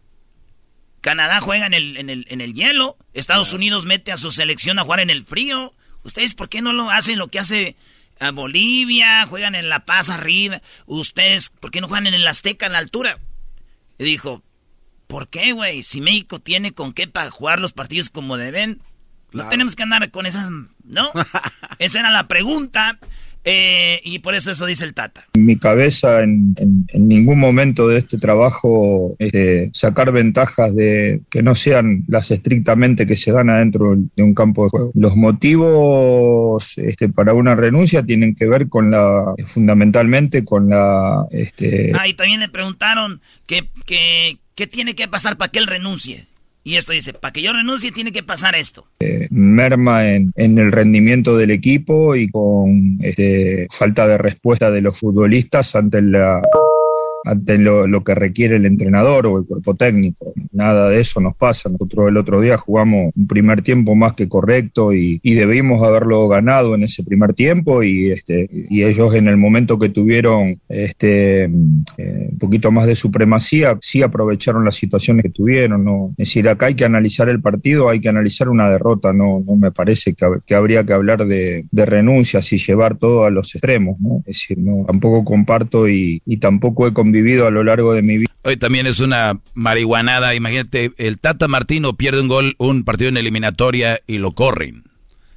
Canadá 1.02 1.40
juega 1.40 1.66
en 1.66 1.74
el, 1.74 1.98
en 1.98 2.08
el, 2.08 2.26
en 2.30 2.40
el 2.40 2.54
hielo. 2.54 2.96
Estados 3.12 3.52
Unidos 3.52 3.84
mete 3.84 4.12
a 4.12 4.16
su 4.16 4.30
selección 4.30 4.78
a 4.78 4.84
jugar 4.84 5.00
en 5.00 5.10
el 5.10 5.24
frío. 5.24 5.74
¿Ustedes 6.04 6.32
por 6.34 6.48
qué 6.48 6.62
no 6.62 6.72
lo 6.72 6.90
hacen 6.90 7.18
lo 7.18 7.28
que 7.28 7.38
hace 7.38 7.76
a 8.22 8.30
Bolivia? 8.30 9.26
Juegan 9.26 9.54
en 9.54 9.68
La 9.68 9.84
Paz 9.84 10.10
arriba. 10.10 10.62
¿Ustedes 10.86 11.50
por 11.50 11.70
qué 11.70 11.80
no 11.80 11.88
juegan 11.88 12.06
en 12.06 12.14
el 12.14 12.26
Azteca 12.26 12.66
en 12.66 12.72
la 12.72 12.78
altura? 12.78 13.18
Y 13.98 14.04
dijo, 14.04 14.42
¿por 15.06 15.28
qué, 15.28 15.52
güey? 15.52 15.82
Si 15.82 16.00
México 16.00 16.38
tiene 16.38 16.72
con 16.72 16.92
qué 16.92 17.06
para 17.06 17.30
jugar 17.30 17.60
los 17.60 17.72
partidos 17.72 18.10
como 18.10 18.36
deben, 18.36 18.82
no 19.32 19.48
tenemos 19.48 19.76
que 19.76 19.82
andar 19.82 20.10
con 20.10 20.26
esas... 20.26 20.50
¿No? 20.84 21.10
Esa 21.78 22.00
era 22.00 22.10
la 22.10 22.28
pregunta. 22.28 22.98
Eh, 23.44 24.00
y 24.04 24.20
por 24.20 24.34
eso 24.34 24.50
eso 24.50 24.66
dice 24.66 24.84
el 24.84 24.94
Tata. 24.94 25.26
En 25.34 25.44
mi 25.44 25.56
cabeza, 25.56 26.22
en, 26.22 26.54
ningún 26.94 27.38
momento 27.38 27.88
de 27.88 27.98
este 27.98 28.16
trabajo, 28.16 29.16
este, 29.18 29.70
sacar 29.72 30.12
ventajas 30.12 30.74
de 30.74 31.22
que 31.30 31.42
no 31.42 31.54
sean 31.54 32.04
las 32.08 32.30
estrictamente 32.30 33.06
que 33.06 33.16
se 33.16 33.32
dan 33.32 33.50
adentro 33.50 33.94
de 33.96 34.22
un 34.22 34.34
campo 34.34 34.64
de 34.64 34.70
juego. 34.70 34.92
Los 34.94 35.16
motivos 35.16 36.78
este, 36.78 37.08
para 37.08 37.34
una 37.34 37.56
renuncia 37.56 38.04
tienen 38.04 38.34
que 38.34 38.46
ver 38.46 38.68
con 38.68 38.90
la, 38.90 39.34
fundamentalmente 39.46 40.44
con 40.44 40.68
la... 40.68 41.26
Este... 41.30 41.92
Ah, 41.98 42.06
y 42.06 42.14
también 42.14 42.40
le 42.40 42.48
preguntaron 42.48 43.20
qué 43.46 43.68
que, 44.54 44.66
tiene 44.66 44.94
que 44.94 45.08
pasar 45.08 45.36
para 45.36 45.50
que 45.50 45.58
él 45.58 45.66
renuncie. 45.66 46.26
Y 46.64 46.76
esto 46.76 46.92
dice, 46.92 47.12
para 47.12 47.32
que 47.32 47.42
yo 47.42 47.52
renuncie 47.52 47.90
tiene 47.90 48.12
que 48.12 48.22
pasar 48.22 48.54
esto. 48.54 48.86
Eh, 49.00 49.26
merma 49.30 50.08
en, 50.08 50.32
el 50.36 50.70
rendimiento 50.70 51.36
del 51.36 51.50
equipo 51.50 52.14
y 52.14 52.28
con 52.28 52.98
este, 53.00 53.66
falta 53.70 54.06
de 54.06 54.18
respuesta 54.18 54.70
de 54.70 54.80
los 54.80 54.98
futbolistas 54.98 55.74
ante 55.74 56.02
la 56.02 56.40
ante 57.24 57.58
lo, 57.58 58.04
que 58.04 58.14
requiere 58.14 58.56
el 58.56 58.66
entrenador 58.66 59.26
o 59.26 59.38
el 59.38 59.44
cuerpo 59.44 59.74
técnico. 59.74 60.32
Nada 60.52 60.88
de 60.88 61.00
eso 61.00 61.20
nos 61.20 61.36
pasa. 61.36 61.68
Nosotros 61.68 62.08
el 62.08 62.16
otro 62.16 62.40
día 62.40 62.56
jugamos 62.56 63.12
un 63.14 63.26
primer 63.26 63.62
tiempo 63.62 63.94
más 63.94 64.14
que 64.14 64.28
correcto 64.28 64.92
y, 64.92 65.20
debimos 65.42 65.82
haberlo 65.82 66.28
ganado 66.28 66.74
en 66.74 66.84
ese 66.84 67.02
primer 67.02 67.32
tiempo 67.32 67.82
y, 67.82 68.12
este, 68.12 68.48
y 68.50 68.84
ellos 68.84 69.14
en 69.14 69.26
el 69.26 69.36
momento 69.36 69.78
que 69.78 69.88
tuvieron 69.88 70.60
este, 70.68 71.44
eh, 71.44 71.48
un 72.30 72.38
poquito 72.38 72.70
más 72.70 72.86
de 72.86 72.94
supremacía, 72.94 73.76
sí 73.80 74.02
aprovecharon 74.02 74.64
las 74.64 74.76
situaciones 74.76 75.24
que 75.24 75.30
tuvieron. 75.30 75.84
¿no? 75.84 76.10
Es 76.16 76.28
decir, 76.28 76.48
acá 76.48 76.66
hay 76.66 76.74
que 76.74 76.84
analizar 76.84 77.28
el 77.28 77.40
partido, 77.40 77.88
hay 77.88 77.98
que 77.98 78.08
analizar 78.08 78.48
una 78.48 78.70
derrota, 78.70 79.12
no, 79.12 79.42
no 79.44 79.56
me 79.56 79.72
parece 79.72 80.14
que, 80.14 80.54
habría 80.54 80.84
que 80.84 80.92
hablar 80.92 81.26
de, 81.26 81.64
renuncias 81.72 82.52
y 82.52 82.58
llevar 82.58 82.96
todo 82.96 83.24
a 83.24 83.30
los 83.30 83.54
extremos. 83.54 83.98
¿no? 84.00 84.18
Es 84.26 84.38
decir, 84.38 84.58
no, 84.58 84.84
tampoco 84.86 85.24
comparto 85.24 85.88
y, 85.88 86.22
y 86.26 86.36
tampoco 86.36 86.86
he 86.86 86.92
vivido 87.12 87.46
a 87.46 87.50
lo 87.50 87.62
largo 87.64 87.92
de 87.94 88.02
mi 88.02 88.18
vida. 88.18 88.32
Hoy 88.42 88.56
también 88.56 88.86
es 88.86 89.00
una 89.00 89.38
marihuanada. 89.54 90.34
Imagínate, 90.34 90.92
el 90.98 91.18
Tata 91.18 91.46
Martino 91.48 91.96
pierde 91.96 92.20
un 92.20 92.28
gol, 92.28 92.56
un 92.58 92.84
partido 92.84 93.08
en 93.08 93.16
eliminatoria 93.16 94.00
y 94.06 94.18
lo 94.18 94.32
corren. 94.32 94.84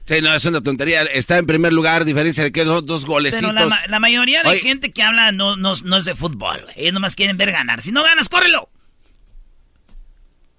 Sí, 0.06 0.22
no, 0.22 0.34
es 0.34 0.45
una 0.45 0.61
tontería. 0.61 1.02
Está 1.03 1.38
en 1.38 1.47
primer 1.47 1.73
lugar, 1.73 2.06
diferencia 2.06 2.43
de 2.43 2.52
que 2.52 2.64
dos, 2.64 2.85
dos 2.85 3.06
golecitos. 3.06 3.52
Pero 3.53 3.69
la, 3.88 3.99
mayoría 3.99 4.43
de 4.43 4.60
gente 4.60 4.91
que 4.91 5.02
habla 5.02 5.31
no, 5.31 5.56
no, 5.56 5.73
es 5.73 6.06
de 6.06 6.15
fútbol, 6.15 6.64
Ellos 6.76 6.93
nomás 6.93 7.15
quieren 7.15 7.38
ver 7.38 7.52
ganar. 7.52 7.81
Si 7.81 7.91
no 7.91 8.03
ganas, 8.03 8.30
córrelo. 8.30 8.69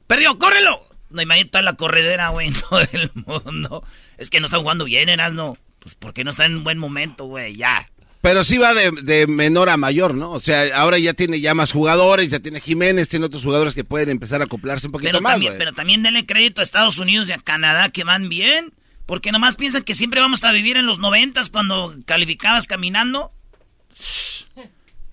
Perdió, 0.07 0.39
córrelo. 0.39 0.79
No, 1.11 1.23
imagínate 1.23 1.51
toda 1.51 1.63
la 1.63 1.75
corredera, 1.75 2.31
güey, 2.31 2.49
en 2.49 2.55
todo 2.55 2.81
el 2.81 3.11
mundo. 3.15 3.85
Es 4.19 4.31
que 4.31 4.41
no 4.41 4.47
están 4.47 4.63
jugando 4.63 4.85
bien, 4.85 5.09
no 5.35 5.57
Pues 5.79 5.95
porque 5.95 6.25
no 6.25 6.31
está 6.31 6.45
en 6.45 6.57
un 6.57 6.65
buen 6.65 6.79
momento, 6.79 7.27
güey, 7.27 7.57
ya. 7.57 7.89
Pero 8.21 8.43
sí 8.43 8.59
va 8.59 8.75
de, 8.75 9.27
menor 9.29 9.69
a 9.69 9.77
mayor, 9.77 10.15
¿no? 10.15 10.33
O 10.33 10.41
sea, 10.41 10.77
ahora 10.77 10.99
ya 10.99 11.15
tiene 11.15 11.41
ya 11.41 11.55
más 11.55 11.73
jugadores, 11.73 12.29
ya 12.29 12.41
tiene 12.41 12.61
Jiménez, 12.61 13.09
tiene 13.09 13.27
otros 13.27 13.45
jugadores 13.45 13.75
que 13.75 13.85
pueden 13.85 14.09
empezar 14.09 14.41
a 14.41 14.45
acoplarse 14.45 14.89
un 14.89 14.93
poquito 14.93 15.13
pero 15.13 15.23
más. 15.23 15.35
También, 15.35 15.55
pero 15.59 15.73
también 15.73 16.03
denle 16.03 16.27
crédito 16.27 16.61
a 16.61 16.65
Estados 16.65 16.99
Unidos 16.99 17.29
y 17.29 17.33
a 17.33 17.39
Canadá 17.39 17.89
que 17.91 18.05
van 18.05 18.29
bien. 18.29 18.73
Porque 19.07 19.31
nomás 19.31 19.55
piensan 19.55 19.85
que 19.85 19.95
siempre 19.95 20.21
vamos 20.21 20.43
a 20.43 20.51
vivir 20.51 20.77
en 20.77 20.85
los 20.85 20.99
noventas 20.99 21.49
cuando 21.49 21.95
calificabas 22.07 22.67
caminando. 22.67 23.33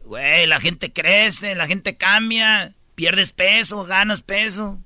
Güey, 0.06 0.48
la 0.48 0.60
gente 0.60 0.92
crece, 0.92 1.54
la 1.56 1.68
gente 1.68 1.96
cambia, 1.96 2.74
pierdes 2.96 3.32
peso, 3.32 3.86
ganas 3.86 4.24
peso. 4.24 4.80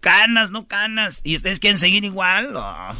Canas, 0.00 0.50
no 0.50 0.68
canas. 0.68 1.20
¿Y 1.24 1.34
ustedes 1.34 1.58
quieren 1.58 1.78
seguir 1.78 2.04
igual? 2.04 2.54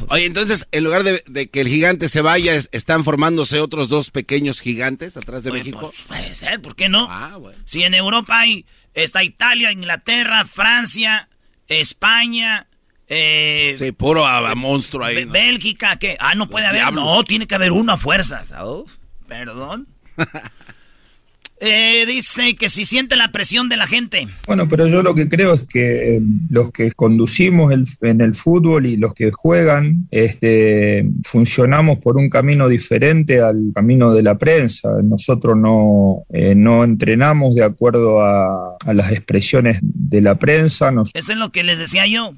Oye, 0.09 0.27
entonces, 0.27 0.67
en 0.73 0.85
lugar 0.85 1.05
de, 1.05 1.49
que 1.49 1.61
el 1.61 1.69
gigante 1.69 2.09
se 2.09 2.21
vaya, 2.21 2.55
¿están 2.55 3.05
formándose 3.05 3.61
otros 3.61 3.89
dos 3.89 4.11
pequeños 4.11 4.61
gigantes 4.61 5.17
atrás 5.17 5.45
de 5.45 5.53
México? 5.53 5.93
Pues, 5.93 6.03
puede 6.03 6.35
ser, 6.35 6.61
¿por 6.61 6.75
qué 6.75 6.89
no? 6.89 7.07
Ah, 7.09 7.39
Si 7.65 7.83
en 7.83 7.95
Europa 7.95 8.41
hay, 8.41 8.67
está 8.95 9.23
Italia, 9.23 9.73
Inglaterra, 9.73 10.45
Francia, 10.45 11.29
España... 11.69 12.67
Eh, 13.11 13.77
sí, 13.79 13.93
puro 13.93 14.27
monstruo 14.55 15.07
ahí. 15.07 15.25
Bélgica, 15.25 15.97
¿qué? 15.97 16.19
Ah, 16.21 16.35
no 16.35 16.51
puede 16.51 16.67
haber. 16.67 16.93
No, 16.93 17.25
tiene 17.25 17.47
que 17.47 17.55
haber 17.55 17.73
una 17.73 17.97
fuerza. 17.97 18.45
perdón. 19.27 19.89
Eh, 21.61 22.05
dice 22.07 22.55
que 22.55 22.71
si 22.71 22.85
siente 22.85 23.17
la 23.17 23.33
presión 23.33 23.69
de 23.69 23.77
la 23.77 23.87
gente. 23.87 24.29
Bueno, 24.47 24.69
pero 24.69 24.87
yo 24.87 25.03
lo 25.03 25.15
que 25.15 25.29
creo 25.29 25.55
es 25.55 25.65
que 25.65 26.17
eh, 26.17 26.21
los 26.51 26.71
que 26.71 26.93
conducimos 26.93 27.73
en 28.03 28.21
el 28.21 28.35
fútbol 28.35 28.87
y 28.87 28.97
los 28.97 29.13
que 29.13 29.33
juegan, 29.33 30.07
este, 30.13 31.09
funcionamos 31.25 31.99
por 31.99 32.17
un 32.17 32.31
camino 32.31 32.69
diferente 32.69 33.41
al 33.41 33.73
camino 33.75 34.15
de 34.15 34.23
la 34.23 34.39
prensa. 34.39 34.91
Nosotros 35.03 35.57
no, 35.57 36.23
eh, 36.33 36.55
no 36.55 36.85
entrenamos 36.85 37.57
de 37.57 37.65
acuerdo 37.65 38.21
a, 38.21 38.77
las 38.93 39.11
expresiones 39.13 39.79
de 39.83 40.23
la 40.23 40.39
prensa. 40.39 40.93
Eso 41.15 41.33
es 41.33 41.39
lo 41.39 41.51
que 41.51 41.65
les 41.65 41.79
decía 41.79 42.07
yo. 42.07 42.35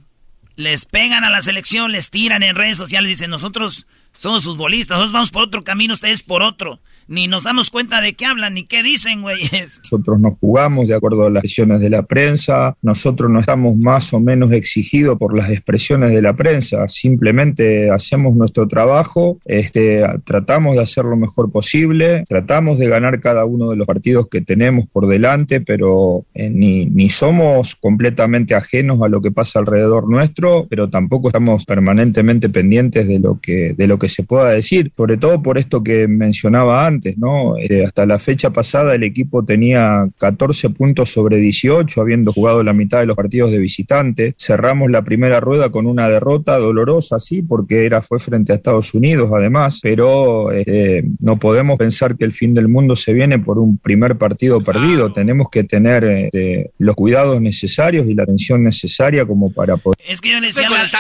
Les 0.57 0.85
pegan 0.85 1.25
a 1.25 1.31
la 1.31 1.43
selección, 1.43 1.93
les 1.93 2.11
tiran 2.11 2.43
en 2.43 2.57
redes 2.57 2.77
sociales, 2.77 3.09
dicen 3.09 3.31
nosotros 3.31 3.87
somos 4.17 4.45
futbolistas, 4.45 4.97
nosotros 4.97 5.13
vamos 5.13 5.31
por 5.31 5.43
otro 5.43 5.63
camino, 5.63 5.95
ustedes 5.95 6.23
por 6.23 6.43
otro 6.43 6.81
ni 7.11 7.27
nos 7.27 7.43
damos 7.43 7.71
cuenta 7.71 8.01
de 8.01 8.15
qué 8.15 8.25
hablan 8.25 8.55
ni 8.55 8.63
qué 8.63 8.85
dicen, 8.85 9.23
güeyes. 9.23 9.79
Nosotros 9.83 10.21
no 10.21 10.31
jugamos 10.31 10.87
de 10.87 10.95
acuerdo 10.95 11.27
a 11.27 11.31
las 11.31 11.43
expresiones 11.43 11.81
de 11.81 11.91
la 11.91 12.05
prensa, 12.05 12.77
nosotros 12.83 13.29
no 13.29 13.41
estamos 13.41 13.77
más 13.77 14.15
o 14.15 14.21
menos 14.21 14.53
exigidos 14.53 15.19
por 15.19 15.37
las 15.37 15.51
expresiones 15.51 16.13
de 16.13 16.23
la 16.23 16.35
prensa, 16.35 16.87
simplemente 16.87 17.91
hacemos 17.91 18.37
nuestro 18.37 18.69
trabajo, 18.69 19.41
este, 19.45 20.05
tratamos 20.25 20.77
de 20.77 20.83
hacer 20.83 21.05
lo 21.05 21.17
mejor 21.17 21.51
posible, 21.51 22.25
tratamos 22.29 22.79
de 22.79 22.89
ganar 22.89 23.19
cada 23.19 23.45
uno 23.45 23.71
de 23.71 23.77
los 23.77 23.89
partidos 23.89 24.29
que 24.29 24.41
tenemos 24.41 24.87
por 24.89 25.09
delante, 25.09 25.61
pero 25.61 26.25
eh, 26.35 26.49
ni, 26.49 26.87
ni 26.87 27.09
somos 27.09 27.75
completamente 27.75 28.55
ajenos 28.55 29.03
a 29.03 29.09
lo 29.09 29.21
que 29.21 29.33
pasa 29.33 29.59
alrededor 29.59 30.09
nuestro, 30.09 30.69
pero 30.71 30.89
tampoco 30.89 31.29
estamos 31.29 31.65
permanentemente 31.65 32.49
pendientes 32.49 33.09
de 33.09 33.19
lo 33.19 33.41
que, 33.41 33.75
de 33.77 33.87
lo 33.89 33.99
que 33.99 34.09
se 34.09 34.23
pueda 34.23 34.51
decir, 34.51 34.93
sobre 34.97 35.17
todo 35.17 35.43
por 35.43 35.59
esto 35.59 35.83
que 35.83 36.07
mencionaba 36.07 36.87
antes 36.87 37.00
¿no? 37.17 37.57
Eh, 37.57 37.85
hasta 37.85 38.07
la 38.07 38.19
fecha 38.19 38.51
pasada 38.51 38.95
el 38.95 39.03
equipo 39.03 39.45
tenía 39.45 40.09
14 40.19 40.71
puntos 40.71 41.11
sobre 41.11 41.39
18, 41.39 42.01
habiendo 42.01 42.33
jugado 42.33 42.63
la 42.63 42.73
mitad 42.73 43.01
de 43.01 43.07
los 43.07 43.17
partidos 43.17 43.51
de 43.51 43.59
visitante. 43.59 44.35
Cerramos 44.39 44.91
la 44.91 45.03
primera 45.03 45.41
rueda 45.41 45.71
con 45.71 45.87
una 45.87 46.09
derrota 46.09 46.57
dolorosa, 46.59 47.19
sí, 47.21 47.43
porque 47.43 47.87
era, 47.87 48.03
fue 48.03 48.19
frente 48.19 48.53
a 48.53 48.57
Estados 48.57 48.95
Unidos 48.95 49.31
además, 49.35 49.81
pero 49.83 50.53
este, 50.53 51.05
no 51.19 51.39
podemos 51.39 51.79
pensar 51.79 52.17
que 52.17 52.25
el 52.25 52.33
fin 52.33 52.55
del 52.55 52.69
mundo 52.69 52.97
se 52.97 53.13
viene 53.13 53.39
por 53.39 53.59
un 53.59 53.79
primer 53.79 54.17
partido 54.17 54.61
perdido. 54.61 55.13
Tenemos 55.13 55.49
que 55.51 55.65
tener 55.65 56.05
este, 56.05 56.71
los 56.79 56.97
cuidados 56.97 57.41
necesarios 57.41 58.09
y 58.09 58.15
la 58.15 58.25
atención 58.25 58.63
necesaria 58.63 59.25
como 59.25 59.53
para 59.53 59.77
poder... 59.77 59.99
Es 60.09 60.21
que 60.21 60.31
yo 60.31 60.41
le 60.41 60.49
decía, 60.49 60.69
al, 60.69 60.91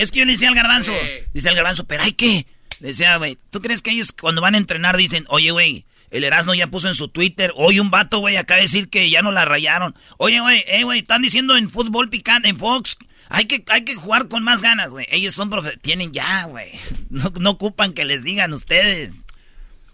es, 0.00 0.10
que 0.10 0.18
yo 0.18 0.24
le 0.24 0.32
decía 0.32 0.48
al 0.48 0.54
garbanzo, 0.54 0.92
dice 1.32 1.48
el 1.48 1.54
garbanzo, 1.54 1.84
pero 1.84 2.02
hay 2.02 2.12
que 2.12 2.46
decía, 2.80 3.16
güey, 3.16 3.38
¿tú 3.50 3.60
crees 3.60 3.82
que 3.82 3.90
ellos 3.90 4.12
cuando 4.12 4.40
van 4.40 4.54
a 4.54 4.58
entrenar 4.58 4.96
dicen, 4.96 5.24
oye, 5.28 5.50
güey, 5.50 5.84
el 6.10 6.24
Erasmo 6.24 6.54
ya 6.54 6.66
puso 6.66 6.88
en 6.88 6.94
su 6.94 7.08
Twitter, 7.08 7.52
hoy 7.54 7.78
un 7.78 7.90
vato, 7.90 8.18
güey, 8.18 8.36
acá 8.36 8.56
decir 8.56 8.88
que 8.88 9.10
ya 9.10 9.22
no 9.22 9.30
la 9.30 9.44
rayaron. 9.44 9.94
Oye, 10.18 10.40
güey, 10.40 10.64
eh, 10.66 10.82
güey, 10.82 11.00
están 11.00 11.22
diciendo 11.22 11.56
en 11.56 11.70
fútbol 11.70 12.08
picante, 12.08 12.48
en 12.48 12.56
Fox, 12.56 12.96
hay 13.28 13.44
que, 13.44 13.62
hay 13.68 13.84
que 13.84 13.94
jugar 13.94 14.26
con 14.26 14.42
más 14.42 14.60
ganas, 14.60 14.90
güey. 14.90 15.06
Ellos 15.10 15.34
son 15.34 15.50
profe 15.50 15.76
tienen 15.76 16.12
ya, 16.12 16.44
güey. 16.44 16.70
No, 17.10 17.32
no 17.40 17.50
ocupan 17.50 17.92
que 17.92 18.04
les 18.04 18.22
digan 18.22 18.52
ustedes. 18.52 19.12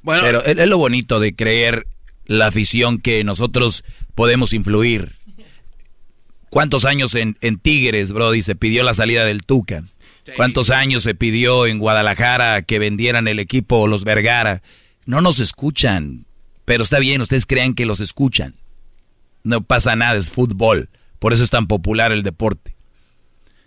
Bueno, 0.02 0.22
pero 0.22 0.44
es, 0.44 0.68
lo 0.68 0.78
bonito 0.78 1.18
de 1.18 1.34
creer 1.34 1.86
la 2.26 2.46
afición 2.46 3.00
que 3.00 3.24
nosotros 3.24 3.84
podemos 4.14 4.52
influir. 4.52 5.16
¿Cuántos 6.50 6.84
años 6.84 7.14
en, 7.14 7.36
en 7.40 7.58
Tigres, 7.58 8.12
Brody, 8.12 8.42
se 8.42 8.54
pidió 8.54 8.82
la 8.82 8.94
salida 8.94 9.24
del 9.24 9.44
Tuca? 9.44 9.84
¿Cuántos 10.34 10.70
años 10.70 11.02
se 11.02 11.14
pidió 11.14 11.66
en 11.66 11.78
Guadalajara 11.78 12.62
que 12.62 12.78
vendieran 12.78 13.28
el 13.28 13.38
equipo 13.38 13.86
los 13.86 14.04
Vergara? 14.04 14.62
No 15.04 15.20
nos 15.20 15.38
escuchan, 15.38 16.26
pero 16.64 16.82
está 16.82 16.98
bien, 16.98 17.20
ustedes 17.20 17.46
crean 17.46 17.74
que 17.74 17.86
los 17.86 18.00
escuchan. 18.00 18.56
No 19.44 19.60
pasa 19.62 19.94
nada, 19.94 20.16
es 20.16 20.30
fútbol. 20.30 20.88
Por 21.20 21.32
eso 21.32 21.44
es 21.44 21.50
tan 21.50 21.66
popular 21.66 22.10
el 22.10 22.24
deporte. 22.24 22.74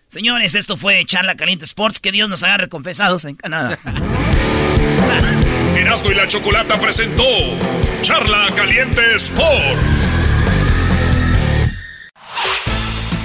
Señores, 0.09 0.55
esto 0.55 0.75
fue 0.75 1.05
Charla 1.05 1.35
Caliente 1.35 1.65
Sports. 1.65 1.99
Que 1.99 2.11
Dios 2.11 2.27
nos 2.29 2.43
haga 2.43 2.57
reconfesados 2.57 3.25
en 3.25 3.35
Canadá. 3.35 3.77
Erasmo 5.77 6.11
y 6.11 6.15
la 6.15 6.27
Chocolata 6.27 6.79
presentó 6.79 7.23
Charla 8.01 8.49
Caliente 8.55 9.01
Sports. 9.15 10.13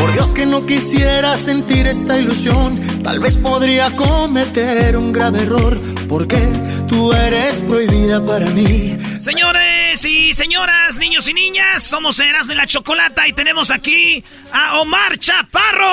Por 0.00 0.12
Dios 0.14 0.32
que 0.32 0.46
no 0.46 0.64
quisiera 0.64 1.36
sentir 1.36 1.86
esta 1.86 2.18
ilusión, 2.18 2.80
tal 3.02 3.20
vez 3.20 3.36
podría 3.36 3.94
cometer 3.94 4.96
un 4.96 5.12
grave 5.12 5.42
error, 5.42 5.78
porque 6.08 6.38
tú 6.88 7.12
eres 7.12 7.60
prohibida 7.60 8.24
para 8.24 8.46
mí. 8.46 8.96
Señores 9.20 10.02
y 10.06 10.32
señoras, 10.32 10.96
niños 10.96 11.28
y 11.28 11.34
niñas, 11.34 11.82
somos 11.82 12.18
Eras 12.18 12.46
de 12.46 12.54
la 12.54 12.66
Chocolata 12.66 13.28
y 13.28 13.34
tenemos 13.34 13.70
aquí 13.70 14.24
a 14.50 14.80
Omar 14.80 15.18
Chaparro. 15.18 15.86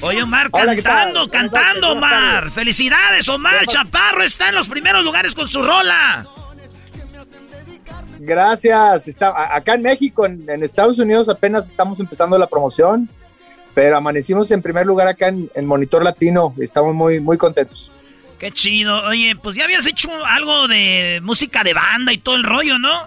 Oye, 0.00 0.22
Omar, 0.24 0.50
cantando, 0.50 1.30
cantando, 1.30 1.92
Omar. 1.92 2.50
Felicidades, 2.50 3.28
Omar 3.28 3.66
Chaparro 3.68 4.24
está 4.24 4.48
en 4.48 4.56
los 4.56 4.68
primeros 4.68 5.04
lugares 5.04 5.32
con 5.32 5.46
su 5.46 5.62
rola. 5.62 6.26
Gracias. 8.24 9.08
Está, 9.08 9.54
acá 9.54 9.74
en 9.74 9.82
México, 9.82 10.24
en, 10.24 10.62
Estados 10.62 10.98
Unidos 10.98 11.28
apenas 11.28 11.68
estamos 11.68 11.98
empezando 11.98 12.38
la 12.38 12.46
promoción, 12.46 13.08
pero 13.74 13.96
amanecimos 13.96 14.50
en 14.52 14.62
primer 14.62 14.86
lugar 14.86 15.08
acá 15.08 15.28
en, 15.28 15.66
Monitor 15.66 16.04
Latino. 16.04 16.54
Estamos 16.60 16.94
muy, 16.94 17.20
muy 17.20 17.36
contentos. 17.36 17.90
Qué 18.38 18.52
chido. 18.52 19.06
Oye, 19.08 19.34
pues 19.36 19.56
ya 19.56 19.64
habías 19.64 19.86
hecho 19.86 20.08
algo 20.26 20.68
de 20.68 21.20
música 21.22 21.64
de 21.64 21.74
banda 21.74 22.12
y 22.12 22.18
todo 22.18 22.36
el 22.36 22.44
rollo, 22.44 22.78
¿no? 22.78 23.06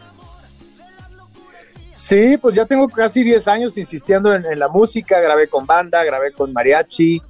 Sí, 1.93 2.37
pues 2.37 2.53
ya 2.55 2.65
tengo 2.65 2.89
casi 2.89 3.23
10 3.23 3.47
años 3.47 3.77
insistiendo 3.77 4.33
en, 4.33 4.59
la 4.59 4.67
música. 4.67 5.21
Grabé 5.21 5.47
con 5.47 5.65
banda, 5.65 6.03
grabé 6.03 6.33
con 6.33 6.51
mariachi. 6.51 7.21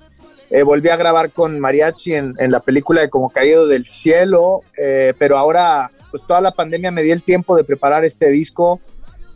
Eh, 0.49 0.63
volví 0.63 0.89
a 0.89 0.95
grabar 0.95 1.31
con 1.31 1.59
mariachi 1.59 2.13
en, 2.13 2.35
la 2.37 2.59
película 2.59 3.01
de 3.01 3.09
Como 3.09 3.29
Caído 3.29 3.67
del 3.67 3.85
Cielo, 3.85 4.61
eh, 4.77 5.13
pero 5.17 5.37
ahora 5.37 5.91
pues 6.11 6.25
toda 6.25 6.39
la 6.39 6.51
pandemia 6.51 6.91
me 6.91 7.01
di 7.03 7.11
el 7.11 7.23
tiempo 7.23 7.57
de 7.57 7.63
preparar 7.63 8.05
este 8.05 8.29
disco 8.29 8.79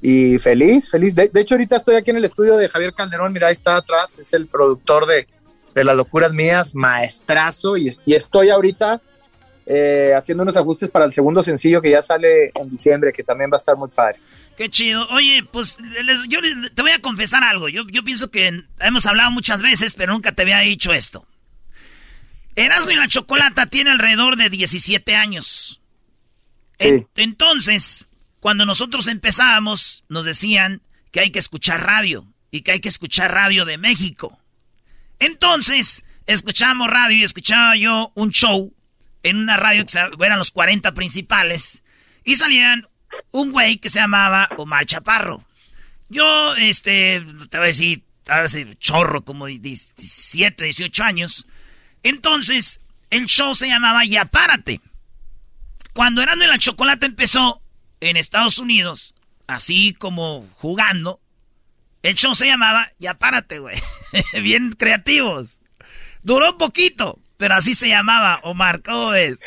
y 0.02 0.38
feliz, 0.38 0.90
feliz. 0.90 1.14
De, 1.15 1.30
hecho, 1.34 1.56
ahorita 1.56 1.76
estoy 1.76 1.95
aquí 1.95 2.11
en 2.11 2.18
el 2.18 2.26
estudio 2.26 2.56
de 2.57 2.69
Javier 2.69 2.94
Calderón, 2.94 3.34
mira, 3.34 3.48
ahí 3.48 3.53
está 3.53 3.76
atrás, 3.76 4.18
es 4.19 4.34
el 4.34 4.48
productor 4.48 5.06
de, 5.06 5.27
de 5.76 5.84
Las 5.84 5.98
Locuras 5.98 6.31
Mías, 6.31 6.76
maestrazo, 6.76 7.76
y, 7.76 7.94
estoy 8.06 8.49
ahorita 8.49 9.02
eh, 9.65 10.14
haciendo 10.15 10.44
unos 10.44 10.56
ajustes 10.56 10.90
para 10.90 11.06
el 11.06 11.11
segundo 11.11 11.44
sencillo 11.44 11.81
que 11.81 11.91
ya 11.91 12.02
sale 12.02 12.52
en 12.56 12.69
diciembre, 12.69 13.11
que 13.11 13.23
también 13.23 13.52
va 13.52 13.56
a 13.56 13.60
estar 13.60 13.76
muy 13.76 13.90
padre. 13.90 14.19
Qué 14.60 14.69
chido. 14.69 15.07
Oye, 15.11 15.45
pues 15.49 15.77
yo 16.27 16.41
te 16.76 16.81
voy 16.81 16.91
a 16.91 16.99
confesar 16.99 17.45
algo. 17.45 17.69
Yo, 17.69 17.88
yo 17.88 18.03
pienso 18.03 18.30
que 18.30 18.65
hemos 18.81 19.06
hablado 19.06 19.31
muchas 19.31 19.61
veces, 19.61 19.95
pero 19.95 20.11
nunca 20.11 20.34
te 20.34 20.41
había 20.41 20.60
dicho 20.60 20.91
esto. 20.91 21.26
Erasmo 22.57 22.91
y 22.91 22.95
la 22.95 23.07
Chocolata 23.07 23.68
tiene 23.68 23.91
alrededor 23.91 24.36
de 24.36 24.49
17 24.49 25.15
años. 25.15 25.80
Entonces, 26.77 28.10
cuando 28.41 28.65
nosotros 28.65 29.07
empezábamos, 29.07 30.03
nos 30.10 30.26
decían 30.26 30.81
que 31.11 31.22
hay 31.22 31.30
que 31.30 31.40
escuchar 31.40 31.86
radio 31.86 32.27
y 32.52 32.60
que 32.60 32.73
hay 32.73 32.81
que 32.81 32.90
escuchar 32.90 33.31
radio 33.31 33.64
de 33.64 33.77
México. 33.77 34.41
Entonces, 35.19 36.03
escuchábamos 36.27 36.90
radio 36.90 37.15
y 37.15 37.23
escuchaba 37.23 37.77
yo 37.77 38.11
un 38.14 38.31
show 38.31 38.73
en 39.23 39.38
una 39.38 39.56
radio 39.56 39.86
que 39.86 40.26
eran 40.26 40.38
los 40.38 40.52
40 40.52 40.94
principales 40.94 41.81
y 42.26 42.36
salían 42.36 42.84
un 43.31 43.52
güey 43.52 43.77
que 43.77 43.90
se 43.90 43.99
llamaba 43.99 44.48
Omar 44.57 44.86
Chaparro. 44.86 45.44
Yo, 46.10 46.56
este, 46.56 47.23
te 47.49 47.57
voy 47.57 47.65
a 47.65 47.68
decir, 47.68 48.03
ahora 48.27 48.49
chorro, 48.80 49.23
como 49.23 49.45
17, 49.45 50.64
18 50.64 51.03
años. 51.03 51.45
Entonces, 52.03 52.81
el 53.10 53.26
show 53.26 53.56
se 53.56 53.68
llamaba 53.68 54.06
Ya 54.06 54.26
Párate. 54.26 54.81
Cuando 55.94 56.22
Erasmo 56.22 56.44
y 56.44 56.48
la 56.48 56.57
Chocolate 56.57 57.06
empezó 57.06 57.61
en 57.99 58.18
Estados 58.18 58.57
Unidos, 58.60 59.15
así 59.48 59.94
como 59.94 60.48
jugando, 60.56 61.19
el 62.03 62.15
show 62.15 62.34
se 62.36 62.48
llamaba 62.48 62.88
Ya 62.99 63.15
párate, 63.15 63.60
güey. 63.60 63.77
Bien 64.41 64.72
creativos. 64.72 65.49
Duró 66.23 66.52
un 66.52 66.57
poquito, 66.57 67.19
pero 67.38 67.56
así 67.56 67.76
se 67.76 67.90
llamaba, 67.90 68.40
Omar. 68.44 68.81
¿Cómo 68.81 69.10
ves? 69.10 69.40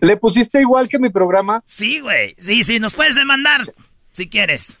¿Le 0.00 0.16
pusiste 0.16 0.60
igual 0.60 0.88
que 0.88 0.98
mi 0.98 1.10
programa? 1.10 1.62
Sí, 1.66 2.00
güey. 2.00 2.34
Sí, 2.38 2.64
sí, 2.64 2.78
nos 2.78 2.94
puedes 2.94 3.14
demandar 3.14 3.72
si 4.12 4.28
quieres. 4.28 4.72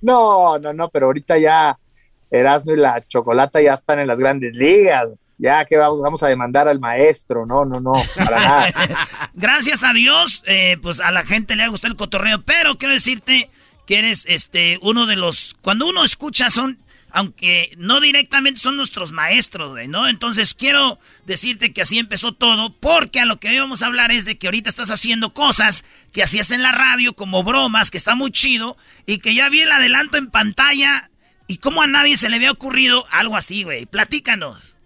No, 0.00 0.58
no, 0.58 0.72
no, 0.72 0.88
pero 0.88 1.06
ahorita 1.06 1.38
ya 1.38 1.78
Erasmo 2.30 2.72
y 2.72 2.76
la 2.76 3.06
Chocolata 3.06 3.60
ya 3.60 3.74
están 3.74 3.98
en 3.98 4.06
las 4.06 4.18
grandes 4.18 4.54
ligas 4.54 5.10
ya 5.38 5.64
que 5.64 5.76
vamos, 5.76 6.22
a 6.22 6.28
demandar 6.28 6.68
al 6.68 6.80
maestro, 6.80 7.46
no, 7.46 7.64
no, 7.64 7.80
no, 7.80 7.92
para 8.16 8.40
nada. 8.40 8.72
Gracias 9.34 9.84
a 9.84 9.92
Dios, 9.92 10.42
eh, 10.46 10.76
pues 10.82 11.00
a 11.00 11.12
la 11.12 11.22
gente 11.22 11.56
le 11.56 11.62
ha 11.62 11.68
gustado 11.68 11.92
el 11.92 11.96
cotorreo, 11.96 12.42
pero 12.42 12.74
quiero 12.74 12.92
decirte 12.92 13.48
que 13.86 13.98
eres 13.98 14.26
este 14.28 14.78
uno 14.82 15.06
de 15.06 15.16
los, 15.16 15.56
cuando 15.62 15.86
uno 15.86 16.04
escucha 16.04 16.50
son, 16.50 16.78
aunque 17.10 17.70
no 17.76 18.00
directamente 18.00 18.60
son 18.60 18.76
nuestros 18.76 19.12
maestros, 19.12 19.78
¿no? 19.88 20.08
Entonces 20.08 20.54
quiero 20.54 20.98
decirte 21.26 21.72
que 21.72 21.82
así 21.82 21.98
empezó 21.98 22.32
todo, 22.32 22.74
porque 22.78 23.20
a 23.20 23.24
lo 23.24 23.38
que 23.38 23.48
hoy 23.48 23.58
vamos 23.58 23.82
a 23.82 23.86
hablar 23.86 24.10
es 24.10 24.24
de 24.24 24.38
que 24.38 24.46
ahorita 24.46 24.70
estás 24.70 24.90
haciendo 24.90 25.32
cosas 25.32 25.84
que 26.12 26.22
hacías 26.22 26.50
en 26.50 26.62
la 26.62 26.72
radio, 26.72 27.14
como 27.14 27.42
bromas, 27.42 27.90
que 27.90 27.98
está 27.98 28.14
muy 28.14 28.30
chido, 28.30 28.76
y 29.06 29.18
que 29.18 29.34
ya 29.34 29.48
vi 29.48 29.60
el 29.60 29.72
adelanto 29.72 30.18
en 30.18 30.30
pantalla, 30.30 31.10
y 31.46 31.58
cómo 31.58 31.82
a 31.82 31.86
nadie 31.86 32.16
se 32.16 32.28
le 32.28 32.36
había 32.36 32.52
ocurrido 32.52 33.04
algo 33.10 33.36
así, 33.36 33.64
güey. 33.64 33.86
Platícanos. 33.86 34.76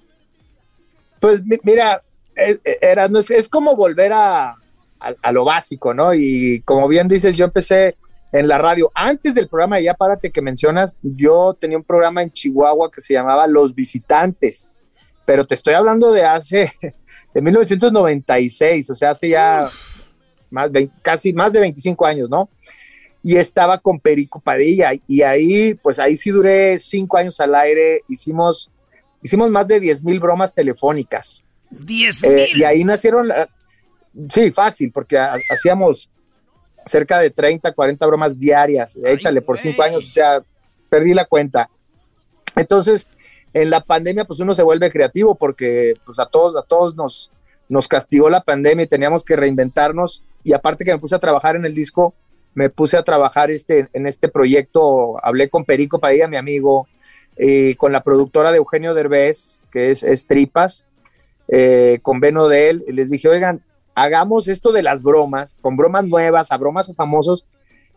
Pues 1.19 1.43
mira, 1.65 2.03
era, 2.35 3.09
no, 3.09 3.19
es, 3.19 3.49
como 3.49 3.77
volver 3.77 4.13
a, 4.13 4.57
lo 5.33 5.45
básico, 5.45 5.93
¿no? 5.93 6.15
Y 6.15 6.63
como 6.65 6.89
bien 6.89 7.09
dices, 7.09 7.37
yo 7.37 7.45
empecé 7.45 7.97
en 8.33 8.49
la 8.49 8.59
radio. 8.59 8.91
Antes 8.95 9.35
del 9.35 9.49
programa 9.49 9.77
de 9.77 9.85
Ya 9.85 9.95
Párate 9.95 10.31
que 10.31 10.43
mencionas, 10.43 10.97
yo 11.03 11.55
tenía 11.55 11.77
un 11.77 11.85
programa 11.85 12.23
en 12.23 12.31
Chihuahua 12.31 12.91
que 12.91 13.01
se 13.01 13.13
llamaba 13.13 13.47
Los 13.47 13.75
Visitantes, 13.75 14.67
pero 15.25 15.47
te 15.47 15.55
estoy 15.55 15.75
hablando 15.75 16.13
de 16.13 16.25
hace, 16.25 16.73
de 17.35 17.43
1996, 17.43 18.91
o 18.91 18.95
sea, 18.95 19.11
hace 19.11 19.29
ya 19.29 19.69
más, 20.51 20.71
casi 21.03 21.33
más 21.33 21.53
de 21.53 21.61
25 21.61 22.07
años, 22.07 22.31
¿no? 22.31 22.49
Y 23.23 23.37
estaba 23.37 23.79
con 23.79 24.01
Perico 24.01 24.41
Padilla 24.41 24.91
y 25.07 25.23
ahí, 25.23 25.75
pues 25.75 26.01
ahí 26.01 26.17
sí 26.17 26.31
duré 26.31 26.79
cinco 26.79 27.19
años 27.19 27.39
al 27.39 27.55
aire, 27.55 28.03
hicimos 28.09 28.73
hicimos 29.23 29.51
más 29.51 29.69
de 29.69 29.81
10 29.81 30.05
mil 30.05 30.21
bromas 30.21 30.53
telefónicas. 30.53 31.45
10 31.71 32.25
eh, 32.25 32.49
y 32.55 32.65
ahí 32.65 32.85
nacieron, 32.85 33.31
sí, 34.29 34.51
fácil, 34.51 34.91
porque 34.93 35.17
hacíamos 35.17 36.11
cerca 36.87 37.19
de 37.19 37.31
30, 37.31 37.73
40 37.73 38.07
bromas 38.07 38.39
diarias, 38.39 38.99
échale 39.05 39.43
por 39.43 39.59
cinco 39.59 39.83
años, 39.83 40.05
o 40.05 40.11
sea, 40.11 40.43
perdí 40.89 41.15
la 41.15 41.27
cuenta. 41.27 41.71
Entonces, 42.57 43.09
en 43.55 43.71
la 43.71 43.83
pandemia, 43.83 44.25
pues 44.25 44.41
uno 44.41 44.55
se 44.55 44.63
vuelve 44.63 44.91
creativo 44.91 45.35
porque 45.35 45.95
pues 46.05 46.19
a 46.19 46.27
todos, 46.27 46.57
a 46.57 46.67
todos 46.67 46.95
nos, 46.97 47.31
nos 47.69 47.89
castigó 47.89 48.31
la 48.31 48.43
pandemia 48.43 48.85
y 48.85 48.89
teníamos 48.89 49.25
que 49.25 49.37
reinventarnos. 49.37 50.25
Y 50.45 50.53
aparte 50.53 50.85
que 50.85 50.93
me 50.93 50.99
puse 50.99 51.15
a 51.15 51.21
trabajar 51.21 51.57
en 51.57 51.65
el 51.65 51.75
disco, 51.75 52.15
me 52.55 52.71
puse 52.71 52.97
a 52.97 53.03
trabajar 53.03 53.51
este, 53.51 53.89
en 53.93 54.07
este 54.07 54.29
proyecto, 54.29 55.17
hablé 55.25 55.49
con 55.49 55.65
Perico 55.65 55.99
Padilla, 55.99 56.29
mi 56.29 56.37
amigo, 56.37 56.87
y 57.39 57.75
con 57.77 57.93
la 57.93 58.03
productora 58.03 58.51
de 58.51 58.59
Eugenio 58.59 58.95
Derbez, 58.95 59.67
que 59.71 59.91
es, 59.91 60.03
es 60.03 60.27
Tripas, 60.27 60.89
eh, 61.49 61.99
con 62.03 62.21
Beno 62.21 62.49
de 62.49 62.71
él, 62.71 62.85
y 62.87 62.93
les 62.93 63.11
dije, 63.11 63.29
oigan, 63.29 63.63
hagamos 63.95 64.49
esto 64.49 64.73
de 64.73 64.83
las 64.83 65.03
bromas, 65.03 65.57
con 65.61 65.77
bromas 65.77 66.05
nuevas, 66.05 66.51
a 66.51 66.57
bromas 66.57 66.91
a 66.91 66.95
famosos, 66.95 67.45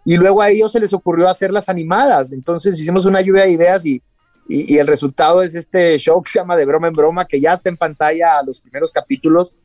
y 0.05 0.17
luego 0.17 0.41
a 0.41 0.49
ellos 0.49 0.71
se 0.71 0.79
les 0.79 0.93
ocurrió 0.93 1.27
hacer 1.27 1.51
las 1.51 1.69
animadas, 1.69 2.31
entonces 2.31 2.79
hicimos 2.79 3.05
una 3.05 3.21
lluvia 3.21 3.43
de 3.43 3.51
ideas 3.51 3.85
y, 3.85 4.01
y, 4.47 4.77
el 4.77 4.85
resultado 4.85 5.41
es 5.41 5.55
este 5.55 5.97
show 5.97 6.21
que 6.21 6.29
se 6.29 6.39
llama 6.39 6.55
De 6.55 6.65
Broma 6.65 6.87
en 6.87 6.93
Broma, 6.93 7.25
que 7.25 7.41
ya 7.41 7.53
está 7.53 7.69
en 7.69 7.77
pantalla 7.77 8.43
los 8.45 8.61
primeros 8.61 8.91
capítulos, 8.91 9.55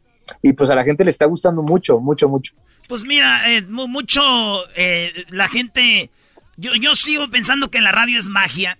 y 0.43 0.53
pues 0.53 0.71
a 0.71 0.75
la 0.75 0.85
gente 0.85 1.05
le 1.05 1.11
está 1.11 1.27
gustando 1.27 1.63
mucho, 1.63 2.01
mucho, 2.01 2.29
mucho. 2.29 2.55
Pues 2.89 3.05
mira, 3.05 3.53
eh, 3.53 3.63
mucho 3.63 4.23
eh, 4.77 5.13
la 5.29 5.49
gente, 5.49 6.11
yo, 6.57 6.75
yo 6.75 6.95
sigo 6.95 7.31
pensando 7.31 7.71
que 7.71 7.81
la 7.81 7.93
radio 7.93 8.19
es 8.19 8.29
magia, 8.29 8.77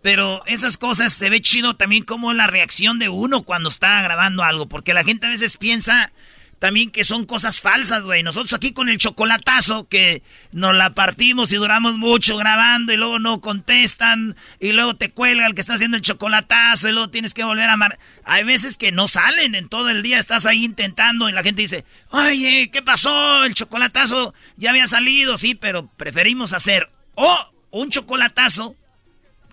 pero 0.00 0.44
esas 0.46 0.76
cosas 0.78 1.12
se 1.12 1.30
ve 1.30 1.40
chido 1.40 1.76
también 1.76 2.04
como 2.04 2.32
la 2.32 2.46
reacción 2.46 2.98
de 2.98 3.08
uno 3.08 3.42
cuando 3.42 3.68
está 3.68 4.02
grabando 4.02 4.42
algo, 4.42 4.66
porque 4.66 4.94
la 4.94 5.04
gente 5.04 5.26
a 5.26 5.30
veces 5.30 5.56
piensa 5.56 6.12
también 6.62 6.92
que 6.92 7.02
son 7.02 7.26
cosas 7.26 7.60
falsas, 7.60 8.04
güey. 8.04 8.22
Nosotros 8.22 8.52
aquí 8.52 8.72
con 8.72 8.88
el 8.88 8.96
chocolatazo 8.96 9.88
que 9.88 10.22
nos 10.52 10.72
la 10.76 10.94
partimos 10.94 11.50
y 11.50 11.56
duramos 11.56 11.98
mucho 11.98 12.36
grabando 12.36 12.92
y 12.92 12.96
luego 12.96 13.18
no 13.18 13.40
contestan 13.40 14.36
y 14.60 14.70
luego 14.70 14.94
te 14.94 15.10
cuelga 15.10 15.44
el 15.46 15.56
que 15.56 15.60
está 15.60 15.74
haciendo 15.74 15.96
el 15.96 16.04
chocolatazo 16.04 16.88
y 16.88 16.92
luego 16.92 17.10
tienes 17.10 17.34
que 17.34 17.42
volver 17.42 17.68
a 17.68 17.76
mar. 17.76 17.98
Hay 18.24 18.44
veces 18.44 18.76
que 18.76 18.92
no 18.92 19.08
salen 19.08 19.56
en 19.56 19.68
todo 19.68 19.90
el 19.90 20.04
día, 20.04 20.20
estás 20.20 20.46
ahí 20.46 20.62
intentando 20.62 21.28
y 21.28 21.32
la 21.32 21.42
gente 21.42 21.62
dice, 21.62 21.84
oye, 22.10 22.70
¿qué 22.72 22.80
pasó? 22.80 23.44
El 23.44 23.54
chocolatazo 23.54 24.32
ya 24.56 24.70
había 24.70 24.86
salido, 24.86 25.36
sí, 25.36 25.56
pero 25.56 25.88
preferimos 25.96 26.52
hacer 26.52 26.88
o 27.16 27.36
un 27.72 27.90
chocolatazo 27.90 28.76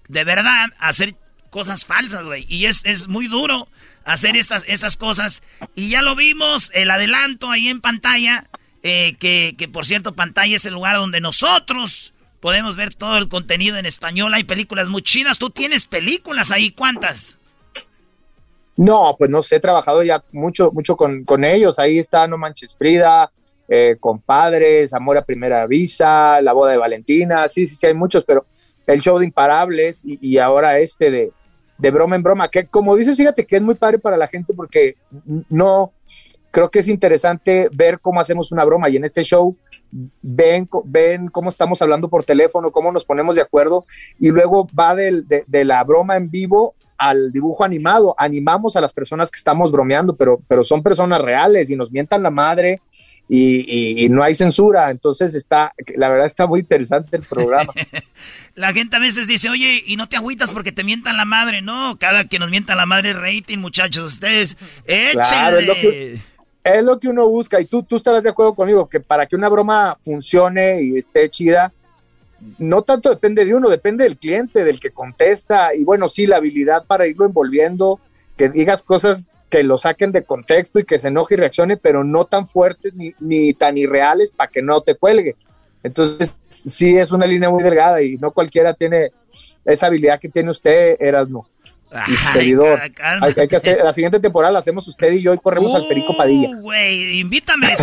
de 0.10 0.24
verdad 0.26 0.70
hacer 0.78 1.16
cosas 1.50 1.86
falsas, 1.86 2.24
güey. 2.24 2.46
Y 2.48 2.68
es, 2.68 2.86
es 2.86 3.08
muy 3.08 3.28
duro 3.28 3.68
hacer 4.10 4.36
estas, 4.36 4.64
estas 4.68 4.98
cosas. 4.98 5.42
Y 5.76 5.90
ya 5.90 6.02
lo 6.02 6.16
vimos, 6.16 6.72
el 6.74 6.92
adelanto 6.92 7.52
ahí 7.52 7.68
en 7.68 7.82
pantalla, 7.82 8.48
eh, 8.84 9.16
que, 9.20 9.56
que 9.58 9.68
por 9.68 9.86
cierto, 9.86 10.16
pantalla 10.16 10.56
es 10.56 10.66
el 10.66 10.74
lugar 10.74 10.96
donde 10.96 11.22
nosotros 11.22 12.14
podemos 12.40 12.78
ver 12.78 12.94
todo 12.96 13.18
el 13.18 13.28
contenido 13.28 13.78
en 13.78 13.86
español. 13.86 14.34
Hay 14.34 14.44
películas 14.44 14.90
muy 14.90 15.02
chinas. 15.02 15.38
¿Tú 15.38 15.50
tienes 15.50 15.86
películas 15.86 16.52
ahí? 16.52 16.72
¿Cuántas? 16.72 17.38
No, 18.76 19.16
pues 19.18 19.30
no 19.30 19.44
sé, 19.44 19.58
he 19.58 19.60
trabajado 19.60 20.04
ya 20.04 20.24
mucho, 20.32 20.72
mucho 20.72 20.96
con, 20.96 21.26
con 21.26 21.44
ellos. 21.44 21.80
Ahí 21.80 22.00
está 22.00 22.28
No 22.28 22.38
Manches 22.38 22.74
Frida, 22.74 23.30
eh, 23.68 23.98
Compadres, 24.00 24.94
Amor 24.94 25.18
a 25.18 25.26
Primera 25.26 25.68
Visa, 25.68 26.42
La 26.42 26.54
Boda 26.54 26.72
de 26.72 26.78
Valentina. 26.78 27.48
Sí, 27.50 27.68
sí, 27.68 27.76
sí, 27.76 27.88
hay 27.88 27.94
muchos, 27.94 28.24
pero 28.24 28.46
el 28.88 29.02
show 29.02 29.20
de 29.20 29.26
Imparables 29.26 30.04
y, 30.06 30.38
ahora 30.38 30.80
este 30.80 31.12
de, 31.12 31.32
de, 31.80 31.92
broma 31.92 32.16
en 32.16 32.24
broma, 32.24 32.50
que 32.50 32.68
como 32.68 32.96
dices, 32.96 33.18
fíjate 33.18 33.46
que 33.46 33.56
es 33.56 33.62
muy 33.62 33.76
padre 33.76 34.00
para 34.00 34.18
la 34.18 34.28
gente 34.28 34.54
porque 34.54 34.96
no, 35.50 35.92
creo 36.52 36.70
que 36.70 36.80
es 36.80 36.88
interesante 36.88 37.70
ver 37.72 38.00
cómo 38.00 38.20
hacemos 38.20 38.52
una 38.52 38.66
broma 38.66 38.90
y 38.90 38.98
en 38.98 39.06
este 39.06 39.24
show 39.24 39.56
ven, 40.22 40.68
ven 40.86 41.28
cómo 41.30 41.50
estamos 41.50 41.82
hablando 41.82 42.10
por 42.10 42.24
teléfono, 42.24 42.72
cómo 42.72 42.92
nos 42.92 43.06
ponemos 43.06 43.36
de 43.36 43.42
acuerdo 43.42 43.86
y 44.20 44.30
luego 44.30 44.68
va 44.78 44.96
de, 44.96 45.24
de, 45.46 45.66
la 45.66 45.84
broma 45.84 46.18
en 46.18 46.30
vivo 46.30 46.76
al 46.98 47.32
dibujo 47.32 47.64
animado. 47.64 48.16
Animamos 48.18 48.76
a 48.76 48.82
las 48.82 48.94
personas 48.94 49.32
que 49.32 49.38
estamos 49.38 49.72
bromeando, 49.72 50.16
pero, 50.16 50.42
pero 50.48 50.64
son 50.64 50.84
personas 50.84 51.22
reales 51.22 51.70
y 51.70 51.76
nos 51.76 51.92
mientan 51.92 52.24
la 52.24 52.32
madre 52.32 52.82
y, 53.32 54.10
no 54.10 54.24
hay 54.24 54.34
censura. 54.34 54.90
Entonces 54.90 55.36
está, 55.36 55.74
la 55.96 56.10
verdad 56.10 56.26
está 56.26 56.48
muy 56.48 56.62
interesante 56.62 57.16
el 57.16 57.24
programa. 57.24 57.72
la 58.56 58.74
gente 58.74 58.96
a 58.96 59.00
veces 59.00 59.28
dice, 59.28 59.50
oye, 59.50 59.84
y 59.86 59.96
no 59.96 60.10
te 60.10 60.18
agüitas 60.18 60.52
porque 60.52 60.72
te 60.72 60.84
mientan 60.84 61.16
la 61.16 61.26
madre. 61.26 61.62
No, 61.62 61.98
cada 62.00 62.26
que 62.26 62.40
nos 62.40 62.50
mientan 62.50 62.78
la 62.78 62.88
madre 62.88 63.14
rating, 63.14 63.60
muchachos, 63.60 64.14
ustedes, 64.14 64.58
échenle. 64.86 66.22
es, 66.64 66.84
lo 66.84 67.00
que, 67.00 67.08
uno 67.08 67.30
busca 67.30 67.62
y 67.62 67.66
tú, 67.66 67.84
tú 67.84 67.98
estarás 67.98 68.24
de 68.24 68.30
acuerdo 68.30 68.56
conmigo 68.56 68.90
que 68.90 69.00
para 69.00 69.28
que 69.28 69.36
una 69.36 69.48
broma 69.48 69.96
funcione 70.00 70.82
y 70.82 70.98
esté 70.98 71.30
chida, 71.30 71.72
no 72.58 72.82
tanto 72.82 73.10
depende 73.10 73.46
de 73.46 73.54
uno, 73.54 73.70
depende 73.70 74.06
del 74.06 74.18
cliente, 74.18 74.64
del 74.64 74.80
que 74.80 74.92
contesta 74.92 75.76
y 75.76 75.84
bueno, 75.84 76.10
sí, 76.10 76.26
la 76.26 76.38
habilidad 76.38 76.86
para 76.86 77.06
irlo 77.06 77.26
envolviendo, 77.26 78.00
que 78.38 78.50
digas 78.50 78.82
cosas 78.82 79.30
que 79.50 79.64
lo 79.64 79.78
saquen 79.78 80.12
de 80.12 80.24
contexto 80.24 80.80
y 80.80 80.86
que 80.86 81.00
se 81.00 81.08
enoje 81.08 81.34
y 81.34 81.38
reaccione, 81.38 81.78
pero 81.78 82.04
no 82.04 82.26
tan 82.26 82.48
fuertes 82.48 82.94
ni, 82.94 83.14
ni 83.20 83.54
tan 83.54 83.78
irreales 83.78 84.32
para 84.32 84.50
que 84.50 84.62
no 84.62 84.82
te 84.82 84.96
cuelgue. 84.96 85.36
Entonces, 85.84 86.38
sí 86.48 86.98
es 86.98 87.12
una 87.12 87.26
línea 87.26 87.50
muy 87.50 87.64
delgada 87.64 88.02
y 88.02 88.18
no 88.18 88.32
cualquiera 88.32 88.74
tiene 88.74 89.12
esa 89.66 89.88
habilidad 89.88 90.20
que 90.20 90.30
tiene 90.30 90.52
usted, 90.52 90.98
Erasmo. 91.00 91.48
seguidor. 92.34 92.80
Hay, 93.22 93.48
que 93.48 93.56
hacer, 93.56 93.80
la 93.84 93.94
siguiente 93.94 94.20
temporada 94.20 94.52
la 94.52 94.60
hacemos 94.60 94.88
usted 94.88 95.12
y 95.12 95.24
yo 95.24 95.34
y 95.34 95.38
corremos 95.40 95.74
al 95.74 95.88
Perico 95.88 96.16
Padilla. 96.16 96.50
Uh, 96.50 96.62
güey, 96.62 97.20
invítame, 97.20 97.74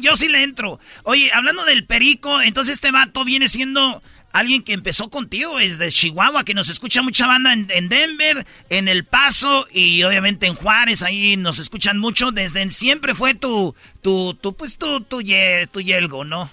yo 0.00 0.16
sí 0.16 0.28
le 0.28 0.42
entro. 0.42 0.78
Oye, 1.02 1.30
hablando 1.34 1.64
del 1.64 1.86
Perico, 1.86 2.40
entonces 2.40 2.74
este 2.74 2.92
vato 2.92 3.24
viene 3.24 3.48
siendo 3.48 4.02
alguien 4.32 4.62
que 4.62 4.72
empezó 4.72 5.10
contigo 5.10 5.58
desde 5.58 5.88
Chihuahua, 5.90 6.44
que 6.44 6.54
nos 6.54 6.68
escucha 6.68 7.02
mucha 7.02 7.26
banda 7.26 7.52
en, 7.52 7.88
Denver, 7.88 8.46
en 8.70 8.88
El 8.88 9.04
Paso 9.04 9.66
y 9.70 10.02
obviamente 10.02 10.46
en 10.46 10.54
Juárez, 10.54 11.02
ahí 11.02 11.36
nos 11.36 11.58
escuchan 11.58 11.98
mucho. 11.98 12.32
Desde 12.32 12.68
siempre 12.70 13.14
fue 13.14 13.34
tu, 13.34 13.74
tu, 14.00 14.34
tu 14.34 14.54
pues 14.54 14.76
tu, 14.76 15.00
tu, 15.02 15.22
tu 15.70 15.80
yelgo, 15.80 16.24
¿no? 16.24 16.50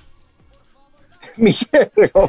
mi 1.37 1.53
yelgo. 1.53 2.27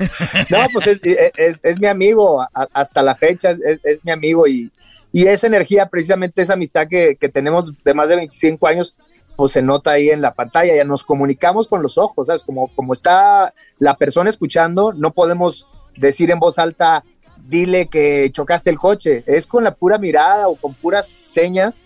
No, 0.49 0.67
pues 0.73 0.87
es, 0.87 1.61
es, 1.63 1.81
mi 1.81 1.87
amigo, 1.87 2.47
hasta 2.73 3.03
la 3.03 3.15
fecha 3.15 3.57
es, 3.85 4.05
mi 4.05 4.13
amigo 4.13 4.47
y, 4.47 4.71
y, 5.13 5.27
esa 5.27 5.47
energía, 5.47 5.87
precisamente 5.87 6.43
esa 6.43 6.55
amistad 6.55 6.89
que, 6.89 7.17
que 7.21 7.29
tenemos 7.29 7.73
de 7.85 7.95
más 7.95 8.09
de 8.09 8.17
25 8.17 8.67
años, 8.67 8.95
pues 9.41 9.53
se 9.53 9.63
nota 9.63 9.93
ahí 9.93 10.11
en 10.11 10.21
la 10.21 10.35
pantalla, 10.35 10.77
ya 10.77 10.85
nos 10.85 11.03
comunicamos 11.03 11.67
con 11.67 11.83
los 11.83 11.97
ojos, 11.97 12.27
¿sabes? 12.27 12.45
Como, 12.45 12.69
como 12.75 12.93
está 12.93 13.55
la 13.79 13.97
persona 13.97 14.29
escuchando, 14.29 14.93
no 14.93 15.15
podemos 15.15 15.67
decir 15.97 16.31
en 16.31 16.39
voz 16.39 16.59
alta, 16.59 17.03
dile 17.49 17.87
que 17.87 18.29
chocaste 18.33 18.69
el 18.69 18.77
coche, 18.77 19.25
es 19.27 19.47
con 19.47 19.65
la 19.65 19.75
pura 19.75 19.97
mirada 19.97 20.47
o 20.47 20.57
con 20.57 20.75
puras 20.75 21.09
señas 21.09 21.83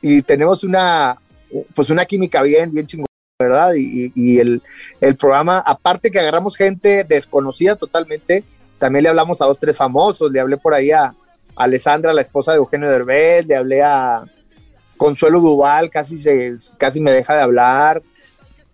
y 0.00 0.22
tenemos 0.22 0.62
una, 0.62 1.18
pues 1.74 1.90
una 1.90 2.04
química 2.04 2.40
bien, 2.40 2.70
bien 2.70 2.86
chingona, 2.86 3.08
¿verdad? 3.40 3.72
Y, 3.74 4.38
el, 4.38 4.62
el, 5.00 5.16
programa, 5.16 5.58
aparte 5.58 6.12
que 6.12 6.20
agarramos 6.20 6.54
gente 6.54 7.02
desconocida 7.02 7.74
totalmente, 7.74 8.44
también 8.78 9.02
le 9.02 9.08
hablamos 9.08 9.42
a 9.42 9.46
dos, 9.46 9.58
tres 9.58 9.76
famosos, 9.76 10.30
le 10.30 10.38
hablé 10.38 10.56
por 10.56 10.72
ahí 10.72 10.92
a 10.92 11.16
Alessandra, 11.56 12.12
la 12.12 12.22
esposa 12.22 12.52
de 12.52 12.58
Eugenio 12.58 12.88
Derbez, 12.88 13.44
le 13.44 13.56
hablé 13.56 13.82
a 13.82 14.24
Consuelo 15.00 15.40
Duval 15.40 15.88
casi, 15.88 16.18
se, 16.18 16.52
casi 16.76 17.00
me 17.00 17.10
deja 17.10 17.34
de 17.34 17.40
hablar. 17.40 18.02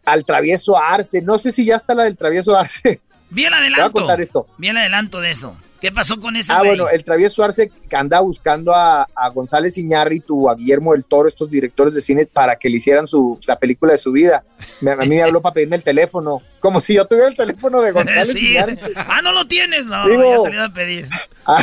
Al 0.04 0.24
travieso 0.24 0.76
Arce, 0.76 1.22
no 1.22 1.38
sé 1.38 1.52
si 1.52 1.64
ya 1.64 1.76
está 1.76 1.94
la 1.94 2.02
del 2.02 2.16
travieso 2.16 2.58
Arce. 2.58 3.00
Bien 3.30 3.54
adelanto. 3.54 3.82
Voy 3.82 3.88
a 3.88 3.92
contar 3.92 4.20
esto. 4.20 4.48
Bien 4.58 4.76
adelanto 4.76 5.20
de 5.20 5.30
eso. 5.30 5.56
¿Qué 5.80 5.92
pasó 5.92 6.18
con 6.18 6.36
ese 6.36 6.52
Ah, 6.52 6.62
bueno, 6.62 6.88
el 6.88 7.04
travieso 7.04 7.44
Arce 7.44 7.70
anda 7.92 8.20
buscando 8.20 8.74
a, 8.74 9.06
González 9.34 9.76
Iñárritu, 9.76 10.48
a 10.48 10.54
Guillermo 10.54 10.92
del 10.92 11.04
Toro, 11.04 11.28
estos 11.28 11.50
directores 11.50 11.94
de 11.94 12.00
cine, 12.00 12.26
para 12.26 12.56
que 12.56 12.68
le 12.68 12.78
hicieran 12.78 13.06
su, 13.06 13.38
la 13.46 13.58
película 13.58 13.92
de 13.92 13.98
su 13.98 14.12
vida. 14.12 14.44
a 14.86 14.96
mí 15.04 15.08
me 15.08 15.22
habló 15.22 15.42
para 15.42 15.54
pedirme 15.54 15.76
el 15.76 15.82
teléfono, 15.82 16.40
como 16.60 16.80
si 16.80 16.94
yo 16.94 17.04
tuviera 17.04 17.28
el 17.28 17.36
teléfono 17.36 17.82
de 17.82 17.90
González 17.92 18.34
Iñárritu. 18.34 18.86
Ah, 18.96 19.20
no 19.22 19.32
lo 19.32 19.46
tienes, 19.46 19.84
no, 19.86 20.08
ya 20.08 20.42
te 20.42 20.48
lo 20.48 20.54
iba 20.54 20.64
a 20.64 20.72
pedir. 20.72 21.08
Ah, 21.48 21.62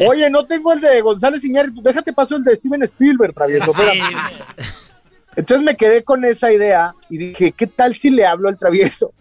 oye, 0.00 0.28
no 0.28 0.46
tengo 0.46 0.72
el 0.72 0.80
de 0.80 1.00
González 1.00 1.44
Iñárritu, 1.44 1.80
déjate 1.80 2.12
paso 2.12 2.34
el 2.34 2.42
de 2.42 2.56
Steven 2.56 2.82
Spielberg, 2.82 3.32
travieso. 3.34 3.72
Entonces 5.36 5.64
me 5.64 5.76
quedé 5.76 6.02
con 6.02 6.24
esa 6.24 6.52
idea 6.52 6.92
y 7.08 7.18
dije, 7.18 7.52
¿qué 7.52 7.68
tal 7.68 7.94
si 7.94 8.10
le 8.10 8.26
hablo 8.26 8.48
al 8.48 8.58
travieso? 8.58 9.12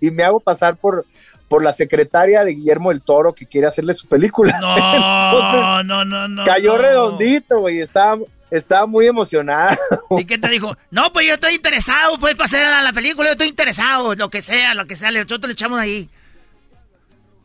Y 0.00 0.10
me 0.10 0.22
hago 0.22 0.40
pasar 0.40 0.76
por 0.76 1.04
por 1.48 1.64
la 1.64 1.72
secretaria 1.72 2.44
de 2.44 2.52
Guillermo 2.54 2.90
del 2.90 3.02
Toro 3.02 3.32
que 3.32 3.46
quiere 3.46 3.66
hacerle 3.66 3.94
su 3.94 4.06
película. 4.06 4.58
No, 5.28 5.82
no, 5.82 6.04
no, 6.04 6.28
no. 6.28 6.44
Cayó 6.44 6.76
redondito, 6.76 7.60
güey. 7.60 7.80
Estaba, 7.80 8.18
estaba 8.50 8.86
muy 8.86 9.06
emocionado. 9.06 9.76
¿Y 10.18 10.24
qué 10.24 10.38
te 10.38 10.48
dijo? 10.48 10.76
No, 10.90 11.12
pues 11.12 11.26
yo 11.26 11.34
estoy 11.34 11.54
interesado, 11.54 12.18
puedes 12.18 12.36
pasar 12.36 12.66
a 12.66 12.82
la 12.82 12.92
película, 12.92 13.28
yo 13.28 13.32
estoy 13.32 13.48
interesado, 13.48 14.14
lo 14.14 14.28
que 14.28 14.42
sea, 14.42 14.74
lo 14.74 14.86
que 14.86 14.96
sea, 14.96 15.10
nosotros 15.10 15.46
le 15.46 15.52
echamos 15.52 15.78
ahí. 15.78 16.08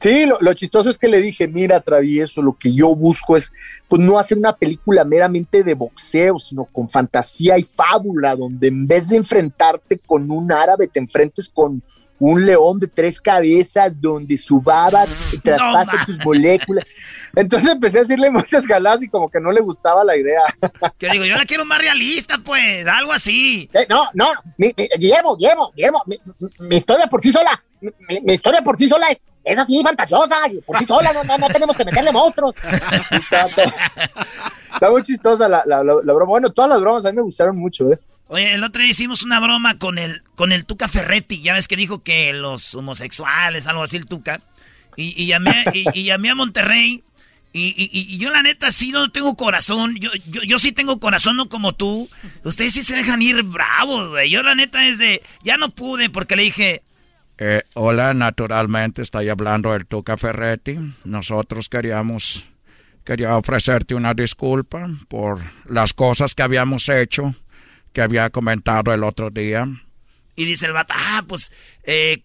Sí, 0.04 0.26
lo, 0.26 0.54
chistoso 0.54 0.90
es 0.90 0.98
que 0.98 1.08
le 1.08 1.22
dije, 1.22 1.48
mira, 1.48 1.80
travieso, 1.80 2.42
lo 2.42 2.58
que 2.58 2.74
yo 2.74 2.94
busco 2.94 3.38
es, 3.38 3.54
pues 3.88 4.02
no 4.02 4.20
hacer 4.20 4.38
una 4.38 4.54
película 4.54 5.06
meramente 5.06 5.64
de 5.64 5.76
boxeo, 5.76 6.38
sino 6.40 6.66
con 6.66 6.90
fantasía 6.90 7.58
y 7.58 7.64
fábula, 7.64 8.36
donde 8.36 8.68
en 8.68 8.86
vez 8.86 9.08
de 9.08 9.16
enfrentarte 9.16 10.00
con 10.00 10.30
un 10.30 10.52
árabe, 10.52 10.90
te 10.90 11.00
enfrentes 11.00 11.48
con 11.48 11.82
un 12.20 12.46
león 12.46 12.82
de 12.82 12.88
tres 12.88 13.22
cabezas 13.22 13.94
donde 14.02 14.38
su 14.38 14.60
baba 14.60 15.06
traspasa 15.42 16.06
tus 16.06 16.18
moléculas. 16.26 16.84
Entonces 17.36 17.70
empecé 17.70 17.98
a 17.98 18.02
decirle 18.02 18.30
muchas 18.32 18.68
galas 18.68 19.02
y 19.02 19.10
como 19.10 19.30
que 19.30 19.40
no 19.40 19.52
le 19.52 19.62
gustaba 19.62 20.04
la 20.04 20.16
idea. 20.16 20.42
Que 20.98 21.10
digo, 21.10 21.26
yo 21.26 21.36
la 21.36 21.46
quiero 21.46 21.66
más 21.66 21.80
realista, 21.80 22.38
pues, 22.44 22.86
algo 22.88 23.12
así. 23.12 23.70
Eh, 23.74 23.88
no, 23.90 24.08
no, 24.14 24.28
mi, 24.58 24.74
Guillermo, 24.98 25.36
Guillermo, 25.36 25.72
Guillermo, 25.76 26.04
mi, 26.60 26.76
historia 26.76 27.08
por 27.08 27.22
sí 27.22 27.32
sola, 27.32 27.62
mi, 27.82 28.34
historia 28.34 28.62
por 28.62 28.78
sí 28.78 28.88
sola 28.88 29.08
es, 29.10 29.20
es 29.44 29.58
así, 29.58 29.82
fantasiosa, 29.82 30.36
por 30.66 30.78
sí 30.78 30.86
sola, 30.86 31.12
no, 31.12 31.38
no, 31.38 31.48
tenemos 31.48 31.76
que 31.76 31.86
meterle 31.86 32.12
monstruos. 32.12 32.54
Está 34.74 34.90
muy 34.90 35.04
chistosa 35.04 35.48
la, 35.48 35.64
la, 35.66 35.82
broma. 35.82 36.26
Bueno, 36.26 36.52
todas 36.52 36.70
las 36.70 36.82
bromas 36.82 37.06
a 37.06 37.10
mí 37.12 37.16
me 37.16 37.22
gustaron 37.22 37.58
mucho, 37.58 37.92
¿eh? 37.92 38.00
Oye, 38.28 38.54
el 38.54 38.64
otro 38.64 38.82
día 38.82 38.92
hicimos 38.92 39.24
una 39.24 39.40
broma 39.40 39.78
con 39.78 40.00
el, 40.00 40.24
con 40.36 40.52
el 40.52 40.66
Tuca 40.66 40.88
Ferretti. 40.88 41.42
Ya 41.42 41.54
ves 41.54 41.68
que 41.68 41.76
dijo 41.76 42.02
que 42.04 42.34
los 42.34 42.74
homosexuales, 42.74 43.68
algo 43.68 43.84
así, 43.84 43.98
el 43.98 44.08
Tuca. 44.08 44.42
Y, 44.96 45.22
y 45.22 45.28
llamé, 45.28 45.66
y, 45.74 46.04
llamé 46.04 46.32
a 46.32 46.36
Monterrey. 46.36 47.04
Y, 47.56 47.90
y, 47.92 48.18
yo 48.18 48.32
la 48.32 48.42
neta 48.42 48.72
sí 48.72 48.92
no 48.92 49.12
tengo 49.12 49.36
corazón. 49.36 49.96
Yo, 49.98 50.10
yo, 50.28 50.42
yo, 50.42 50.58
sí 50.58 50.72
tengo 50.72 51.00
corazón, 51.00 51.38
no 51.38 51.50
como 51.50 51.74
tú. 51.74 52.10
Ustedes 52.44 52.74
sí 52.74 52.82
se 52.84 52.96
dejan 52.96 53.22
ir 53.22 53.44
bravos, 53.44 54.10
güey. 54.10 54.32
Yo 54.32 54.42
la 54.42 54.56
neta 54.56 54.88
es 54.88 54.98
de... 54.98 55.22
Ya 55.44 55.58
no 55.58 55.70
pude 55.70 56.10
porque 56.10 56.36
le 56.36 56.44
dije... 56.44 56.82
Eh, 57.38 57.62
hola, 57.76 58.14
naturalmente 58.16 59.04
estoy 59.04 59.30
hablando 59.30 59.72
del 59.72 59.86
Tuca 59.86 60.18
Ferretti. 60.18 60.78
Nosotros 61.04 61.70
queríamos 61.70 62.46
Quería 63.04 63.36
ofrecerte 63.36 63.96
una 63.96 64.14
disculpa 64.14 64.90
por 65.10 65.42
las 65.66 65.92
cosas 65.94 66.34
que 66.34 66.42
habíamos 66.42 66.88
hecho, 66.88 67.36
que 67.92 68.02
había 68.02 68.30
comentado 68.30 68.94
el 68.94 69.04
otro 69.04 69.30
día. 69.30 69.68
Y 70.38 70.46
dice 70.46 70.68
el 70.68 70.72
vato, 70.74 70.94
ah, 70.98 71.24
pues, 71.28 71.52
eh, 71.84 72.24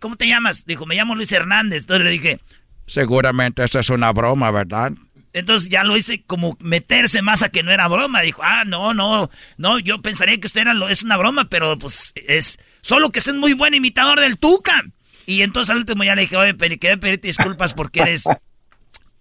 ¿cómo 0.00 0.16
te 0.16 0.26
llamas? 0.26 0.66
Dijo, 0.66 0.86
me 0.86 0.96
llamo 0.96 1.14
Luis 1.14 1.32
Hernández. 1.32 1.82
Entonces 1.82 2.04
le 2.04 2.10
dije... 2.10 2.40
Seguramente 2.88 3.62
esa 3.62 3.80
es 3.80 3.90
una 3.90 4.12
broma, 4.12 4.50
¿verdad? 4.50 4.92
Entonces 5.34 5.68
ya 5.68 5.84
lo 5.84 5.96
hice 5.96 6.24
como 6.24 6.56
meterse 6.60 7.22
más 7.22 7.42
a 7.42 7.50
que 7.50 7.62
no 7.62 7.70
era 7.70 7.86
broma. 7.86 8.22
Dijo, 8.22 8.42
ah, 8.42 8.64
no, 8.64 8.94
no, 8.94 9.30
no, 9.58 9.78
yo 9.78 10.00
pensaría 10.02 10.40
que 10.40 10.46
usted 10.46 10.62
era 10.62 10.74
lo, 10.74 10.88
es 10.88 11.02
una 11.02 11.16
broma, 11.16 11.44
pero 11.48 11.78
pues 11.78 12.12
es 12.16 12.58
solo 12.80 13.10
que 13.10 13.20
es 13.20 13.34
muy 13.34 13.52
buen 13.52 13.74
imitador 13.74 14.18
del 14.20 14.38
Tuca. 14.38 14.82
Y 15.26 15.42
entonces 15.42 15.70
al 15.70 15.78
último 15.78 16.02
ya 16.02 16.14
le 16.14 16.22
dije, 16.22 16.36
oye, 16.36 16.56
quería 16.56 16.96
pedirte 16.96 17.28
disculpas 17.28 17.74
porque 17.74 18.00
eres 18.00 18.24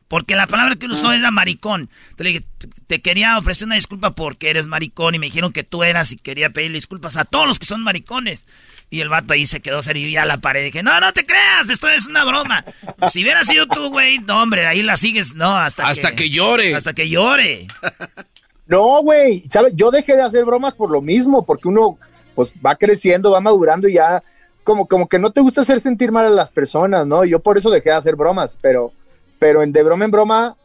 porque 0.08 0.36
la 0.36 0.48
palabra 0.48 0.76
que 0.76 0.86
usó 0.88 1.12
era 1.12 1.32
maricón. 1.32 1.90
Te 2.16 2.24
le 2.24 2.30
dije, 2.30 2.46
te 2.88 3.02
quería 3.02 3.38
ofrecer 3.38 3.66
una 3.66 3.76
disculpa 3.76 4.16
porque 4.16 4.50
eres 4.50 4.68
maricón 4.68 5.16
y 5.16 5.20
me 5.20 5.26
dijeron 5.26 5.52
que 5.52 5.64
tú 5.64 5.84
eras 5.84 6.12
y 6.12 6.18
quería 6.18 6.52
pedirle 6.52 6.76
disculpas 6.78 7.18
a 7.18 7.26
todos 7.26 7.48
los 7.48 7.60
que 7.60 7.66
son 7.66 7.84
maricones. 7.84 8.46
Y 8.90 9.02
el 9.02 9.10
vato 9.10 9.34
ahí 9.34 9.46
se 9.46 9.60
quedó 9.60 9.82
serio 9.82 10.08
y 10.08 10.14
ya 10.14 10.26
la 10.26 10.38
pared. 10.38 10.64
Dije, 10.64 10.82
no, 10.82 11.00
no 11.00 11.12
te 11.14 11.26
creas, 11.26 11.70
esto 11.70 11.90
es 11.90 12.08
una 12.08 12.24
broma. 12.24 12.64
Si 13.12 13.24
hubiera 13.24 13.44
sido 13.44 13.68
tú, 13.68 13.90
güey, 13.90 14.20
no, 14.20 14.42
hombre, 14.42 14.66
ahí 14.66 14.82
la 14.82 14.96
sigues, 14.98 15.36
no, 15.36 15.58
hasta, 15.58 15.88
hasta 15.88 16.14
que, 16.14 16.30
llore. 16.30 16.74
Hasta 16.74 16.94
que 16.94 17.10
llore. 17.10 17.68
No, 18.66 19.02
güey, 19.02 19.40
¿sabes? 19.50 19.74
Yo 19.76 19.92
dejé 19.92 20.16
de 20.16 20.24
hacer 20.24 20.46
bromas 20.46 20.76
por 20.76 20.90
lo 20.90 21.02
mismo, 21.02 21.46
porque 21.46 21.68
uno, 21.68 21.98
pues, 22.36 22.50
va 22.66 22.76
creciendo, 22.76 23.32
va 23.32 23.40
madurando 23.40 23.88
y 23.88 23.94
ya, 23.94 24.24
como, 24.64 24.88
como 24.88 25.08
que 25.08 25.20
no 25.20 25.32
te 25.32 25.42
gusta 25.42 25.62
hacer 25.62 25.80
sentir 25.82 26.12
mal 26.12 26.26
a 26.26 26.30
las 26.30 26.52
personas, 26.52 27.06
¿no? 27.06 27.24
Yo 27.26 27.40
por 27.40 27.58
eso 27.58 27.70
dejé 27.70 27.90
de 27.90 27.96
hacer 27.96 28.16
bromas, 28.16 28.58
pero 28.62 28.92
pero 29.40 29.64
en 29.64 29.72
de 29.72 29.84
broma 29.84 30.06
en 30.06 30.12
broma, 30.12 30.56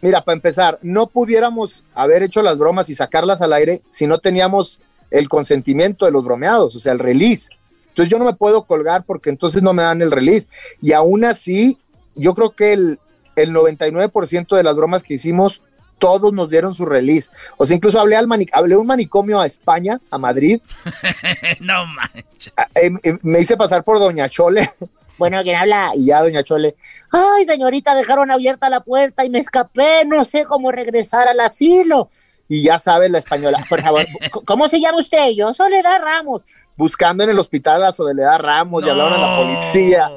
mira, 0.00 0.24
para 0.24 0.34
empezar, 0.34 0.78
no 0.82 1.08
pudiéramos 1.08 1.82
haber 1.94 2.22
hecho 2.22 2.42
las 2.42 2.58
bromas 2.58 2.88
y 2.90 2.94
sacarlas 2.94 3.40
al 3.40 3.52
aire 3.52 3.82
si 3.90 4.06
no 4.06 4.18
teníamos 4.18 4.80
el 5.10 5.28
consentimiento 5.28 6.04
de 6.04 6.12
los 6.12 6.24
bromeados, 6.24 6.74
o 6.74 6.78
sea, 6.78 6.92
el 6.92 6.98
release. 6.98 7.48
Entonces 7.88 8.10
yo 8.10 8.18
no 8.18 8.24
me 8.24 8.34
puedo 8.34 8.64
colgar 8.64 9.04
porque 9.04 9.30
entonces 9.30 9.62
no 9.62 9.72
me 9.72 9.82
dan 9.82 10.02
el 10.02 10.10
release. 10.10 10.48
Y 10.82 10.92
aún 10.92 11.24
así, 11.24 11.78
yo 12.14 12.34
creo 12.34 12.50
que 12.50 12.72
el, 12.72 13.00
el 13.36 13.52
99% 13.52 14.56
de 14.56 14.62
las 14.62 14.76
bromas 14.76 15.02
que 15.02 15.14
hicimos, 15.14 15.62
todos 15.98 16.32
nos 16.32 16.50
dieron 16.50 16.74
su 16.74 16.84
release. 16.84 17.30
O 17.56 17.64
sea, 17.64 17.76
incluso 17.76 17.98
hablé, 17.98 18.16
al 18.16 18.28
hablé 18.52 18.76
un 18.76 18.86
manicomio 18.86 19.40
a 19.40 19.46
España, 19.46 20.00
a 20.10 20.18
Madrid. 20.18 20.60
no 21.60 21.86
manches. 21.86 22.52
Ah, 22.56 22.68
eh, 22.74 22.90
eh, 23.02 23.18
me 23.22 23.40
hice 23.40 23.56
pasar 23.56 23.82
por 23.82 23.98
Doña 23.98 24.28
Chole 24.28 24.70
bueno, 25.18 25.42
¿quién 25.42 25.56
habla? 25.56 25.92
Y 25.94 26.06
ya, 26.06 26.22
doña 26.22 26.42
Chole, 26.42 26.76
ay, 27.10 27.44
señorita, 27.44 27.94
dejaron 27.94 28.30
abierta 28.30 28.68
la 28.68 28.80
puerta 28.80 29.24
y 29.24 29.30
me 29.30 29.38
escapé, 29.38 30.04
no 30.04 30.24
sé 30.24 30.44
cómo 30.44 30.70
regresar 30.70 31.28
al 31.28 31.40
asilo. 31.40 32.10
Y 32.48 32.62
ya 32.62 32.78
sabe 32.78 33.08
la 33.08 33.18
española, 33.18 33.64
por 33.68 33.82
favor, 33.82 34.06
¿cómo 34.44 34.68
se 34.68 34.80
llama 34.80 34.98
usted? 34.98 35.30
Yo, 35.36 35.52
Soledad 35.52 36.00
Ramos. 36.00 36.44
Buscando 36.76 37.24
en 37.24 37.30
el 37.30 37.38
hospital 37.38 37.84
a 37.84 37.92
Soledad 37.92 38.38
Ramos 38.38 38.84
y 38.84 38.90
hablaron 38.90 39.14
a 39.14 39.18
la 39.18 39.36
policía. 39.36 40.08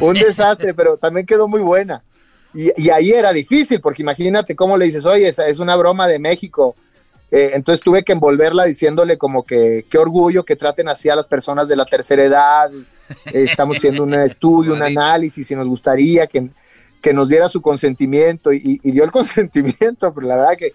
Un 0.00 0.14
desastre, 0.14 0.74
pero 0.74 0.96
también 0.96 1.26
quedó 1.26 1.48
muy 1.48 1.60
buena. 1.60 2.02
Y, 2.54 2.90
ahí 2.90 3.10
era 3.12 3.32
difícil, 3.32 3.80
porque 3.80 4.02
imagínate 4.02 4.54
cómo 4.54 4.76
le 4.76 4.84
dices, 4.84 5.06
oye, 5.06 5.28
esa 5.28 5.46
es 5.46 5.58
una 5.58 5.74
broma 5.76 6.06
de 6.06 6.18
México. 6.18 6.74
Eh, 7.30 7.52
entonces 7.54 7.82
tuve 7.82 8.02
que 8.02 8.12
envolverla 8.12 8.64
diciéndole 8.64 9.16
como 9.16 9.44
que 9.44 9.86
qué 9.88 9.96
orgullo 9.96 10.44
que 10.44 10.54
traten 10.54 10.88
así 10.88 11.08
a 11.08 11.16
las 11.16 11.26
personas 11.26 11.66
de 11.66 11.76
la 11.76 11.86
tercera 11.86 12.22
edad, 12.22 12.70
estamos 13.32 13.78
haciendo 13.78 14.02
un 14.02 14.12
estudio, 14.20 14.74
un 14.74 14.82
análisis 14.82 15.50
y 15.50 15.56
nos 15.56 15.66
gustaría 15.66 16.26
que, 16.26 16.50
que 17.00 17.14
nos 17.14 17.30
diera 17.30 17.48
su 17.48 17.62
consentimiento 17.62 18.52
y, 18.52 18.80
dio 18.82 19.04
el 19.04 19.10
consentimiento, 19.12 20.12
pero 20.12 20.26
la 20.26 20.36
verdad 20.36 20.56
que 20.58 20.74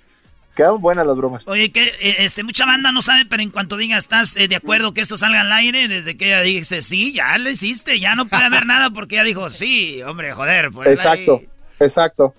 quedaron 0.58 0.82
buenas 0.82 1.06
las 1.06 1.16
bromas. 1.16 1.48
Oye, 1.48 1.72
que 1.72 1.84
eh, 1.84 2.16
este, 2.20 2.44
mucha 2.44 2.66
banda 2.66 2.92
no 2.92 3.02
sabe, 3.02 3.26
pero 3.26 3.44
en 3.44 3.52
cuanto 3.52 3.78
diga, 3.78 3.98
¿estás 3.98 4.36
eh, 4.36 4.48
de 4.48 4.56
acuerdo 4.56 4.94
que 4.94 5.02
esto 5.02 5.18
salga 5.18 5.42
al 5.42 5.52
aire? 5.54 5.88
Desde 5.88 6.18
que 6.18 6.26
ella 6.26 6.42
dice, 6.42 6.82
sí, 6.82 7.14
ya 7.14 7.38
lo 7.38 7.50
hiciste, 7.50 8.00
ya 8.00 8.16
no 8.16 8.28
puede 8.28 8.44
haber 8.44 8.66
nada 8.66 8.90
porque 8.90 9.16
ella 9.16 9.24
dijo, 9.24 9.50
sí, 9.52 10.02
hombre, 10.02 10.34
joder. 10.34 10.72
Pues, 10.72 10.90
exacto, 10.90 11.42
exacto. 11.80 12.36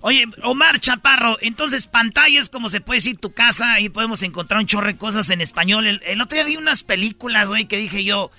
Oye, 0.00 0.26
Omar 0.42 0.80
Chaparro, 0.80 1.38
entonces 1.40 1.86
pantallas, 1.86 2.50
como 2.50 2.68
se 2.68 2.82
puede 2.82 2.98
decir, 2.98 3.16
tu 3.16 3.32
casa, 3.32 3.72
ahí 3.72 3.88
podemos 3.88 4.22
encontrar 4.22 4.60
un 4.60 4.66
chorro 4.66 4.88
de 4.88 4.96
cosas 4.98 5.30
en 5.30 5.40
español. 5.40 5.86
El, 5.86 6.02
el 6.04 6.20
otro 6.20 6.36
día 6.36 6.44
vi 6.44 6.56
unas 6.56 6.82
películas, 6.82 7.48
güey, 7.48 7.66
que 7.66 7.78
dije 7.78 8.04
yo, 8.04 8.30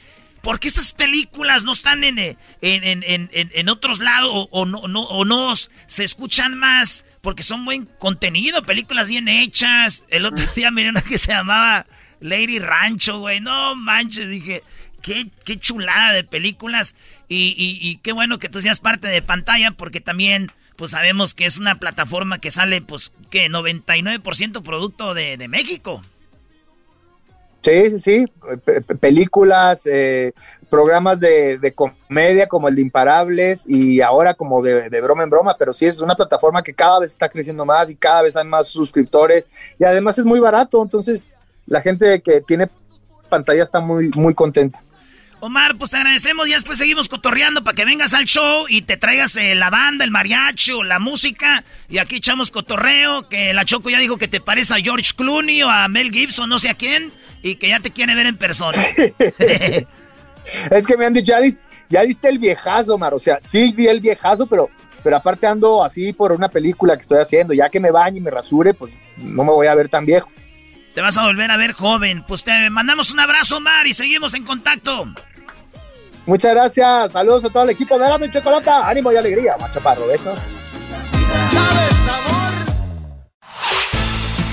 ¿Por 0.46 0.60
qué 0.60 0.68
esas 0.68 0.94
películas 0.94 1.64
no 1.64 1.72
están 1.72 2.04
en, 2.04 2.20
en, 2.20 2.38
en, 2.62 3.30
en 3.32 3.70
otros 3.70 3.98
lados 3.98 4.48
o, 4.52 4.66
no, 4.68 4.88
no, 4.88 5.02
o 5.02 5.26
no 5.26 5.56
se 5.56 6.04
escuchan 6.04 6.56
más? 6.56 7.04
Porque 7.26 7.42
son 7.42 7.66
buen 7.66 7.86
contenido, 7.86 8.62
películas 8.68 9.10
bien 9.10 9.28
hechas. 9.28 10.04
El 10.10 10.28
otro 10.28 10.46
día 10.56 10.70
miré 10.70 10.90
una 10.90 11.02
que 11.02 11.18
se 11.18 11.32
llamaba 11.32 11.88
Lady 12.20 12.60
Rancho, 12.60 13.18
güey. 13.18 13.42
No 13.42 13.76
manches, 13.76 14.30
dije, 14.30 14.62
qué, 15.02 15.32
qué 15.44 15.58
chulada 15.58 16.14
de 16.14 16.24
películas. 16.24 16.94
Y, 17.28 17.56
y, 17.58 17.98
qué 18.04 18.12
bueno 18.12 18.38
que 18.38 18.48
tú 18.48 18.62
seas 18.62 18.80
parte 18.80 19.08
de 19.08 19.24
pantalla 19.24 19.72
porque 19.72 20.02
también 20.02 20.52
pues 20.76 20.92
sabemos 20.92 21.34
que 21.34 21.48
es 21.48 21.58
una 21.58 21.80
plataforma 21.80 22.38
que 22.38 22.52
sale, 22.52 22.84
pues, 22.84 23.12
que 23.32 23.50
99% 23.50 24.62
producto 24.62 25.16
de, 25.16 25.38
de 25.38 25.48
México. 25.48 26.04
Sí, 27.66 27.90
sí, 27.90 28.00
sí, 28.00 28.26
películas, 29.00 29.88
eh, 29.92 30.34
programas 30.70 31.20
de, 31.20 31.74
comedia 31.74 32.48
como 32.48 32.68
el 32.68 32.76
de 32.76 32.84
Imparables 32.84 33.66
y 33.68 34.02
ahora 34.02 34.36
como 34.36 34.62
de, 34.62 35.02
broma 35.02 35.24
en 35.24 35.32
broma, 35.32 35.56
pero 35.58 35.74
sí 35.74 35.88
es 35.88 36.00
una 36.00 36.16
plataforma 36.16 36.62
que 36.62 36.76
cada 36.76 37.00
vez 37.00 37.14
está 37.14 37.28
creciendo 37.28 37.66
más 37.66 37.90
y 37.90 37.96
cada 37.96 38.22
vez 38.22 38.36
hay 38.36 38.46
más 38.46 38.68
suscriptores 38.68 39.48
y 39.80 39.84
además 39.84 40.16
es 40.20 40.26
muy 40.26 40.40
barato, 40.40 40.84
entonces 40.84 41.28
la 41.66 41.82
gente 41.82 42.22
que 42.22 42.42
tiene 42.42 42.70
pantalla 43.30 43.64
está 43.64 43.80
muy, 43.80 44.10
muy 44.10 44.36
contenta. 44.36 44.80
Omar, 45.40 45.76
pues 45.76 45.90
te 45.90 45.98
agradecemos 45.98 46.48
y 46.48 46.54
después 46.54 46.78
seguimos 46.78 47.10
cotorreando 47.10 47.64
para 47.64 47.74
que 47.74 47.86
vengas 47.86 48.14
al 48.14 48.26
show 48.26 48.66
y 48.70 48.84
te 48.84 48.96
traigas 48.96 49.36
eh, 49.38 49.56
la 49.56 49.72
banda, 49.72 50.06
el 50.06 50.12
mariachi 50.12 50.72
o 50.72 50.84
la 50.84 51.00
música. 51.00 51.64
Y 51.90 51.98
aquí 51.98 52.18
echamos 52.18 52.52
cotorreo, 52.52 53.28
que 53.28 53.54
la 53.54 53.66
Choco 53.66 53.90
ya 53.90 54.00
dijo 54.00 54.18
que 54.18 54.28
te 54.28 54.40
parece 54.40 54.76
a 54.76 54.78
George 54.78 55.14
Clooney 55.16 55.64
o 55.64 55.70
a 55.70 55.88
Mel 55.88 56.12
Gibson, 56.12 56.50
no 56.50 56.58
sé 56.58 56.70
a 56.70 56.76
quién 56.76 57.12
y 57.46 57.56
que 57.58 57.70
ya 57.70 57.80
te 57.80 57.92
quiere 57.92 58.16
ver 58.16 58.26
en 58.26 58.38
persona. 58.38 58.78
es 60.72 60.88
que 60.88 60.98
me 60.98 61.06
han 61.06 61.14
dicho, 61.14 61.32
ya, 61.90 62.02
diste, 62.02 62.28
el 62.28 62.40
viejazo, 62.40 62.98
Mar. 62.98 63.14
O 63.14 63.20
sea, 63.20 63.38
sí 63.40 63.72
vi 63.72 63.86
el 63.86 64.02
viejazo, 64.02 64.48
pero, 64.48 64.68
pero 65.04 65.18
aparte 65.18 65.46
ando 65.46 65.84
así 65.84 66.12
por 66.12 66.32
una 66.32 66.50
película 66.50 66.96
que 66.96 67.02
estoy 67.02 67.20
haciendo. 67.20 67.54
Ya 67.54 67.70
que 67.70 67.80
me 67.80 67.92
bañe 67.92 68.18
y 68.18 68.22
me 68.22 68.32
rasure, 68.32 68.74
pues 68.74 68.92
no 69.18 69.44
me 69.44 69.52
voy 69.52 69.68
a 69.68 69.76
ver 69.76 69.90
tan 69.90 70.08
viejo. 70.08 70.28
Te 70.96 71.02
vas 71.02 71.18
a 71.20 71.26
volver 71.26 71.52
a 71.52 71.58
ver 71.58 71.74
joven. 71.74 72.24
Pues 72.28 72.44
te 72.44 72.70
mandamos 72.72 73.12
un 73.12 73.20
abrazo, 73.20 73.62
Mar, 73.62 73.86
y 73.86 73.94
seguimos 73.94 74.34
en 74.34 74.44
contacto. 74.44 75.06
Muchas 76.26 76.52
gracias. 76.52 77.12
Saludos 77.12 77.46
a 77.46 77.50
todo 77.52 77.62
el 77.62 77.70
equipo 77.70 78.00
de 78.00 78.08
Arano 78.08 78.26
y 78.26 78.32
Chocolata. 78.32 78.90
Ánimo 78.90 79.12
y 79.12 79.18
alegría, 79.18 79.56
Machaparro. 79.60 80.08
Besos. 80.08 80.40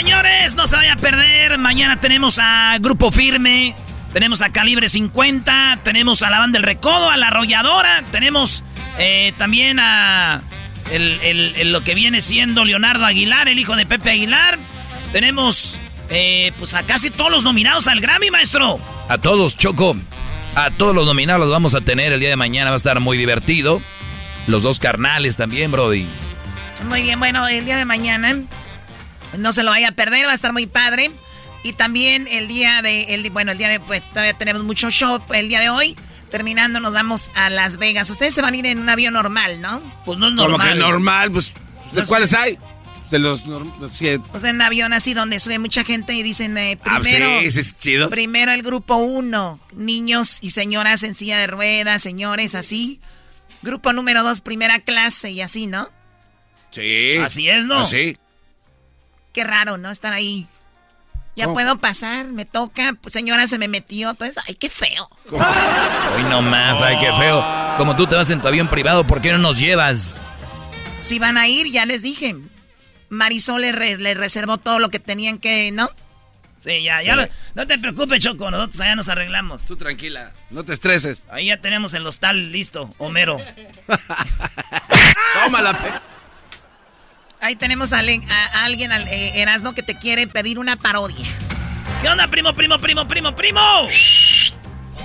Señores, 0.00 0.54
no 0.54 0.66
se 0.66 0.76
vaya 0.76 0.94
a 0.94 0.96
perder. 0.96 1.58
Mañana 1.58 2.00
tenemos 2.00 2.38
a 2.38 2.78
Grupo 2.80 3.12
Firme, 3.12 3.74
tenemos 4.14 4.40
a 4.40 4.50
Calibre 4.50 4.88
50, 4.88 5.80
tenemos 5.82 6.22
a 6.22 6.30
la 6.30 6.38
banda 6.38 6.58
del 6.58 6.62
Recodo, 6.62 7.10
a 7.10 7.18
la 7.18 7.26
Arrolladora, 7.26 8.02
tenemos 8.10 8.64
eh, 8.98 9.34
también 9.36 9.78
a 9.78 10.40
lo 11.64 11.84
que 11.84 11.94
viene 11.94 12.22
siendo 12.22 12.64
Leonardo 12.64 13.04
Aguilar, 13.04 13.48
el 13.48 13.58
hijo 13.58 13.76
de 13.76 13.84
Pepe 13.84 14.12
Aguilar. 14.12 14.58
Tenemos 15.12 15.78
eh, 16.08 16.52
pues 16.58 16.72
a 16.72 16.82
casi 16.84 17.10
todos 17.10 17.30
los 17.30 17.44
nominados 17.44 17.86
al 17.86 18.00
Grammy, 18.00 18.30
maestro. 18.30 18.80
A 19.06 19.18
todos, 19.18 19.58
Choco. 19.58 19.98
A 20.54 20.70
todos 20.70 20.94
los 20.94 21.04
nominados 21.04 21.40
los 21.42 21.50
vamos 21.50 21.74
a 21.74 21.82
tener 21.82 22.14
el 22.14 22.20
día 22.20 22.30
de 22.30 22.36
mañana. 22.36 22.70
Va 22.70 22.76
a 22.76 22.78
estar 22.78 23.00
muy 23.00 23.18
divertido. 23.18 23.82
Los 24.46 24.62
dos 24.62 24.78
carnales 24.78 25.36
también, 25.36 25.70
Brody. 25.70 26.08
Muy 26.88 27.02
bien, 27.02 27.18
bueno, 27.18 27.46
el 27.46 27.66
día 27.66 27.76
de 27.76 27.84
mañana 27.84 28.34
no 29.36 29.52
se 29.52 29.62
lo 29.62 29.70
vaya 29.70 29.88
a 29.88 29.92
perder, 29.92 30.26
va 30.26 30.32
a 30.32 30.34
estar 30.34 30.52
muy 30.52 30.66
padre. 30.66 31.10
Y 31.62 31.74
también 31.74 32.26
el 32.28 32.48
día 32.48 32.80
de, 32.82 33.14
el, 33.14 33.28
bueno, 33.30 33.52
el 33.52 33.58
día 33.58 33.68
de, 33.68 33.80
pues 33.80 34.02
todavía 34.10 34.36
tenemos 34.36 34.64
mucho 34.64 34.90
show. 34.90 35.20
El 35.34 35.48
día 35.48 35.60
de 35.60 35.68
hoy, 35.68 35.96
terminando, 36.30 36.80
nos 36.80 36.94
vamos 36.94 37.30
a 37.34 37.50
Las 37.50 37.76
Vegas. 37.76 38.08
Ustedes 38.08 38.34
se 38.34 38.42
van 38.42 38.54
a 38.54 38.56
ir 38.56 38.66
en 38.66 38.78
un 38.78 38.88
avión 38.88 39.14
normal, 39.14 39.60
¿no? 39.60 39.82
Pues 40.04 40.18
no 40.18 40.28
es 40.28 40.34
normal. 40.34 40.58
Como 40.58 40.72
que 40.72 40.78
normal, 40.78 41.30
pues, 41.30 41.52
¿de 41.92 42.02
cuáles 42.04 42.32
hay? 42.32 42.58
De 43.10 43.18
los, 43.18 43.42
Pues 44.30 44.44
en 44.44 44.56
un 44.56 44.62
avión 44.62 44.92
así 44.92 45.14
donde 45.14 45.40
sube 45.40 45.58
mucha 45.58 45.82
gente 45.82 46.14
y 46.14 46.22
dicen 46.22 46.56
eh, 46.56 46.78
ah, 46.84 47.00
primero. 47.00 47.40
sí, 47.50 47.58
es 47.58 47.76
chido. 47.76 48.08
Primero 48.08 48.52
el 48.52 48.62
grupo 48.62 48.96
uno, 48.96 49.58
niños 49.74 50.38
y 50.40 50.50
señoras 50.50 51.02
en 51.02 51.16
silla 51.16 51.36
de 51.38 51.48
ruedas, 51.48 52.02
señores, 52.02 52.54
así. 52.54 53.00
Grupo 53.62 53.92
número 53.92 54.22
dos, 54.22 54.40
primera 54.40 54.78
clase 54.78 55.32
y 55.32 55.40
así, 55.40 55.66
¿no? 55.66 55.90
Sí. 56.70 57.16
Así 57.16 57.48
es, 57.48 57.66
¿no? 57.66 57.80
Así. 57.80 58.16
Qué 59.32 59.44
raro, 59.44 59.76
¿no? 59.76 59.90
Estar 59.90 60.12
ahí. 60.12 60.48
Ya 61.36 61.48
puedo 61.48 61.78
pasar, 61.78 62.26
me 62.26 62.44
toca. 62.44 62.94
Pues, 63.00 63.12
señora, 63.12 63.46
se 63.46 63.58
me 63.58 63.68
metió. 63.68 64.14
Todo 64.14 64.28
eso. 64.28 64.40
Ay, 64.46 64.56
qué 64.56 64.68
feo. 64.68 65.08
Hoy 65.30 66.22
no 66.24 66.42
más, 66.42 66.82
ay, 66.82 66.98
qué 66.98 67.10
feo. 67.12 67.44
Como 67.78 67.96
tú 67.96 68.06
te 68.06 68.14
vas 68.14 68.30
en 68.30 68.40
tu 68.42 68.48
avión 68.48 68.68
privado, 68.68 69.06
¿por 69.06 69.20
qué 69.20 69.32
no 69.32 69.38
nos 69.38 69.58
llevas? 69.58 70.20
Si 71.00 71.18
van 71.18 71.38
a 71.38 71.48
ir, 71.48 71.70
ya 71.70 71.86
les 71.86 72.02
dije. 72.02 72.36
Marisol 73.08 73.62
le, 73.62 74.14
reservó 74.14 74.58
todo 74.58 74.78
lo 74.78 74.90
que 74.90 74.98
tenían 74.98 75.38
que, 75.38 75.70
¿no? 75.72 75.90
Sí, 76.58 76.82
ya, 76.82 77.02
ya. 77.02 77.28
no 77.54 77.66
te 77.66 77.78
preocupes, 77.78 78.20
Choco, 78.20 78.50
nosotros 78.50 78.80
allá 78.82 78.94
nos 78.94 79.08
arreglamos. 79.08 79.66
Tú 79.66 79.76
tranquila, 79.76 80.32
no 80.50 80.62
te 80.62 80.74
estreses. 80.74 81.24
Ahí 81.30 81.46
ya 81.46 81.56
tenemos 81.56 81.94
el 81.94 82.06
hostal 82.06 82.52
listo, 82.52 82.94
Homero. 82.98 83.40
Tómala, 85.44 86.02
Ahí 87.40 87.56
tenemos 87.56 87.92
a, 87.92 87.98
alguien, 87.98 88.92
al 88.92 89.08
eh, 89.08 89.40
Erasmo, 89.40 89.74
que 89.74 89.82
te 89.82 89.96
quiere 89.96 90.26
pedir 90.26 90.58
una 90.58 90.76
parodia. 90.76 91.26
¿Qué 92.02 92.08
onda, 92.08 92.28
primo, 92.28 92.52
primo, 92.54 92.78
primo, 92.78 93.08
primo, 93.08 93.34
primo? 93.34 93.60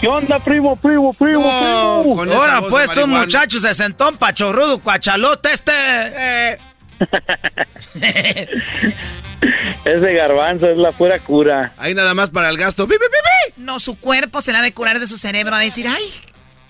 ¿Qué 0.02 0.08
onda, 0.08 0.40
primo, 0.40 0.76
primo, 0.76 1.14
primo, 1.14 1.44
primo? 1.44 2.34
Ahora, 2.34 2.62
pues, 2.70 2.92
tu 2.92 3.08
muchacho 3.08 3.60
se 3.60 3.74
sentó 3.74 4.10
un 4.10 4.18
pachorrudo, 4.18 4.80
cuachalote 4.80 5.54
este. 5.54 5.72
Eh. 5.74 6.58
Ese 9.86 10.14
garbanzo 10.14 10.68
es 10.70 10.78
la 10.78 10.92
pura 10.92 11.20
cura. 11.20 11.74
Ahí 11.78 11.94
nada 11.94 12.14
más 12.14 12.30
para 12.32 12.50
el 12.50 12.58
gasto. 12.58 12.86
¡Bi, 12.88 12.96
No, 13.58 13.80
su 13.80 13.96
cuerpo 13.98 14.42
se 14.42 14.52
la 14.52 14.60
ha 14.60 14.62
de 14.62 14.74
curar 14.74 15.00
de 15.00 15.08
su 15.08 15.18
cerebro 15.18 15.56
a 15.56 15.60
decir, 15.60 15.88
ay, 15.88 16.04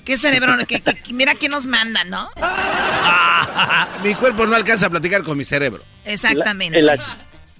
qué 0.05 0.17
cerebro, 0.17 0.55
que, 0.67 0.81
mira 1.13 1.33
quién 1.33 1.51
nos 1.51 1.67
manda, 1.67 2.03
¿no? 2.05 2.29
mi 4.03 4.13
cuerpo 4.15 4.45
no 4.45 4.55
alcanza 4.55 4.85
a 4.85 4.89
platicar 4.89 5.23
con 5.23 5.37
mi 5.37 5.43
cerebro. 5.43 5.83
Exactamente. 6.05 6.79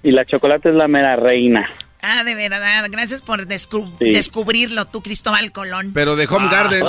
y, 0.03 0.11
la, 0.11 0.25
chocolate 0.25 0.69
es 0.69 0.75
la 0.75 0.87
mera 0.87 1.15
reina. 1.15 1.69
Ah, 2.01 2.23
de 2.23 2.35
verdad. 2.35 2.85
Gracias 2.89 3.21
por 3.23 3.47
descubrirlo, 3.47 4.85
tú, 4.85 5.01
Cristóbal 5.01 5.51
Colón. 5.51 5.91
Pero 5.93 6.15
de 6.15 6.27
Home 6.27 6.49
Garden. 6.49 6.85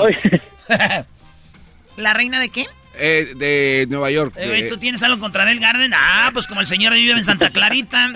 ¿La 1.97 2.13
reina 2.13 2.39
de 2.39 2.51
qué? 2.51 2.67
Eh, 2.99 3.33
de 3.37 3.87
Nueva 3.89 4.11
York. 4.11 4.35
Eh, 4.37 4.67
¿Tú 4.69 4.79
tienes 4.79 5.03
algo 5.03 5.19
contra 5.19 5.45
Del 5.45 5.61
Garden? 5.61 5.93
Ah, 5.95 6.31
pues 6.33 6.47
como 6.47 6.61
el 6.61 6.67
señor 6.67 6.95
vive 6.95 7.13
en 7.13 7.25
Santa 7.25 7.51
Clarita. 7.51 8.11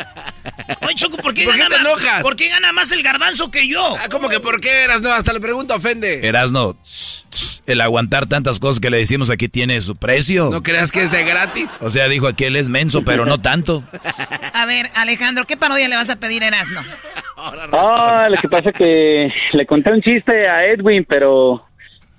Oye, 0.82 0.94
Choco, 0.94 1.18
¿por 1.18 1.34
qué, 1.34 1.44
gana 1.44 1.68
te 1.68 1.76
enojas? 1.76 2.22
¿Por 2.22 2.36
qué 2.36 2.48
gana 2.48 2.72
más 2.72 2.90
el 2.92 3.02
garbanzo 3.02 3.50
que 3.50 3.68
yo? 3.68 3.94
Ah, 3.96 4.08
¿cómo 4.10 4.28
que 4.28 4.40
por 4.40 4.60
qué, 4.60 4.84
Erasno? 4.84 5.10
Hasta 5.12 5.32
le 5.32 5.40
pregunto, 5.40 5.74
ofende. 5.74 6.26
Erasno, 6.26 6.76
el 7.66 7.80
aguantar 7.80 8.26
tantas 8.26 8.58
cosas 8.58 8.80
que 8.80 8.90
le 8.90 8.98
decimos 8.98 9.28
aquí 9.30 9.48
tiene 9.48 9.80
su 9.80 9.96
precio. 9.96 10.50
¿No 10.50 10.62
creas 10.62 10.90
que 10.92 11.02
es 11.02 11.12
de 11.12 11.24
gratis? 11.24 11.68
O 11.80 11.90
sea, 11.90 12.08
dijo 12.08 12.26
aquel 12.26 12.56
es 12.56 12.68
menso, 12.68 13.02
pero 13.04 13.26
no 13.26 13.40
tanto. 13.40 13.84
A 14.54 14.66
ver, 14.66 14.86
Alejandro, 14.94 15.46
¿qué 15.46 15.56
parodia 15.56 15.88
le 15.88 15.96
vas 15.96 16.10
a 16.10 16.16
pedir 16.16 16.42
a 16.42 16.48
Erasno? 16.48 16.80
Ah, 17.36 18.26
lo 18.28 18.36
que 18.36 18.48
pasa 18.48 18.70
es 18.70 18.76
que 18.76 19.28
le 19.52 19.66
conté 19.66 19.92
un 19.92 20.02
chiste 20.02 20.48
a 20.48 20.66
Edwin, 20.66 21.06
pero 21.08 21.69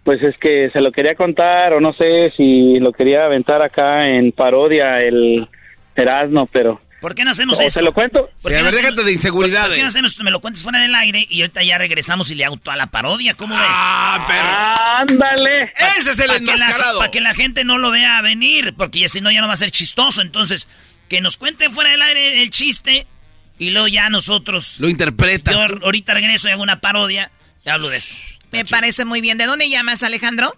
pues 0.04 0.22
es 0.24 0.36
que 0.38 0.70
se 0.72 0.82
lo 0.82 0.92
quería 0.92 1.16
contar 1.16 1.74
o 1.74 1.80
no 1.80 1.94
sé 1.94 2.32
si 2.36 2.80
lo 2.80 2.92
quería 2.92 3.26
aventar 3.26 3.62
acá 3.62 4.08
en 4.08 4.32
parodia 4.32 5.02
el 5.02 5.48
Erasmo, 5.96 6.48
pero... 6.48 6.82
¿Por 7.02 7.16
qué 7.16 7.24
no 7.24 7.32
hacemos 7.32 7.60
eso? 7.60 7.70
¿Se 7.72 7.82
lo 7.82 7.94
cuento? 7.94 8.30
Sí, 8.38 8.54
a 8.54 8.62
ver, 8.62 8.76
déjate 8.76 9.04
de 9.04 9.12
inseguridades. 9.12 9.70
¿Por 9.70 9.76
qué 9.76 9.82
no 9.82 9.88
hacemos 9.88 10.20
Me 10.24 10.30
lo 10.30 10.40
cuentes 10.40 10.62
fuera 10.62 10.80
del 10.80 10.94
aire 10.94 11.26
y 11.28 11.42
ahorita 11.42 11.64
ya 11.64 11.80
regresamos 11.80 12.30
y 12.30 12.36
le 12.36 12.46
hago 12.46 12.58
toda 12.58 12.78
la 12.78 12.88
parodia. 12.88 13.34
¿Cómo 13.34 13.56
ves? 13.56 13.66
¡Ah, 13.68 14.24
perro! 14.28 15.16
¡Ándale! 15.18 15.72
Ese 15.98 16.12
es 16.12 16.20
el 16.20 16.30
enmascarado. 16.30 17.00
Para 17.00 17.10
que 17.10 17.22
la 17.22 17.34
gente 17.34 17.64
no 17.64 17.80
lo 17.80 17.90
vea 17.90 18.22
venir, 18.22 18.76
porque 18.78 19.00
ya 19.00 19.10
si 19.10 19.20
no 19.20 19.32
ya 19.32 19.42
no 19.42 19.48
va 19.48 19.54
a 19.54 19.58
ser 19.58 19.72
chistoso. 19.72 20.22
Entonces, 20.22 20.68
que 21.10 21.22
nos 21.22 21.38
cuente 21.38 21.72
fuera 21.72 21.90
del 21.90 22.04
aire 22.04 22.44
el 22.44 22.52
chiste 22.52 23.08
y 23.58 23.72
luego 23.72 23.88
ya 23.88 24.12
nosotros... 24.12 24.80
Lo 24.80 24.88
interpretas. 24.88 25.56
Yo 25.56 25.84
ahorita 25.84 26.14
regreso 26.14 26.50
y 26.50 26.52
hago 26.52 26.62
una 26.62 26.82
parodia 26.82 27.32
y 27.66 27.70
hablo 27.70 27.90
de 27.90 27.98
eso. 27.98 28.41
Me 28.52 28.66
parece 28.66 29.06
muy 29.06 29.22
bien. 29.22 29.38
¿De 29.38 29.46
dónde 29.46 29.70
llamas, 29.70 30.04
Alejandro? 30.04 30.56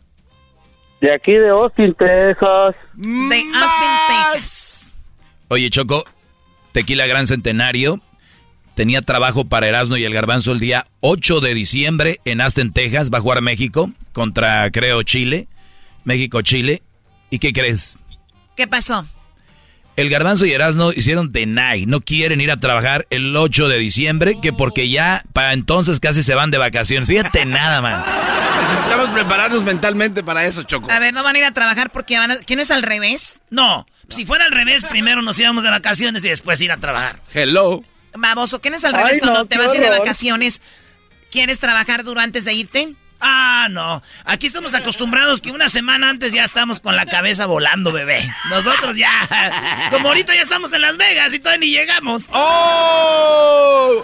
De 1.02 1.14
aquí, 1.14 1.34
de 1.34 1.49
Austin, 1.49 1.94
Texas. 1.95 2.76
De 2.95 3.44
Austin, 3.53 4.34
Texas. 4.34 4.94
Oye, 5.49 5.70
Choco, 5.70 6.06
Tequila 6.72 7.06
Gran 7.06 7.28
Centenario 7.28 7.99
tenía 8.76 9.02
trabajo 9.02 9.45
para 9.45 9.68
Erasmo 9.68 9.98
y 9.98 10.03
el 10.03 10.14
Garbanzo 10.14 10.52
el 10.52 10.60
día 10.60 10.86
8 11.02 11.41
de 11.41 11.53
diciembre 11.53 12.20
en 12.26 12.41
Austin, 12.41 12.74
Texas. 12.74 13.11
Va 13.14 13.20
a 13.20 13.22
jugar 13.22 13.41
México 13.41 13.91
contra, 14.14 14.72
creo, 14.72 15.03
Chile. 15.03 15.48
México-Chile. 16.06 16.82
¿Y 17.30 17.40
qué 17.40 17.53
crees? 17.53 17.98
¿Qué 18.56 18.68
pasó? 18.68 19.06
El 19.95 20.10
Garbanzo 20.10 20.45
y 20.48 20.52
Erasmo 20.52 20.91
hicieron 20.91 21.30
deny, 21.30 21.86
no 21.86 22.02
quieren 22.02 22.41
ir 22.41 22.49
a 22.49 22.60
trabajar 22.60 23.06
el 23.11 23.36
8 23.36 23.68
de 23.68 23.78
diciembre, 23.78 24.38
que 24.41 24.52
porque 24.52 24.90
ya 24.90 25.24
para 25.34 25.53
entonces 25.53 25.99
casi 25.99 26.24
se 26.24 26.34
van 26.34 26.49
de 26.49 26.57
vacaciones. 26.57 27.07
Fíjate 27.07 27.45
nada, 27.45 27.80
man. 27.80 28.03
Necesitamos 28.60 29.10
prepararnos 29.10 29.64
mentalmente 29.64 30.24
para 30.24 30.45
eso, 30.45 30.64
Choco. 30.64 30.90
A 30.90 30.98
ver, 30.98 31.14
no 31.14 31.22
van 31.22 31.36
a 31.36 31.40
ir 31.40 31.45
a 31.45 31.52
trabajar 31.52 31.91
porque 31.91 32.18
van 32.18 32.32
a... 32.32 32.38
¿Quién 32.38 32.60
es 32.60 32.72
al 32.72 32.82
revés? 32.82 33.41
No, 33.52 33.86
si 34.10 34.26
fuera 34.26 34.45
al 34.45 34.52
revés, 34.52 34.84
primero 34.86 35.22
nos 35.22 35.38
íbamos 35.38 35.64
de 35.64 35.70
vacaciones 35.70 36.24
y 36.26 36.30
después 36.30 36.60
ir 36.61 36.72
a 36.72 36.78
trabajar. 36.78 37.20
Hello. 37.32 37.84
Baboso, 38.15 38.61
¿quién 38.61 38.74
es 38.74 38.86
al 38.86 38.94
revés? 38.94 39.20
Cuando 39.20 39.45
te 39.45 39.60
vas 39.60 39.74
a 39.74 39.76
ir 39.76 39.82
de 39.82 39.90
vacaciones, 39.90 40.61
¿quieres 41.32 41.60
trabajar 41.60 42.03
duro 42.03 42.20
antes 42.20 42.45
de 42.45 42.53
irte? 42.53 42.95
Ah, 43.25 43.69
no. 43.71 44.03
Aquí 44.25 44.47
estamos 44.47 44.73
acostumbrados 44.73 45.41
que 45.41 45.51
una 45.51 45.69
semana 45.69 46.09
antes 46.09 46.33
ya 46.33 46.43
estamos 46.43 46.81
con 46.81 46.97
la 46.97 47.05
cabeza 47.05 47.45
volando, 47.45 47.93
bebé. 47.93 48.29
Nosotros 48.49 48.97
ya. 48.97 49.09
Como 49.91 50.09
ahorita 50.09 50.35
ya 50.35 50.41
estamos 50.41 50.73
en 50.73 50.81
Las 50.81 50.97
Vegas 50.97 51.33
y 51.33 51.39
todavía 51.39 51.61
ni 51.61 51.71
llegamos. 51.71 52.25
¡Oh! 52.31 54.03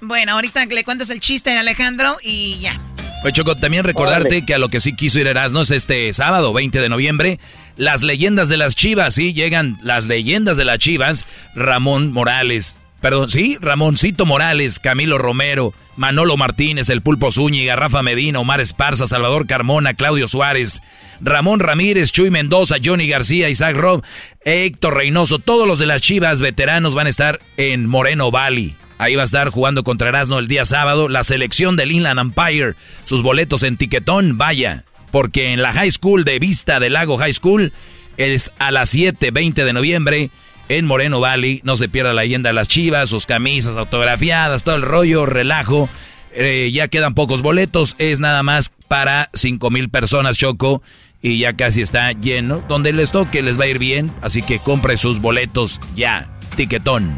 Bueno, 0.00 0.32
ahorita 0.32 0.66
le 0.66 0.84
cuentas 0.84 1.08
el 1.08 1.20
chiste 1.20 1.56
a 1.56 1.60
Alejandro 1.60 2.18
y 2.22 2.58
ya. 2.60 2.78
Pues 3.22 3.32
Choco, 3.32 3.56
también 3.56 3.84
recordarte 3.84 4.44
que 4.44 4.54
a 4.54 4.58
lo 4.58 4.68
que 4.68 4.80
sí 4.80 4.94
quiso 4.94 5.18
ir 5.18 5.26
Erasmo 5.26 5.62
es 5.62 5.70
este 5.70 6.12
sábado, 6.12 6.52
20 6.52 6.78
de 6.78 6.88
noviembre. 6.90 7.40
Las 7.76 8.02
leyendas 8.02 8.48
de 8.48 8.58
las 8.58 8.76
chivas, 8.76 9.14
sí, 9.14 9.32
llegan 9.32 9.78
las 9.82 10.04
leyendas 10.04 10.58
de 10.58 10.66
las 10.66 10.78
chivas. 10.78 11.24
Ramón 11.54 12.12
Morales, 12.12 12.76
Perdón, 13.00 13.30
sí, 13.30 13.58
Ramoncito 13.60 14.26
Morales, 14.26 14.80
Camilo 14.80 15.18
Romero, 15.18 15.74
Manolo 15.96 16.36
Martínez, 16.36 16.88
El 16.88 17.02
Pulpo 17.02 17.30
Zúñiga, 17.30 17.76
Rafa 17.76 18.02
Medina, 18.02 18.40
Omar 18.40 18.60
Esparza, 18.60 19.06
Salvador 19.06 19.46
Carmona, 19.46 19.94
Claudio 19.94 20.28
Suárez, 20.28 20.80
Ramón 21.20 21.60
Ramírez, 21.60 22.10
Chuy 22.10 22.30
Mendoza, 22.30 22.76
Johnny 22.82 23.06
García, 23.06 23.48
Isaac 23.48 23.76
Rob, 23.76 24.02
Héctor 24.44 24.94
Reynoso, 24.94 25.38
todos 25.38 25.68
los 25.68 25.78
de 25.78 25.86
las 25.86 26.00
Chivas 26.00 26.40
veteranos 26.40 26.94
van 26.94 27.06
a 27.06 27.10
estar 27.10 27.40
en 27.56 27.86
Moreno 27.86 28.30
Valley. 28.30 28.76
Ahí 28.98 29.14
va 29.14 29.22
a 29.22 29.26
estar 29.26 29.50
jugando 29.50 29.84
contra 29.84 30.08
Erasmo 30.08 30.38
el 30.38 30.48
día 30.48 30.64
sábado. 30.64 31.08
La 31.08 31.22
selección 31.22 31.76
del 31.76 31.92
Inland 31.92 32.18
Empire, 32.18 32.76
sus 33.04 33.22
boletos 33.22 33.62
en 33.62 33.76
tiquetón, 33.76 34.38
vaya. 34.38 34.84
Porque 35.10 35.52
en 35.52 35.60
la 35.60 35.72
High 35.72 35.92
School 35.92 36.24
de 36.24 36.38
Vista 36.38 36.80
del 36.80 36.94
Lago 36.94 37.18
High 37.18 37.34
School 37.34 37.72
es 38.16 38.52
a 38.58 38.70
las 38.70 38.88
7, 38.90 39.30
20 39.30 39.64
de 39.64 39.72
noviembre 39.74 40.30
en 40.68 40.86
Moreno 40.86 41.20
Valley. 41.20 41.60
No 41.64 41.76
se 41.76 41.88
pierda 41.88 42.12
la 42.12 42.22
leyenda 42.22 42.50
de 42.50 42.54
las 42.54 42.68
chivas, 42.68 43.08
sus 43.08 43.26
camisas 43.26 43.76
autografiadas, 43.76 44.64
todo 44.64 44.76
el 44.76 44.82
rollo, 44.82 45.26
relajo. 45.26 45.88
Eh, 46.32 46.70
ya 46.72 46.88
quedan 46.88 47.14
pocos 47.14 47.42
boletos, 47.42 47.96
es 47.98 48.20
nada 48.20 48.42
más 48.42 48.72
para 48.88 49.30
5 49.32 49.70
mil 49.70 49.88
personas, 49.88 50.36
Choco. 50.36 50.82
Y 51.22 51.38
ya 51.38 51.54
casi 51.54 51.82
está 51.82 52.12
lleno. 52.12 52.62
Donde 52.68 52.92
les 52.92 53.10
toque 53.10 53.42
les 53.42 53.58
va 53.58 53.64
a 53.64 53.68
ir 53.68 53.78
bien. 53.78 54.12
Así 54.22 54.42
que 54.42 54.58
compre 54.58 54.96
sus 54.96 55.20
boletos 55.20 55.80
ya. 55.96 56.28
Tiquetón. 56.56 57.16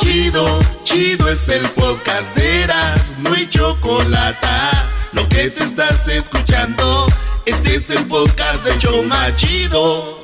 Chido, 0.00 0.60
chido 0.84 1.28
es 1.28 1.48
el 1.48 1.62
podcast 1.70 2.34
de 2.36 2.42
no 3.22 3.32
hay 3.32 3.46
chocolate. 3.48 4.46
Lo 5.12 5.28
que 5.28 5.50
te 5.50 5.64
estás 5.64 6.08
escuchando, 6.08 7.06
este 7.44 7.76
es 7.76 7.90
el 7.90 8.06
podcast 8.06 8.64
de 8.64 8.78
Choma 8.78 9.34
Chido. 9.36 10.20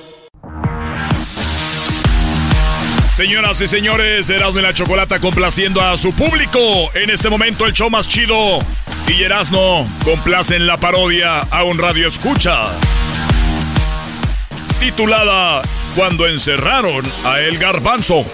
Señoras 3.17 3.61
y 3.61 3.67
señores, 3.67 4.31
Erasmo 4.31 4.61
y 4.61 4.63
la 4.63 4.73
Chocolata 4.73 5.19
complaciendo 5.19 5.81
a 5.81 5.97
su 5.97 6.13
público. 6.13 6.61
En 6.95 7.11
este 7.11 7.29
momento 7.29 7.67
el 7.67 7.73
show 7.73 7.91
más 7.91 8.07
chido. 8.09 8.61
Y 9.09 9.23
Erasmo 9.23 9.91
complacen 10.05 10.67
la 10.67 10.79
parodia 10.79 11.41
a 11.41 11.65
un 11.65 11.79
radio 11.79 12.07
escucha. 12.07 12.69
Titulada 14.79 15.63
Cuando 15.97 16.29
encerraron 16.29 17.05
a 17.25 17.41
El 17.41 17.59
Garbanzo. 17.59 18.25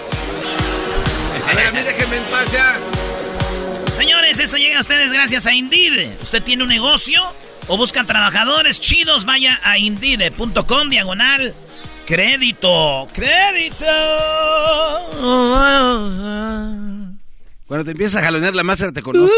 A 1.49 1.55
ver, 1.55 1.67
a 1.67 1.71
mí 1.71 1.79
déjenme 1.79 2.17
en 2.17 2.23
paz 2.25 2.51
ya. 2.51 2.79
Señores, 3.95 4.37
esto 4.37 4.57
llega 4.57 4.77
a 4.77 4.81
ustedes 4.81 5.11
gracias 5.11 5.47
a 5.47 5.53
Indeed. 5.53 6.09
¿Usted 6.21 6.43
tiene 6.43 6.63
un 6.63 6.69
negocio 6.69 7.23
o 7.67 7.77
busca 7.77 8.05
trabajadores 8.05 8.79
chidos? 8.79 9.25
Vaya 9.25 9.59
a 9.63 9.77
indeed.com 9.77 10.89
diagonal 10.89 11.53
crédito. 12.05 13.07
Crédito. 13.13 13.85
Cuando 17.65 17.85
te 17.85 17.91
empiezas 17.91 18.21
a 18.21 18.25
jalonear 18.25 18.53
la 18.53 18.63
máscara 18.63 18.91
te 18.91 19.01
conozco. 19.01 19.35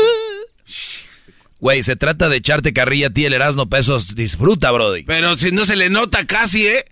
Güey, 1.59 1.81
se 1.81 1.95
trata 1.95 2.29
de 2.29 2.37
echarte 2.37 2.73
carrilla 2.73 3.07
a 3.07 3.09
ti 3.09 3.25
el 3.25 3.33
Erasmo 3.33 3.67
Pesos. 3.67 4.15
Disfruta, 4.15 4.69
Brody. 4.71 5.03
Pero 5.03 5.37
si 5.37 5.51
no 5.51 5.65
se 5.65 5.75
le 5.75 5.89
nota 5.89 6.25
casi, 6.25 6.67
¿eh? 6.67 6.85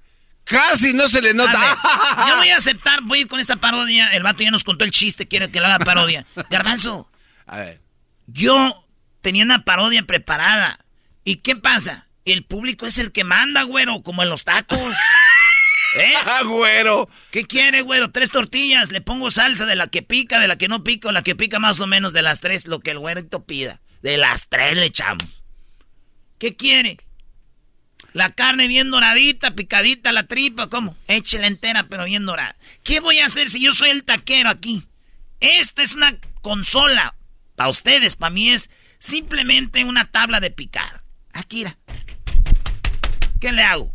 Casi 0.44 0.94
no 0.94 1.08
se 1.10 1.22
le 1.22 1.34
nota. 1.34 1.60
Ver, 1.60 2.28
yo 2.30 2.38
voy 2.38 2.50
a 2.50 2.58
aceptar, 2.58 3.02
voy 3.04 3.20
a 3.20 3.22
ir 3.22 3.28
con 3.28 3.40
esta 3.40 3.58
parodia. 3.58 4.10
El 4.10 4.24
vato 4.24 4.44
ya 4.44 4.52
nos 4.52 4.64
contó 4.64 4.86
el 4.86 4.92
chiste, 4.92 5.28
quiere 5.28 5.50
que 5.50 5.60
lo 5.60 5.68
haga 5.68 5.80
parodia. 5.80 6.26
Garbanzo. 6.50 7.10
A 7.46 7.58
ver. 7.58 7.82
Yo 8.28 8.86
tenía 9.22 9.44
una 9.44 9.66
parodia 9.66 10.04
preparada. 10.04 10.80
¿Y 11.26 11.38
qué 11.38 11.56
pasa? 11.56 12.08
El 12.24 12.46
público 12.46 12.86
es 12.86 12.98
el 13.00 13.12
que 13.12 13.24
manda, 13.24 13.64
güero, 13.64 14.04
como 14.04 14.24
en 14.24 14.30
los 14.30 14.44
tacos. 14.44 14.80
¿Eh? 15.98 16.14
Ah, 16.26 16.44
güero. 16.44 17.10
¿Qué 17.32 17.46
quiere, 17.46 17.82
güero? 17.82 18.12
Tres 18.12 18.30
tortillas. 18.30 18.92
Le 18.92 19.02
pongo 19.02 19.32
salsa 19.32 19.66
de 19.66 19.76
la 19.76 19.88
que 19.88 20.04
pica, 20.04 20.40
de 20.40 20.48
la 20.48 20.58
que 20.58 20.68
no 20.68 20.84
pica, 20.84 21.10
o 21.10 21.12
la 21.12 21.24
que 21.24 21.36
pica 21.36 21.60
más 21.60 21.80
o 21.80 21.88
menos 21.88 22.14
de 22.14 22.22
las 22.22 22.42
tres, 22.42 22.68
lo 22.68 22.80
que 22.80 22.92
el 22.92 23.00
güerito 23.00 23.44
pida. 23.44 23.82
De 24.02 24.18
las 24.18 24.48
tres 24.50 24.76
le 24.76 24.86
echamos. 24.86 25.44
¿Qué 26.38 26.56
quiere? 26.56 27.00
La 28.14 28.34
carne 28.34 28.68
bien 28.68 28.92
doradita, 28.92 29.56
picadita, 29.56 30.12
la 30.12 30.28
tripa, 30.28 30.70
¿cómo? 30.70 30.96
Échela 31.08 31.48
entera, 31.48 31.88
pero 31.88 32.06
bien 32.06 32.26
dorada. 32.26 32.56
¿Qué 32.84 33.00
voy 33.00 33.20
a 33.20 33.26
hacer 33.26 33.50
si 33.50 33.62
yo 33.62 33.74
soy 33.74 33.90
el 33.90 34.04
taquero 34.04 34.50
aquí? 34.50 34.86
Esta 35.40 35.82
es 35.82 35.96
una 35.96 36.18
consola. 36.42 37.16
Para 37.56 37.70
ustedes, 37.70 38.16
para 38.16 38.30
mí 38.30 38.52
es 38.52 38.70
simplemente 39.00 39.84
una 39.86 40.12
tabla 40.12 40.40
de 40.40 40.52
picar. 40.52 41.05
Aquí, 41.36 41.58
mira. 41.58 41.78
¿Qué 43.40 43.52
le 43.52 43.62
hago? 43.62 43.94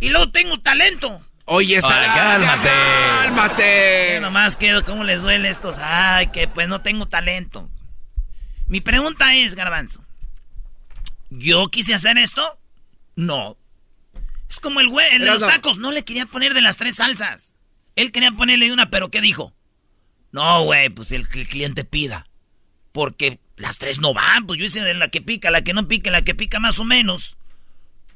Y 0.00 0.10
luego 0.10 0.30
tengo 0.30 0.60
talento. 0.60 1.24
Oye, 1.44 1.76
Ay, 1.76 2.06
cálmate. 2.14 2.70
Cálmate. 3.22 4.10
Yo 4.14 4.20
nomás 4.20 4.56
quedo, 4.56 4.84
¿cómo 4.84 5.04
les 5.04 5.22
duele 5.22 5.48
estos? 5.48 5.78
Ay, 5.78 6.26
que 6.28 6.48
pues 6.48 6.68
no 6.68 6.82
tengo 6.82 7.06
talento. 7.06 7.70
Mi 8.66 8.80
pregunta 8.80 9.34
es, 9.36 9.54
Garbanzo. 9.54 10.04
¿Yo 11.30 11.68
quise 11.68 11.94
hacer 11.94 12.18
esto? 12.18 12.58
No. 13.14 13.56
Es 14.50 14.58
como 14.58 14.80
el 14.80 14.88
güey, 14.88 15.14
el 15.14 15.20
de 15.20 15.26
los 15.26 15.40
tacos. 15.40 15.78
No 15.78 15.92
le 15.92 16.04
quería 16.04 16.26
poner 16.26 16.54
de 16.54 16.60
las 16.62 16.76
tres 16.76 16.96
salsas. 16.96 17.54
Él 17.94 18.10
quería 18.10 18.32
ponerle 18.32 18.72
una, 18.72 18.90
pero 18.90 19.10
¿qué 19.10 19.20
dijo? 19.20 19.54
No, 20.32 20.64
güey, 20.64 20.88
pues 20.88 21.12
el 21.12 21.28
que 21.28 21.42
el 21.42 21.48
cliente 21.48 21.84
pida. 21.84 22.26
Porque 22.90 23.38
las 23.62 23.78
tres 23.78 24.00
no 24.00 24.12
van. 24.12 24.46
Pues 24.46 24.58
yo 24.58 24.66
hice 24.66 24.80
de 24.82 24.94
la 24.94 25.08
que 25.08 25.20
pica, 25.22 25.50
la 25.50 25.62
que 25.62 25.72
no 25.72 25.88
pica, 25.88 26.10
la 26.10 26.22
que 26.22 26.34
pica 26.34 26.60
más 26.60 26.78
o 26.78 26.84
menos. 26.84 27.36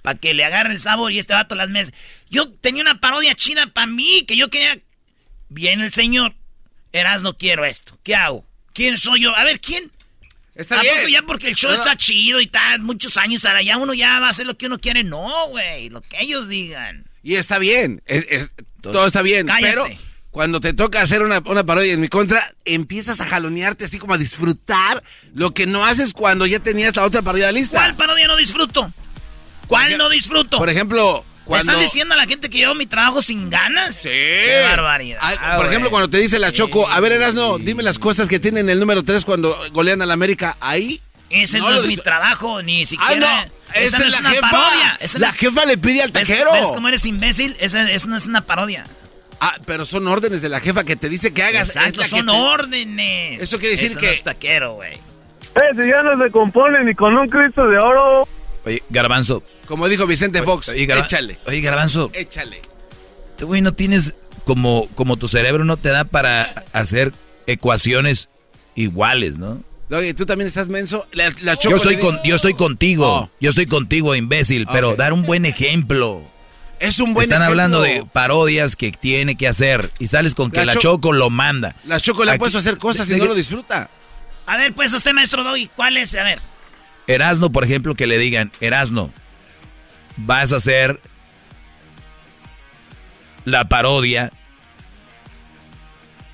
Para 0.03 0.19
que 0.19 0.35
le 0.35 0.45
agarre 0.45 0.73
el 0.73 0.79
sabor 0.81 1.11
y 1.13 1.19
este 1.19 1.33
vato 1.35 1.55
las 1.55 1.69
mesas. 1.71 1.95
Yo 2.31 2.51
tenía 2.53 2.83
una 2.83 3.01
parodia 3.01 3.35
chida 3.35 3.67
para 3.69 3.87
mí, 3.87 4.25
que 4.27 4.37
yo 4.37 4.51
quería... 4.51 4.79
Viene 5.49 5.85
el 5.85 5.93
señor. 5.93 6.35
Eras, 6.93 7.23
no 7.23 7.37
quiero 7.37 7.65
esto. 7.65 7.99
¿Qué 8.03 8.15
hago? 8.15 8.47
¿Quién 8.73 8.99
soy 8.99 9.23
yo? 9.23 9.35
A 9.37 9.45
ver, 9.45 9.61
¿quién? 9.61 9.91
Está 10.55 10.77
¿A 10.77 10.83
poco 10.83 10.95
bien. 11.01 11.11
ya 11.11 11.23
porque 11.23 11.49
el 11.49 11.55
show 11.55 11.71
No, 11.71 11.77
está 11.77 11.97
chido 11.97 12.41
y 12.41 12.47
tal, 12.47 12.81
muchos 12.81 13.17
años 13.19 13.45
ahora 13.45 13.63
ya 13.63 13.77
uno 13.77 13.93
ya 13.95 14.19
va 14.21 14.29
a 14.29 14.31
hacer 14.31 14.47
lo 14.47 14.57
que 14.57 14.67
uno 14.67 14.79
quiere? 14.79 15.05
No, 15.05 15.49
güey, 15.49 15.91
lo 15.91 16.01
que 16.01 16.21
ellos 16.21 16.49
digan. 16.49 17.05
Y 17.23 17.35
está 17.35 17.59
bien. 17.59 18.03
es- 18.07 18.27
es- 18.31 18.51
todo 18.81 19.07
está 19.07 19.23
bien. 19.23 19.47
cállate. 19.47 19.69
Pero 19.71 19.89
cuando 20.37 20.61
te 20.61 20.75
toca 20.75 21.01
hacer 21.01 21.23
una, 21.23 21.41
una 21.47 21.65
parodia 21.65 21.95
en 21.95 22.01
mi 22.03 22.09
contra, 22.09 22.53
empiezas 22.67 23.23
a 23.23 23.27
jalonearte 23.27 23.87
así 23.87 23.99
como 23.99 24.13
a 24.13 24.19
disfrutar 24.19 25.03
lo 25.35 25.55
que 25.55 25.65
no 25.67 25.87
haces 25.87 26.13
cuando 26.13 26.45
ya 26.45 26.59
tenías 26.59 26.95
la 26.95 27.05
otra 27.05 27.23
parodia 27.23 27.51
lista. 27.53 27.79
¿Cuál 27.79 27.95
parodia 27.97 28.27
no 28.29 28.37
disfruto? 28.37 28.93
¿Cuál 29.67 29.97
no 29.97 30.11
disfruto? 30.11 30.59
Por 30.59 30.69
ejemplo, 30.69 31.25
¿Le 31.25 31.45
cuando... 31.47 31.73
¿Estás 31.73 31.81
diciendo 31.91 32.13
a 32.13 32.19
la 32.19 32.27
gente 32.27 32.51
que 32.51 32.59
llevo 32.59 32.75
mi 32.75 32.85
trabajo 32.85 33.23
sin 33.23 33.49
ganas? 33.49 33.95
Sí. 33.97 34.11
Qué 34.11 34.61
barbaridad. 34.69 35.19
Ah, 35.23 35.55
por 35.57 35.69
ejemplo, 35.69 35.89
cuando 35.89 36.11
te 36.11 36.19
dice 36.19 36.39
la 36.39 36.53
Choco, 36.53 36.87
a 36.87 37.01
ver, 37.01 37.13
Erasno, 37.13 37.57
dime 37.57 37.83
las 37.83 37.99
cosas 37.99 38.29
que 38.29 38.39
tienen 38.39 38.69
el 38.69 38.79
número 38.79 39.03
3 39.05 39.25
cuando 39.25 39.57
golean 39.73 40.03
a 40.03 40.07
la 40.07 40.13
América. 40.13 40.59
Ahí. 40.61 41.01
Ese 41.31 41.61
no, 41.61 41.75
es 41.75 41.87
mi 41.87 41.97
trabajo, 41.97 42.61
ni 42.61 42.83
Ah, 42.83 42.87
siquiera. 42.87 43.45
no. 43.47 43.53
Esa 43.73 43.99
no 44.01 44.05
es 44.05 44.09
es 44.09 44.13
la 44.13 44.21
una 44.21 44.31
jefa. 44.33 44.51
parodia. 44.51 44.99
Esa 45.01 45.19
no 45.19 45.23
La 45.23 45.29
es- 45.29 45.35
jefa 45.37 45.65
le 45.65 45.79
pide 45.79 46.03
al 46.03 46.11
¿Ves- 46.11 46.29
taquero. 46.29 46.53
¿Ves 46.53 46.69
cómo 46.69 46.89
eres 46.89 47.07
imbécil? 47.07 47.57
Esa, 47.59 47.91
esa 47.91 48.07
no 48.07 48.19
es 48.19 48.27
una 48.27 48.43
parodia. 48.43 48.87
Ah, 49.41 49.57
pero 49.67 49.85
son 49.85 50.07
órdenes 50.09 50.41
de 50.43 50.49
la 50.49 50.61
jefa 50.61 50.85
que 50.85 50.97
te 50.97 51.09
dice 51.09 51.33
que 51.35 51.43
hagas. 51.43 51.69
Exacto, 51.69 51.91
es 51.91 51.97
la 51.99 52.05
que 52.05 52.11
son 52.11 52.27
te- 52.27 52.33
órdenes. 52.33 53.43
Eso 53.43 53.59
quiere 53.59 53.73
decir 53.75 53.91
Eso 53.91 54.01
que- 54.01 54.07
No 54.07 54.13
es 54.13 54.23
taquero, 54.23 54.75
güey. 54.75 54.95
Eh, 54.95 55.61
si 55.77 55.89
ya 55.89 56.03
no 56.03 56.23
se 56.23 56.31
compone 56.31 56.85
ni 56.85 56.95
con 56.95 57.17
un 57.17 57.29
Cristo 57.29 57.67
de 57.67 57.79
oro. 57.79 58.27
Oye, 58.65 58.83
Garbanzo. 58.91 59.43
Como 59.67 59.89
dijo 59.89 60.07
Vicente 60.07 60.43
Fox, 60.43 60.69
Oye, 60.71 60.87
Garba- 60.87 61.05
échale. 61.05 61.39
Oye, 61.47 61.61
Garbanzo. 61.61 62.11
Échale. 62.15 62.61
Este 63.31 63.45
güey 63.45 63.61
no 63.63 63.73
tienes 63.75 64.15
como, 64.45 64.89
como 64.95 65.17
tu 65.17 65.29
cerebro 65.29 65.65
no 65.65 65.77
te 65.77 65.89
da 65.91 66.05
para 66.05 66.65
hacer 66.73 67.13
ecuaciones 67.47 68.29
iguales, 68.75 69.39
¿no? 69.39 69.63
Oye, 69.91 70.15
tú 70.15 70.27
también 70.27 70.49
estás 70.49 70.69
menso. 70.69 71.07
La, 71.13 71.33
la 71.43 71.55
Yo 71.59 71.77
estoy, 71.77 71.97
con, 71.97 72.19
yo 72.25 72.35
estoy 72.37 72.55
contigo, 72.55 73.07
Oh. 73.07 73.31
yo 73.41 73.51
estoy 73.51 73.67
contigo, 73.67 74.15
imbécil, 74.17 74.67
pero 74.73 74.97
dar 74.97 75.13
un 75.13 75.23
buen 75.23 75.47
ejemplo. 75.47 76.23
Es 76.79 77.01
un 77.01 77.15
buen 77.15 77.25
Están 77.25 77.43
ejemplo. 77.43 77.63
hablando 77.63 77.81
de 77.81 78.05
parodias 78.13 78.77
que 78.77 78.93
tiene 78.93 79.37
que 79.37 79.49
hacer 79.49 79.91
y 79.99 80.09
sales 80.09 80.35
con 80.35 80.51
que 80.51 80.59
La 80.59 80.67
la, 80.67 80.73
Cho- 80.75 80.81
Choco 80.81 81.13
lo 81.13 81.31
manda. 81.31 81.75
La 81.85 81.99
Choco 82.01 82.25
le 82.25 82.33
ha 82.33 82.39
puesto 82.39 82.59
a 82.59 82.61
hacer 82.61 82.77
cosas 82.77 83.09
y 83.09 83.13
de- 83.13 83.19
no 83.19 83.25
lo 83.27 83.35
disfruta. 83.35 83.89
A 84.47 84.57
ver, 84.57 84.75
pues 84.75 84.93
usted, 84.93 85.13
maestro 85.13 85.43
Doggy, 85.43 85.69
¿cuál 85.75 85.97
es? 85.97 86.15
A 86.15 86.23
ver. 86.23 86.39
Erasno, 87.07 87.51
por 87.51 87.65
ejemplo, 87.65 87.95
que 87.95 88.07
le 88.07 88.19
digan, 88.19 88.53
Erasno, 88.61 89.11
vas 90.17 90.53
a 90.53 90.57
hacer 90.57 91.01
la 93.45 93.69
parodia 93.69 94.33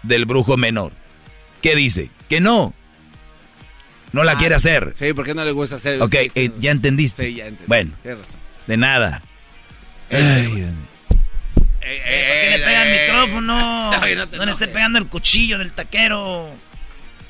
del 0.03 0.25
brujo 0.25 0.57
menor. 0.57 0.93
¿Qué 1.61 1.77
dice? 1.77 2.11
Que 2.29 2.41
no. 2.41 2.75
No 4.13 4.25
la 4.25 4.33
Ah, 4.33 4.37
quiere 4.39 4.55
hacer. 4.57 4.93
Sí, 4.97 5.13
porque 5.15 5.35
no 5.35 5.45
le 5.45 5.53
gusta 5.53 5.77
hacer. 5.77 6.03
Ok, 6.03 6.13
sí, 6.13 6.31
eh, 6.35 6.51
ya 6.59 6.71
entendiste. 6.73 7.25
Sí, 7.27 7.35
ya 7.37 7.47
entendí. 7.47 7.69
Bueno, 7.69 7.93
de 8.67 8.77
nada. 8.77 9.23
Ay, 10.13 10.67
¿Por 11.81 11.91
qué 11.91 12.49
le 12.51 12.59
pega 12.59 12.83
el 12.85 13.01
micrófono? 13.03 13.91
Ay, 14.01 14.15
no 14.17 14.27
no 14.27 14.45
le 14.45 14.53
esté 14.53 14.69
pegando 14.69 14.99
el 14.99 15.09
cuchillo 15.09 15.59
del 15.59 15.73
taquero. 15.73 16.51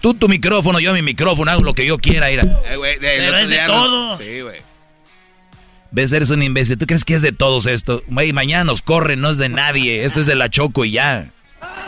tú 0.01 0.15
tu 0.15 0.29
micrófono, 0.29 0.81
yo 0.81 0.93
mi 0.93 1.03
micrófono, 1.03 1.51
hago 1.51 1.63
lo 1.63 1.75
que 1.75 1.87
yo 1.87 1.99
quiera, 1.99 2.31
ir 2.31 2.41
Eh, 2.41 2.77
del 2.77 2.99
Pero 3.01 3.39
es 3.39 3.49
de 3.49 3.59
todos. 3.67 4.21
Sí, 4.21 4.41
güey. 4.41 4.61
Ves, 5.91 6.11
eres 6.13 6.31
un 6.31 6.43
imbécil. 6.43 6.79
¿Tú 6.79 6.87
crees 6.87 7.05
que 7.05 7.15
es 7.15 7.23
de 7.23 7.33
todos 7.33 7.67
esto? 7.67 8.03
Güey, 8.09 8.33
mañana 8.33 8.65
nos 8.65 8.81
corren, 8.83 9.21
no 9.21 9.29
es 9.31 9.37
de 9.37 9.51
nadie. 9.51 10.05
Esto 10.05 10.21
es 10.21 10.27
de 10.27 10.35
la 10.35 10.49
Choco 10.49 10.85
y 10.85 10.93
ya. 10.93 11.31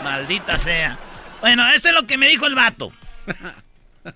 Maldita 0.02 0.58
sea. 0.58 0.98
Bueno, 1.40 1.66
esto 1.70 1.88
es 1.88 1.94
lo 1.94 2.06
que 2.06 2.18
me 2.18 2.28
dijo 2.28 2.46
el 2.46 2.54
vato. 2.54 2.92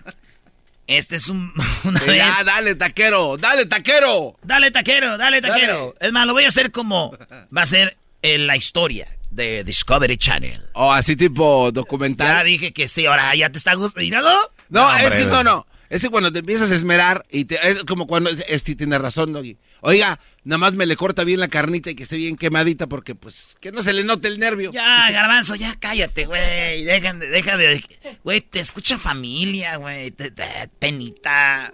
Este 0.89 1.17
es 1.17 1.27
un. 1.27 1.53
Una 1.83 1.99
vez. 1.99 2.17
Ya, 2.17 2.43
dale, 2.43 2.73
taquero, 2.73 3.37
dale, 3.37 3.67
taquero. 3.67 4.35
Dale, 4.43 4.71
taquero, 4.71 5.19
dale, 5.19 5.39
taquero. 5.39 5.95
Es 5.99 6.11
más, 6.11 6.25
lo 6.25 6.33
voy 6.33 6.45
a 6.45 6.47
hacer 6.47 6.71
como. 6.71 7.15
Va 7.55 7.61
a 7.61 7.65
ser 7.67 7.95
en 8.23 8.47
la 8.47 8.57
historia 8.57 9.07
de 9.29 9.63
Discovery 9.63 10.17
Channel. 10.17 10.59
O 10.73 10.91
así 10.91 11.15
tipo 11.15 11.71
documental. 11.71 12.27
Ya 12.27 12.43
dije 12.43 12.73
que 12.73 12.87
sí, 12.87 13.05
ahora 13.05 13.35
ya 13.35 13.51
te 13.51 13.59
está 13.59 13.75
gustando. 13.75 14.03
Míralo. 14.03 14.51
No, 14.69 14.97
es 14.97 15.15
que 15.15 15.25
no, 15.25 15.43
no. 15.43 15.67
Es 15.89 16.01
que 16.01 16.09
cuando 16.09 16.31
te 16.31 16.39
empiezas 16.39 16.71
a 16.71 16.75
esmerar 16.75 17.23
y 17.29 17.45
te, 17.45 17.59
es 17.69 17.83
como 17.83 18.07
cuando 18.07 18.31
este 18.47 18.75
tiene 18.75 18.97
razón, 18.97 19.31
Doggy. 19.31 19.57
Oiga, 19.81 20.19
nada 20.43 20.57
más 20.57 20.73
me 20.73 20.85
le 20.85 20.95
corta 20.95 21.23
bien 21.23 21.39
la 21.39 21.47
carnita 21.47 21.89
y 21.89 21.95
que 21.95 22.03
esté 22.03 22.17
bien 22.17 22.35
quemadita 22.35 22.87
porque 22.87 23.15
pues 23.15 23.55
que 23.61 23.71
no 23.71 23.81
se 23.83 23.93
le 23.93 24.03
note 24.03 24.27
el 24.27 24.39
nervio. 24.39 24.71
Ya, 24.71 25.09
garbanzo, 25.11 25.55
ya 25.55 25.75
cállate, 25.79 26.25
güey. 26.25 26.83
Deja, 26.83 27.13
de- 27.13 27.27
deja 27.29 27.55
de. 27.57 27.83
Güey, 28.23 28.41
te 28.41 28.59
escucha 28.59 28.97
familia, 28.97 29.77
güey. 29.77 30.11
te- 30.11 30.31
te- 30.31 30.69
Penita. 30.79 31.73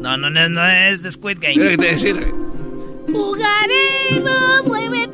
No, 0.00 0.16
no, 0.16 0.30
no, 0.30 0.48
no 0.48 0.66
es 0.68 1.02
de 1.04 1.10
Squid 1.12 1.38
Game. 1.40 1.64
Que 1.70 1.76
te 1.76 1.86
decir. 1.92 2.16
Jugaremos, 3.12 4.66
muévenos 4.66 5.12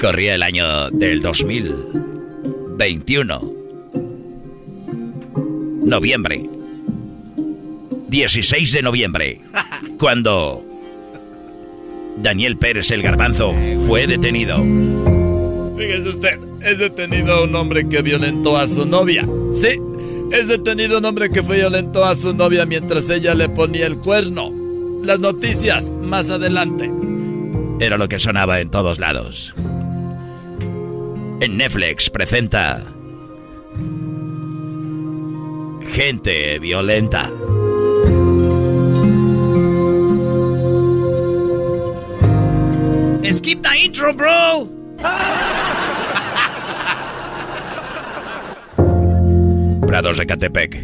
Corría 0.00 0.34
el 0.34 0.42
año 0.42 0.90
del 0.90 1.20
2021. 1.22 3.61
Noviembre. 5.84 6.44
16 8.08 8.72
de 8.72 8.82
noviembre. 8.82 9.40
Cuando 9.98 10.64
Daniel 12.18 12.56
Pérez 12.56 12.90
el 12.90 13.02
Garbanzo 13.02 13.54
fue 13.86 14.06
detenido. 14.06 14.58
Fíjese 15.76 16.08
usted, 16.08 16.38
es 16.62 16.78
detenido 16.78 17.44
un 17.44 17.54
hombre 17.56 17.88
que 17.88 18.02
violentó 18.02 18.56
a 18.56 18.68
su 18.68 18.86
novia. 18.86 19.26
Sí, 19.52 19.78
es 20.30 20.48
detenido 20.48 20.98
un 20.98 21.04
hombre 21.04 21.30
que 21.30 21.42
fue 21.42 21.56
violentó 21.56 22.04
a 22.04 22.14
su 22.14 22.32
novia 22.32 22.64
mientras 22.64 23.08
ella 23.08 23.34
le 23.34 23.48
ponía 23.48 23.86
el 23.86 23.96
cuerno. 23.96 24.50
Las 25.02 25.18
noticias 25.18 25.84
más 25.84 26.30
adelante. 26.30 26.92
Era 27.80 27.98
lo 27.98 28.08
que 28.08 28.20
sonaba 28.20 28.60
en 28.60 28.70
todos 28.70 29.00
lados. 29.00 29.54
En 31.40 31.56
Netflix 31.56 32.08
presenta 32.08 32.84
Gente 35.92 36.58
violenta. 36.58 37.30
Skip 43.30 43.62
the 43.62 43.78
intro, 43.78 44.12
bro. 44.14 44.68
Prados 49.86 50.16
de 50.16 50.26
Catepec. 50.26 50.82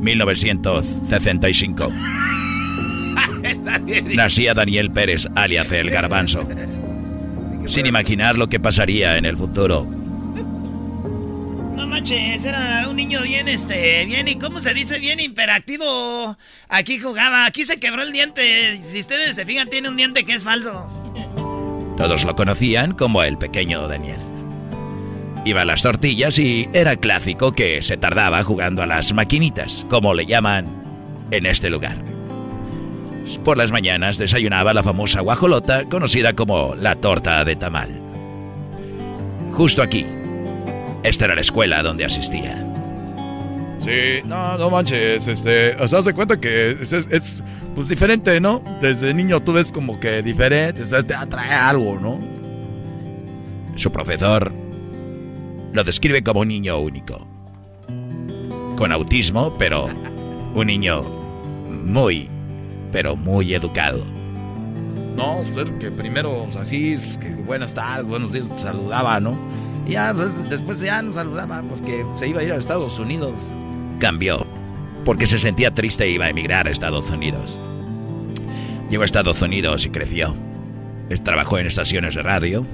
1965. 0.00 1.88
Nacía 4.14 4.54
Daniel 4.54 4.90
Pérez, 4.90 5.28
alias 5.34 5.70
el 5.72 5.90
Garbanzo. 5.90 6.48
Sin 7.66 7.84
imaginar 7.84 8.38
lo 8.38 8.48
que 8.48 8.58
pasaría 8.58 9.18
en 9.18 9.26
el 9.26 9.36
futuro. 9.36 9.86
No 11.74 11.86
manches, 11.86 12.44
era 12.44 12.86
un 12.88 12.96
niño 12.96 13.22
bien, 13.22 13.48
este, 13.48 14.04
bien, 14.04 14.28
¿y 14.28 14.36
cómo 14.36 14.60
se 14.60 14.74
dice? 14.74 14.98
Bien 14.98 15.20
imperactivo. 15.20 16.36
Aquí 16.68 16.98
jugaba, 16.98 17.46
aquí 17.46 17.64
se 17.64 17.80
quebró 17.80 18.02
el 18.02 18.12
diente. 18.12 18.76
Si 18.82 19.00
ustedes 19.00 19.36
se 19.36 19.46
fijan, 19.46 19.68
tiene 19.68 19.88
un 19.88 19.96
diente 19.96 20.24
que 20.24 20.34
es 20.34 20.44
falso. 20.44 20.86
Todos 21.96 22.24
lo 22.24 22.34
conocían 22.36 22.92
como 22.92 23.22
el 23.22 23.38
pequeño 23.38 23.88
Daniel. 23.88 24.20
Iba 25.44 25.62
a 25.62 25.64
las 25.64 25.82
tortillas 25.82 26.38
y 26.38 26.68
era 26.72 26.96
clásico 26.96 27.52
que 27.52 27.82
se 27.82 27.96
tardaba 27.96 28.42
jugando 28.44 28.82
a 28.82 28.86
las 28.86 29.12
maquinitas, 29.12 29.84
como 29.88 30.14
le 30.14 30.26
llaman 30.26 30.66
en 31.30 31.46
este 31.46 31.68
lugar. 31.68 31.96
Por 33.44 33.56
las 33.56 33.72
mañanas 33.72 34.18
desayunaba 34.18 34.74
la 34.74 34.82
famosa 34.82 35.20
guajolota, 35.20 35.88
conocida 35.88 36.34
como 36.34 36.74
la 36.74 36.96
torta 36.96 37.44
de 37.44 37.56
tamal. 37.56 37.90
Justo 39.52 39.82
aquí. 39.82 40.06
Esta 41.02 41.24
era 41.26 41.34
la 41.34 41.40
escuela 41.40 41.82
donde 41.82 42.04
asistía. 42.04 42.66
Sí, 43.80 44.20
no, 44.24 44.56
no 44.58 44.70
manches, 44.70 45.26
este, 45.26 45.74
o 45.76 45.88
sea, 45.88 46.02
se 46.02 46.14
cuenta 46.14 46.38
que 46.40 46.70
es, 46.80 46.92
es- 46.92 47.08
es, 47.10 47.42
pues 47.74 47.88
diferente, 47.88 48.40
¿no? 48.40 48.62
Desde 48.80 49.12
niño 49.12 49.40
tú 49.40 49.52
ves 49.54 49.72
como 49.72 49.98
que 49.98 50.22
diferente, 50.22 50.82
o 50.82 50.86
sea, 50.86 51.02
te 51.02 51.14
atrae 51.14 51.50
algo, 51.52 51.98
¿no? 51.98 52.20
Su 53.76 53.90
profesor 53.90 54.52
lo 55.72 55.82
describe 55.84 56.22
como 56.22 56.40
un 56.40 56.48
niño 56.48 56.78
único. 56.78 57.26
Con 58.76 58.92
autismo, 58.92 59.56
pero 59.58 59.88
un 60.54 60.66
niño 60.68 61.02
muy, 61.68 62.28
pero 62.92 63.16
muy 63.16 63.52
educado. 63.54 64.04
No, 65.16 65.40
usted 65.40 65.66
que 65.78 65.90
primero, 65.90 66.30
o 66.44 66.58
así, 66.58 66.96
buenas 67.44 67.74
tardes, 67.74 68.06
buenos 68.06 68.32
días, 68.32 68.46
saludaba, 68.58 69.18
¿no? 69.18 69.36
Y 69.86 69.92
ya, 69.92 70.12
pues, 70.14 70.48
después 70.48 70.80
ya 70.80 71.02
no 71.02 71.12
saludaba 71.12 71.62
porque 71.62 72.04
se 72.18 72.28
iba 72.28 72.40
a 72.40 72.44
ir 72.44 72.52
a 72.52 72.56
Estados 72.56 72.98
Unidos. 72.98 73.34
Cambió, 73.98 74.46
porque 75.04 75.26
se 75.26 75.38
sentía 75.38 75.72
triste 75.72 76.04
e 76.04 76.10
iba 76.10 76.26
a 76.26 76.30
emigrar 76.30 76.66
a 76.66 76.70
Estados 76.70 77.10
Unidos. 77.10 77.58
Llegó 78.90 79.02
a 79.02 79.06
Estados 79.06 79.40
Unidos 79.42 79.86
y 79.86 79.90
creció. 79.90 80.34
Trabajó 81.24 81.58
en 81.58 81.66
estaciones 81.66 82.14
de 82.14 82.22
radio 82.22 82.66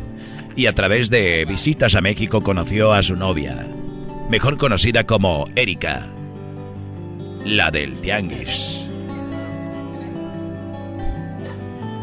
y 0.55 0.67
a 0.67 0.75
través 0.75 1.11
de 1.11 1.45
visitas 1.45 1.95
a 1.95 2.01
México 2.01 2.43
conoció 2.43 2.93
a 2.93 3.03
su 3.03 3.17
novia, 3.17 3.67
mejor 4.29 4.57
conocida 4.59 5.05
como 5.05 5.47
Erika, 5.57 6.07
la 7.45 7.71
del 7.71 7.99
Tianguis. 8.01 8.91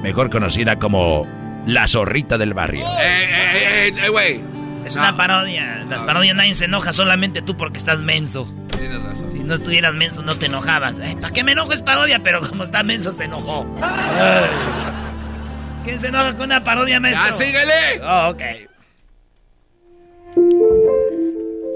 Mejor 0.01 0.29
conocida 0.29 0.77
como 0.77 1.25
la 1.65 1.87
zorrita 1.87 2.37
del 2.37 2.53
barrio. 2.53 2.85
¡Eh, 2.85 3.01
eh, 3.01 3.87
eh, 3.87 3.93
eh, 4.05 4.09
güey! 4.09 4.54
Es 4.85 4.95
una 4.95 5.17
parodia. 5.17 5.83
Las 5.89 6.03
parodias 6.03 6.35
nadie 6.35 6.53
se 6.53 6.65
enoja, 6.65 6.93
solamente 6.93 7.41
tú 7.41 7.57
porque 7.57 7.79
estás 7.79 8.01
menso. 8.03 8.47
Tienes 8.77 9.01
razón. 9.01 9.29
Si 9.29 9.39
no 9.39 9.55
estuvieras 9.55 9.95
menso, 9.95 10.21
no 10.21 10.37
te 10.37 10.45
enojabas. 10.45 10.99
¿Para 11.19 11.33
qué 11.33 11.43
me 11.43 11.53
enojo? 11.53 11.73
Es 11.73 11.81
parodia, 11.81 12.19
pero 12.19 12.47
como 12.47 12.63
está 12.63 12.83
menso, 12.83 13.11
se 13.11 13.23
enojó. 13.23 13.65
Ay. 13.81 14.45
¿Quién 15.85 15.99
se 15.99 16.07
enoja 16.07 16.35
con 16.35 16.45
una 16.45 16.63
parodia, 16.63 16.99
maestro? 16.99 17.25
¡Ya, 17.29 17.35
síguele! 17.35 18.01
Oh, 18.03 18.29
ok. 18.29 18.41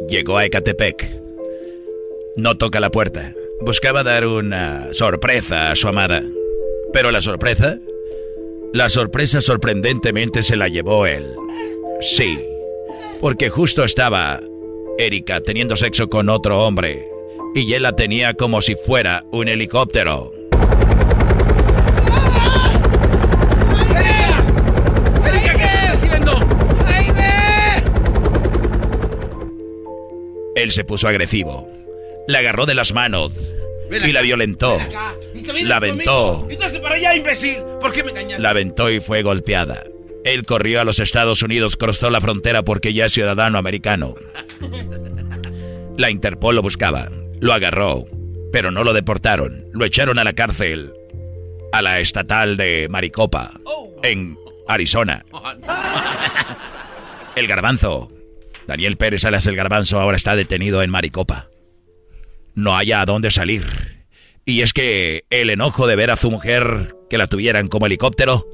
Llegó 0.08 0.38
a 0.38 0.46
Ecatepec. 0.46 1.20
No 2.38 2.58
toca 2.58 2.80
la 2.80 2.90
puerta. 2.90 3.32
Buscaba 3.62 4.04
dar 4.04 4.26
una 4.26 4.94
sorpresa 4.94 5.72
a 5.72 5.76
su 5.76 5.88
amada. 5.88 6.22
Pero 6.94 7.12
la 7.12 7.22
sorpresa... 7.22 7.78
La 8.72 8.90
sorpresa 8.90 9.42
sorprendentemente 9.42 10.44
se 10.44 10.56
la 10.56 10.68
llevó 10.68 11.08
él. 11.08 11.36
Sí. 12.02 12.40
Porque 13.20 13.50
justo 13.50 13.84
estaba 13.84 14.40
Erika 14.98 15.42
teniendo 15.42 15.76
sexo 15.76 16.10
con 16.10 16.30
otro 16.30 16.66
hombre. 16.66 17.06
Y 17.56 17.74
él 17.74 17.84
la 17.84 17.96
tenía 17.96 18.34
como 18.34 18.62
si 18.62 18.76
fuera 18.76 19.24
un 19.32 19.48
helicóptero. 19.50 20.32
Él 30.56 30.72
se 30.72 30.84
puso 30.84 31.08
agresivo. 31.08 31.70
La 32.28 32.40
agarró 32.40 32.66
de 32.66 32.76
las 32.76 32.94
manos. 32.94 33.32
Ven 33.90 34.08
Y 34.08 34.12
la 34.12 34.22
violentó. 34.22 34.76
acá. 34.76 35.16
La 35.64 35.78
aventó. 35.78 36.46
Entonces 36.50 36.80
para 36.80 36.96
allá, 36.96 37.16
imbécil. 37.16 37.58
¿Por 37.82 37.92
qué 37.92 38.04
me 38.04 38.12
engañaste? 38.12 38.44
La 38.44 38.50
aventó 38.52 38.90
y 38.90 39.00
fue 39.00 39.24
golpeada. 39.24 39.84
Él 40.30 40.46
corrió 40.46 40.80
a 40.80 40.84
los 40.84 41.00
Estados 41.00 41.42
Unidos, 41.42 41.76
cruzó 41.76 42.12
la 42.12 42.22
frontera 42.22 42.62
porque 42.62 42.94
ya 42.94 43.06
es 43.06 43.14
ciudadano 43.14 43.58
americano. 43.58 44.14
La 45.98 46.12
Interpol 46.12 46.56
lo 46.56 46.62
buscaba, 46.62 47.10
lo 47.40 47.52
agarró, 47.52 48.06
pero 48.52 48.70
no 48.70 48.84
lo 48.84 48.94
deportaron. 48.94 49.66
Lo 49.74 49.86
echaron 49.86 50.20
a 50.20 50.24
la 50.24 50.34
cárcel, 50.34 50.94
a 51.72 51.82
la 51.82 52.00
estatal 52.00 52.58
de 52.58 52.86
Maricopa, 52.92 53.54
en 54.04 54.38
Arizona. 54.68 55.26
El 57.36 57.48
garbanzo. 57.48 58.12
Daniel 58.68 58.98
Pérez 58.98 59.26
Alas 59.26 59.48
el 59.48 59.56
garbanzo 59.56 60.00
ahora 60.00 60.18
está 60.18 60.36
detenido 60.36 60.84
en 60.84 60.92
Maricopa. 60.92 61.50
No 62.54 62.78
haya 62.78 63.02
a 63.02 63.06
dónde 63.06 63.32
salir. 63.32 63.66
Y 64.46 64.62
es 64.62 64.74
que 64.74 65.24
el 65.32 65.50
enojo 65.50 65.88
de 65.88 65.96
ver 65.96 66.12
a 66.12 66.18
su 66.18 66.30
mujer 66.30 66.94
que 67.10 67.18
la 67.18 67.26
tuvieran 67.26 67.68
como 67.68 67.88
helicóptero 67.88 68.46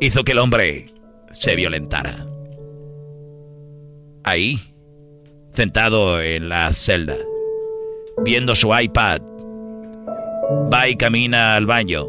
hizo 0.00 0.24
que 0.24 0.32
el 0.32 0.38
hombre 0.38 0.86
se 1.30 1.56
violentara. 1.56 2.26
Ahí 4.24 4.60
sentado 5.52 6.20
en 6.20 6.48
la 6.48 6.72
celda, 6.72 7.16
viendo 8.22 8.54
su 8.54 8.76
iPad. 8.76 9.22
Va 10.72 10.88
y 10.88 10.96
camina 10.96 11.56
al 11.56 11.66
baño. 11.66 12.06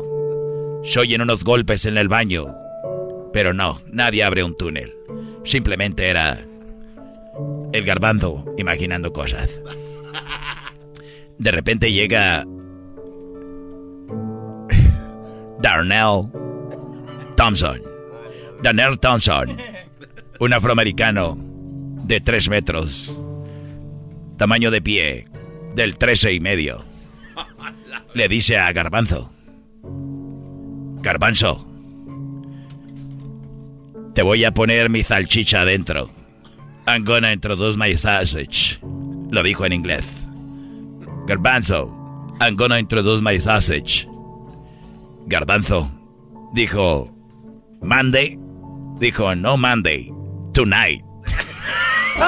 Se 0.84 1.00
oyen 1.00 1.22
unos 1.22 1.44
golpes 1.44 1.86
en 1.86 1.98
el 1.98 2.08
baño. 2.08 2.54
Pero 3.34 3.54
no, 3.54 3.82
nadie 3.88 4.24
abre 4.24 4.44
un 4.44 4.56
túnel. 4.58 4.94
Simplemente 5.44 6.10
era 6.10 6.40
el 7.72 7.86
garbanzo 7.86 8.44
imaginando 8.58 9.14
cosas. 9.14 9.50
De 11.38 11.52
repente 11.52 11.92
llega 11.92 12.46
Darnell 15.60 16.30
Thompson. 17.38 17.80
Darnell 18.64 18.98
Thompson. 18.98 19.58
Un 20.40 20.54
afroamericano 20.54 21.38
de 22.04 22.20
tres 22.20 22.50
metros. 22.50 23.16
Tamaño 24.38 24.72
de 24.72 24.82
pie 24.82 25.28
del 25.76 25.98
trece 26.00 26.34
y 26.34 26.40
medio. 26.40 26.84
Le 28.16 28.28
dice 28.28 28.58
a 28.58 28.74
Garbanzo. 28.74 29.32
Garbanzo. 31.04 31.64
Te 34.16 34.24
voy 34.24 34.44
a 34.44 34.52
poner 34.52 34.90
mi 34.90 35.04
salchicha 35.04 35.62
adentro. 35.62 36.10
I'm 36.88 37.04
gonna 37.04 37.32
introduce 37.32 37.78
my 37.78 37.94
sausage. 37.96 38.80
Lo 39.30 39.44
dijo 39.44 39.64
en 39.64 39.74
inglés. 39.74 40.26
Garbanzo. 41.28 41.94
I'm 42.42 42.56
gonna 42.56 42.80
introduce 42.80 43.22
my 43.22 43.40
sausage. 43.40 44.08
Garbanzo. 45.28 45.92
Dijo. 46.54 47.17
Monday. 47.82 48.38
Dijo, 49.00 49.36
no 49.36 49.58
Monday. 49.58 50.12
Tonight. 50.54 51.04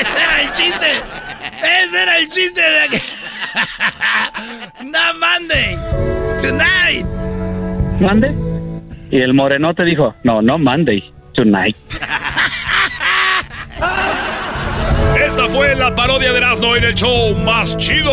Ese 0.00 0.22
era 0.22 0.42
el 0.42 0.52
chiste. 0.52 1.02
Ese 1.62 2.02
era 2.02 2.18
el 2.18 2.28
chiste 2.28 2.60
de 2.60 2.88
que... 2.90 3.00
no 4.84 5.14
Monday. 5.18 5.76
Tonight. 6.40 7.06
¿Monday? 8.00 8.34
Y 9.10 9.20
el 9.20 9.34
morenote 9.34 9.84
dijo, 9.84 10.14
no, 10.24 10.42
no 10.42 10.58
Monday, 10.58 11.02
tonight. 11.34 11.76
Esta 15.24 15.48
fue 15.48 15.74
la 15.76 15.94
parodia 15.94 16.32
de 16.32 16.38
Erasmo 16.38 16.76
en 16.76 16.84
el 16.84 16.94
show 16.94 17.34
más 17.36 17.76
chido. 17.76 18.12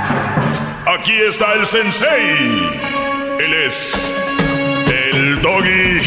Aquí 1.01 1.13
está 1.27 1.53
el 1.53 1.65
sensei. 1.65 2.69
Él 3.39 3.53
es 3.65 4.13
el 4.87 5.41
doggy. 5.41 5.99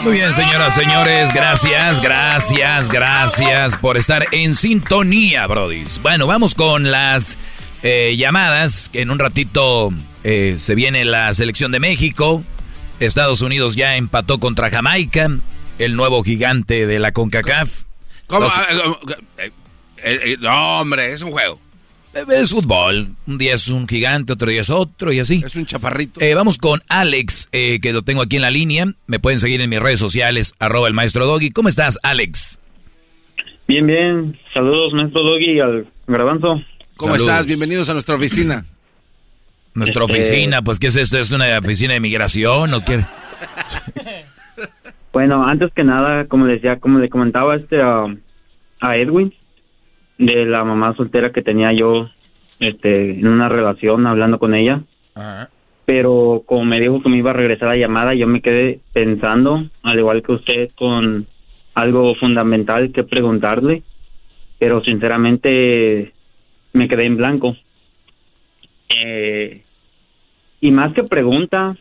Muy 0.02 0.12
bien, 0.14 0.32
señoras, 0.32 0.74
señores, 0.74 1.34
gracias, 1.34 2.00
gracias, 2.00 2.88
gracias 2.88 3.76
por 3.76 3.98
estar 3.98 4.24
en 4.32 4.54
sintonía, 4.54 5.46
brodis. 5.46 6.00
Bueno, 6.00 6.26
vamos 6.26 6.54
con 6.54 6.90
las 6.90 7.36
eh, 7.82 8.14
llamadas. 8.16 8.88
En 8.94 9.10
un 9.10 9.18
ratito 9.18 9.90
eh, 10.24 10.54
se 10.58 10.74
viene 10.74 11.04
la 11.04 11.34
selección 11.34 11.72
de 11.72 11.80
México. 11.80 12.42
Estados 13.00 13.42
Unidos 13.42 13.76
ya 13.76 13.96
empató 13.96 14.40
contra 14.40 14.70
Jamaica, 14.70 15.28
el 15.78 15.94
nuevo 15.94 16.22
gigante 16.24 16.86
de 16.86 16.98
la 16.98 17.12
CONCACAF. 17.12 17.82
¿Cómo? 18.28 18.44
Los- 18.46 18.54
Eh, 19.36 19.50
eh, 20.04 20.20
eh, 20.24 20.36
no, 20.40 20.80
hombre, 20.80 21.12
es 21.12 21.22
un 21.22 21.30
juego. 21.30 21.60
Es 22.28 22.50
fútbol. 22.50 23.10
Un 23.26 23.38
día 23.38 23.54
es 23.54 23.68
un 23.68 23.86
gigante, 23.86 24.32
otro 24.32 24.48
día 24.50 24.62
es 24.62 24.70
otro 24.70 25.12
y 25.12 25.20
así. 25.20 25.42
Es 25.46 25.54
un 25.54 25.64
chaparrito. 25.66 26.20
Eh, 26.20 26.34
vamos 26.34 26.58
con 26.58 26.82
Alex, 26.88 27.48
eh, 27.52 27.78
que 27.80 27.92
lo 27.92 28.02
tengo 28.02 28.22
aquí 28.22 28.36
en 28.36 28.42
la 28.42 28.50
línea. 28.50 28.86
Me 29.06 29.20
pueden 29.20 29.38
seguir 29.38 29.60
en 29.60 29.70
mis 29.70 29.78
redes 29.78 30.00
sociales, 30.00 30.54
arroba 30.58 30.88
el 30.88 30.94
maestro 30.94 31.24
Doggy. 31.26 31.50
¿Cómo 31.50 31.68
estás, 31.68 31.98
Alex? 32.02 32.58
Bien, 33.68 33.86
bien. 33.86 34.36
Saludos, 34.52 34.92
maestro 34.92 35.22
Doggy, 35.22 35.52
y 35.52 35.60
al 35.60 35.86
garbanzo. 36.08 36.60
¿Cómo 36.96 37.14
Saludos. 37.14 37.30
estás? 37.30 37.46
Bienvenidos 37.46 37.88
a 37.88 37.92
nuestra 37.92 38.16
oficina. 38.16 38.64
Nuestra 39.72 40.04
Este- 40.04 40.14
oficina, 40.18 40.62
pues, 40.62 40.80
¿qué 40.80 40.88
es 40.88 40.96
esto? 40.96 41.16
¿Es 41.16 41.30
una 41.30 41.56
oficina 41.60 41.94
de 41.94 42.00
migración 42.00 42.74
o 42.74 42.84
qué? 42.84 43.04
Bueno, 45.12 45.44
antes 45.44 45.72
que 45.74 45.82
nada, 45.82 46.26
como 46.26 46.46
le 46.46 46.54
decía, 46.54 46.78
como 46.78 46.98
le 47.00 47.08
comentaba 47.08 47.56
este 47.56 47.80
a 47.82 48.96
Edwin, 48.96 49.34
de 50.20 50.44
la 50.44 50.64
mamá 50.64 50.94
soltera 50.96 51.32
que 51.32 51.42
tenía 51.42 51.72
yo 51.72 52.10
este, 52.60 53.12
en 53.12 53.26
una 53.26 53.48
relación 53.48 54.06
hablando 54.06 54.38
con 54.38 54.54
ella. 54.54 54.82
Pero 55.86 56.42
como 56.46 56.64
me 56.66 56.78
dijo 56.78 57.02
que 57.02 57.08
me 57.08 57.16
iba 57.16 57.30
a 57.30 57.34
regresar 57.34 57.68
la 57.68 57.76
llamada, 57.76 58.14
yo 58.14 58.26
me 58.26 58.42
quedé 58.42 58.80
pensando, 58.92 59.64
al 59.82 59.98
igual 59.98 60.22
que 60.22 60.32
usted, 60.32 60.70
con 60.76 61.26
algo 61.74 62.14
fundamental 62.16 62.92
que 62.92 63.02
preguntarle. 63.02 63.82
Pero 64.58 64.84
sinceramente 64.84 66.12
me 66.74 66.86
quedé 66.86 67.06
en 67.06 67.16
blanco. 67.16 67.56
Eh, 68.90 69.62
y 70.60 70.70
más 70.70 70.92
que 70.92 71.02
pregunta, 71.04 71.76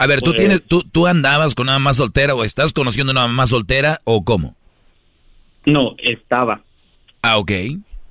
A 0.00 0.06
ver, 0.06 0.20
¿tú, 0.20 0.30
Pues- 0.32 0.36
tienes, 0.36 0.62
tú, 0.62 0.82
¿tú 0.92 1.06
andabas 1.06 1.54
con 1.54 1.64
una 1.66 1.74
mamá 1.78 1.92
soltera 1.92 2.34
o 2.34 2.44
estás 2.44 2.72
conociendo 2.72 3.12
una 3.12 3.22
mamá 3.26 3.46
soltera 3.46 4.00
o 4.04 4.22
cómo? 4.24 4.54
no, 5.66 5.94
estaba. 5.98 6.62
Ah, 7.22 7.38
ok. 7.38 7.50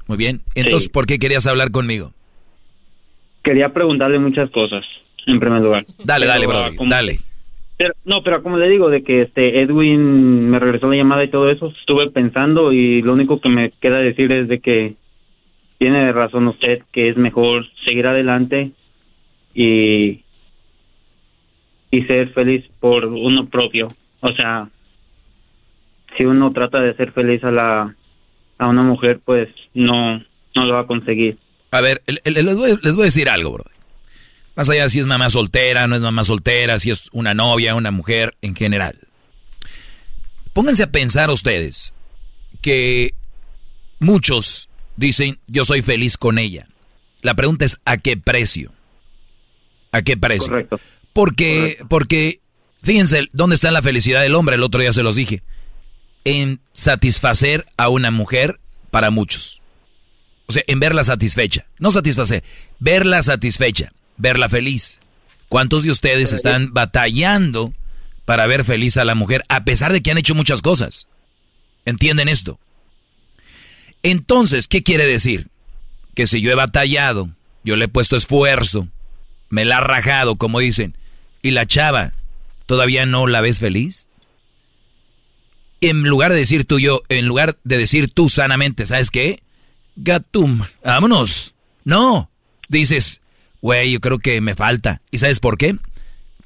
Muy 0.07 0.17
bien. 0.17 0.41
Entonces, 0.55 0.83
Sí. 0.83 0.89
¿por 0.89 1.05
qué 1.05 1.19
querías 1.19 1.47
hablar 1.47 1.71
conmigo? 1.71 2.13
Quería 3.43 3.69
preguntarle 3.73 4.19
muchas 4.19 4.49
cosas, 4.51 4.85
en 5.25 5.39
primer 5.39 5.61
lugar. 5.61 5.85
Dale, 6.03 6.25
Pero, 6.25 6.33
dale, 6.33 6.47
Brody, 6.47 6.75
como- 6.75 6.89
dale. 6.89 7.19
Pero, 7.77 7.93
no, 8.05 8.23
pero 8.23 8.41
como 8.41 8.57
le 8.57 8.67
digo, 8.69 8.89
de 8.89 9.03
que 9.03 9.21
este 9.21 9.61
Edwin 9.61 10.49
me 10.49 10.59
regresó 10.59 10.89
la 10.89 10.95
llamada 10.95 11.23
y 11.23 11.29
todo 11.29 11.49
eso, 11.49 11.71
estuve 11.79 12.09
pensando 12.09 12.73
y 12.73 13.01
lo 13.03 13.13
único 13.13 13.39
que 13.39 13.49
me 13.49 13.71
queda 13.79 13.99
decir 13.99 14.31
es 14.31 14.47
de 14.47 14.59
que 14.59 14.95
tiene 15.77 16.11
razón 16.11 16.47
usted 16.47 16.81
que 16.91 17.09
es 17.09 17.17
mejor 17.17 17.67
seguir 17.85 18.07
adelante 18.07 18.71
y 19.53 20.21
y 21.91 22.01
ser 22.03 22.29
feliz 22.33 22.65
por 22.79 23.05
uno 23.05 23.45
propio. 23.47 23.87
O 24.21 24.31
sea, 24.33 24.67
si 26.17 26.25
uno 26.25 26.51
trata 26.51 26.79
de 26.81 26.95
ser 26.95 27.11
feliz 27.13 27.43
a 27.43 27.51
la 27.51 27.95
a 28.57 28.67
una 28.67 28.83
mujer, 28.83 29.19
pues 29.23 29.49
no 29.73 30.21
no 30.57 30.65
lo 30.65 30.73
va 30.73 30.81
a 30.81 30.87
conseguir. 30.87 31.37
A 31.71 31.81
ver, 31.81 32.01
les 32.07 32.55
voy, 32.55 32.77
les 32.81 32.95
voy 32.95 33.03
a 33.03 33.05
decir 33.05 33.29
algo, 33.29 33.51
bro. 33.51 33.65
Más 34.55 34.69
allá 34.69 34.83
de 34.83 34.89
si 34.89 34.99
es 34.99 35.05
mamá 35.05 35.29
soltera, 35.29 35.87
no 35.87 35.95
es 35.95 36.01
mamá 36.01 36.23
soltera, 36.23 36.79
si 36.79 36.89
es 36.89 37.09
una 37.11 37.33
novia, 37.35 37.75
una 37.75 37.91
mujer, 37.91 38.35
en 38.41 38.55
general. 38.55 38.97
Pónganse 40.53 40.83
a 40.83 40.91
pensar 40.91 41.29
ustedes 41.29 41.93
que 42.61 43.13
muchos 43.99 44.69
dicen, 44.95 45.37
yo 45.47 45.63
soy 45.63 45.83
feliz 45.83 46.17
con 46.17 46.39
ella. 46.39 46.67
La 47.21 47.35
pregunta 47.35 47.65
es, 47.65 47.79
¿a 47.85 47.97
qué 47.97 48.17
precio? 48.17 48.73
¿A 49.91 50.01
qué 50.01 50.17
precio? 50.17 50.49
Correcto. 50.49 50.79
Porque, 51.13 51.77
porque, 51.87 52.39
fíjense, 52.81 53.27
¿dónde 53.33 53.55
está 53.55 53.69
la 53.69 53.83
felicidad 53.83 54.21
del 54.21 54.33
hombre? 54.33 54.55
El 54.55 54.63
otro 54.63 54.81
día 54.81 54.93
se 54.93 55.03
los 55.03 55.15
dije. 55.15 55.43
En 56.29 56.59
satisfacer 56.73 57.65
a 57.77 57.87
una 57.87 58.11
mujer 58.11 58.59
para 58.91 59.11
muchos. 59.11 59.61
O 60.47 60.51
sea, 60.51 60.61
en 60.67 60.81
verla 60.81 61.05
satisfecha. 61.05 61.67
No 61.79 61.89
satisfacer, 61.89 62.43
verla 62.79 63.23
satisfecha, 63.23 63.93
verla 64.17 64.49
feliz. 64.49 64.99
¿Cuántos 65.47 65.83
de 65.83 65.91
ustedes 65.91 66.33
están 66.33 66.73
batallando 66.73 67.73
para 68.25 68.45
ver 68.45 68.65
feliz 68.65 68.97
a 68.97 69.05
la 69.05 69.15
mujer 69.15 69.45
a 69.47 69.63
pesar 69.63 69.93
de 69.93 70.01
que 70.01 70.11
han 70.11 70.17
hecho 70.17 70.35
muchas 70.35 70.61
cosas? 70.61 71.07
¿Entienden 71.85 72.27
esto? 72.27 72.59
Entonces, 74.03 74.67
¿qué 74.67 74.83
quiere 74.83 75.05
decir? 75.05 75.47
Que 76.13 76.27
si 76.27 76.41
yo 76.41 76.51
he 76.51 76.55
batallado, 76.55 77.29
yo 77.63 77.77
le 77.77 77.85
he 77.85 77.87
puesto 77.87 78.17
esfuerzo, 78.17 78.89
me 79.47 79.63
la 79.63 79.77
ha 79.77 79.81
rajado, 79.81 80.35
como 80.35 80.59
dicen, 80.59 80.97
y 81.41 81.51
la 81.51 81.65
chava, 81.65 82.11
¿todavía 82.65 83.05
no 83.05 83.27
la 83.27 83.39
ves 83.39 83.59
feliz? 83.61 84.09
En 85.81 86.03
lugar 86.03 86.31
de 86.31 86.39
decir 86.39 86.65
tú 86.65 86.79
yo, 86.79 87.03
en 87.09 87.27
lugar 87.27 87.57
de 87.63 87.77
decir 87.77 88.11
tú 88.11 88.29
sanamente, 88.29 88.85
¿sabes 88.85 89.11
qué? 89.11 89.43
Gatum, 89.95 90.63
vámonos. 90.83 91.53
No, 91.83 92.29
dices, 92.67 93.21
güey, 93.61 93.91
yo 93.91 93.99
creo 93.99 94.19
que 94.19 94.41
me 94.41 94.55
falta. 94.55 95.01
¿Y 95.11 95.19
sabes 95.19 95.39
por 95.39 95.57
qué? 95.57 95.75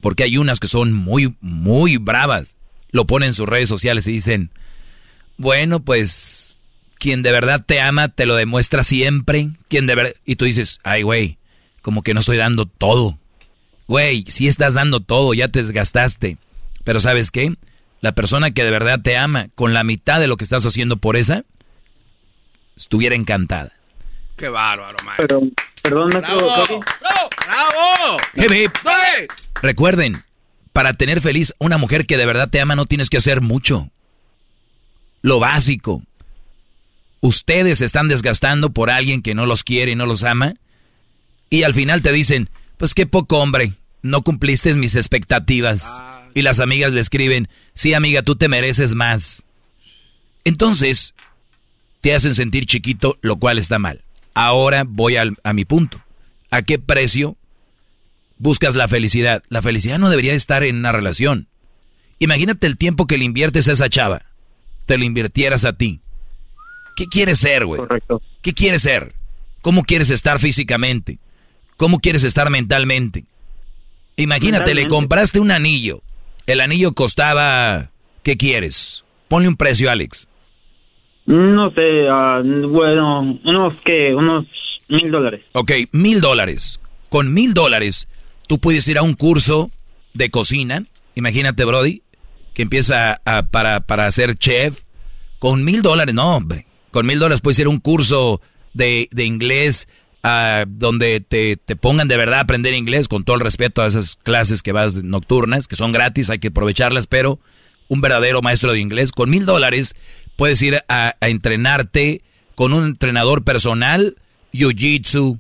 Porque 0.02 0.24
hay 0.24 0.38
unas 0.38 0.60
que 0.60 0.68
son 0.68 0.94
muy, 0.94 1.36
muy 1.42 1.98
bravas. 1.98 2.56
Lo 2.92 3.08
ponen 3.08 3.28
en 3.28 3.34
sus 3.34 3.48
redes 3.48 3.70
sociales 3.70 4.06
y 4.08 4.12
dicen, 4.12 4.52
bueno, 5.38 5.82
pues 5.82 6.58
quien 6.96 7.24
de 7.24 7.32
verdad 7.32 7.64
te 7.66 7.82
ama 7.82 8.10
te 8.10 8.26
lo 8.26 8.36
demuestra 8.36 8.84
siempre. 8.84 9.50
Quien 9.70 9.88
de 9.88 9.96
verdad... 9.96 10.14
Y 10.26 10.36
tú 10.36 10.46
dices, 10.46 10.80
ay, 10.84 11.04
güey, 11.04 11.38
como 11.82 12.04
que 12.04 12.14
no 12.14 12.20
estoy 12.20 12.38
dando 12.38 12.66
todo. 12.66 13.18
Güey, 13.88 14.26
si 14.28 14.48
estás 14.48 14.76
dando 14.76 15.00
todo, 15.00 15.34
ya 15.34 15.48
te 15.48 15.62
desgastaste. 15.62 16.38
Pero 16.84 17.00
¿sabes 17.00 17.32
qué? 17.32 17.56
La 18.02 18.14
persona 18.14 18.52
que 18.52 18.64
de 18.64 18.72
verdad 18.72 19.00
te 19.02 19.16
ama, 19.16 19.48
con 19.56 19.74
la 19.74 19.84
mitad 19.84 20.20
de 20.20 20.28
lo 20.28 20.36
que 20.36 20.44
estás 20.44 20.66
haciendo 20.66 20.98
por 20.98 21.16
esa, 21.16 21.46
estuviera 22.76 23.16
encantada. 23.16 23.74
Qué 24.36 24.50
bárbaro, 24.50 24.98
maestro. 25.06 25.42
Perdón, 25.84 26.10
maestro. 26.12 26.80
¡Bravo! 27.00 27.30
¡Bravo! 27.46 28.18
Hip, 28.36 28.52
hip. 28.52 28.72
Recuerden, 29.62 30.24
para 30.74 30.94
tener 30.94 31.22
feliz 31.22 31.54
una 31.60 31.78
mujer 31.78 32.06
que 32.08 32.18
de 32.18 32.26
verdad 32.26 32.50
te 32.50 32.60
ama 32.60 32.76
no 32.76 32.86
tienes 32.86 33.10
que 33.10 33.18
hacer 33.18 33.42
mucho. 33.42 33.90
Lo 35.22 35.40
básico. 35.40 36.02
Ustedes 37.20 37.80
se 37.80 37.86
están 37.86 38.08
desgastando 38.08 38.72
por 38.72 38.90
alguien 38.90 39.22
que 39.22 39.36
no 39.36 39.46
los 39.46 39.64
quiere 39.64 39.92
y 39.92 39.96
no 39.96 40.08
los 40.08 40.24
ama. 40.24 40.56
Y 41.52 41.64
al 41.64 41.76
final 41.76 42.02
te 42.02 42.12
dicen, 42.12 42.50
pues 42.78 42.96
qué 42.96 43.06
poco 43.06 43.38
hombre, 43.38 43.74
no 44.02 44.24
cumpliste 44.24 44.74
mis 44.74 44.96
expectativas. 44.96 46.02
Y 46.34 46.42
las 46.44 46.60
amigas 46.60 46.92
le 46.92 47.02
escriben, 47.02 47.48
sí 47.74 47.94
amiga, 47.94 48.22
tú 48.22 48.36
te 48.36 48.48
mereces 48.48 48.96
más. 48.96 49.44
Entonces, 50.44 51.14
te 52.02 52.16
hacen 52.16 52.36
sentir 52.36 52.66
chiquito, 52.66 53.18
lo 53.22 53.36
cual 53.38 53.58
está 53.58 53.80
mal. 53.80 54.02
Ahora 54.34 54.84
voy 54.88 55.18
al- 55.18 55.38
a 55.44 55.54
mi 55.54 55.66
punto. 55.66 56.02
¿A 56.50 56.62
qué 56.64 56.80
precio 56.80 57.38
buscas 58.38 58.76
la 58.76 58.88
felicidad? 58.88 59.44
La 59.50 59.62
felicidad 59.62 60.00
no 60.00 60.10
debería 60.10 60.34
estar 60.34 60.64
en 60.64 60.78
una 60.78 60.92
relación. 60.92 61.48
Imagínate 62.20 62.68
el 62.68 62.78
tiempo 62.78 63.08
que 63.08 63.18
le 63.18 63.26
inviertes 63.26 63.68
a 63.68 63.74
esa 63.74 63.90
chava. 63.90 64.22
Te 64.86 64.98
lo 64.98 65.04
invirtieras 65.06 65.66
a 65.66 65.74
ti. 65.74 66.00
¿Qué 66.96 67.08
quieres 67.08 67.40
ser, 67.40 67.66
güey? 67.66 67.82
¿Qué 68.42 68.54
quieres 68.54 68.82
ser? 68.82 69.14
¿Cómo 69.62 69.84
quieres 69.84 70.10
estar 70.10 70.40
físicamente? 70.40 71.20
¿Cómo 71.78 72.00
quieres 72.00 72.24
estar 72.24 72.50
mentalmente? 72.50 73.26
Imagínate, 74.18 74.74
le 74.76 74.88
compraste 74.88 75.40
un 75.40 75.52
anillo. 75.52 76.02
El 76.52 76.60
anillo 76.60 76.92
costaba... 76.92 77.92
¿Qué 78.24 78.36
quieres? 78.36 79.06
Ponle 79.30 79.48
un 79.48 79.56
precio, 79.56 79.90
Alex. 79.90 80.28
No 81.26 81.72
sé, 81.72 82.08
ah, 82.10 82.42
bueno, 82.44 83.40
unos 83.46 83.76
que, 83.86 84.14
unos 84.14 84.46
mil 84.90 85.10
dólares. 85.10 85.42
Ok, 85.54 85.72
mil 85.94 86.20
dólares. 86.20 86.80
Con 87.10 87.34
mil 87.34 87.54
dólares, 87.54 88.08
tú 88.48 88.60
puedes 88.60 88.86
ir 88.90 88.98
a 88.98 89.02
un 89.02 89.14
curso 89.14 89.72
de 90.14 90.30
cocina. 90.30 90.84
Imagínate, 91.16 91.64
Brody, 91.64 92.04
que 92.54 92.64
empieza 92.64 93.22
a- 93.24 93.44
para, 93.44 93.80
para 93.80 94.12
ser 94.12 94.36
chef. 94.36 94.84
Con 95.40 95.64
mil 95.64 95.82
dólares, 95.82 96.14
no, 96.14 96.36
hombre. 96.36 96.66
Con 96.92 97.06
mil 97.06 97.18
dólares 97.18 97.40
puedes 97.42 97.60
ir 97.60 97.68
a 97.68 97.70
un 97.70 97.80
curso 97.80 98.42
de, 98.74 99.08
de 99.12 99.24
inglés 99.24 99.88
ah, 100.24 100.66
donde 100.68 101.22
te, 101.22 101.58
te 101.58 101.76
pongan 101.76 102.08
de 102.08 102.18
verdad 102.18 102.40
a 102.40 102.44
aprender 102.44 102.74
inglés, 102.74 103.08
con 103.08 103.24
todo 103.24 103.36
el 103.36 103.42
respeto 103.42 103.82
a 103.82 103.88
esas 103.88 104.16
clases 104.16 104.62
que 104.62 104.72
vas 104.72 104.96
nocturnas, 104.96 105.68
que 105.68 105.76
son 105.76 105.92
gratis, 105.92 106.30
hay 106.30 106.40
que 106.40 106.50
aprovecharlas, 106.50 107.08
pero 107.08 107.40
un 107.88 108.00
verdadero 108.02 108.42
maestro 108.42 108.72
de 108.72 108.80
inglés, 108.80 109.12
con 109.12 109.30
mil 109.30 109.46
dólares 109.46 109.96
puedes 110.38 110.62
ir 110.62 110.80
a, 110.88 111.16
entrenarte 111.22 112.22
con 112.56 112.74
un 112.74 112.86
entrenador 112.86 113.44
personal, 113.44 114.16
jiu-jitsu, 114.54 115.40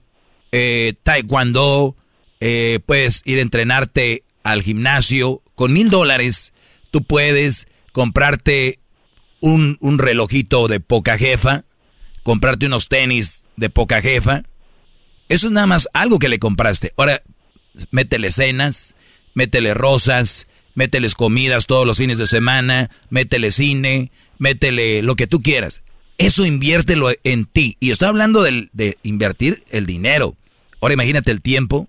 eh, 0.51 0.95
taekwondo, 1.03 1.95
eh, 2.39 2.79
puedes 2.85 3.21
ir 3.25 3.39
a 3.39 3.41
entrenarte 3.41 4.23
al 4.43 4.63
gimnasio. 4.63 5.41
Con 5.55 5.73
mil 5.73 5.89
dólares 5.89 6.53
tú 6.91 7.03
puedes 7.03 7.67
comprarte 7.93 8.79
un, 9.39 9.77
un 9.79 9.97
relojito 9.97 10.67
de 10.67 10.79
poca 10.79 11.17
jefa, 11.17 11.63
comprarte 12.23 12.65
unos 12.65 12.89
tenis 12.89 13.45
de 13.55 13.69
poca 13.69 14.01
jefa. 14.01 14.43
Eso 15.31 15.47
es 15.47 15.53
nada 15.53 15.67
más 15.67 15.87
algo 15.93 16.19
que 16.19 16.29
le 16.29 16.39
compraste. 16.39 16.93
Ahora, 16.97 17.21
métele 17.91 18.31
cenas, 18.31 18.95
métele 19.33 19.73
rosas, 19.73 20.47
mételes 20.75 21.15
comidas 21.15 21.67
todos 21.67 21.85
los 21.87 21.97
fines 21.97 22.17
de 22.17 22.27
semana, 22.27 22.89
métele 23.09 23.51
cine, 23.51 24.11
métele 24.39 25.01
lo 25.01 25.15
que 25.15 25.27
tú 25.27 25.41
quieras. 25.41 25.81
Eso 26.17 26.45
inviértelo 26.45 27.09
en 27.23 27.45
ti. 27.45 27.77
Y 27.79 27.91
estoy 27.91 28.09
hablando 28.09 28.43
de 28.43 28.97
invertir 29.03 29.63
el 29.71 29.85
dinero. 29.85 30.35
Ahora 30.81 30.93
imagínate 30.93 31.31
el 31.31 31.41
tiempo. 31.41 31.87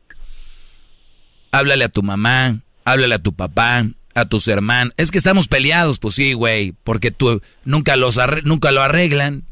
Háblale 1.50 1.84
a 1.84 1.88
tu 1.88 2.02
mamá, 2.02 2.60
háblale 2.84 3.14
a 3.14 3.18
tu 3.18 3.34
papá, 3.34 3.86
a 4.14 4.24
tus 4.24 4.48
hermanos. 4.48 4.94
Es 4.96 5.10
que 5.10 5.18
estamos 5.18 5.48
peleados, 5.48 5.98
pues 5.98 6.14
sí, 6.14 6.32
güey, 6.32 6.74
porque 6.84 7.10
tú 7.10 7.42
nunca 7.64 7.96
los 7.96 8.18
arre- 8.18 8.42
nunca 8.44 8.72
lo 8.72 8.82
arreglan, 8.82 9.44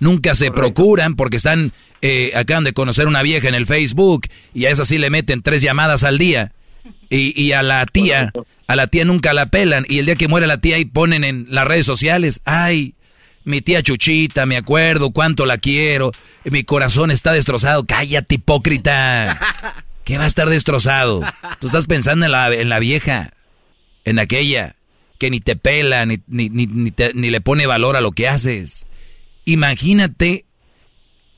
nunca 0.00 0.34
se 0.34 0.50
procuran 0.50 1.14
porque 1.14 1.36
están 1.36 1.72
eh, 2.02 2.32
acaban 2.34 2.64
de 2.64 2.72
conocer 2.74 3.06
una 3.06 3.22
vieja 3.22 3.48
en 3.48 3.54
el 3.54 3.66
Facebook 3.66 4.26
y 4.52 4.66
a 4.66 4.70
esa 4.70 4.84
sí 4.84 4.98
le 4.98 5.08
meten 5.10 5.40
tres 5.42 5.62
llamadas 5.62 6.04
al 6.04 6.18
día. 6.18 6.52
Y, 7.08 7.40
y 7.40 7.52
a 7.52 7.62
la 7.62 7.86
tía, 7.86 8.32
a 8.66 8.76
la 8.76 8.86
tía 8.88 9.04
nunca 9.04 9.32
la 9.32 9.46
pelan 9.46 9.84
y 9.88 9.98
el 10.00 10.06
día 10.06 10.16
que 10.16 10.28
muere 10.28 10.46
la 10.46 10.58
tía 10.58 10.76
ahí 10.76 10.84
ponen 10.84 11.24
en 11.24 11.46
las 11.48 11.66
redes 11.66 11.86
sociales, 11.86 12.40
ay, 12.44 12.94
mi 13.44 13.60
tía 13.60 13.82
Chuchita, 13.82 14.46
me 14.46 14.56
acuerdo 14.56 15.10
cuánto 15.10 15.46
la 15.46 15.58
quiero, 15.58 16.12
mi 16.44 16.64
corazón 16.64 17.10
está 17.10 17.32
destrozado, 17.32 17.84
cállate 17.86 18.36
hipócrita. 18.36 19.38
¿Qué 20.04 20.18
va 20.18 20.24
a 20.24 20.26
estar 20.26 20.48
destrozado? 20.48 21.22
Tú 21.60 21.68
estás 21.68 21.86
pensando 21.86 22.26
en 22.26 22.32
la, 22.32 22.52
en 22.52 22.68
la 22.68 22.80
vieja, 22.80 23.30
en 24.04 24.18
aquella 24.18 24.74
que 25.18 25.30
ni 25.30 25.38
te 25.40 25.54
pela, 25.54 26.04
ni, 26.06 26.18
ni, 26.26 26.48
ni, 26.48 26.66
ni 26.66 26.90
te- 26.90 27.12
ni 27.14 27.30
le 27.30 27.40
pone 27.40 27.66
valor 27.66 27.94
a 27.96 28.00
lo 28.00 28.10
que 28.10 28.26
haces. 28.26 28.86
Imagínate 29.44 30.44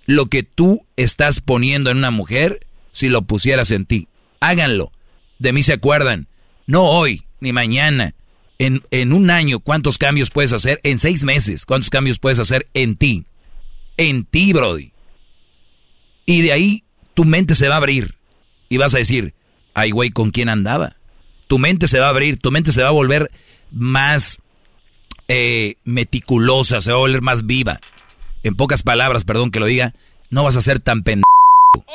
lo 0.06 0.26
que 0.26 0.43
tú 0.43 0.86
estás 0.97 1.40
poniendo 1.40 1.90
en 1.90 1.98
una 1.98 2.10
mujer 2.10 2.66
si 2.93 3.09
lo 3.09 3.22
pusieras 3.22 3.70
en 3.70 3.86
ti. 3.86 4.09
Háganlo. 4.40 4.93
De 5.39 5.52
mí 5.52 5.62
se 5.62 5.72
acuerdan. 5.72 6.28
No 6.66 6.85
hoy, 6.85 7.24
ni 7.40 7.52
mañana. 7.52 8.14
En, 8.59 8.82
en 8.90 9.12
un 9.12 9.31
año, 9.31 9.60
¿cuántos 9.60 9.98
cambios 9.98 10.31
puedes 10.31 10.52
hacer? 10.52 10.78
En 10.82 10.98
seis 10.98 11.24
meses, 11.24 11.66
¿cuántos 11.66 11.90
cambios 11.90 12.18
puedes 12.18 12.39
hacer 12.39 12.66
en 12.74 12.97
ti? 12.97 13.26
En 13.97 14.24
ti, 14.24 14.52
Brody. 14.52 14.93
Y 16.26 16.43
de 16.43 16.52
ahí 16.52 16.85
tu 17.14 17.24
mente 17.24 17.55
se 17.55 17.68
va 17.68 17.74
a 17.74 17.78
abrir. 17.78 18.16
Y 18.68 18.76
vas 18.76 18.94
a 18.94 18.98
decir, 18.98 19.35
ay, 19.74 19.90
güey, 19.90 20.10
¿con 20.10 20.31
quién 20.31 20.48
andaba? 20.48 20.97
Tu 21.47 21.59
mente 21.59 21.89
se 21.89 21.98
va 21.98 22.06
a 22.06 22.10
abrir, 22.10 22.39
tu 22.39 22.51
mente 22.51 22.72
se 22.72 22.82
va 22.82 22.89
a 22.89 22.93
volver 22.93 23.31
más 23.70 24.40
eh, 25.28 25.76
meticulosa, 25.85 26.81
se 26.81 26.90
va 26.90 26.97
a 26.97 27.01
volver 27.01 27.22
más 27.22 27.47
viva. 27.47 27.81
En 28.44 28.54
pocas 28.54 28.82
palabras, 28.82 29.24
perdón 29.24 29.50
que 29.50 29.58
lo 29.58 29.66
diga, 29.66 29.94
no 30.30 30.44
vas 30.44 30.56
a 30.56 30.60
ser 30.60 30.78
tan 30.78 31.02
pendejo. 31.02 31.24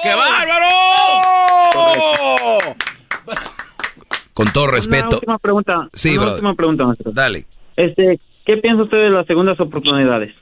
¡Qué 0.03 0.13
bárbaro! 0.13 0.65
Con 4.33 4.51
todo 4.51 4.65
Una 4.65 4.73
respeto. 4.73 5.15
última 5.17 5.37
pregunta. 5.37 5.89
Sí, 5.93 6.09
una 6.09 6.21
brother. 6.21 6.33
última 6.35 6.55
pregunta, 6.55 6.85
maestro. 6.85 7.11
Dale. 7.11 7.45
Este, 7.75 8.19
¿qué 8.45 8.57
piensa 8.57 8.83
usted 8.83 8.97
de 8.97 9.09
las 9.09 9.25
segundas 9.27 9.59
oportunidades? 9.59 10.33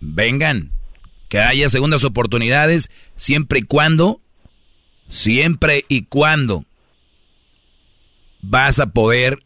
Vengan. 0.00 0.70
Que 1.28 1.38
haya 1.40 1.68
segundas 1.70 2.04
oportunidades 2.04 2.90
siempre 3.16 3.60
y 3.60 3.62
cuando, 3.62 4.20
siempre 5.08 5.84
y 5.88 6.04
cuando 6.04 6.64
vas 8.42 8.78
a 8.80 8.86
poder 8.90 9.42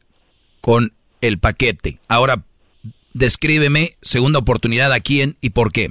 con 0.61 0.93
el 1.21 1.39
paquete. 1.39 2.01
Ahora, 2.09 2.43
descríbeme 3.17 3.91
segunda 4.03 4.39
oportunidad 4.39 4.93
a 4.93 5.01
quién 5.01 5.37
y 5.41 5.51
por 5.51 5.73
qué. 5.73 5.89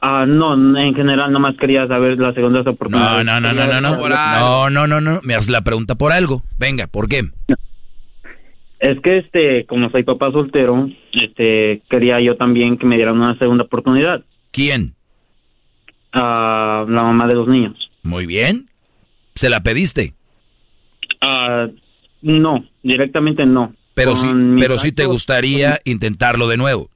Ah, 0.00 0.24
no, 0.26 0.54
en 0.78 0.94
general 0.94 1.30
nomás 1.32 1.56
quería 1.58 1.86
saber 1.86 2.18
las 2.18 2.34
segundas 2.34 2.64
No, 2.64 2.72
oportunidades. 2.72 3.24
no, 3.24 3.40
no, 3.40 3.52
no, 3.52 3.66
no, 3.66 3.80
no. 3.80 4.08
No, 4.08 4.70
no, 4.70 4.86
no, 4.88 5.00
no. 5.00 5.20
Me 5.22 5.34
haces 5.34 5.50
la 5.50 5.60
pregunta 5.62 5.94
por 5.94 6.10
algo. 6.12 6.42
Venga, 6.58 6.88
¿por 6.88 7.08
qué? 7.08 7.22
Es 8.80 8.98
que 9.00 9.18
este, 9.18 9.64
como 9.66 9.90
soy 9.90 10.02
papá 10.02 10.32
soltero, 10.32 10.88
este, 11.12 11.82
quería 11.88 12.20
yo 12.20 12.36
también 12.36 12.78
que 12.78 12.86
me 12.86 12.96
dieran 12.96 13.16
una 13.20 13.38
segunda 13.38 13.62
oportunidad. 13.64 14.24
¿Quién? 14.50 14.94
Ah, 16.12 16.84
la 16.88 17.02
mamá 17.04 17.28
de 17.28 17.34
los 17.34 17.46
niños. 17.46 17.76
Muy 18.02 18.26
bien. 18.26 18.66
¿Se 19.36 19.48
la 19.48 19.62
pediste? 19.62 20.14
Ah, 21.20 21.68
no, 22.22 22.64
directamente 22.82 23.46
no. 23.46 23.72
Pero 23.94 24.16
sí, 24.16 24.28
pero 24.58 24.78
sí 24.78 24.92
te 24.92 25.06
gustaría 25.06 25.78
intentarlo 25.84 26.48
de 26.48 26.56
nuevo. 26.56 26.88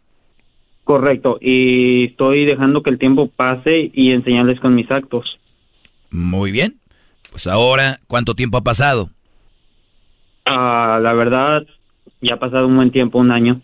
Correcto, 0.84 1.38
y 1.40 2.04
estoy 2.06 2.44
dejando 2.44 2.82
que 2.82 2.90
el 2.90 2.98
tiempo 2.98 3.28
pase 3.28 3.90
y 3.92 4.12
enseñarles 4.12 4.60
con 4.60 4.74
mis 4.74 4.90
actos. 4.90 5.38
Muy 6.10 6.52
bien. 6.52 6.76
Pues 7.30 7.46
ahora, 7.48 7.98
¿cuánto 8.06 8.34
tiempo 8.34 8.56
ha 8.56 8.62
pasado? 8.62 9.10
Ah, 10.44 10.98
la 11.02 11.12
verdad, 11.12 11.62
ya 12.20 12.34
ha 12.34 12.38
pasado 12.38 12.66
un 12.68 12.76
buen 12.76 12.92
tiempo, 12.92 13.18
un 13.18 13.30
año. 13.32 13.60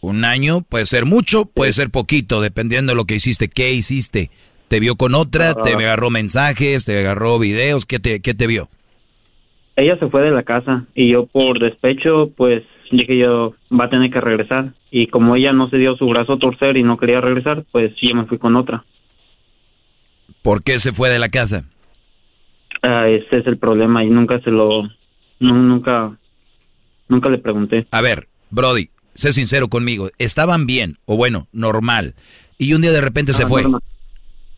Un 0.00 0.24
año 0.24 0.62
puede 0.62 0.86
ser 0.86 1.04
mucho, 1.06 1.44
puede 1.44 1.72
ser 1.72 1.90
poquito, 1.90 2.40
dependiendo 2.40 2.92
de 2.92 2.96
lo 2.96 3.04
que 3.04 3.16
hiciste. 3.16 3.48
¿Qué 3.48 3.72
hiciste? 3.72 4.30
¿Te 4.68 4.80
vio 4.80 4.96
con 4.96 5.14
otra? 5.14 5.54
¿Te 5.54 5.74
Ah. 5.74 5.76
agarró 5.78 6.08
mensajes? 6.10 6.84
¿Te 6.84 6.98
agarró 6.98 7.38
videos? 7.38 7.84
¿Qué 7.84 7.98
te, 7.98 8.20
qué 8.20 8.34
te 8.34 8.46
vio? 8.46 8.68
Ella 9.80 9.98
se 9.98 10.08
fue 10.08 10.22
de 10.22 10.30
la 10.30 10.42
casa 10.42 10.84
y 10.94 11.10
yo 11.12 11.26
por 11.26 11.58
despecho, 11.60 12.30
pues 12.36 12.62
dije 12.90 13.18
yo, 13.18 13.54
va 13.70 13.84
a 13.86 13.90
tener 13.90 14.10
que 14.10 14.20
regresar. 14.20 14.72
Y 14.90 15.06
como 15.08 15.36
ella 15.36 15.52
no 15.52 15.68
se 15.70 15.76
dio 15.78 15.96
su 15.96 16.06
brazo 16.06 16.34
a 16.34 16.38
torcer 16.38 16.76
y 16.76 16.82
no 16.82 16.96
quería 16.98 17.20
regresar, 17.20 17.64
pues 17.72 17.92
yo 18.00 18.14
me 18.14 18.26
fui 18.26 18.38
con 18.38 18.56
otra. 18.56 18.84
¿Por 20.42 20.62
qué 20.62 20.78
se 20.78 20.92
fue 20.92 21.10
de 21.10 21.18
la 21.18 21.28
casa? 21.28 21.64
Ah, 22.82 23.08
ese 23.08 23.38
es 23.38 23.46
el 23.46 23.58
problema 23.58 24.04
y 24.04 24.08
nunca 24.10 24.40
se 24.40 24.50
lo, 24.50 24.82
nu- 25.40 25.62
nunca, 25.62 26.16
nunca 27.08 27.28
le 27.28 27.38
pregunté. 27.38 27.86
A 27.90 28.00
ver, 28.00 28.28
Brody, 28.50 28.88
sé 29.14 29.32
sincero 29.32 29.68
conmigo. 29.68 30.10
¿Estaban 30.18 30.66
bien 30.66 30.96
o 31.04 31.16
bueno, 31.16 31.48
normal? 31.52 32.14
Y 32.56 32.72
un 32.74 32.80
día 32.82 32.92
de 32.92 33.00
repente 33.00 33.32
se 33.32 33.44
Ah, 33.44 33.46
fue. 33.48 33.62
Normal, 33.62 33.80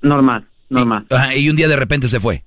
normal. 0.03 0.47
normal. 0.69 1.07
Ajá, 1.11 1.35
y 1.37 1.49
un 1.51 1.57
día 1.57 1.69
de 1.69 1.77
repente 1.77 2.09
se 2.09 2.21
fue. 2.21 2.43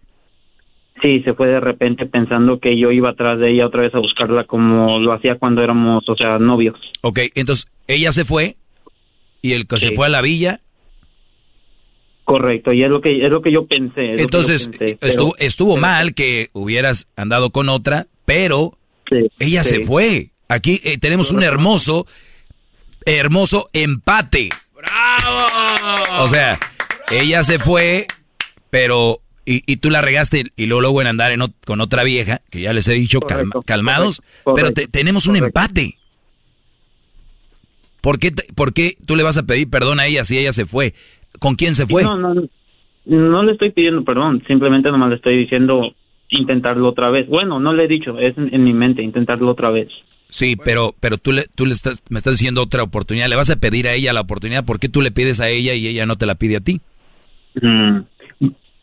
Sí, 1.03 1.21
se 1.23 1.33
fue 1.33 1.47
de 1.49 1.59
repente 1.59 2.05
pensando 2.05 2.59
que 2.59 2.79
yo 2.79 2.89
iba 2.91 3.09
atrás 3.09 3.37
de 3.37 3.51
ella 3.51 3.67
otra 3.67 3.81
vez 3.81 3.93
a 3.93 3.99
buscarla 3.99 4.45
como 4.45 4.99
lo 4.99 5.11
hacía 5.11 5.35
cuando 5.37 5.61
éramos, 5.61 6.07
o 6.07 6.15
sea, 6.15 6.39
novios. 6.39 6.79
Ok, 7.01 7.19
entonces 7.35 7.65
ella 7.87 8.13
se 8.13 8.23
fue 8.23 8.55
y 9.41 9.51
el 9.51 9.67
que 9.67 9.79
se 9.79 9.91
fue 9.91 10.05
a 10.05 10.09
la 10.09 10.21
villa. 10.21 10.61
Correcto, 12.23 12.71
y 12.71 12.83
es 12.83 12.89
lo 12.89 13.01
que 13.01 13.25
es 13.25 13.29
lo 13.29 13.41
que 13.41 13.51
yo 13.51 13.65
pensé. 13.65 14.05
es 14.05 14.11
lo 14.11 14.15
que 14.15 14.17
yo 14.17 14.23
Entonces 14.23 14.71
pero- 14.79 14.97
estuvo, 15.01 15.35
estuvo 15.39 15.75
mal 15.75 16.13
que 16.13 16.47
hubieras 16.53 17.09
andado 17.17 17.49
con 17.49 17.67
otra, 17.67 18.07
pero 18.23 18.77
ella 19.39 19.65
sí. 19.65 19.75
se 19.75 19.83
fue. 19.83 20.29
Aquí 20.47 20.79
eh, 20.85 20.97
tenemos 20.97 21.31
un 21.31 21.43
hermoso, 21.43 22.07
hermoso 23.05 23.67
empate. 23.73 24.49
O 26.19 26.29
sea, 26.29 26.57
ella 27.11 27.43
se 27.43 27.59
fue, 27.59 28.07
pero 28.69 29.19
y, 29.45 29.61
y 29.65 29.77
tú 29.77 29.89
la 29.89 30.01
regaste 30.01 30.45
y 30.55 30.65
luego, 30.65 30.81
luego 30.81 31.01
en 31.01 31.07
andar 31.07 31.31
en 31.31 31.41
ot- 31.41 31.53
con 31.65 31.81
otra 31.81 32.03
vieja, 32.03 32.41
que 32.49 32.61
ya 32.61 32.73
les 32.73 32.87
he 32.87 32.93
dicho, 32.93 33.19
calma- 33.19 33.51
calmados, 33.65 34.21
correcto, 34.43 34.53
pero 34.55 34.71
te- 34.73 34.87
tenemos 34.87 35.27
un 35.27 35.35
empate. 35.37 35.97
¿Por 38.01 38.19
qué, 38.19 38.31
te- 38.31 38.51
¿Por 38.53 38.73
qué 38.73 38.95
tú 39.05 39.15
le 39.15 39.23
vas 39.23 39.37
a 39.37 39.43
pedir 39.45 39.69
perdón 39.69 39.99
a 39.99 40.05
ella 40.07 40.25
si 40.25 40.37
ella 40.37 40.51
se 40.51 40.65
fue? 40.65 40.93
¿Con 41.39 41.55
quién 41.55 41.75
se 41.75 41.87
fue? 41.87 42.03
No, 42.03 42.17
no, 42.17 42.33
no 43.05 43.43
le 43.43 43.51
estoy 43.53 43.71
pidiendo 43.71 44.03
perdón, 44.03 44.43
simplemente 44.47 44.91
nomás 44.91 45.09
le 45.09 45.15
estoy 45.15 45.37
diciendo 45.37 45.93
intentarlo 46.29 46.89
otra 46.89 47.09
vez. 47.11 47.27
Bueno, 47.27 47.59
no 47.59 47.73
le 47.73 47.85
he 47.85 47.87
dicho, 47.87 48.17
es 48.19 48.37
en, 48.37 48.53
en 48.53 48.63
mi 48.63 48.73
mente, 48.73 49.01
intentarlo 49.03 49.51
otra 49.51 49.69
vez. 49.69 49.87
Sí, 50.29 50.55
pero, 50.55 50.95
pero 50.99 51.17
tú, 51.19 51.31
le, 51.31 51.45
tú 51.53 51.65
le 51.67 51.73
estás, 51.75 52.01
me 52.09 52.17
estás 52.17 52.33
diciendo 52.33 52.61
otra 52.63 52.81
oportunidad. 52.81 53.29
Le 53.29 53.35
vas 53.35 53.51
a 53.51 53.55
pedir 53.55 53.87
a 53.87 53.93
ella 53.93 54.13
la 54.13 54.21
oportunidad. 54.21 54.65
¿Por 54.65 54.79
qué 54.79 54.89
tú 54.89 55.01
le 55.01 55.11
pides 55.11 55.39
a 55.39 55.47
ella 55.49 55.75
y 55.75 55.87
ella 55.87 56.07
no 56.07 56.15
te 56.17 56.25
la 56.25 56.33
pide 56.35 56.55
a 56.55 56.59
ti? 56.61 56.81
Mm, 57.61 57.99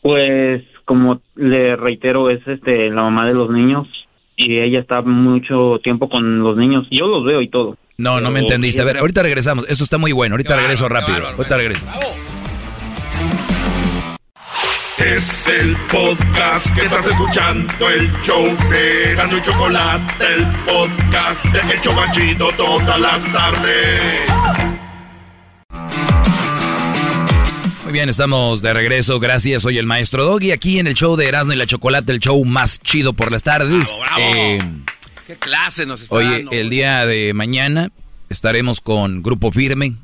Pues, 0.01 0.63
como 0.85 1.21
le 1.35 1.75
reitero, 1.75 2.29
es 2.29 2.45
este 2.47 2.89
la 2.89 3.03
mamá 3.03 3.27
de 3.27 3.33
los 3.33 3.49
niños 3.49 3.87
y 4.35 4.59
ella 4.59 4.79
está 4.79 5.01
mucho 5.01 5.79
tiempo 5.83 6.09
con 6.09 6.39
los 6.39 6.57
niños. 6.57 6.87
Yo 6.89 7.07
los 7.07 7.23
veo 7.23 7.41
y 7.41 7.47
todo. 7.47 7.77
No, 7.97 8.19
no 8.19 8.31
me 8.31 8.39
entendiste. 8.39 8.81
A 8.81 8.85
ver, 8.85 8.97
ahorita 8.97 9.21
regresamos. 9.21 9.69
Eso 9.69 9.83
está 9.83 9.97
muy 9.97 10.11
bueno. 10.11 10.33
Ahorita 10.33 10.55
regreso 10.55 10.89
rápido. 10.89 11.27
ahorita 11.27 11.57
regreso. 11.57 11.85
Es 14.97 15.47
el 15.47 15.75
podcast 15.91 16.75
que 16.75 16.85
estás 16.85 17.07
escuchando, 17.07 17.89
el 17.89 18.11
show 18.21 18.43
de 18.69 19.15
Gano 19.15 19.37
y 19.37 19.41
Chocolate, 19.41 20.25
el 20.35 20.45
podcast 20.65 21.43
de 21.45 21.73
El 21.73 21.81
Chobachito 21.81 22.49
todas 22.55 22.99
las 22.99 23.31
tardes. 23.33 24.70
Muy 27.91 27.97
bien, 27.97 28.07
estamos 28.07 28.61
de 28.61 28.71
regreso. 28.71 29.19
Gracias. 29.19 29.63
Soy 29.63 29.77
el 29.77 29.85
maestro 29.85 30.23
Doggy 30.23 30.53
aquí 30.53 30.79
en 30.79 30.87
el 30.87 30.93
show 30.93 31.17
de 31.17 31.27
Erasmo 31.27 31.51
y 31.51 31.57
la 31.57 31.67
Chocolate, 31.67 32.13
el 32.13 32.21
show 32.21 32.41
más 32.45 32.79
chido 32.79 33.11
por 33.11 33.33
las 33.33 33.43
tardes. 33.43 33.89
Eh, 34.17 34.59
¿Qué 35.27 35.35
clase 35.35 35.85
nos 35.85 36.01
está 36.01 36.15
Oye, 36.15 36.31
dando? 36.31 36.51
el 36.51 36.69
día 36.69 37.05
de 37.05 37.33
mañana 37.33 37.91
estaremos 38.29 38.79
con 38.79 39.21
Grupo 39.23 39.51
Firme, 39.51 39.97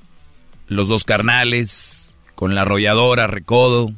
los 0.67 0.89
dos 0.89 1.05
carnales, 1.05 2.17
con 2.35 2.55
la 2.55 2.63
arrolladora 2.63 3.25
Recodo. 3.27 3.93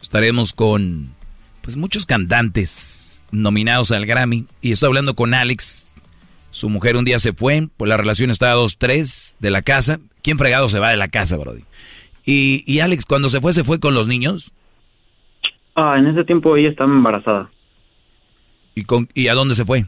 Estaremos 0.00 0.54
con 0.54 1.14
pues 1.60 1.76
muchos 1.76 2.06
cantantes 2.06 3.20
nominados 3.30 3.90
al 3.90 4.06
Grammy. 4.06 4.46
Y 4.62 4.72
estoy 4.72 4.86
hablando 4.86 5.14
con 5.14 5.34
Alex. 5.34 5.88
Su 6.52 6.70
mujer 6.70 6.96
un 6.96 7.04
día 7.04 7.18
se 7.18 7.34
fue, 7.34 7.68
pues 7.76 7.86
la 7.86 7.98
relación 7.98 8.30
estaba 8.30 8.52
a 8.52 8.56
dos, 8.56 8.78
tres 8.78 9.36
de 9.40 9.50
la 9.50 9.60
casa. 9.60 10.00
¿Quién 10.22 10.38
fregado 10.38 10.70
se 10.70 10.78
va 10.78 10.88
de 10.88 10.96
la 10.96 11.08
casa, 11.08 11.36
Brody? 11.36 11.64
Y, 12.24 12.64
y 12.66 12.80
Alex, 12.80 13.04
cuando 13.04 13.28
se 13.28 13.40
fue, 13.40 13.52
se 13.52 13.64
fue 13.64 13.80
con 13.80 13.94
los 13.94 14.08
niños. 14.08 14.52
Ah, 15.76 15.96
en 15.98 16.06
ese 16.06 16.24
tiempo 16.24 16.56
ella 16.56 16.70
estaba 16.70 16.90
embarazada. 16.90 17.50
¿Y, 18.74 18.84
con, 18.84 19.08
¿Y 19.14 19.28
a 19.28 19.34
dónde 19.34 19.54
se 19.54 19.64
fue? 19.64 19.86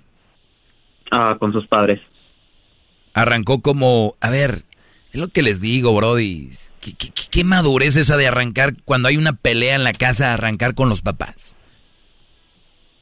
Ah, 1.10 1.36
con 1.38 1.52
sus 1.52 1.66
padres. 1.66 2.00
Arrancó 3.14 3.62
como, 3.62 4.14
a 4.20 4.30
ver, 4.30 4.64
es 5.12 5.20
lo 5.20 5.28
que 5.28 5.42
les 5.42 5.60
digo, 5.60 5.94
Brody. 5.94 6.50
¿Qué, 6.80 6.92
qué, 6.92 7.10
qué- 7.10 7.28
qué 7.30 7.44
madurez 7.44 7.96
esa 7.96 8.16
de 8.16 8.26
arrancar 8.26 8.74
cuando 8.84 9.08
hay 9.08 9.16
una 9.16 9.32
pelea 9.32 9.74
en 9.76 9.84
la 9.84 9.92
casa, 9.92 10.34
arrancar 10.34 10.74
con 10.74 10.88
los 10.88 11.02
papás? 11.02 11.56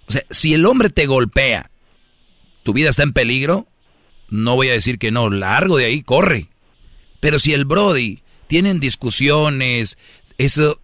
O 0.07 0.13
sea, 0.13 0.23
si 0.31 0.55
el 0.55 0.65
hombre 0.67 0.91
te 0.91 1.07
golpea, 1.07 1.71
tu 2.63 2.73
vida 2.73 2.91
está 2.91 3.03
en 3.03 3.13
peligro, 3.13 3.67
no 4.31 4.55
voy 4.55 4.69
a 4.69 4.73
decir 4.73 4.99
que 4.99 5.11
no, 5.11 5.29
largo 5.31 5.77
de 5.79 5.87
ahí, 5.87 6.03
corre. 6.03 6.49
Pero 7.21 7.39
si 7.39 7.53
el 7.55 7.65
Brody 7.65 8.21
tienen 8.55 8.79
discusiones, 8.79 9.99
eso 10.39 10.81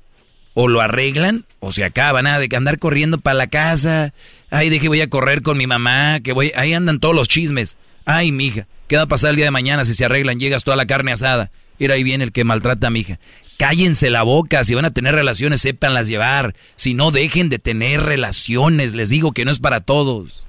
o 0.54 0.66
lo 0.66 0.80
arreglan 0.80 1.44
o 1.60 1.70
se 1.70 1.84
acaba, 1.84 2.20
nada 2.20 2.40
de 2.40 2.48
que 2.48 2.56
andar 2.56 2.80
corriendo 2.80 3.18
para 3.18 3.34
la 3.34 3.46
casa. 3.46 4.12
Ay, 4.50 4.70
de 4.70 4.80
que 4.80 4.88
voy 4.88 5.00
a 5.02 5.08
correr 5.08 5.40
con 5.40 5.56
mi 5.56 5.68
mamá, 5.68 6.18
que 6.18 6.32
voy, 6.32 6.50
ahí 6.56 6.74
andan 6.74 6.98
todos 6.98 7.14
los 7.14 7.28
chismes. 7.28 7.76
Ay, 8.04 8.32
mija, 8.32 8.66
¿qué 8.88 8.96
va 8.96 9.02
a 9.02 9.06
pasar 9.06 9.30
el 9.30 9.36
día 9.36 9.44
de 9.44 9.52
mañana 9.52 9.84
si 9.84 9.94
se 9.94 10.04
arreglan? 10.04 10.40
Llegas 10.40 10.64
toda 10.64 10.76
la 10.76 10.86
carne 10.86 11.12
asada. 11.12 11.52
Mira, 11.78 11.94
ahí 11.94 12.02
viene 12.02 12.24
el 12.24 12.32
que 12.32 12.42
maltrata 12.42 12.88
a 12.88 12.90
mi 12.90 13.02
hija. 13.02 13.20
Cállense 13.56 14.10
la 14.10 14.24
boca, 14.24 14.64
si 14.64 14.74
van 14.74 14.86
a 14.86 14.92
tener 14.92 15.14
relaciones, 15.14 15.60
sépanlas 15.60 16.08
llevar. 16.08 16.56
Si 16.74 16.94
no, 16.94 17.12
dejen 17.12 17.50
de 17.50 17.60
tener 17.60 18.02
relaciones. 18.02 18.94
Les 18.94 19.10
digo 19.10 19.30
que 19.30 19.44
no 19.44 19.52
es 19.52 19.60
para 19.60 19.80
todos. 19.80 20.44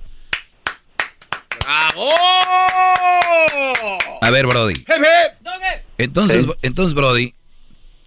A 4.22 4.30
ver, 4.30 4.46
Brody. 4.48 4.84
Entonces, 5.98 6.46
entonces 6.62 6.96
Brody, 6.96 7.34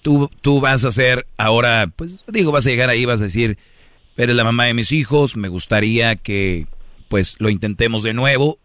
tú, 0.03 0.31
tú 0.41 0.61
vas 0.61 0.85
a 0.85 0.91
ser 0.91 1.27
ahora, 1.37 1.91
pues 1.95 2.21
digo, 2.27 2.53
vas 2.53 2.67
a 2.67 2.71
llegar 2.71 2.91
ahí, 2.91 3.05
vas 3.05 3.21
a 3.21 3.25
decir, 3.25 3.59
eres 4.17 4.35
la 4.35 4.45
mamá 4.45 4.65
de 4.65 4.75
mis 4.75 4.93
hijos, 4.93 5.37
me 5.37 5.49
gustaría 5.49 6.17
que 6.17 6.67
pues 7.09 7.37
lo 7.39 7.49
intentemos 7.51 8.03
de 8.03 8.15
nuevo. 8.15 8.59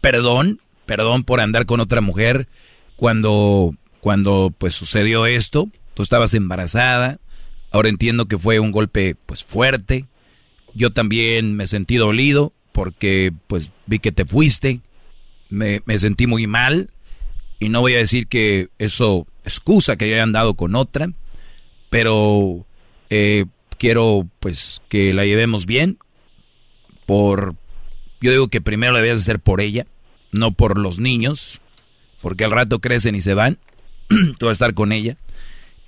Perdón, 0.00 0.60
perdón 0.86 1.24
por 1.24 1.40
andar 1.40 1.66
con 1.66 1.80
otra 1.80 2.00
mujer 2.00 2.48
cuando, 2.96 3.74
cuando 4.00 4.54
pues 4.56 4.74
sucedió 4.74 5.26
esto. 5.26 5.68
Tú 5.94 6.02
estabas 6.02 6.34
embarazada. 6.34 7.18
Ahora 7.70 7.88
entiendo 7.88 8.26
que 8.26 8.38
fue 8.38 8.60
un 8.60 8.70
golpe 8.70 9.16
pues 9.26 9.42
fuerte. 9.42 10.06
Yo 10.74 10.92
también 10.92 11.56
me 11.56 11.66
sentí 11.66 11.96
dolido 11.96 12.52
porque 12.78 13.32
pues 13.48 13.72
vi 13.86 13.98
que 13.98 14.12
te 14.12 14.24
fuiste. 14.24 14.82
Me, 15.48 15.80
sentí 15.98 16.28
muy 16.28 16.46
mal. 16.46 16.90
Y 17.58 17.70
no 17.70 17.80
voy 17.80 17.94
a 17.94 17.98
decir 17.98 18.28
que 18.28 18.68
eso 18.78 19.26
excusa 19.42 19.96
que 19.96 20.08
yo 20.08 20.14
haya 20.14 20.22
andado 20.22 20.54
con 20.54 20.76
otra. 20.76 21.10
Pero 21.90 22.64
eh, 23.10 23.46
quiero 23.78 24.28
pues 24.38 24.80
que 24.88 25.12
la 25.12 25.24
llevemos 25.24 25.66
bien. 25.66 25.98
Por 27.04 27.56
yo 28.20 28.30
digo 28.30 28.46
que 28.46 28.60
primero 28.60 28.92
la 28.92 29.00
debías 29.00 29.18
hacer 29.18 29.40
por 29.40 29.60
ella, 29.60 29.84
no 30.30 30.52
por 30.52 30.78
los 30.78 31.00
niños, 31.00 31.60
porque 32.22 32.44
al 32.44 32.52
rato 32.52 32.78
crecen 32.78 33.16
y 33.16 33.22
se 33.22 33.34
van. 33.34 33.58
Tú 34.38 34.46
vas 34.46 34.50
a 34.50 34.52
estar 34.52 34.74
con 34.74 34.92
ella. 34.92 35.16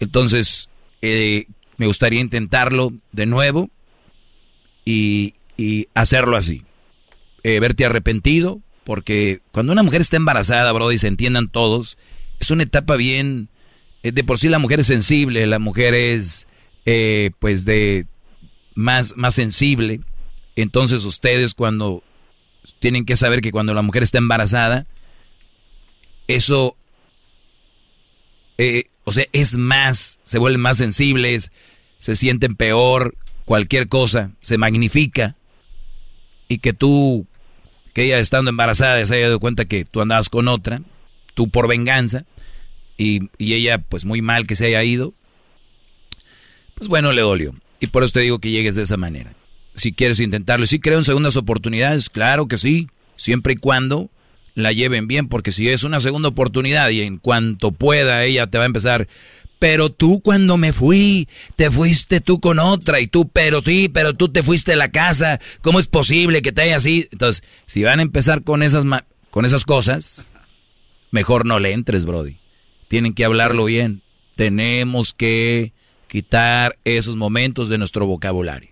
Entonces, 0.00 0.68
eh, 1.02 1.46
me 1.76 1.86
gustaría 1.86 2.18
intentarlo 2.18 2.92
de 3.12 3.26
nuevo 3.26 3.70
y 4.84 5.34
hacerlo 5.94 6.36
así. 6.36 6.64
Eh, 7.42 7.58
verte 7.58 7.86
arrepentido, 7.86 8.60
porque 8.84 9.40
cuando 9.50 9.72
una 9.72 9.82
mujer 9.82 10.00
está 10.02 10.16
embarazada, 10.16 10.72
bro, 10.72 10.92
y 10.92 10.98
se 10.98 11.08
entiendan 11.08 11.48
todos, 11.48 11.96
es 12.38 12.50
una 12.50 12.64
etapa 12.64 12.96
bien... 12.96 13.48
eh, 14.02 14.12
de 14.12 14.24
por 14.24 14.38
sí 14.38 14.48
la 14.48 14.58
mujer 14.58 14.80
es 14.80 14.86
sensible, 14.86 15.46
la 15.46 15.58
mujer 15.58 15.94
es, 15.94 16.46
eh, 16.84 17.30
pues, 17.38 17.64
de 17.64 18.06
más, 18.74 19.16
más 19.16 19.34
sensible. 19.34 20.00
Entonces 20.56 21.04
ustedes 21.04 21.54
cuando 21.54 22.02
tienen 22.78 23.06
que 23.06 23.16
saber 23.16 23.40
que 23.40 23.52
cuando 23.52 23.72
la 23.72 23.82
mujer 23.82 24.02
está 24.02 24.18
embarazada, 24.18 24.86
eso, 26.28 26.76
o 29.04 29.12
sea, 29.12 29.24
es 29.32 29.56
más, 29.56 30.20
se 30.24 30.38
vuelven 30.38 30.60
más 30.60 30.76
sensibles, 30.76 31.50
se 31.98 32.16
sienten 32.16 32.54
peor, 32.54 33.14
cualquier 33.46 33.88
cosa, 33.88 34.32
se 34.40 34.58
magnifica. 34.58 35.36
Y 36.48 36.58
que 36.58 36.72
tú, 36.72 37.26
que 37.92 38.04
ella 38.04 38.18
estando 38.18 38.50
embarazada 38.50 39.04
se 39.06 39.14
haya 39.16 39.26
dado 39.26 39.40
cuenta 39.40 39.64
que 39.64 39.84
tú 39.84 40.00
andabas 40.00 40.28
con 40.28 40.48
otra, 40.48 40.82
tú 41.34 41.48
por 41.48 41.68
venganza, 41.68 42.24
y, 42.96 43.30
y 43.38 43.54
ella 43.54 43.78
pues 43.78 44.04
muy 44.04 44.22
mal 44.22 44.46
que 44.46 44.56
se 44.56 44.66
haya 44.66 44.84
ido, 44.84 45.14
pues 46.74 46.88
bueno, 46.88 47.12
le 47.12 47.22
dolió. 47.22 47.54
Y 47.80 47.86
por 47.88 48.04
eso 48.04 48.14
te 48.14 48.20
digo 48.20 48.38
que 48.38 48.50
llegues 48.50 48.74
de 48.74 48.82
esa 48.82 48.96
manera. 48.96 49.32
si 49.74 49.92
quieres 49.92 50.20
intentarlo. 50.20 50.66
Sí 50.66 50.80
creo 50.80 50.98
en 50.98 51.04
segundas 51.04 51.36
oportunidades, 51.36 52.10
claro 52.10 52.46
que 52.46 52.58
sí, 52.58 52.88
siempre 53.16 53.54
y 53.54 53.56
cuando 53.56 54.10
la 54.54 54.72
lleven 54.72 55.06
bien, 55.06 55.28
porque 55.28 55.52
si 55.52 55.68
es 55.68 55.84
una 55.84 56.00
segunda 56.00 56.28
oportunidad 56.28 56.90
y 56.90 57.02
en 57.02 57.18
cuanto 57.18 57.72
pueda 57.72 58.24
ella 58.24 58.46
te 58.46 58.58
va 58.58 58.64
a 58.64 58.66
empezar, 58.66 59.08
pero 59.60 59.90
tú 59.90 60.20
cuando 60.22 60.56
me 60.56 60.72
fui, 60.72 61.28
te 61.54 61.70
fuiste 61.70 62.20
tú 62.20 62.40
con 62.40 62.58
otra 62.58 62.98
y 62.98 63.06
tú, 63.06 63.28
pero 63.28 63.60
sí, 63.60 63.90
pero 63.92 64.14
tú 64.14 64.30
te 64.30 64.42
fuiste 64.42 64.72
a 64.72 64.76
la 64.76 64.90
casa, 64.90 65.38
¿cómo 65.60 65.78
es 65.78 65.86
posible 65.86 66.40
que 66.40 66.50
te 66.50 66.62
haya 66.62 66.78
así? 66.78 67.08
Entonces, 67.12 67.44
si 67.66 67.84
van 67.84 68.00
a 68.00 68.02
empezar 68.02 68.42
con 68.42 68.62
esas, 68.62 68.84
con 69.30 69.44
esas 69.44 69.66
cosas, 69.66 70.32
mejor 71.10 71.44
no 71.44 71.60
le 71.60 71.72
entres, 71.72 72.06
Brody. 72.06 72.38
Tienen 72.88 73.12
que 73.12 73.26
hablarlo 73.26 73.66
bien. 73.66 74.00
Tenemos 74.34 75.12
que 75.12 75.74
quitar 76.08 76.78
esos 76.84 77.16
momentos 77.16 77.68
de 77.68 77.76
nuestro 77.76 78.06
vocabulario. 78.06 78.70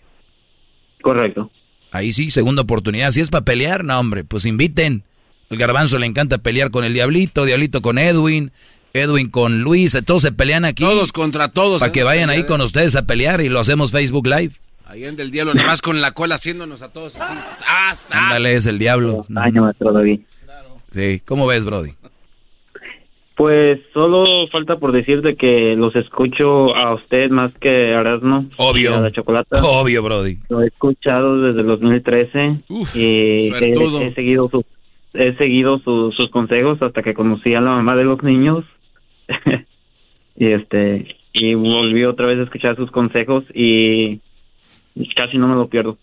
Correcto. 1.03 1.51
Ahí 1.93 2.13
sí, 2.13 2.31
segunda 2.31 2.63
oportunidad. 2.63 3.11
Si 3.11 3.21
es 3.21 3.29
para 3.29 3.45
pelear, 3.45 3.85
no, 3.85 4.01
hombre, 4.01 4.25
pues 4.25 4.47
inviten. 4.47 5.05
El 5.51 5.59
garbanzo 5.59 5.99
le 5.99 6.07
encanta 6.07 6.39
pelear 6.39 6.71
con 6.71 6.85
el 6.85 6.95
diablito, 6.95 7.45
diablito 7.45 7.83
con 7.83 7.99
Edwin, 7.99 8.53
Edwin 8.93 9.31
con 9.31 9.63
Luis, 9.63 9.97
todos 10.05 10.23
se 10.23 10.33
pelean 10.33 10.65
aquí. 10.65 10.83
Todos 10.83 11.13
contra 11.13 11.49
todos. 11.49 11.81
Para 11.81 11.93
que 11.93 12.03
vayan 12.03 12.31
ahí 12.31 12.45
con 12.45 12.61
ustedes 12.61 12.97
a 12.97 13.07
pelear 13.07 13.41
y 13.41 13.49
lo 13.49 13.61
hacemos 13.61 13.93
Facebook 13.93 14.27
Live. 14.27 14.53
Ahí 14.87 15.05
en 15.05 15.17
del 15.17 15.31
diablo, 15.31 15.53
nomás 15.53 15.83
con 15.83 16.01
la 16.01 16.13
cola 16.13 16.37
haciéndonos 16.37 16.81
a 16.81 16.91
todos 16.91 17.15
así. 17.17 17.35
¡Ah, 17.67 17.95
Ándale, 18.11 18.55
es 18.55 18.65
el 18.65 18.79
diablo. 18.79 19.23
Año, 19.37 19.63
maestro 19.63 19.93
David. 19.93 20.21
Sí, 20.91 21.21
¿cómo 21.27 21.47
ves, 21.47 21.67
Brody? 21.67 21.93
Pues 23.37 23.81
solo 23.93 24.49
falta 24.49 24.77
por 24.77 24.93
decirte 24.93 25.35
que 25.35 25.77
los 25.77 25.95
escucho 25.95 26.75
a 26.75 26.95
usted 26.95 27.31
más 27.31 27.53
que 27.61 27.69
a 27.69 28.01
Erasmo. 28.01 28.47
Obvio. 28.57 28.97
A 28.97 29.01
la 29.01 29.13
chocolata. 29.13 29.63
Obvio, 29.63 30.03
Brody. 30.03 30.39
Lo 30.49 30.63
he 30.63 30.69
escuchado 30.69 31.41
desde 31.43 31.61
el 31.61 31.67
2013 31.67 32.57
y 32.95 33.01
he, 33.01 33.49
he, 33.49 34.15
seguido 34.15 34.49
sus 34.49 34.65
he 35.13 35.35
seguido 35.37 35.79
sus 35.79 36.31
consejos 36.31 36.81
hasta 36.83 37.03
que 37.03 37.15
conocí 37.15 37.55
a 37.55 37.61
la 37.61 37.71
mamá 37.71 37.95
de 37.95 38.05
los 38.05 38.23
niños 38.23 38.65
y 40.37 40.47
este 40.53 41.17
y 41.33 41.55
volví 41.55 42.05
otra 42.05 42.27
vez 42.27 42.39
a 42.39 42.43
escuchar 42.45 42.77
sus 42.77 42.91
consejos 42.91 43.45
y 43.55 44.21
casi 45.15 45.39
no 45.39 45.49
me 45.49 45.55
lo 45.55 45.69
pierdo. 45.69 45.99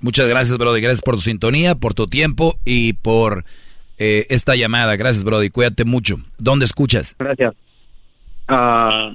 Muchas 0.00 0.28
gracias, 0.28 0.56
Brody. 0.58 0.80
Gracias 0.80 1.00
por 1.00 1.14
tu 1.14 1.22
sintonía, 1.22 1.74
por 1.74 1.94
tu 1.94 2.06
tiempo 2.06 2.58
y 2.64 2.92
por 2.94 3.44
eh, 3.98 4.26
esta 4.28 4.54
llamada. 4.54 4.96
Gracias, 4.96 5.24
Brody. 5.24 5.50
Cuídate 5.50 5.84
mucho. 5.84 6.18
¿Dónde 6.38 6.66
escuchas? 6.66 7.16
Gracias. 7.18 7.54
Ah, 8.46 9.12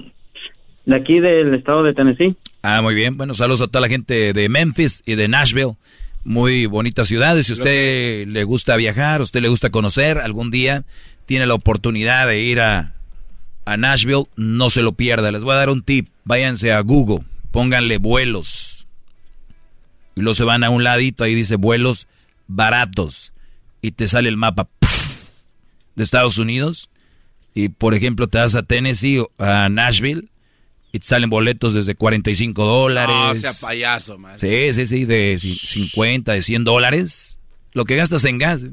de 0.86 0.96
aquí 0.96 1.20
del 1.20 1.54
estado 1.54 1.84
de 1.84 1.94
Tennessee. 1.94 2.36
Ah, 2.64 2.82
muy 2.82 2.96
bien. 2.96 3.16
Bueno, 3.16 3.34
saludos 3.34 3.62
a 3.62 3.68
toda 3.68 3.82
la 3.82 3.90
gente 3.90 4.34
de 4.34 4.50
Memphis 4.50 5.04
y 5.06 5.16
de 5.16 5.28
Nashville. 5.28 5.76
Muy 6.24 6.66
bonitas 6.66 7.08
ciudades. 7.08 7.48
Si 7.48 7.54
usted 7.54 8.28
le 8.28 8.44
gusta 8.44 8.76
viajar, 8.76 9.22
usted 9.22 9.42
le 9.42 9.50
gusta 9.50 9.70
conocer, 9.70 10.18
algún 10.18 10.52
día 10.52 10.84
tiene 11.26 11.46
la 11.46 11.54
oportunidad 11.54 12.28
de 12.28 12.42
ir 12.42 12.60
a, 12.60 12.94
a 13.66 13.78
Nashville, 13.78 14.26
no 14.36 14.70
se 14.70 14.82
lo 14.82 14.94
pierda. 14.94 15.32
Les 15.32 15.44
voy 15.44 15.54
a 15.54 15.58
dar 15.58 15.70
un 15.70 15.84
tip. 15.84 16.10
Váyanse 16.24 16.72
a 16.72 16.80
Google, 16.82 17.26
pónganle 17.52 17.98
vuelos. 17.98 18.88
Y 20.16 20.22
luego 20.22 20.34
se 20.34 20.44
van 20.44 20.64
a 20.64 20.70
un 20.70 20.84
ladito, 20.84 21.24
ahí 21.24 21.36
dice 21.36 21.56
vuelos 21.56 22.08
baratos 22.48 23.32
y 23.82 23.92
te 23.92 24.08
sale 24.08 24.30
el 24.30 24.38
mapa 24.38 24.68
de 25.96 26.04
Estados 26.04 26.38
Unidos 26.38 26.90
y 27.54 27.70
por 27.70 27.94
ejemplo 27.94 28.28
te 28.28 28.38
vas 28.38 28.56
a 28.56 28.64
Tennessee 28.64 29.20
o 29.20 29.32
a 29.38 29.70
Nashville 29.70 30.30
y 30.94 31.00
te 31.00 31.08
salen 31.08 31.30
boletos 31.30 31.74
desde 31.74 31.96
45 31.96 32.64
dólares. 32.64 33.16
No, 33.16 33.36
sea 33.36 33.54
payaso, 33.62 34.18
man. 34.18 34.38
Sí, 34.38 34.74
sí, 34.74 34.88
sí, 34.88 35.06
de 35.06 35.40
50, 35.40 36.34
de 36.34 36.42
100 36.42 36.64
dólares. 36.66 37.40
Lo 37.72 37.86
que 37.86 37.96
gastas 37.96 38.26
en 38.26 38.38
gas. 38.38 38.66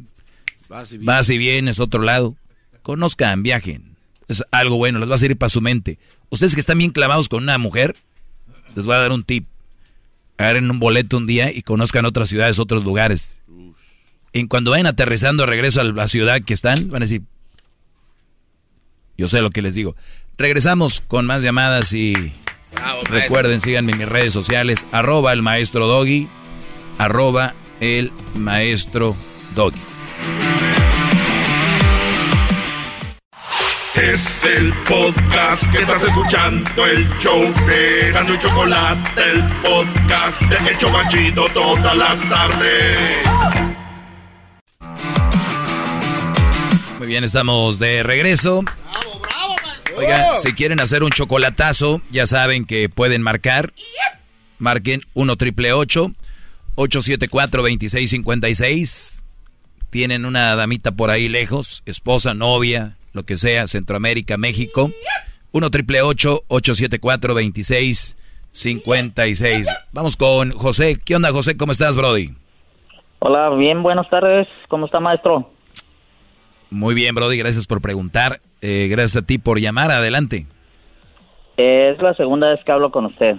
Vas 0.69 1.31
y, 1.31 1.39
vienes, 1.39 1.79
otro 1.79 2.03
lado. 2.03 2.37
Conozcan, 2.83 3.45
viajen. 3.45 3.97
Es 4.29 4.45
algo 4.51 4.77
bueno, 4.77 4.99
les 4.99 5.11
va 5.11 5.15
a 5.15 5.19
servir 5.19 5.39
para 5.39 5.49
su 5.49 5.61
mente. 5.61 5.99
Ustedes 6.29 6.55
que 6.55 6.61
están 6.61 6.79
bien 6.79 6.91
clavados 6.91 7.29
con 7.29 7.43
una 7.43 7.57
mujer, 7.59 7.97
les 8.77 8.87
voy 8.87 8.95
a 8.95 8.99
dar 8.99 9.13
un 9.13 9.25
tip. 9.25 9.47
Agarren 10.37 10.71
un 10.71 10.79
boleto 10.79 11.17
un 11.17 11.27
día 11.27 11.51
y 11.51 11.63
conozcan 11.63 12.05
otras 12.05 12.29
ciudades, 12.29 12.59
otros 12.59 12.85
lugares. 12.85 13.43
Y 14.33 14.47
cuando 14.47 14.71
vayan 14.71 14.87
aterrizando 14.87 15.47
regreso 15.47 15.81
a 15.81 15.85
la 15.85 16.07
ciudad 16.07 16.43
que 16.43 16.55
están, 16.55 16.91
van 16.91 17.03
a 17.03 17.07
decir, 17.07 17.23
yo 19.17 19.27
sé 19.27 19.43
lo 19.43 19.51
que 19.51 19.63
les 19.63 19.75
digo. 19.75 19.97
Regresamos 20.37 21.01
con 21.01 21.27
más 21.27 21.43
llamadas 21.43 21.93
y 21.93 22.15
recuerden, 23.11 23.61
síganme 23.61 23.93
en 23.93 23.99
mis 23.99 24.09
redes 24.09 24.33
sociales, 24.33 24.87
arroba 24.93 25.33
el 25.33 25.43
maestro 25.43 25.87
doggy, 25.87 26.29
arroba 26.99 27.55
el 27.81 28.13
maestro 28.37 29.17
doggy. 29.57 29.81
Es 34.01 34.45
el 34.45 34.73
podcast 34.85 35.73
que 35.73 35.79
estás 35.79 36.05
escuchando, 36.05 36.87
el 36.87 37.09
show 37.19 37.53
de 37.67 38.13
Gano 38.13 38.33
y 38.33 38.39
Chocolate, 38.39 39.23
el 39.29 39.43
podcast 39.61 40.41
de 40.43 40.71
Hecho 40.71 40.89
Machito 40.91 41.49
todas 41.49 41.97
las 41.97 42.29
tardes. 42.29 43.27
Muy 46.99 47.09
bien, 47.09 47.25
estamos 47.25 47.81
de 47.81 48.05
regreso. 48.05 48.63
Oigan, 49.97 50.39
si 50.41 50.53
quieren 50.53 50.79
hacer 50.79 51.03
un 51.03 51.11
chocolatazo, 51.11 52.01
ya 52.11 52.29
saben 52.29 52.67
que 52.67 52.89
pueden 52.89 53.23
marcar. 53.23 53.73
Marquen 54.59 55.03
1 55.15 55.37
triple 55.37 55.73
874 55.73 57.63
2656. 57.63 59.25
Tienen 59.91 60.25
una 60.25 60.55
damita 60.55 60.93
por 60.93 61.11
ahí 61.11 61.29
lejos, 61.29 61.83
esposa, 61.85 62.33
novia, 62.35 62.98
lo 63.19 63.25
que 63.25 63.37
sea, 63.37 63.67
Centroamérica, 63.67 64.37
México. 64.37 64.93
1 65.53 65.71
triple 65.71 66.03
874 66.03 67.35
2656. 67.35 69.67
Vamos 69.93 70.17
con 70.17 70.53
José. 70.53 70.99
¿Qué 71.05 71.17
onda, 71.17 71.33
José? 71.33 71.57
¿Cómo 71.57 71.73
estás, 71.73 71.97
Brody? 71.97 72.31
Hola, 73.19 73.51
bien, 73.57 73.83
buenas 73.83 74.09
tardes. 74.09 74.47
¿Cómo 74.69 74.87
está, 74.87 75.01
maestro? 75.01 75.51
Muy 76.71 76.95
bien, 76.95 77.17
Brody, 77.17 77.39
gracias 77.39 77.67
por 77.67 77.81
preguntar. 77.81 78.39
Eh, 78.63 78.87
gracias 78.89 79.25
a 79.25 79.27
ti 79.27 79.39
por 79.39 79.59
llamar. 79.59 79.91
Adelante. 79.91 80.47
Es 81.57 82.01
la 82.01 82.15
segunda 82.15 82.51
vez 82.51 82.61
que 82.65 82.71
hablo 82.71 82.93
con 82.93 83.07
usted. 83.07 83.35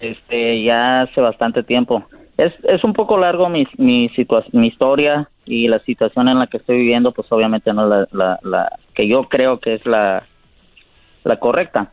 Este, 0.00 0.64
ya 0.64 1.02
hace 1.02 1.20
bastante 1.20 1.62
tiempo. 1.62 2.08
Es, 2.40 2.54
es 2.64 2.82
un 2.84 2.94
poco 2.94 3.18
largo 3.18 3.48
mi, 3.50 3.66
mi, 3.76 4.10
mi 4.52 4.66
historia 4.66 5.28
y 5.44 5.68
la 5.68 5.78
situación 5.80 6.28
en 6.28 6.38
la 6.38 6.46
que 6.46 6.56
estoy 6.56 6.78
viviendo, 6.78 7.12
pues 7.12 7.30
obviamente 7.30 7.72
no 7.74 8.02
es 8.02 8.08
la, 8.12 8.38
la, 8.42 8.78
que 8.94 9.06
yo 9.06 9.24
creo 9.24 9.60
que 9.60 9.74
es 9.74 9.84
la, 9.84 10.24
la 11.24 11.36
correcta. 11.38 11.92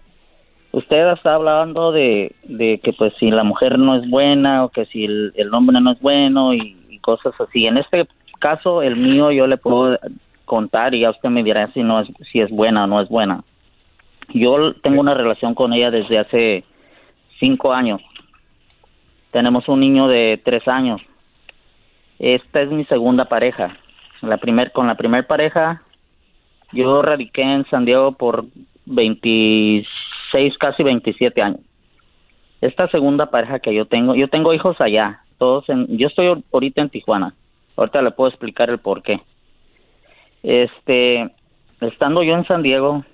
Usted 0.71 1.11
está 1.11 1.35
hablando 1.35 1.91
de, 1.91 2.33
de 2.43 2.79
que 2.79 2.93
pues 2.93 3.13
si 3.19 3.29
la 3.29 3.43
mujer 3.43 3.77
no 3.77 3.95
es 3.95 4.09
buena 4.09 4.63
o 4.63 4.69
que 4.69 4.85
si 4.85 5.03
el, 5.03 5.53
hombre 5.53 5.81
no 5.81 5.91
es 5.91 5.99
bueno 5.99 6.53
y, 6.53 6.77
y 6.89 6.99
cosas 6.99 7.33
así. 7.41 7.65
En 7.65 7.77
este 7.77 8.07
caso, 8.39 8.81
el 8.81 8.95
mío, 8.95 9.31
yo 9.31 9.47
le 9.47 9.57
puedo 9.57 9.97
contar 10.45 10.95
y 10.95 11.01
ya 11.01 11.09
usted 11.09 11.29
me 11.29 11.43
dirá 11.43 11.69
si 11.73 11.83
no 11.83 11.99
es 11.99 12.07
si 12.31 12.39
es 12.39 12.49
buena 12.49 12.85
o 12.85 12.87
no 12.87 13.01
es 13.01 13.09
buena. 13.09 13.43
Yo 14.33 14.73
tengo 14.75 15.01
una 15.01 15.13
relación 15.13 15.53
con 15.53 15.73
ella 15.73 15.91
desde 15.91 16.19
hace 16.19 16.63
cinco 17.39 17.73
años. 17.73 18.01
Tenemos 19.31 19.67
un 19.67 19.79
niño 19.79 20.07
de 20.07 20.41
tres 20.43 20.67
años. 20.67 21.01
Esta 22.19 22.61
es 22.61 22.69
mi 22.69 22.85
segunda 22.85 23.25
pareja. 23.25 23.77
La 24.21 24.37
primer 24.37 24.71
con 24.71 24.87
la 24.87 24.95
primer 24.95 25.27
pareja 25.27 25.83
yo 26.71 27.01
radiqué 27.01 27.41
en 27.41 27.65
San 27.69 27.85
Diego 27.85 28.13
por 28.13 28.45
26 28.85 30.57
casi 30.57 30.83
27 30.83 31.41
años. 31.41 31.61
Esta 32.61 32.87
segunda 32.89 33.29
pareja 33.29 33.59
que 33.59 33.73
yo 33.73 33.85
tengo, 33.85 34.15
yo 34.15 34.27
tengo 34.29 34.53
hijos 34.53 34.79
allá, 34.81 35.21
todos 35.37 35.69
en, 35.69 35.97
yo 35.97 36.07
estoy 36.07 36.43
ahorita 36.51 36.81
en 36.81 36.89
Tijuana. 36.89 37.33
Ahorita 37.75 38.01
le 38.01 38.11
puedo 38.11 38.29
explicar 38.29 38.69
el 38.69 38.79
por 38.79 39.03
qué. 39.03 39.21
Este, 40.41 41.29
estando 41.81 42.23
yo 42.23 42.33
en 42.33 42.45
San 42.45 42.63
Diego, 42.63 43.05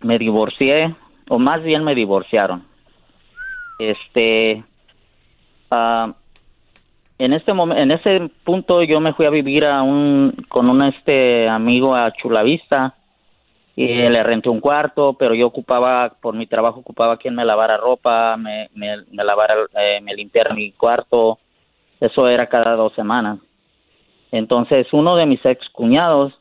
me 0.00 0.18
divorcié, 0.18 0.94
o 1.28 1.38
más 1.38 1.62
bien 1.62 1.84
me 1.84 1.94
divorciaron. 1.94 2.64
Este, 3.78 4.64
uh, 5.70 6.12
en 7.18 7.32
este 7.32 7.52
momento, 7.52 7.82
en 7.82 7.90
ese 7.90 8.30
punto 8.44 8.82
yo 8.82 9.00
me 9.00 9.12
fui 9.12 9.26
a 9.26 9.30
vivir 9.30 9.64
a 9.64 9.82
un, 9.82 10.32
con 10.48 10.70
un 10.70 10.82
este 10.82 11.48
amigo 11.48 11.94
a 11.94 12.12
Chulavista 12.12 12.94
y 13.74 13.86
le 13.86 14.22
renté 14.24 14.48
un 14.48 14.60
cuarto, 14.60 15.12
pero 15.12 15.34
yo 15.34 15.46
ocupaba, 15.46 16.12
por 16.20 16.34
mi 16.34 16.46
trabajo 16.46 16.80
ocupaba 16.80 17.16
quien 17.16 17.36
me 17.36 17.44
lavara 17.44 17.76
ropa, 17.76 18.36
me, 18.36 18.68
me, 18.74 18.96
lavara, 19.12 19.54
eh, 19.80 20.00
me 20.00 20.14
limpiara 20.14 20.52
mi 20.52 20.72
cuarto, 20.72 21.38
eso 22.00 22.28
era 22.28 22.48
cada 22.48 22.74
dos 22.74 22.92
semanas. 22.94 23.38
Entonces 24.32 24.88
uno 24.92 25.14
de 25.14 25.26
mis 25.26 25.44
ex 25.46 25.68
cuñados 25.70 26.32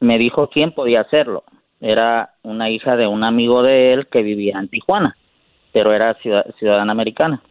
me 0.00 0.16
dijo 0.16 0.48
quién 0.48 0.72
podía 0.72 1.02
hacerlo. 1.02 1.44
Era 1.82 2.30
una 2.42 2.70
hija 2.70 2.96
de 2.96 3.06
un 3.06 3.24
amigo 3.24 3.62
de 3.62 3.92
él 3.92 4.06
que 4.08 4.22
vivía 4.22 4.58
en 4.58 4.68
Tijuana, 4.68 5.16
pero 5.72 5.92
era 5.92 6.16
ciudadana 6.58 6.92
americana. 6.92 7.42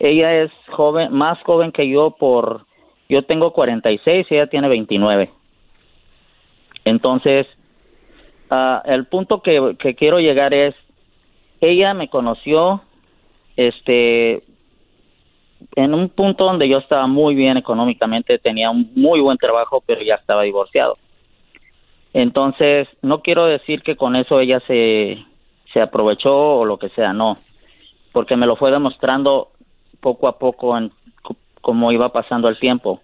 Ella 0.00 0.42
es 0.42 0.50
joven, 0.68 1.12
más 1.12 1.38
joven 1.42 1.72
que 1.72 1.88
yo 1.88 2.10
por, 2.18 2.64
yo 3.08 3.22
tengo 3.22 3.52
46 3.52 4.26
y 4.28 4.34
ella 4.34 4.46
tiene 4.46 4.68
29. 4.68 5.28
Entonces, 6.86 7.46
ah, 8.48 8.82
el 8.86 9.06
punto 9.06 9.42
que, 9.42 9.76
que 9.78 9.94
quiero 9.94 10.18
llegar 10.18 10.54
es, 10.54 10.74
ella 11.60 11.92
me 11.92 12.08
conoció, 12.08 12.80
este, 13.56 14.40
en 15.76 15.92
un 15.92 16.08
punto 16.08 16.44
donde 16.44 16.66
yo 16.66 16.78
estaba 16.78 17.06
muy 17.06 17.34
bien 17.34 17.58
económicamente, 17.58 18.38
tenía 18.38 18.70
un 18.70 18.90
muy 18.94 19.20
buen 19.20 19.36
trabajo, 19.36 19.82
pero 19.84 20.00
ya 20.00 20.14
estaba 20.14 20.42
divorciado. 20.42 20.94
Entonces, 22.14 22.88
no 23.02 23.20
quiero 23.20 23.44
decir 23.44 23.82
que 23.82 23.96
con 23.96 24.16
eso 24.16 24.40
ella 24.40 24.60
se, 24.66 25.22
se 25.74 25.80
aprovechó 25.82 26.34
o 26.60 26.64
lo 26.64 26.78
que 26.78 26.88
sea, 26.88 27.12
no, 27.12 27.36
porque 28.12 28.36
me 28.36 28.46
lo 28.46 28.56
fue 28.56 28.70
demostrando 28.70 29.50
poco 30.00 30.28
a 30.28 30.38
poco 30.38 30.76
en 30.76 30.92
cómo 31.60 31.92
iba 31.92 32.10
pasando 32.12 32.48
el 32.48 32.58
tiempo. 32.58 33.00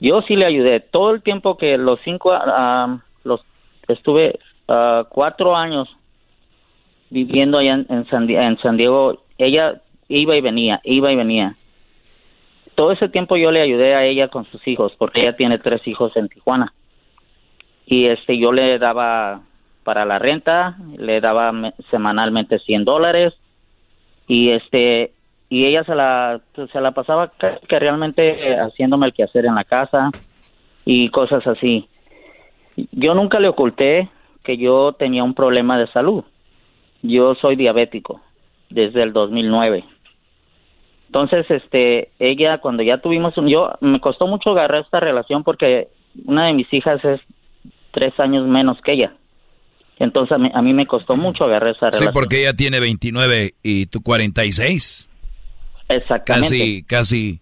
Yo 0.00 0.22
sí 0.22 0.36
le 0.36 0.46
ayudé 0.46 0.80
todo 0.80 1.12
el 1.12 1.22
tiempo 1.22 1.56
que 1.56 1.78
los 1.78 2.00
cinco, 2.04 2.30
uh, 2.30 2.98
los 3.24 3.40
estuve 3.88 4.38
uh, 4.68 5.04
cuatro 5.08 5.56
años 5.56 5.88
viviendo 7.10 7.58
allá 7.58 7.84
en, 7.88 8.06
San, 8.08 8.28
en 8.28 8.58
San 8.58 8.76
Diego. 8.76 9.22
Ella 9.38 9.80
iba 10.08 10.36
y 10.36 10.40
venía, 10.40 10.80
iba 10.84 11.12
y 11.12 11.16
venía. 11.16 11.56
Todo 12.74 12.92
ese 12.92 13.08
tiempo 13.08 13.36
yo 13.36 13.50
le 13.50 13.62
ayudé 13.62 13.94
a 13.94 14.04
ella 14.04 14.28
con 14.28 14.44
sus 14.46 14.66
hijos, 14.68 14.92
porque 14.98 15.22
ella 15.22 15.36
tiene 15.36 15.58
tres 15.58 15.86
hijos 15.86 16.14
en 16.16 16.28
Tijuana. 16.28 16.74
Y 17.86 18.06
este, 18.06 18.36
yo 18.36 18.52
le 18.52 18.78
daba 18.78 19.40
para 19.82 20.04
la 20.04 20.18
renta, 20.18 20.76
le 20.98 21.20
daba 21.20 21.52
semanalmente 21.90 22.58
100 22.58 22.84
dólares 22.84 23.34
y 24.26 24.50
este 24.50 25.12
y 25.48 25.66
ella 25.66 25.84
se 25.84 25.94
la 25.94 26.40
se 26.54 26.80
la 26.80 26.90
pasaba 26.92 27.32
que 27.68 27.78
realmente 27.78 28.56
haciéndome 28.56 29.06
el 29.06 29.14
quehacer 29.14 29.46
en 29.46 29.54
la 29.54 29.64
casa 29.64 30.10
y 30.84 31.08
cosas 31.10 31.46
así. 31.46 31.88
Yo 32.92 33.14
nunca 33.14 33.38
le 33.40 33.48
oculté 33.48 34.08
que 34.44 34.56
yo 34.56 34.92
tenía 34.92 35.24
un 35.24 35.34
problema 35.34 35.78
de 35.78 35.86
salud. 35.88 36.24
Yo 37.02 37.34
soy 37.36 37.56
diabético 37.56 38.20
desde 38.70 39.02
el 39.02 39.12
2009. 39.12 39.84
Entonces, 41.06 41.46
este, 41.50 42.10
ella 42.18 42.58
cuando 42.58 42.82
ya 42.82 42.98
tuvimos 42.98 43.36
un, 43.38 43.48
yo 43.48 43.72
me 43.80 44.00
costó 44.00 44.26
mucho 44.26 44.50
agarrar 44.50 44.82
esta 44.82 45.00
relación 45.00 45.44
porque 45.44 45.88
una 46.24 46.46
de 46.46 46.52
mis 46.52 46.72
hijas 46.72 47.04
es 47.04 47.20
tres 47.92 48.18
años 48.18 48.46
menos 48.46 48.80
que 48.82 48.92
ella. 48.92 49.14
Entonces 49.98 50.32
a 50.32 50.38
mí, 50.38 50.50
a 50.52 50.60
mí 50.60 50.74
me 50.74 50.86
costó 50.86 51.16
mucho 51.16 51.44
agarrar 51.44 51.70
esa 51.70 51.86
relación. 51.86 52.08
Sí, 52.08 52.12
porque 52.12 52.40
ella 52.40 52.52
tiene 52.52 52.80
29 52.80 53.54
y 53.62 53.86
tú 53.86 54.02
46. 54.02 55.08
Exactamente. 55.88 56.48
Casi, 56.48 56.82
casi 56.84 57.40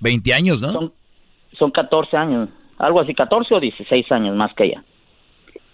20 0.00 0.34
años, 0.34 0.60
¿no? 0.60 0.72
Son, 0.72 0.92
son 1.58 1.70
14 1.70 2.16
años, 2.16 2.48
algo 2.78 3.00
así, 3.00 3.14
14 3.14 3.54
o 3.54 3.60
16 3.60 4.10
años 4.12 4.36
más 4.36 4.52
que 4.54 4.64
ella. 4.64 4.84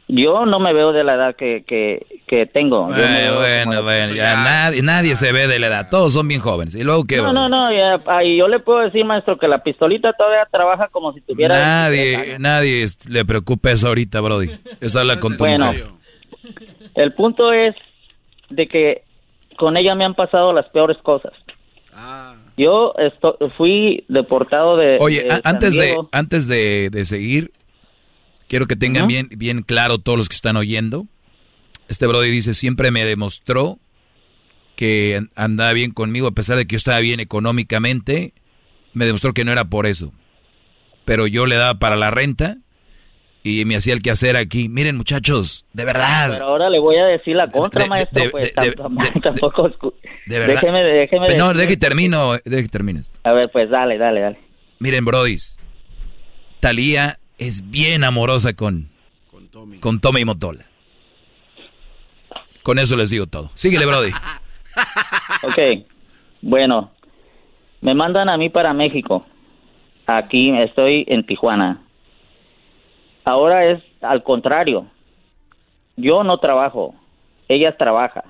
Yo 0.08 0.46
no 0.46 0.60
me 0.60 0.72
veo 0.72 0.92
de 0.92 1.02
la 1.02 1.14
edad 1.14 1.34
que, 1.34 1.64
que, 1.66 2.06
que 2.28 2.46
tengo. 2.46 2.84
bueno, 2.86 3.82
bueno, 3.82 4.14
ya 4.14 4.34
nadie, 4.34 4.80
nadie 4.80 5.16
se 5.16 5.32
ve 5.32 5.48
de 5.48 5.58
la 5.58 5.66
edad, 5.66 5.88
todos 5.90 6.12
son 6.12 6.28
bien 6.28 6.40
jóvenes. 6.40 6.76
¿Y 6.76 6.84
luego 6.84 7.04
qué? 7.04 7.16
No, 7.16 7.32
no, 7.32 7.48
no, 7.48 7.72
ya, 7.72 8.00
yo 8.22 8.46
le 8.46 8.60
puedo 8.60 8.80
decir, 8.80 9.04
maestro, 9.04 9.36
que 9.36 9.48
la 9.48 9.64
pistolita 9.64 10.12
todavía 10.12 10.46
trabaja 10.50 10.88
como 10.92 11.12
si 11.12 11.20
tuviera... 11.22 11.58
Nadie, 11.58 12.36
nadie 12.38 12.86
le 13.08 13.24
preocupa 13.24 13.72
eso 13.72 13.88
ahorita, 13.88 14.20
Brody. 14.20 14.50
Esa 14.80 15.00
es 15.00 15.06
la 15.06 15.18
con 15.18 15.36
Bueno, 15.36 15.72
el 16.94 17.12
punto 17.12 17.52
es 17.52 17.74
de 18.48 18.68
que 18.68 19.02
con 19.56 19.76
ella 19.76 19.96
me 19.96 20.04
han 20.04 20.14
pasado 20.14 20.52
las 20.52 20.68
peores 20.70 20.98
cosas. 20.98 21.32
Ah. 21.98 22.36
Yo 22.56 22.94
fui 23.56 24.04
deportado 24.08 24.76
de... 24.76 24.98
Oye, 25.00 25.26
antes, 25.44 25.76
de, 25.76 25.96
antes 26.12 26.46
de, 26.46 26.90
de 26.90 27.04
seguir, 27.04 27.52
Quiero 28.48 28.66
que 28.66 28.76
tengan 28.76 29.08
bien, 29.08 29.28
bien 29.36 29.62
claro 29.62 29.98
todos 29.98 30.16
los 30.16 30.28
que 30.28 30.36
están 30.36 30.56
oyendo. 30.56 31.06
Este 31.88 32.06
Brody 32.06 32.30
dice, 32.30 32.54
siempre 32.54 32.90
me 32.90 33.04
demostró 33.04 33.78
que 34.76 35.26
andaba 35.34 35.72
bien 35.72 35.90
conmigo, 35.90 36.28
a 36.28 36.32
pesar 36.32 36.56
de 36.56 36.66
que 36.66 36.74
yo 36.74 36.76
estaba 36.76 37.00
bien 37.00 37.18
económicamente, 37.18 38.34
me 38.92 39.06
demostró 39.06 39.34
que 39.34 39.44
no 39.44 39.52
era 39.52 39.64
por 39.64 39.86
eso. 39.86 40.12
Pero 41.04 41.26
yo 41.26 41.46
le 41.46 41.56
daba 41.56 41.78
para 41.78 41.96
la 41.96 42.10
renta 42.10 42.58
y 43.46 43.64
me 43.64 43.76
hacía 43.76 43.94
el 43.94 44.02
que 44.02 44.10
hacer 44.10 44.36
aquí. 44.36 44.68
Miren, 44.68 44.96
muchachos, 44.96 45.66
de 45.72 45.84
verdad. 45.84 46.30
Pero 46.32 46.46
ahora 46.46 46.68
le 46.68 46.80
voy 46.80 46.96
a 46.96 47.04
decir 47.04 47.36
la 47.36 47.48
contra, 47.48 47.86
maestro, 47.86 48.24
pues 48.32 48.52
tampoco... 49.22 49.70
De 50.26 50.38
verdad. 50.40 50.54
Déjeme, 50.54 50.82
déjeme... 50.82 51.36
no, 51.36 51.54
deje 51.54 51.68
que 51.68 51.76
termino, 51.76 52.32
deje 52.44 52.62
que 52.64 52.68
termines. 52.68 53.20
A 53.22 53.32
ver, 53.32 53.48
pues 53.52 53.70
dale, 53.70 53.98
dale, 53.98 54.20
dale. 54.20 54.38
Miren, 54.80 55.04
Brodis, 55.04 55.60
Talía 56.58 57.20
es 57.38 57.70
bien 57.70 58.02
amorosa 58.02 58.54
con, 58.54 58.88
con 59.78 60.00
Tommy, 60.00 60.22
y 60.22 60.24
Motola. 60.24 60.64
Con 62.64 62.80
eso 62.80 62.96
les 62.96 63.10
digo 63.10 63.28
todo. 63.28 63.52
Síguele, 63.54 63.86
Brody. 63.86 64.10
ok, 65.44 65.86
bueno, 66.42 66.90
me 67.80 67.94
mandan 67.94 68.28
a 68.28 68.36
mí 68.36 68.48
para 68.48 68.72
México. 68.72 69.24
Aquí 70.04 70.50
estoy 70.58 71.04
en 71.06 71.24
Tijuana. 71.24 71.85
Ahora 73.26 73.66
es 73.66 73.82
al 74.02 74.22
contrario. 74.22 74.86
Yo 75.96 76.22
no 76.22 76.38
trabajo, 76.38 76.94
ella 77.48 77.76
trabaja. 77.76 78.24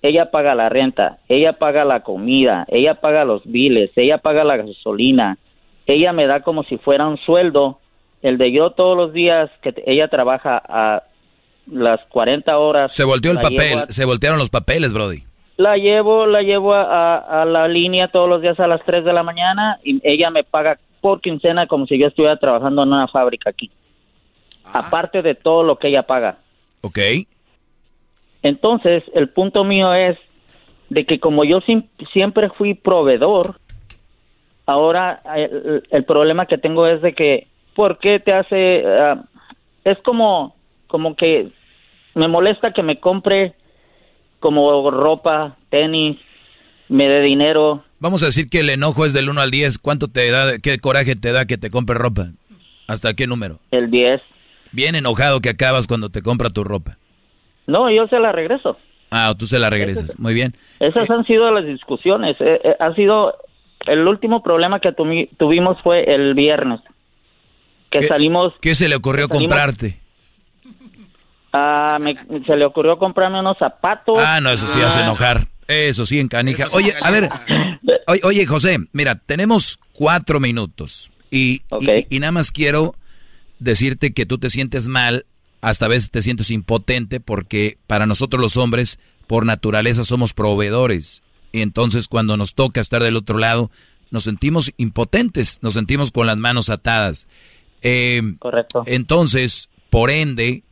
Ella 0.00 0.30
paga 0.30 0.54
la 0.54 0.70
renta, 0.70 1.18
ella 1.28 1.54
paga 1.54 1.84
la 1.84 2.00
comida, 2.00 2.64
ella 2.68 2.94
paga 2.94 3.26
los 3.26 3.42
biles, 3.44 3.90
ella 3.94 4.18
paga 4.18 4.42
la 4.42 4.56
gasolina. 4.56 5.36
Ella 5.86 6.14
me 6.14 6.26
da 6.26 6.40
como 6.40 6.64
si 6.64 6.78
fuera 6.78 7.06
un 7.06 7.18
sueldo 7.18 7.78
el 8.22 8.38
de 8.38 8.52
yo 8.52 8.70
todos 8.70 8.96
los 8.96 9.12
días 9.12 9.50
que 9.60 9.74
ella 9.84 10.08
trabaja 10.08 10.62
a 10.66 11.02
las 11.70 12.00
40 12.06 12.58
horas. 12.58 12.94
Se 12.94 13.04
volteó 13.04 13.32
el 13.32 13.40
papel, 13.40 13.84
se 13.88 14.06
voltearon 14.06 14.38
los 14.38 14.48
papeles, 14.48 14.94
Brody. 14.94 15.24
La 15.58 15.76
llevo, 15.76 16.26
la 16.26 16.40
llevo 16.40 16.72
a, 16.72 17.44
la 17.46 17.68
línea 17.68 18.08
todos 18.08 18.28
los 18.30 18.40
días 18.40 18.58
a 18.60 18.66
las 18.66 18.82
3 18.86 19.04
de 19.04 19.12
la 19.12 19.22
mañana 19.22 19.78
y 19.84 20.00
ella 20.02 20.30
me 20.30 20.42
paga 20.42 20.78
por 21.02 21.20
quincena 21.20 21.66
como 21.66 21.86
si 21.86 21.98
yo 21.98 22.06
estuviera 22.06 22.36
trabajando 22.38 22.82
en 22.82 22.88
una 22.88 23.08
fábrica 23.08 23.50
aquí. 23.50 23.70
Aparte 24.72 25.22
de 25.22 25.34
todo 25.34 25.62
lo 25.62 25.78
que 25.78 25.88
ella 25.88 26.02
paga. 26.02 26.38
Ok. 26.82 26.98
Entonces, 28.42 29.02
el 29.14 29.28
punto 29.30 29.64
mío 29.64 29.92
es 29.94 30.16
de 30.88 31.04
que 31.04 31.18
como 31.18 31.44
yo 31.44 31.60
siempre 32.12 32.50
fui 32.50 32.74
proveedor, 32.74 33.58
ahora 34.66 35.22
el 35.90 36.04
problema 36.04 36.46
que 36.46 36.58
tengo 36.58 36.86
es 36.86 37.02
de 37.02 37.14
que 37.14 37.48
porque 37.74 38.20
te 38.20 38.32
hace 38.32 38.84
ah, 38.86 39.24
es 39.84 39.98
como 39.98 40.54
como 40.86 41.16
que 41.16 41.50
me 42.14 42.28
molesta 42.28 42.72
que 42.72 42.82
me 42.82 43.00
compre 43.00 43.54
como 44.38 44.90
ropa, 44.90 45.56
tenis, 45.70 46.18
me 46.88 47.08
dé 47.08 47.20
dinero. 47.22 47.84
Vamos 47.98 48.22
a 48.22 48.26
decir 48.26 48.48
que 48.48 48.60
el 48.60 48.70
enojo 48.70 49.04
es 49.04 49.12
del 49.12 49.28
1 49.28 49.40
al 49.40 49.50
10. 49.50 49.78
¿Cuánto 49.78 50.08
te 50.08 50.30
da, 50.30 50.58
qué 50.58 50.78
coraje 50.78 51.16
te 51.16 51.32
da 51.32 51.46
que 51.46 51.58
te 51.58 51.70
compre 51.70 51.96
ropa? 51.96 52.28
¿Hasta 52.86 53.14
qué 53.14 53.26
número? 53.26 53.58
El 53.70 53.90
10. 53.90 54.20
Bien 54.72 54.94
enojado 54.94 55.40
que 55.40 55.50
acabas 55.50 55.86
cuando 55.86 56.10
te 56.10 56.22
compra 56.22 56.50
tu 56.50 56.64
ropa. 56.64 56.98
No, 57.66 57.90
yo 57.90 58.06
se 58.08 58.18
la 58.18 58.32
regreso. 58.32 58.76
Ah, 59.10 59.34
tú 59.38 59.46
se 59.46 59.58
la 59.58 59.70
regresas. 59.70 60.18
Muy 60.18 60.34
bien. 60.34 60.54
Esas 60.80 61.10
han 61.10 61.24
sido 61.24 61.50
las 61.50 61.64
discusiones. 61.64 62.36
Eh, 62.40 62.60
eh, 62.62 62.76
ha 62.78 62.92
sido 62.94 63.34
el 63.86 64.06
último 64.06 64.42
problema 64.42 64.80
que 64.80 64.92
tuvimos 64.92 65.80
fue 65.82 66.12
el 66.12 66.34
viernes 66.34 66.80
que 67.90 68.00
¿Qué, 68.00 68.06
salimos. 68.08 68.52
¿Qué 68.60 68.74
se 68.74 68.88
le 68.88 68.96
ocurrió 68.96 69.28
comprarte? 69.28 70.00
Ah, 71.52 71.98
se 72.46 72.56
le 72.56 72.64
ocurrió 72.64 72.98
comprarme 72.98 73.40
unos 73.40 73.56
zapatos. 73.58 74.18
Ah, 74.18 74.40
no, 74.40 74.50
eso 74.50 74.66
sí 74.66 74.80
hace 74.80 75.00
enojar. 75.00 75.46
Eso 75.68 76.04
sí, 76.04 76.20
en 76.20 76.28
canija. 76.28 76.66
Oye, 76.72 76.92
a 77.00 77.10
ver, 77.10 77.28
oye, 78.22 78.46
José, 78.46 78.78
mira, 78.92 79.16
tenemos 79.16 79.80
cuatro 79.92 80.38
minutos 80.38 81.10
y, 81.30 81.62
y, 82.10 82.20
nada 82.20 82.32
más 82.32 82.52
quiero 82.52 82.94
decirte 83.58 84.12
que 84.12 84.26
tú 84.26 84.38
te 84.38 84.50
sientes 84.50 84.88
mal, 84.88 85.26
hasta 85.60 85.86
a 85.86 85.88
veces 85.88 86.10
te 86.10 86.22
sientes 86.22 86.50
impotente 86.50 87.20
porque 87.20 87.78
para 87.86 88.06
nosotros 88.06 88.40
los 88.40 88.56
hombres, 88.56 88.98
por 89.26 89.46
naturaleza, 89.46 90.04
somos 90.04 90.32
proveedores. 90.32 91.22
Y 91.52 91.62
entonces 91.62 92.08
cuando 92.08 92.36
nos 92.36 92.54
toca 92.54 92.80
estar 92.80 93.02
del 93.02 93.16
otro 93.16 93.38
lado, 93.38 93.70
nos 94.10 94.24
sentimos 94.24 94.72
impotentes, 94.76 95.58
nos 95.62 95.74
sentimos 95.74 96.10
con 96.10 96.26
las 96.26 96.36
manos 96.36 96.70
atadas. 96.70 97.26
Eh, 97.82 98.22
Correcto. 98.38 98.84
Entonces, 98.86 99.68
por 99.90 100.10
ende, 100.10 100.62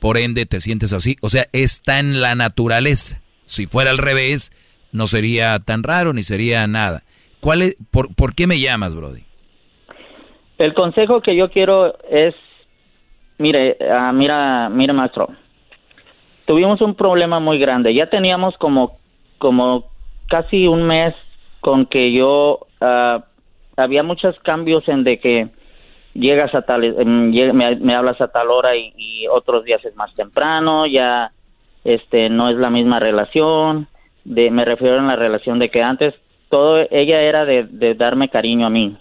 por 0.00 0.18
ende 0.18 0.46
te 0.46 0.60
sientes 0.60 0.92
así. 0.92 1.16
O 1.20 1.30
sea, 1.30 1.48
está 1.52 1.98
en 1.98 2.20
la 2.20 2.34
naturaleza. 2.34 3.20
Si 3.44 3.66
fuera 3.66 3.90
al 3.90 3.98
revés, 3.98 4.52
no 4.92 5.06
sería 5.06 5.58
tan 5.60 5.82
raro 5.82 6.12
ni 6.12 6.24
sería 6.24 6.66
nada. 6.66 7.04
¿Cuál 7.40 7.62
es, 7.62 7.76
por, 7.90 8.14
por 8.14 8.34
qué 8.34 8.46
me 8.46 8.60
llamas, 8.60 8.94
Brody? 8.94 9.24
El 10.62 10.74
consejo 10.74 11.22
que 11.22 11.34
yo 11.34 11.50
quiero 11.50 11.92
es, 12.08 12.36
mire, 13.38 13.76
uh, 13.80 14.12
mira, 14.12 14.68
mira, 14.68 14.92
maestro, 14.92 15.26
tuvimos 16.44 16.80
un 16.80 16.94
problema 16.94 17.40
muy 17.40 17.58
grande. 17.58 17.92
Ya 17.92 18.06
teníamos 18.06 18.56
como, 18.58 18.96
como 19.38 19.86
casi 20.28 20.68
un 20.68 20.84
mes 20.84 21.16
con 21.62 21.86
que 21.86 22.12
yo 22.12 22.60
ah, 22.80 23.24
había 23.76 24.04
muchos 24.04 24.38
cambios 24.44 24.86
en 24.86 25.02
de 25.02 25.18
que 25.18 25.48
llegas 26.14 26.54
a 26.54 26.62
tal, 26.62 26.84
em, 26.84 27.32
me, 27.52 27.96
hablas 27.96 28.20
a 28.20 28.28
tal 28.28 28.48
hora 28.52 28.76
y, 28.76 29.26
otros 29.32 29.64
días 29.64 29.84
es 29.84 29.96
más 29.96 30.14
temprano, 30.14 30.86
ya 30.86 31.32
este 31.82 32.28
no 32.28 32.48
es 32.50 32.56
la 32.56 32.70
misma 32.70 33.00
relación, 33.00 33.88
de 34.24 34.52
me 34.52 34.64
refiero 34.64 35.00
a 35.00 35.02
la 35.02 35.16
relación 35.16 35.58
de 35.58 35.70
que 35.70 35.82
antes 35.82 36.14
todo 36.50 36.86
ella 36.88 37.20
era 37.20 37.44
de, 37.44 37.64
de 37.64 37.94
darme 37.94 38.28
cariño 38.28 38.66
a 38.66 38.70
mí. 38.70 38.96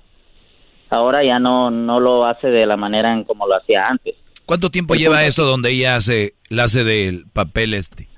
Ahora 0.91 1.23
ya 1.25 1.39
no 1.39 1.71
no 1.71 1.99
lo 1.99 2.25
hace 2.25 2.47
de 2.47 2.65
la 2.67 2.77
manera 2.77 3.13
en 3.13 3.23
como 3.23 3.47
lo 3.47 3.55
hacía 3.55 3.87
antes. 3.87 4.15
¿Cuánto 4.45 4.69
tiempo 4.69 4.95
lleva 4.95 5.23
eso 5.23 5.45
donde 5.45 5.71
ella 5.71 5.95
hace 5.95 6.35
la 6.49 6.65
hace 6.65 6.83
del 6.83 7.25
papel 7.31 7.73
este? 7.73 8.09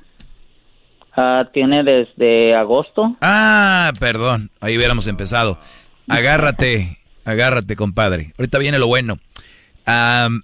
Ah, 1.15 1.47
tiene 1.53 1.83
desde 1.83 2.55
agosto. 2.55 3.15
Ah, 3.21 3.93
perdón, 3.99 4.49
ahí 4.59 4.75
hubiéramos 4.75 5.05
empezado. 5.07 5.59
Agárrate, 6.07 6.97
agárrate, 7.23 7.75
compadre. 7.75 8.33
Ahorita 8.37 8.57
viene 8.57 8.79
lo 8.79 8.87
bueno. 8.87 9.19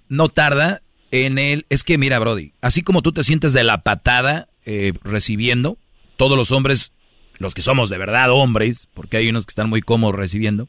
no 0.08 0.28
tarda 0.28 0.80
en 1.10 1.38
el... 1.38 1.66
Es 1.68 1.82
que 1.82 1.98
mira, 1.98 2.18
Brody, 2.18 2.52
así 2.60 2.82
como 2.82 3.02
tú 3.02 3.12
te 3.12 3.24
sientes 3.24 3.52
de 3.52 3.64
la 3.64 3.82
patada 3.82 4.48
eh, 4.64 4.92
recibiendo, 5.02 5.76
todos 6.16 6.36
los 6.36 6.52
hombres, 6.52 6.92
los 7.38 7.54
que 7.54 7.62
somos 7.62 7.88
de 7.88 7.98
verdad 7.98 8.30
hombres, 8.30 8.88
porque 8.94 9.16
hay 9.16 9.28
unos 9.28 9.46
que 9.46 9.50
están 9.50 9.68
muy 9.68 9.80
cómodos 9.80 10.14
recibiendo, 10.14 10.68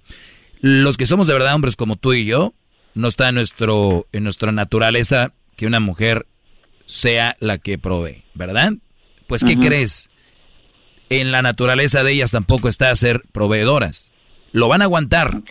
los 0.61 0.97
que 0.97 1.05
somos 1.05 1.27
de 1.27 1.33
verdad 1.33 1.55
hombres 1.55 1.75
como 1.75 1.95
tú 1.95 2.13
y 2.13 2.25
yo, 2.25 2.53
no 2.93 3.07
está 3.07 3.29
en, 3.29 3.35
nuestro, 3.35 4.07
en 4.11 4.23
nuestra 4.23 4.51
naturaleza 4.51 5.33
que 5.55 5.67
una 5.67 5.79
mujer 5.79 6.27
sea 6.85 7.35
la 7.39 7.57
que 7.57 7.77
provee, 7.77 8.23
¿verdad? 8.33 8.73
Pues, 9.27 9.43
¿qué 9.43 9.55
crees? 9.55 10.09
En 11.09 11.31
la 11.31 11.41
naturaleza 11.41 12.03
de 12.03 12.11
ellas 12.11 12.31
tampoco 12.31 12.67
está 12.67 12.93
ser 12.97 13.23
proveedoras. 13.31 14.11
Lo 14.51 14.67
van 14.67 14.81
a 14.81 14.85
aguantar. 14.85 15.41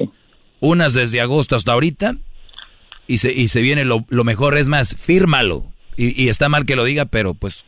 Unas 0.60 0.92
desde 0.92 1.20
agosto 1.22 1.56
hasta 1.56 1.72
ahorita. 1.72 2.16
Y 3.06 3.18
se, 3.18 3.32
y 3.32 3.48
se 3.48 3.62
viene 3.62 3.86
lo, 3.86 4.04
mejor. 4.24 4.58
Es 4.58 4.68
más, 4.68 4.96
fírmalo. 4.96 5.72
Y, 5.96 6.28
está 6.28 6.50
mal 6.50 6.66
que 6.66 6.76
lo 6.76 6.84
diga, 6.84 7.06
pero 7.06 7.32
pues 7.34 7.64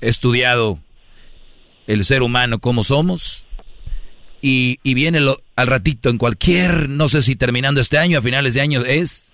he 0.00 0.08
estudiado 0.08 0.78
el 1.86 2.04
ser 2.04 2.22
humano 2.22 2.58
como 2.58 2.82
somos. 2.82 3.46
Y, 4.46 4.78
y 4.82 4.92
viene 4.92 5.20
lo, 5.20 5.38
al 5.56 5.68
ratito, 5.68 6.10
en 6.10 6.18
cualquier, 6.18 6.90
no 6.90 7.08
sé 7.08 7.22
si 7.22 7.34
terminando 7.34 7.80
este 7.80 7.96
año, 7.96 8.18
a 8.18 8.20
finales 8.20 8.52
de 8.52 8.60
año, 8.60 8.84
es, 8.84 9.32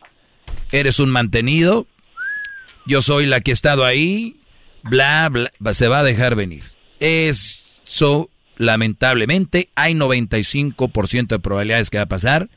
eres 0.70 1.00
un 1.00 1.10
mantenido, 1.10 1.88
yo 2.86 3.02
soy 3.02 3.26
la 3.26 3.40
que 3.40 3.50
he 3.50 3.54
estado 3.54 3.84
ahí, 3.84 4.36
bla, 4.84 5.28
bla, 5.28 5.74
se 5.74 5.88
va 5.88 5.98
a 5.98 6.04
dejar 6.04 6.36
venir. 6.36 6.62
Eso, 7.00 8.30
lamentablemente, 8.56 9.70
hay 9.74 9.94
95% 9.94 11.26
de 11.26 11.38
probabilidades 11.40 11.90
que 11.90 11.98
va 11.98 12.04
a 12.04 12.08
pasar. 12.08 12.48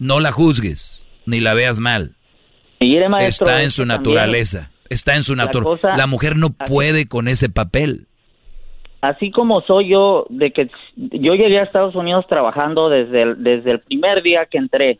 No 0.00 0.18
la 0.18 0.32
juzgues, 0.32 1.06
ni 1.26 1.38
la 1.38 1.54
veas 1.54 1.78
mal. 1.78 2.16
está 3.20 3.62
en 3.62 3.70
su 3.70 3.86
naturaleza. 3.86 4.72
Está 4.88 5.14
en 5.14 5.22
su 5.22 5.36
naturaleza. 5.36 5.96
La 5.96 6.08
mujer 6.08 6.34
no 6.34 6.50
puede 6.50 7.06
con 7.06 7.28
ese 7.28 7.48
papel. 7.48 8.08
Así 9.08 9.30
como 9.30 9.60
soy 9.62 9.88
yo, 9.88 10.26
de 10.30 10.50
que 10.52 10.70
yo 10.96 11.34
llegué 11.34 11.58
a 11.58 11.62
Estados 11.62 11.94
Unidos 11.94 12.26
trabajando 12.28 12.88
desde 12.88 13.22
el, 13.22 13.42
desde 13.42 13.72
el 13.72 13.80
primer 13.80 14.22
día 14.22 14.46
que 14.46 14.58
entré 14.58 14.98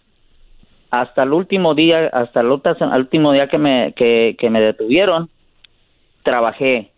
hasta 0.91 1.23
el 1.23 1.33
último 1.33 1.75
día, 1.75 2.11
hasta 2.13 2.41
el, 2.41 2.49
último 2.49 3.33
día 3.33 3.49
que 3.49 3.59
me, 3.59 3.93
que 3.95 4.51
me 4.51 4.61
detuvieron, 4.61 5.31
trabajé. 6.23 6.91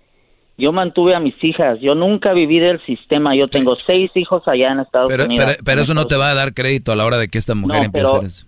Yo 0.58 0.72
mantuve 0.72 1.14
a 1.14 1.20
mis 1.20 1.34
hijas. 1.44 1.78
Yo 1.80 1.94
nunca 1.94 2.32
viví 2.32 2.58
del 2.58 2.80
sistema. 2.86 3.36
Yo 3.36 3.46
tengo 3.48 3.76
seis 3.76 4.10
hijos 4.14 4.42
allá 4.48 4.72
en 4.72 4.80
Estados 4.80 5.12
Unidos. 5.12 5.58
Pero, 5.64 5.80
eso 5.80 5.92
no 5.92 6.06
te 6.06 6.16
va 6.16 6.30
a 6.30 6.34
dar 6.34 6.54
crédito 6.54 6.92
a 6.92 6.96
la 6.96 7.04
hora 7.04 7.18
de 7.18 7.28
que 7.28 7.36
esta 7.36 7.54
mujer 7.54 7.84
empiece 7.84 8.08
a 8.08 8.10
hacer 8.10 8.24
eso. 8.24 8.46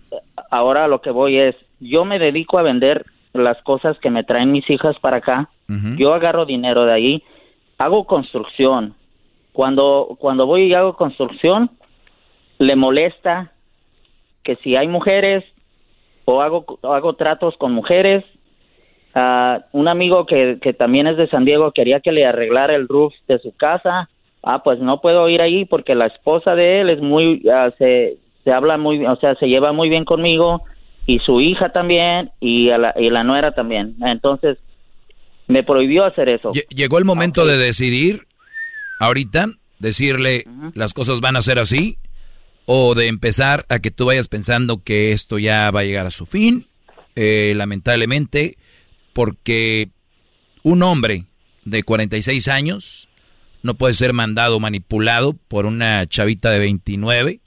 Ahora 0.49 0.87
lo 0.87 1.01
que 1.01 1.11
voy 1.11 1.37
es, 1.37 1.55
yo 1.79 2.05
me 2.05 2.17
dedico 2.17 2.57
a 2.57 2.63
vender 2.63 3.05
las 3.33 3.61
cosas 3.61 3.97
que 3.99 4.09
me 4.09 4.23
traen 4.23 4.51
mis 4.51 4.67
hijas 4.69 4.97
para 4.99 5.17
acá. 5.17 5.49
Yo 5.97 6.15
agarro 6.15 6.47
dinero 6.47 6.85
de 6.85 6.93
ahí. 6.93 7.23
Hago 7.79 8.05
construcción. 8.05 8.93
Cuando, 9.53 10.15
cuando 10.19 10.45
voy 10.45 10.63
y 10.63 10.73
hago 10.73 10.95
construcción, 10.95 11.71
le 12.59 12.75
molesta 12.75 13.51
que 14.43 14.57
si 14.57 14.75
hay 14.75 14.87
mujeres 14.87 15.43
o 16.25 16.41
hago, 16.41 16.65
hago 16.83 17.13
tratos 17.13 17.57
con 17.57 17.71
mujeres, 17.71 18.23
un 19.71 19.87
amigo 19.87 20.25
que, 20.25 20.59
que 20.61 20.73
también 20.73 21.07
es 21.07 21.17
de 21.17 21.27
San 21.27 21.45
Diego 21.45 21.71
quería 21.71 21.99
que 21.99 22.11
le 22.11 22.25
arreglara 22.25 22.75
el 22.75 22.87
roof 22.87 23.13
de 23.27 23.39
su 23.39 23.55
casa. 23.55 24.09
Ah, 24.43 24.63
pues 24.63 24.79
no 24.79 25.01
puedo 25.01 25.27
ir 25.27 25.41
ahí 25.41 25.65
porque 25.65 25.95
la 25.95 26.05
esposa 26.05 26.55
de 26.55 26.81
él 26.81 26.89
es 26.89 27.01
muy, 27.01 27.43
ah, 27.51 27.71
se, 27.77 28.17
se 28.43 28.51
habla 28.51 28.77
muy, 28.77 29.05
o 29.05 29.15
sea, 29.17 29.35
se 29.35 29.47
lleva 29.47 29.73
muy 29.73 29.89
bien 29.89 30.05
conmigo 30.05 30.61
y 31.05 31.19
su 31.19 31.41
hija 31.41 31.69
también 31.69 32.31
y, 32.39 32.67
la, 32.67 32.93
y 32.97 33.09
la 33.09 33.23
nuera 33.23 33.51
también. 33.51 33.95
Entonces, 34.01 34.57
me 35.49 35.63
prohibió 35.63 36.05
hacer 36.05 36.29
eso. 36.29 36.51
Llegó 36.69 36.99
el 36.99 37.05
momento 37.05 37.45
de 37.45 37.57
decidir 37.57 38.27
ahorita, 38.99 39.47
decirle 39.79 40.45
las 40.75 40.93
cosas 40.93 41.21
van 41.21 41.35
a 41.35 41.41
ser 41.41 41.57
así 41.57 41.97
o 42.65 42.93
de 42.93 43.07
empezar 43.07 43.65
a 43.67 43.79
que 43.79 43.89
tú 43.89 44.05
vayas 44.05 44.27
pensando 44.27 44.83
que 44.83 45.11
esto 45.11 45.39
ya 45.39 45.71
va 45.71 45.79
a 45.81 45.83
llegar 45.83 46.05
a 46.05 46.11
su 46.11 46.27
fin. 46.27 46.67
Eh, 47.15 47.53
lamentablemente, 47.55 48.57
porque 49.11 49.89
un 50.61 50.83
hombre 50.83 51.25
de 51.65 51.81
46 51.81 52.47
años 52.47 53.09
no 53.63 53.73
puede 53.73 53.95
ser 53.95 54.13
mandado 54.13 54.57
o 54.57 54.59
manipulado 54.59 55.33
por 55.33 55.65
una 55.65 56.05
chavita 56.05 56.51
de 56.51 56.59
29. 56.59 57.39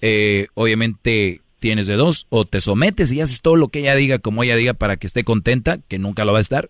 Eh, 0.00 0.46
obviamente 0.54 1.40
tienes 1.60 1.86
de 1.86 1.94
dos, 1.94 2.26
o 2.30 2.44
te 2.44 2.60
sometes 2.60 3.12
y 3.12 3.20
haces 3.20 3.40
todo 3.40 3.56
lo 3.56 3.68
que 3.68 3.80
ella 3.80 3.94
diga 3.94 4.18
como 4.18 4.42
ella 4.42 4.56
diga 4.56 4.74
para 4.74 4.96
que 4.96 5.06
esté 5.06 5.22
contenta, 5.22 5.78
que 5.86 5.98
nunca 5.98 6.24
lo 6.24 6.32
va 6.32 6.38
a 6.38 6.42
estar. 6.42 6.68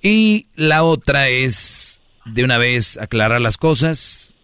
Y 0.00 0.46
la 0.54 0.84
otra 0.84 1.28
es 1.28 2.00
de 2.24 2.44
una 2.44 2.58
vez 2.58 2.98
aclarar 2.98 3.40
las 3.40 3.56
cosas, 3.56 4.36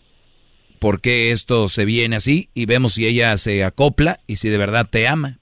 por 0.78 1.00
qué 1.00 1.32
esto 1.32 1.68
se 1.68 1.84
viene 1.84 2.16
así 2.16 2.48
y 2.55 2.66
vemos 2.66 2.94
si 2.94 3.07
ella 3.07 3.36
se 3.36 3.65
acopla 3.65 4.20
y 4.26 4.36
si 4.36 4.48
de 4.48 4.58
verdad 4.58 4.89
te 4.90 5.07
ama. 5.07 5.39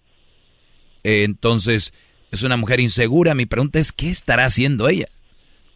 entonces, 1.03 1.93
es 2.33 2.43
una 2.43 2.57
mujer 2.57 2.81
insegura. 2.81 3.35
Mi 3.35 3.47
pregunta 3.47 3.79
es, 3.79 3.93
¿qué 3.93 4.11
estará 4.11 4.45
haciendo 4.45 4.89
ella? 4.89 5.07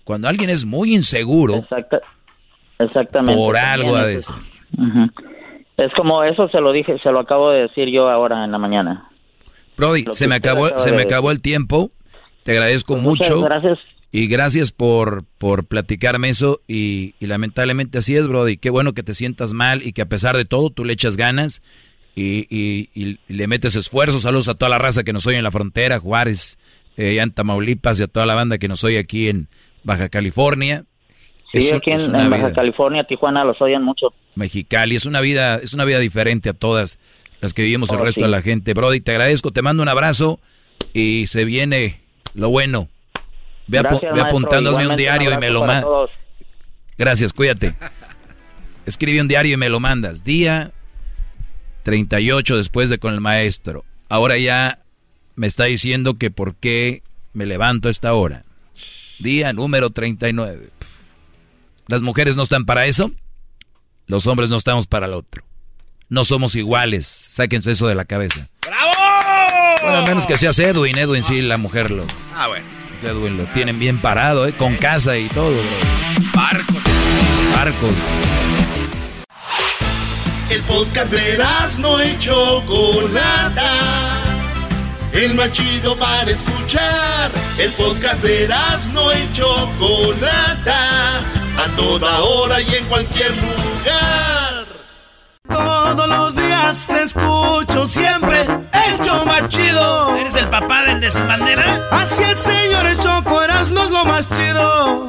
Cuando 0.04 0.28
alguien 0.28 0.50
es 0.50 0.64
muy 0.64 0.94
inseguro, 0.94 1.64
exactamente. 2.78 3.34
por 3.34 3.56
algo 3.56 3.94
a 3.96 4.06
decir. 4.06 4.34
Es 5.80 5.92
como 5.94 6.22
eso 6.24 6.48
se 6.48 6.60
lo 6.60 6.72
dije, 6.72 6.98
se 6.98 7.10
lo 7.10 7.20
acabo 7.20 7.50
de 7.50 7.62
decir 7.62 7.88
yo 7.90 8.08
ahora 8.08 8.44
en 8.44 8.52
la 8.52 8.58
mañana. 8.58 9.08
Brody, 9.76 10.04
se 10.12 10.28
me 10.28 10.34
acabó, 10.34 10.68
se 10.78 10.92
me 10.92 11.02
acabó 11.02 11.30
el 11.30 11.40
tiempo. 11.40 11.90
Te 12.42 12.52
agradezco 12.52 12.94
pues 12.94 13.02
mucho. 13.02 13.40
Gracias. 13.40 13.78
Y 14.12 14.26
gracias 14.26 14.72
por, 14.72 15.24
por 15.38 15.66
platicarme 15.66 16.28
eso. 16.28 16.60
Y, 16.68 17.14
y, 17.18 17.26
lamentablemente 17.26 17.98
así 17.98 18.16
es, 18.16 18.28
Brody. 18.28 18.56
Qué 18.56 18.68
bueno 18.68 18.92
que 18.92 19.02
te 19.02 19.14
sientas 19.14 19.54
mal 19.54 19.82
y 19.82 19.92
que 19.92 20.02
a 20.02 20.06
pesar 20.06 20.36
de 20.36 20.44
todo 20.44 20.70
tú 20.70 20.84
le 20.84 20.92
echas 20.92 21.16
ganas 21.16 21.62
y, 22.14 23.18
le 23.28 23.46
metes 23.46 23.76
esfuerzos. 23.76 24.22
Saludos 24.22 24.48
a 24.48 24.54
toda 24.54 24.68
la 24.68 24.78
raza 24.78 25.04
que 25.04 25.12
nos 25.12 25.26
oye 25.26 25.38
en 25.38 25.44
la 25.44 25.50
frontera, 25.50 25.98
Juárez, 25.98 26.58
eh, 26.96 27.18
en 27.20 27.30
Tamaulipas 27.32 28.00
y 28.00 28.02
a 28.02 28.08
toda 28.08 28.26
la 28.26 28.34
banda 28.34 28.58
que 28.58 28.68
nos 28.68 28.84
oye 28.84 28.98
aquí 28.98 29.28
en 29.28 29.48
Baja 29.84 30.08
California. 30.08 30.84
Sí, 31.52 31.70
aquí 31.74 31.90
en, 31.90 32.30
Baja 32.30 32.52
California, 32.52 33.04
Tijuana 33.04 33.44
los 33.44 33.60
oyen 33.60 33.82
mucho. 33.82 34.14
Mexicali, 34.36 34.94
es 34.94 35.06
una 35.06 35.20
vida, 35.20 35.56
es 35.56 35.74
una 35.74 35.84
vida 35.84 35.98
diferente 35.98 36.48
a 36.48 36.52
todas 36.52 36.98
las 37.40 37.54
que 37.54 37.62
vivimos 37.62 37.90
el 37.90 38.00
oh, 38.00 38.04
resto 38.04 38.22
de 38.22 38.28
la 38.28 38.42
gente. 38.42 38.72
Brody, 38.72 39.00
te 39.00 39.12
agradezco, 39.12 39.50
te 39.50 39.62
mando 39.62 39.82
un 39.82 39.88
abrazo 39.88 40.38
y 40.92 41.26
se 41.26 41.44
viene 41.44 42.00
lo 42.34 42.50
bueno. 42.50 42.88
Ve, 43.66 43.78
apuntando 43.78 44.76
un 44.76 44.96
diario 44.96 45.32
y 45.32 45.38
me 45.38 45.50
lo 45.50 45.64
mandas. 45.64 46.10
Gracias, 46.96 47.32
cuídate. 47.32 47.74
Escribe 48.86 49.20
un 49.20 49.28
diario 49.28 49.54
y 49.54 49.56
me 49.56 49.68
lo 49.68 49.80
mandas. 49.80 50.22
Día 50.22 50.72
38 51.82 52.56
después 52.56 52.90
de 52.90 52.98
con 52.98 53.14
el 53.14 53.20
maestro. 53.20 53.84
Ahora 54.08 54.36
ya 54.38 54.80
me 55.34 55.46
está 55.46 55.64
diciendo 55.64 56.14
que 56.14 56.30
por 56.30 56.54
qué 56.56 57.02
me 57.32 57.46
levanto 57.46 57.88
a 57.88 57.90
esta 57.90 58.12
hora. 58.12 58.44
Día 59.18 59.52
número 59.52 59.90
39. 59.90 60.70
Las 61.90 62.02
mujeres 62.02 62.36
no 62.36 62.44
están 62.44 62.66
para 62.66 62.86
eso. 62.86 63.10
Los 64.06 64.28
hombres 64.28 64.48
no 64.48 64.56
estamos 64.56 64.86
para 64.86 65.06
el 65.06 65.12
otro. 65.12 65.42
No 66.08 66.24
somos 66.24 66.54
iguales. 66.54 67.04
Sáquense 67.08 67.72
eso 67.72 67.88
de 67.88 67.96
la 67.96 68.04
cabeza. 68.04 68.48
¡Bravo! 68.62 68.92
Bueno, 69.82 69.98
a 69.98 70.06
menos 70.06 70.24
que 70.24 70.38
sea 70.38 70.52
Edwin. 70.52 70.96
Edwin 70.96 71.24
sí, 71.24 71.42
la 71.42 71.56
mujer 71.56 71.90
lo. 71.90 72.04
Ah, 72.36 72.46
bueno. 72.46 72.64
Edwin 73.02 73.36
lo 73.38 73.42
tienen 73.46 73.80
bien 73.80 74.00
parado, 74.00 74.46
¿eh? 74.46 74.52
Con 74.52 74.76
casa 74.76 75.18
y 75.18 75.26
todo, 75.30 75.52
Barcos. 76.32 76.76
Barcos. 77.52 77.92
El 80.48 80.62
podcast 80.62 81.10
de 81.10 81.38
no 81.80 82.04
y 82.04 82.16
Chocolata. 82.20 83.72
El 85.12 85.34
más 85.34 85.50
chido 85.50 85.96
para 85.96 86.30
escuchar. 86.30 87.32
El 87.58 87.72
podcast 87.72 88.22
de 88.22 88.48
no 88.92 89.12
y 89.12 89.32
Chocolata. 89.32 91.24
A 91.60 91.68
toda 91.76 92.20
hora 92.20 92.58
y 92.62 92.74
en 92.74 92.86
cualquier 92.86 93.32
lugar. 93.36 94.64
Todos 95.46 96.08
los 96.08 96.34
días 96.34 96.88
escucho 96.88 97.86
siempre 97.86 98.46
el 98.72 98.98
show 99.04 99.26
más 99.26 99.46
chido. 99.50 100.16
¿Eres 100.16 100.36
el 100.36 100.48
papá 100.48 100.84
del 100.84 101.00
de 101.00 101.10
bandera? 101.10 101.86
Así 101.90 102.22
es, 102.22 102.38
señores, 102.38 102.98
Choco, 103.00 103.42
no 103.46 103.60
es 103.60 103.90
lo 103.90 104.04
más 104.06 104.30
chido. 104.30 105.06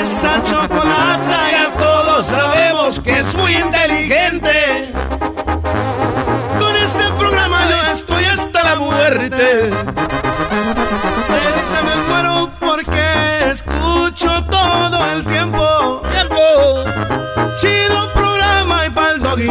Esa 0.00 0.44
chocolata 0.44 1.50
ya 1.50 1.72
todos 1.76 2.26
sabemos 2.26 3.00
que 3.00 3.18
es 3.18 3.34
muy 3.34 3.56
inteligente. 3.56 3.79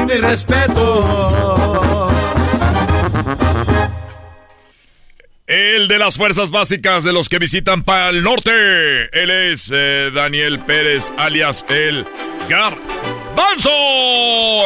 Mi 0.10 0.16
respeto. 0.16 2.10
El 5.46 5.88
de 5.88 6.00
las 6.00 6.18
fuerzas 6.18 6.50
básicas 6.52 7.04
de 7.04 7.14
los 7.14 7.30
que 7.30 7.38
visitan 7.40 7.84
para 7.84 8.10
el 8.10 8.24
norte. 8.24 8.52
Él 9.12 9.30
es 9.30 9.70
eh, 9.72 10.12
Daniel 10.14 10.60
Pérez, 10.60 11.12
alias 11.18 11.66
el 11.70 12.06
Garbanzo, 12.48 13.70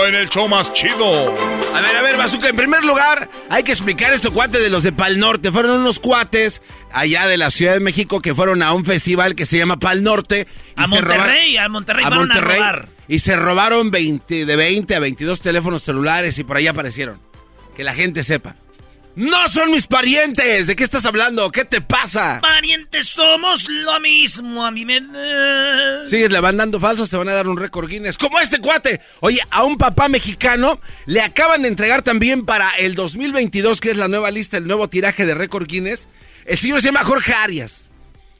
en 0.07 0.15
el 0.15 0.29
show 0.29 0.47
más 0.47 0.71
chido. 0.73 1.33
A 1.73 1.81
ver, 1.81 1.95
a 1.97 2.01
ver, 2.01 2.17
Bazooka, 2.17 2.47
en 2.49 2.55
primer 2.55 2.85
lugar, 2.85 3.29
hay 3.49 3.63
que 3.63 3.71
explicar 3.71 4.13
estos 4.13 4.31
cuates 4.31 4.61
de 4.61 4.69
los 4.69 4.83
de 4.83 4.93
Pal 4.93 5.19
Norte. 5.19 5.51
Fueron 5.51 5.81
unos 5.81 5.99
cuates 5.99 6.61
allá 6.91 7.27
de 7.27 7.37
la 7.37 7.49
Ciudad 7.49 7.73
de 7.73 7.79
México 7.81 8.21
que 8.21 8.33
fueron 8.33 8.61
a 8.61 8.73
un 8.73 8.85
festival 8.85 9.35
que 9.35 9.45
se 9.45 9.57
llama 9.57 9.77
Pal 9.77 10.03
Norte. 10.03 10.47
a 10.75 10.87
Monterrey, 10.87 11.57
a 11.57 11.67
Monterrey, 11.67 12.05
a 12.05 12.09
Monterrey. 12.09 12.61
A 12.61 12.92
y 13.07 13.19
se 13.19 13.35
robaron 13.35 13.91
20, 13.91 14.45
de 14.45 14.55
20 14.55 14.95
a 14.95 14.99
22 14.99 15.41
teléfonos 15.41 15.83
celulares 15.83 16.37
y 16.37 16.43
por 16.43 16.57
ahí 16.57 16.67
aparecieron. 16.67 17.19
Que 17.75 17.83
la 17.83 17.93
gente 17.93 18.23
sepa. 18.23 18.55
¡No 19.15 19.47
son 19.47 19.69
mis 19.69 19.85
parientes! 19.85 20.65
¿De 20.65 20.75
qué 20.75 20.83
estás 20.83 21.05
hablando? 21.05 21.51
¿Qué 21.51 21.65
te 21.65 21.81
pasa? 21.81 22.39
Parientes 22.41 23.07
somos 23.07 23.69
lo 23.69 23.99
mismo, 23.99 24.65
a 24.65 24.71
mí 24.71 24.85
me... 24.85 25.01
Sigues 26.07 26.31
levantando 26.31 26.79
falsos, 26.79 27.11
te 27.11 27.17
van 27.17 27.29
a 27.29 27.33
dar 27.33 27.47
un 27.47 27.57
récord 27.57 27.87
Guinness. 27.87 28.17
¡Como 28.17 28.39
este 28.39 28.57
cuate! 28.57 29.01
Oye, 29.19 29.39
a 29.51 29.63
un 29.65 29.77
papá 29.77 30.09
mexicano 30.09 30.79
le 31.05 31.21
acaban 31.21 31.61
de 31.61 31.67
entregar 31.67 32.01
también 32.01 32.43
para 32.43 32.71
el 32.71 32.95
2022, 32.95 33.81
que 33.81 33.91
es 33.91 33.97
la 33.97 34.07
nueva 34.07 34.31
lista, 34.31 34.57
el 34.57 34.65
nuevo 34.65 34.89
tiraje 34.89 35.27
de 35.27 35.35
récord 35.35 35.67
Guinness. 35.67 36.07
El 36.45 36.57
señor 36.57 36.81
se 36.81 36.87
llama 36.87 37.03
Jorge 37.03 37.33
Arias. 37.33 37.91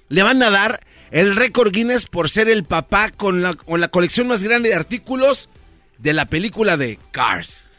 Le 0.10 0.24
van 0.24 0.42
a 0.42 0.50
dar 0.50 0.84
el 1.14 1.36
récord 1.36 1.72
Guinness 1.72 2.08
por 2.08 2.28
ser 2.28 2.50
el 2.50 2.64
papá 2.64 3.12
con 3.12 3.44
la, 3.44 3.54
con 3.54 3.80
la 3.80 3.88
colección 3.88 4.28
más 4.28 4.42
grande 4.44 4.70
de 4.70 4.76
artículos 4.76 5.48
de 6.00 6.12
la 6.12 6.26
película 6.26 6.76
de 6.76 7.00
Cars. 7.12 7.70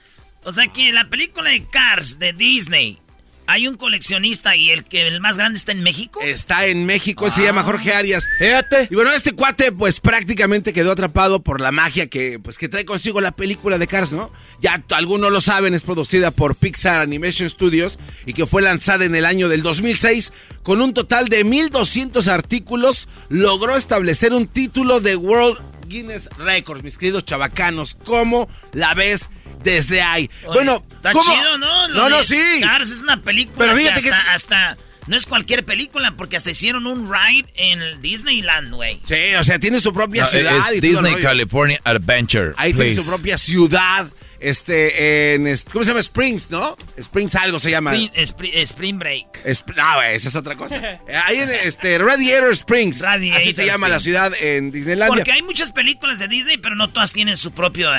O 0.44 0.52
sea 0.52 0.68
que 0.68 0.92
la 0.92 1.10
película 1.10 1.50
de 1.50 1.66
Cars 1.66 2.20
de 2.20 2.32
Disney 2.32 3.00
hay 3.46 3.68
un 3.68 3.76
coleccionista 3.76 4.56
y 4.56 4.70
el 4.70 4.84
que 4.84 5.06
el 5.06 5.20
más 5.20 5.36
grande 5.36 5.58
está 5.58 5.72
en 5.72 5.82
México. 5.82 6.20
Está 6.22 6.66
en 6.66 6.86
México, 6.86 7.30
se 7.30 7.42
llama 7.42 7.62
Jorge 7.62 7.92
Arias. 7.92 8.24
Fíjate. 8.38 8.88
Y 8.90 8.94
bueno, 8.94 9.12
este 9.12 9.32
cuate 9.32 9.72
pues 9.72 10.00
prácticamente 10.00 10.72
quedó 10.72 10.92
atrapado 10.92 11.42
por 11.42 11.60
la 11.60 11.72
magia 11.72 12.06
que 12.08 12.38
pues 12.38 12.58
que 12.58 12.68
trae 12.68 12.84
consigo 12.84 13.20
la 13.20 13.32
película 13.32 13.78
de 13.78 13.86
Cars, 13.86 14.12
¿no? 14.12 14.32
Ya 14.60 14.82
algunos 14.90 15.30
lo 15.30 15.40
saben, 15.40 15.74
es 15.74 15.82
producida 15.82 16.30
por 16.30 16.56
Pixar 16.56 17.00
Animation 17.00 17.48
Studios 17.48 17.98
y 18.26 18.32
que 18.32 18.46
fue 18.46 18.62
lanzada 18.62 19.04
en 19.04 19.14
el 19.14 19.26
año 19.26 19.48
del 19.48 19.62
2006 19.62 20.32
con 20.62 20.80
un 20.80 20.94
total 20.94 21.28
de 21.28 21.44
1200 21.44 22.28
artículos, 22.28 23.08
logró 23.28 23.76
establecer 23.76 24.32
un 24.32 24.48
título 24.48 25.00
de 25.00 25.16
World 25.16 25.60
Guinness 25.94 26.28
Records, 26.38 26.82
mis 26.82 26.98
queridos 26.98 27.24
chavacanos. 27.24 27.96
¿Cómo 28.04 28.48
la 28.72 28.94
ves? 28.94 29.28
desde 29.62 30.02
ahí. 30.02 30.30
bueno, 30.44 30.84
está 30.96 31.12
chido, 31.12 31.56
¿no? 31.56 31.88
no, 31.88 32.10
no, 32.10 32.22
sí. 32.22 32.36
Cars 32.60 32.90
es 32.90 33.00
una 33.00 33.22
película 33.22 33.56
Pero 33.56 33.74
fíjate 33.74 34.02
que 34.02 34.10
hasta, 34.10 34.76
no 35.06 35.16
es 35.16 35.24
cualquier 35.24 35.64
película 35.64 36.14
porque 36.18 36.36
hasta 36.36 36.50
hicieron 36.50 36.86
un 36.86 37.10
ride 37.10 37.46
en 37.54 38.02
Disneyland, 38.02 38.74
güey. 38.74 39.00
Sí, 39.06 39.34
o 39.38 39.42
sea, 39.42 39.58
tiene 39.58 39.80
su 39.80 39.94
propia 39.94 40.26
ciudad. 40.26 40.58
Es 40.70 40.82
Disney 40.82 41.14
California 41.14 41.80
Adventure. 41.84 42.52
Ahí 42.58 42.74
tiene 42.74 42.94
su 42.94 43.06
propia 43.06 43.38
ciudad 43.38 44.08
este, 44.40 45.34
en, 45.34 45.42
¿cómo 45.72 45.84
se 45.84 45.90
llama? 45.90 46.00
Springs, 46.00 46.50
¿no? 46.50 46.76
Springs 46.96 47.34
algo 47.36 47.58
se 47.58 47.70
llama. 47.70 47.94
Spring, 47.94 48.98
Break. 48.98 49.44
no, 49.76 50.02
esa 50.02 50.28
es 50.28 50.34
otra 50.34 50.56
cosa. 50.56 50.76
Ahí 51.26 51.38
en 51.38 51.50
este, 51.50 51.98
Radiator 51.98 52.52
Springs. 52.52 53.00
Radiator 53.00 53.40
así 53.40 53.52
se 53.52 53.66
llama 53.66 53.88
la 53.88 54.00
ciudad 54.00 54.32
en 54.40 54.70
Disneylandia. 54.70 55.16
Porque 55.16 55.32
hay 55.32 55.42
muchas 55.42 55.72
películas 55.72 56.18
de 56.18 56.28
Disney, 56.28 56.58
pero 56.58 56.76
no 56.76 56.88
todas 56.88 57.12
tienen 57.12 57.36
su 57.36 57.52
propio, 57.52 57.90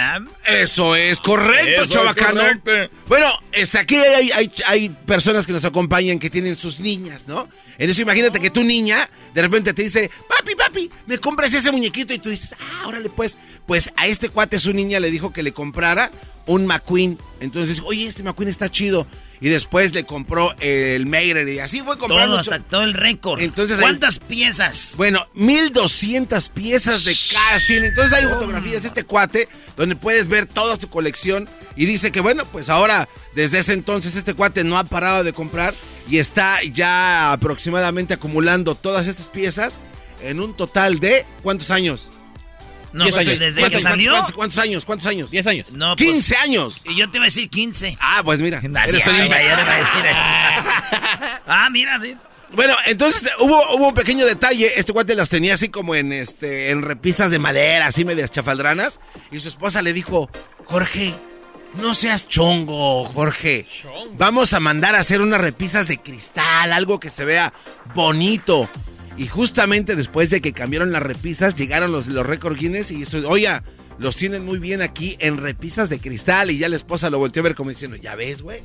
Eso 0.46 0.96
es 0.96 1.20
correcto, 1.20 1.84
Eso 1.84 1.94
chavacano. 1.94 2.44
bueno, 3.08 3.28
este, 3.52 3.80
aquí 3.80 3.96
hay, 3.96 4.32
hay, 4.32 4.52
hay 4.68 4.90
personas 4.90 5.46
que 5.46 5.54
nos 5.54 5.66
acompañan 5.66 6.20
que 6.20 6.30
tienen 6.30 6.56
sus 6.56 6.80
niñas, 6.80 7.28
¿no? 7.28 7.48
En 7.78 7.90
eso 7.90 8.02
imagínate 8.02 8.40
que 8.40 8.50
tu 8.50 8.64
niña 8.64 9.10
de 9.34 9.42
repente 9.42 9.74
te 9.74 9.84
dice, 9.84 10.10
papi, 10.30 10.56
papi, 10.56 10.90
me 11.08 11.18
compras 11.18 11.54
ese 11.54 11.72
muñequito 11.72 12.14
y 12.14 12.20
tú 12.20 12.30
dices, 12.30 12.56
ah, 12.60 12.88
órale 12.88 13.10
pues. 13.10 13.38
Pues 13.66 13.92
a 13.98 14.08
este 14.08 14.30
cuate 14.30 14.60
su 14.60 14.74
niña 14.74 15.00
le 15.00 15.12
dijo 15.12 15.34
que 15.34 15.44
le 15.44 15.52
comprara 15.52 16.12
un 16.46 16.66
McQueen. 16.66 17.18
Entonces, 17.40 17.82
oye, 17.86 18.08
este 18.08 18.24
McQueen 18.24 18.50
está 18.50 18.70
chido. 18.70 19.08
Y 19.42 19.50
después 19.50 19.94
le 19.94 20.06
compró 20.06 20.56
el 20.60 21.06
Mayre 21.06 21.54
y 21.54 21.60
así 21.60 21.82
fue 21.82 21.98
comprando. 21.98 22.32
Todo, 22.32 22.40
hasta 22.40 22.60
todo 22.60 22.84
el 22.84 22.94
récord. 22.94 23.42
Entonces, 23.42 23.80
¿Cuántas 23.80 24.20
piezas? 24.20 24.94
Bueno, 24.96 25.28
1200 25.34 26.50
piezas 26.50 27.04
de 27.04 27.16
casting. 27.34 27.82
Entonces 27.84 28.14
hay 28.14 28.24
fotografías 28.26 28.84
de 28.84 28.88
este 28.88 29.04
cuate 29.04 29.50
donde 29.76 29.98
puedes 29.98 30.30
ver 30.30 30.46
toda 30.46 30.80
su 30.80 30.90
colección. 30.90 31.50
Y 31.76 31.86
dice 31.86 32.12
que, 32.12 32.22
bueno, 32.22 32.46
pues 32.46 32.70
ahora, 32.70 33.10
desde 33.36 33.60
ese 33.60 33.74
entonces, 33.74 34.16
este 34.16 34.34
cuate 34.34 34.64
no 34.64 34.78
ha 34.78 34.86
parado 34.86 35.24
de 35.24 35.34
comprar 35.34 35.76
y 36.10 36.20
está 36.20 36.64
ya 36.64 37.34
aproximadamente 37.34 38.14
acumulando 38.14 38.74
todas 38.76 39.08
estas 39.08 39.28
piezas 39.28 39.80
en 40.24 40.40
un 40.40 40.56
total 40.56 41.00
de 41.00 41.26
¿cuántos 41.44 41.72
años? 41.72 42.10
No, 42.96 43.04
pues, 43.04 43.18
años. 43.18 43.40
desde 43.40 43.60
¿Cuántos, 43.60 43.82
que 43.82 43.90
salió. 43.90 44.14
¿cuántos, 44.34 44.58
años? 44.58 44.86
¿Cuántos 44.86 45.08
años? 45.08 45.30
10 45.30 45.48
años. 45.48 45.72
No, 45.72 45.98
15 45.98 46.14
pues, 46.14 46.44
años. 46.44 46.82
Y 46.86 46.96
yo 46.96 47.12
te 47.12 47.18
iba 47.18 47.26
a 47.26 47.28
decir 47.28 47.50
15. 47.50 47.98
Ah, 48.00 48.22
pues 48.24 48.40
mira. 48.40 48.62
Eres 48.64 49.06
un 49.06 49.16
ah, 51.46 51.70
mira, 51.70 52.00
Bueno, 52.54 52.74
entonces 52.86 53.30
hubo, 53.40 53.76
hubo 53.76 53.90
un 53.90 53.94
pequeño 53.94 54.26
detalle. 54.26 54.80
Este 54.80 54.94
cuate 54.94 55.14
las 55.14 55.28
tenía 55.28 55.56
así 55.56 55.68
como 55.68 55.94
en 55.94 56.14
este 56.14 56.70
en 56.70 56.84
repisas 56.84 57.32
de 57.32 57.40
madera, 57.40 57.88
así 57.88 58.06
medias 58.06 58.32
chafaldranas. 58.32 59.02
Y 59.30 59.42
su 59.42 59.50
esposa 59.50 59.82
le 59.82 59.92
dijo, 59.92 60.30
Jorge, 60.64 61.14
no 61.82 61.94
seas 61.94 62.30
chongo, 62.30 63.04
Jorge. 63.04 63.68
Vamos 64.14 64.54
a 64.54 64.62
mandar 64.62 64.96
a 64.96 65.00
hacer 65.00 65.22
unas 65.22 65.42
repisas 65.42 65.90
de 65.90 65.98
cristal, 65.98 66.72
algo 66.72 67.02
que 67.02 67.10
se 67.10 67.26
vea 67.26 67.52
bonito. 67.94 68.70
Y 69.18 69.28
justamente 69.28 69.96
después 69.96 70.30
de 70.30 70.42
que 70.42 70.54
cambiaron 70.54 70.92
las 70.92 71.02
repisas, 71.02 71.56
llegaron 71.56 71.92
los, 71.92 72.08
los 72.08 72.26
récord 72.26 72.58
Guinness 72.58 72.92
y 72.92 73.04
eso, 73.04 73.28
oiga, 73.30 73.64
los 73.98 74.16
tienen 74.16 74.44
muy 74.44 74.60
bien 74.60 74.82
aquí 74.82 75.16
en 75.20 75.38
repisas 75.38 75.90
de 75.90 76.00
cristal. 76.00 76.52
Y 76.52 76.58
ya 76.58 76.70
la 76.70 76.76
esposa 76.76 77.10
lo 77.10 77.20
volteó 77.20 77.42
a 77.42 77.46
ver 77.46 77.56
como 77.56 77.70
diciendo, 77.70 77.96
ya 77.96 78.16
ves, 78.16 78.42
güey. 78.42 78.62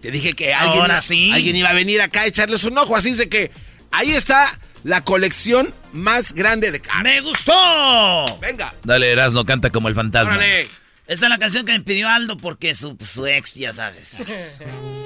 Te 0.00 0.10
dije 0.10 0.34
que 0.34 0.52
alguien, 0.52 0.90
alguien 1.32 1.56
iba 1.56 1.70
a 1.70 1.74
venir 1.74 2.02
acá 2.02 2.22
a 2.22 2.26
echarles 2.26 2.64
un 2.64 2.76
ojo. 2.76 2.96
Así 2.96 3.14
de 3.14 3.28
que 3.28 3.50
ahí 3.90 4.12
está 4.12 4.58
la 4.82 5.02
colección 5.02 5.72
más 5.92 6.34
grande 6.34 6.70
de. 6.70 6.82
¡Me 7.02 7.20
gustó! 7.22 8.38
Venga. 8.40 8.74
Dale, 8.84 9.10
Erasno, 9.10 9.46
canta 9.46 9.70
como 9.70 9.88
el 9.88 9.94
fantasma. 9.94 10.38
Esta 11.06 11.26
es 11.26 11.30
la 11.30 11.38
canción 11.38 11.66
que 11.66 11.72
me 11.72 11.80
pidió 11.80 12.08
Aldo 12.08 12.38
porque 12.38 12.74
su, 12.74 12.96
su 13.04 13.26
ex, 13.26 13.54
ya 13.54 13.72
sabes. 13.72 14.24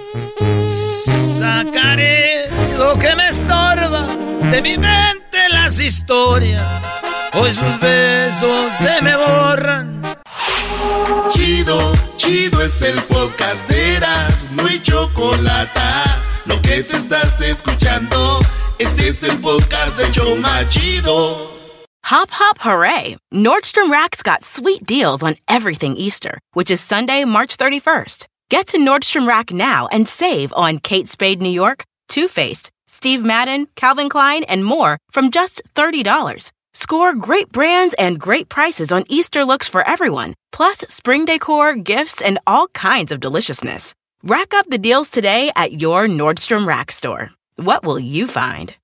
Sacaré 1.39 2.49
lo 2.77 2.99
que 2.99 3.15
me 3.15 3.29
estorba 3.29 4.09
de 4.51 4.61
mi 4.61 4.77
mente 4.77 5.49
las 5.51 5.79
historias. 5.79 6.65
Hoy 7.35 7.55
sus 7.55 7.79
besos 7.79 8.75
se 8.75 9.01
me 9.03 9.15
borran. 9.15 10.03
Chido, 11.31 11.93
chido 12.17 12.61
es 12.61 12.83
el 12.83 13.01
podcast 13.03 13.69
de 13.69 13.97
Eras, 13.97 14.49
no 14.51 14.67
hay 14.67 14.81
chocolate. 14.83 15.81
Lo 16.47 16.61
que 16.61 16.83
te 16.83 16.97
estás 16.97 17.41
escuchando, 17.41 18.41
este 18.81 19.11
es 19.11 19.23
el 19.23 19.39
podcast 19.39 19.97
de 19.97 20.11
Choma 20.11 20.69
Chido. 20.69 21.57
Hop, 22.11 22.31
hop, 22.33 22.59
hooray! 22.59 23.17
Nordstrom 23.33 23.93
Rack's 23.93 24.23
got 24.23 24.43
sweet 24.43 24.85
deals 24.85 25.23
on 25.23 25.37
everything 25.47 25.95
Easter, 25.97 26.41
which 26.55 26.71
is 26.71 26.81
Sunday, 26.81 27.25
March 27.25 27.57
31st. 27.57 28.27
Get 28.51 28.69
to 28.69 28.79
Nordstrom 28.79 29.29
Rack 29.29 29.53
now 29.53 29.89
and 29.93 30.09
save 30.09 30.55
on 30.55 30.79
Kate 30.79 31.07
Spade 31.07 31.43
New 31.43 31.51
York, 31.51 31.85
Too 32.09 32.29
Faced, 32.29 32.71
Steve 32.87 33.23
Madden, 33.23 33.69
Calvin 33.77 34.09
Klein, 34.09 34.43
and 34.45 34.65
more 34.65 34.97
from 35.11 35.31
just 35.31 35.61
$30. 35.75 36.51
Score 36.73 37.15
great 37.15 37.53
brands 37.53 37.95
and 37.99 38.19
great 38.19 38.49
prices 38.49 38.91
on 38.91 39.05
Easter 39.11 39.45
looks 39.45 39.69
for 39.69 39.87
everyone, 39.87 40.33
plus 40.51 40.79
spring 40.89 41.27
decor, 41.27 41.75
gifts, 41.75 42.23
and 42.23 42.39
all 42.47 42.69
kinds 42.69 43.13
of 43.13 43.21
deliciousness. 43.21 43.95
Rack 44.23 44.55
up 44.55 44.71
the 44.71 44.79
deals 44.79 45.11
today 45.11 45.53
at 45.55 45.83
your 45.83 46.07
Nordstrom 46.07 46.67
Rack 46.67 46.91
store. 46.91 47.33
What 47.57 47.85
will 47.85 47.99
you 47.99 48.27
find? 48.27 48.75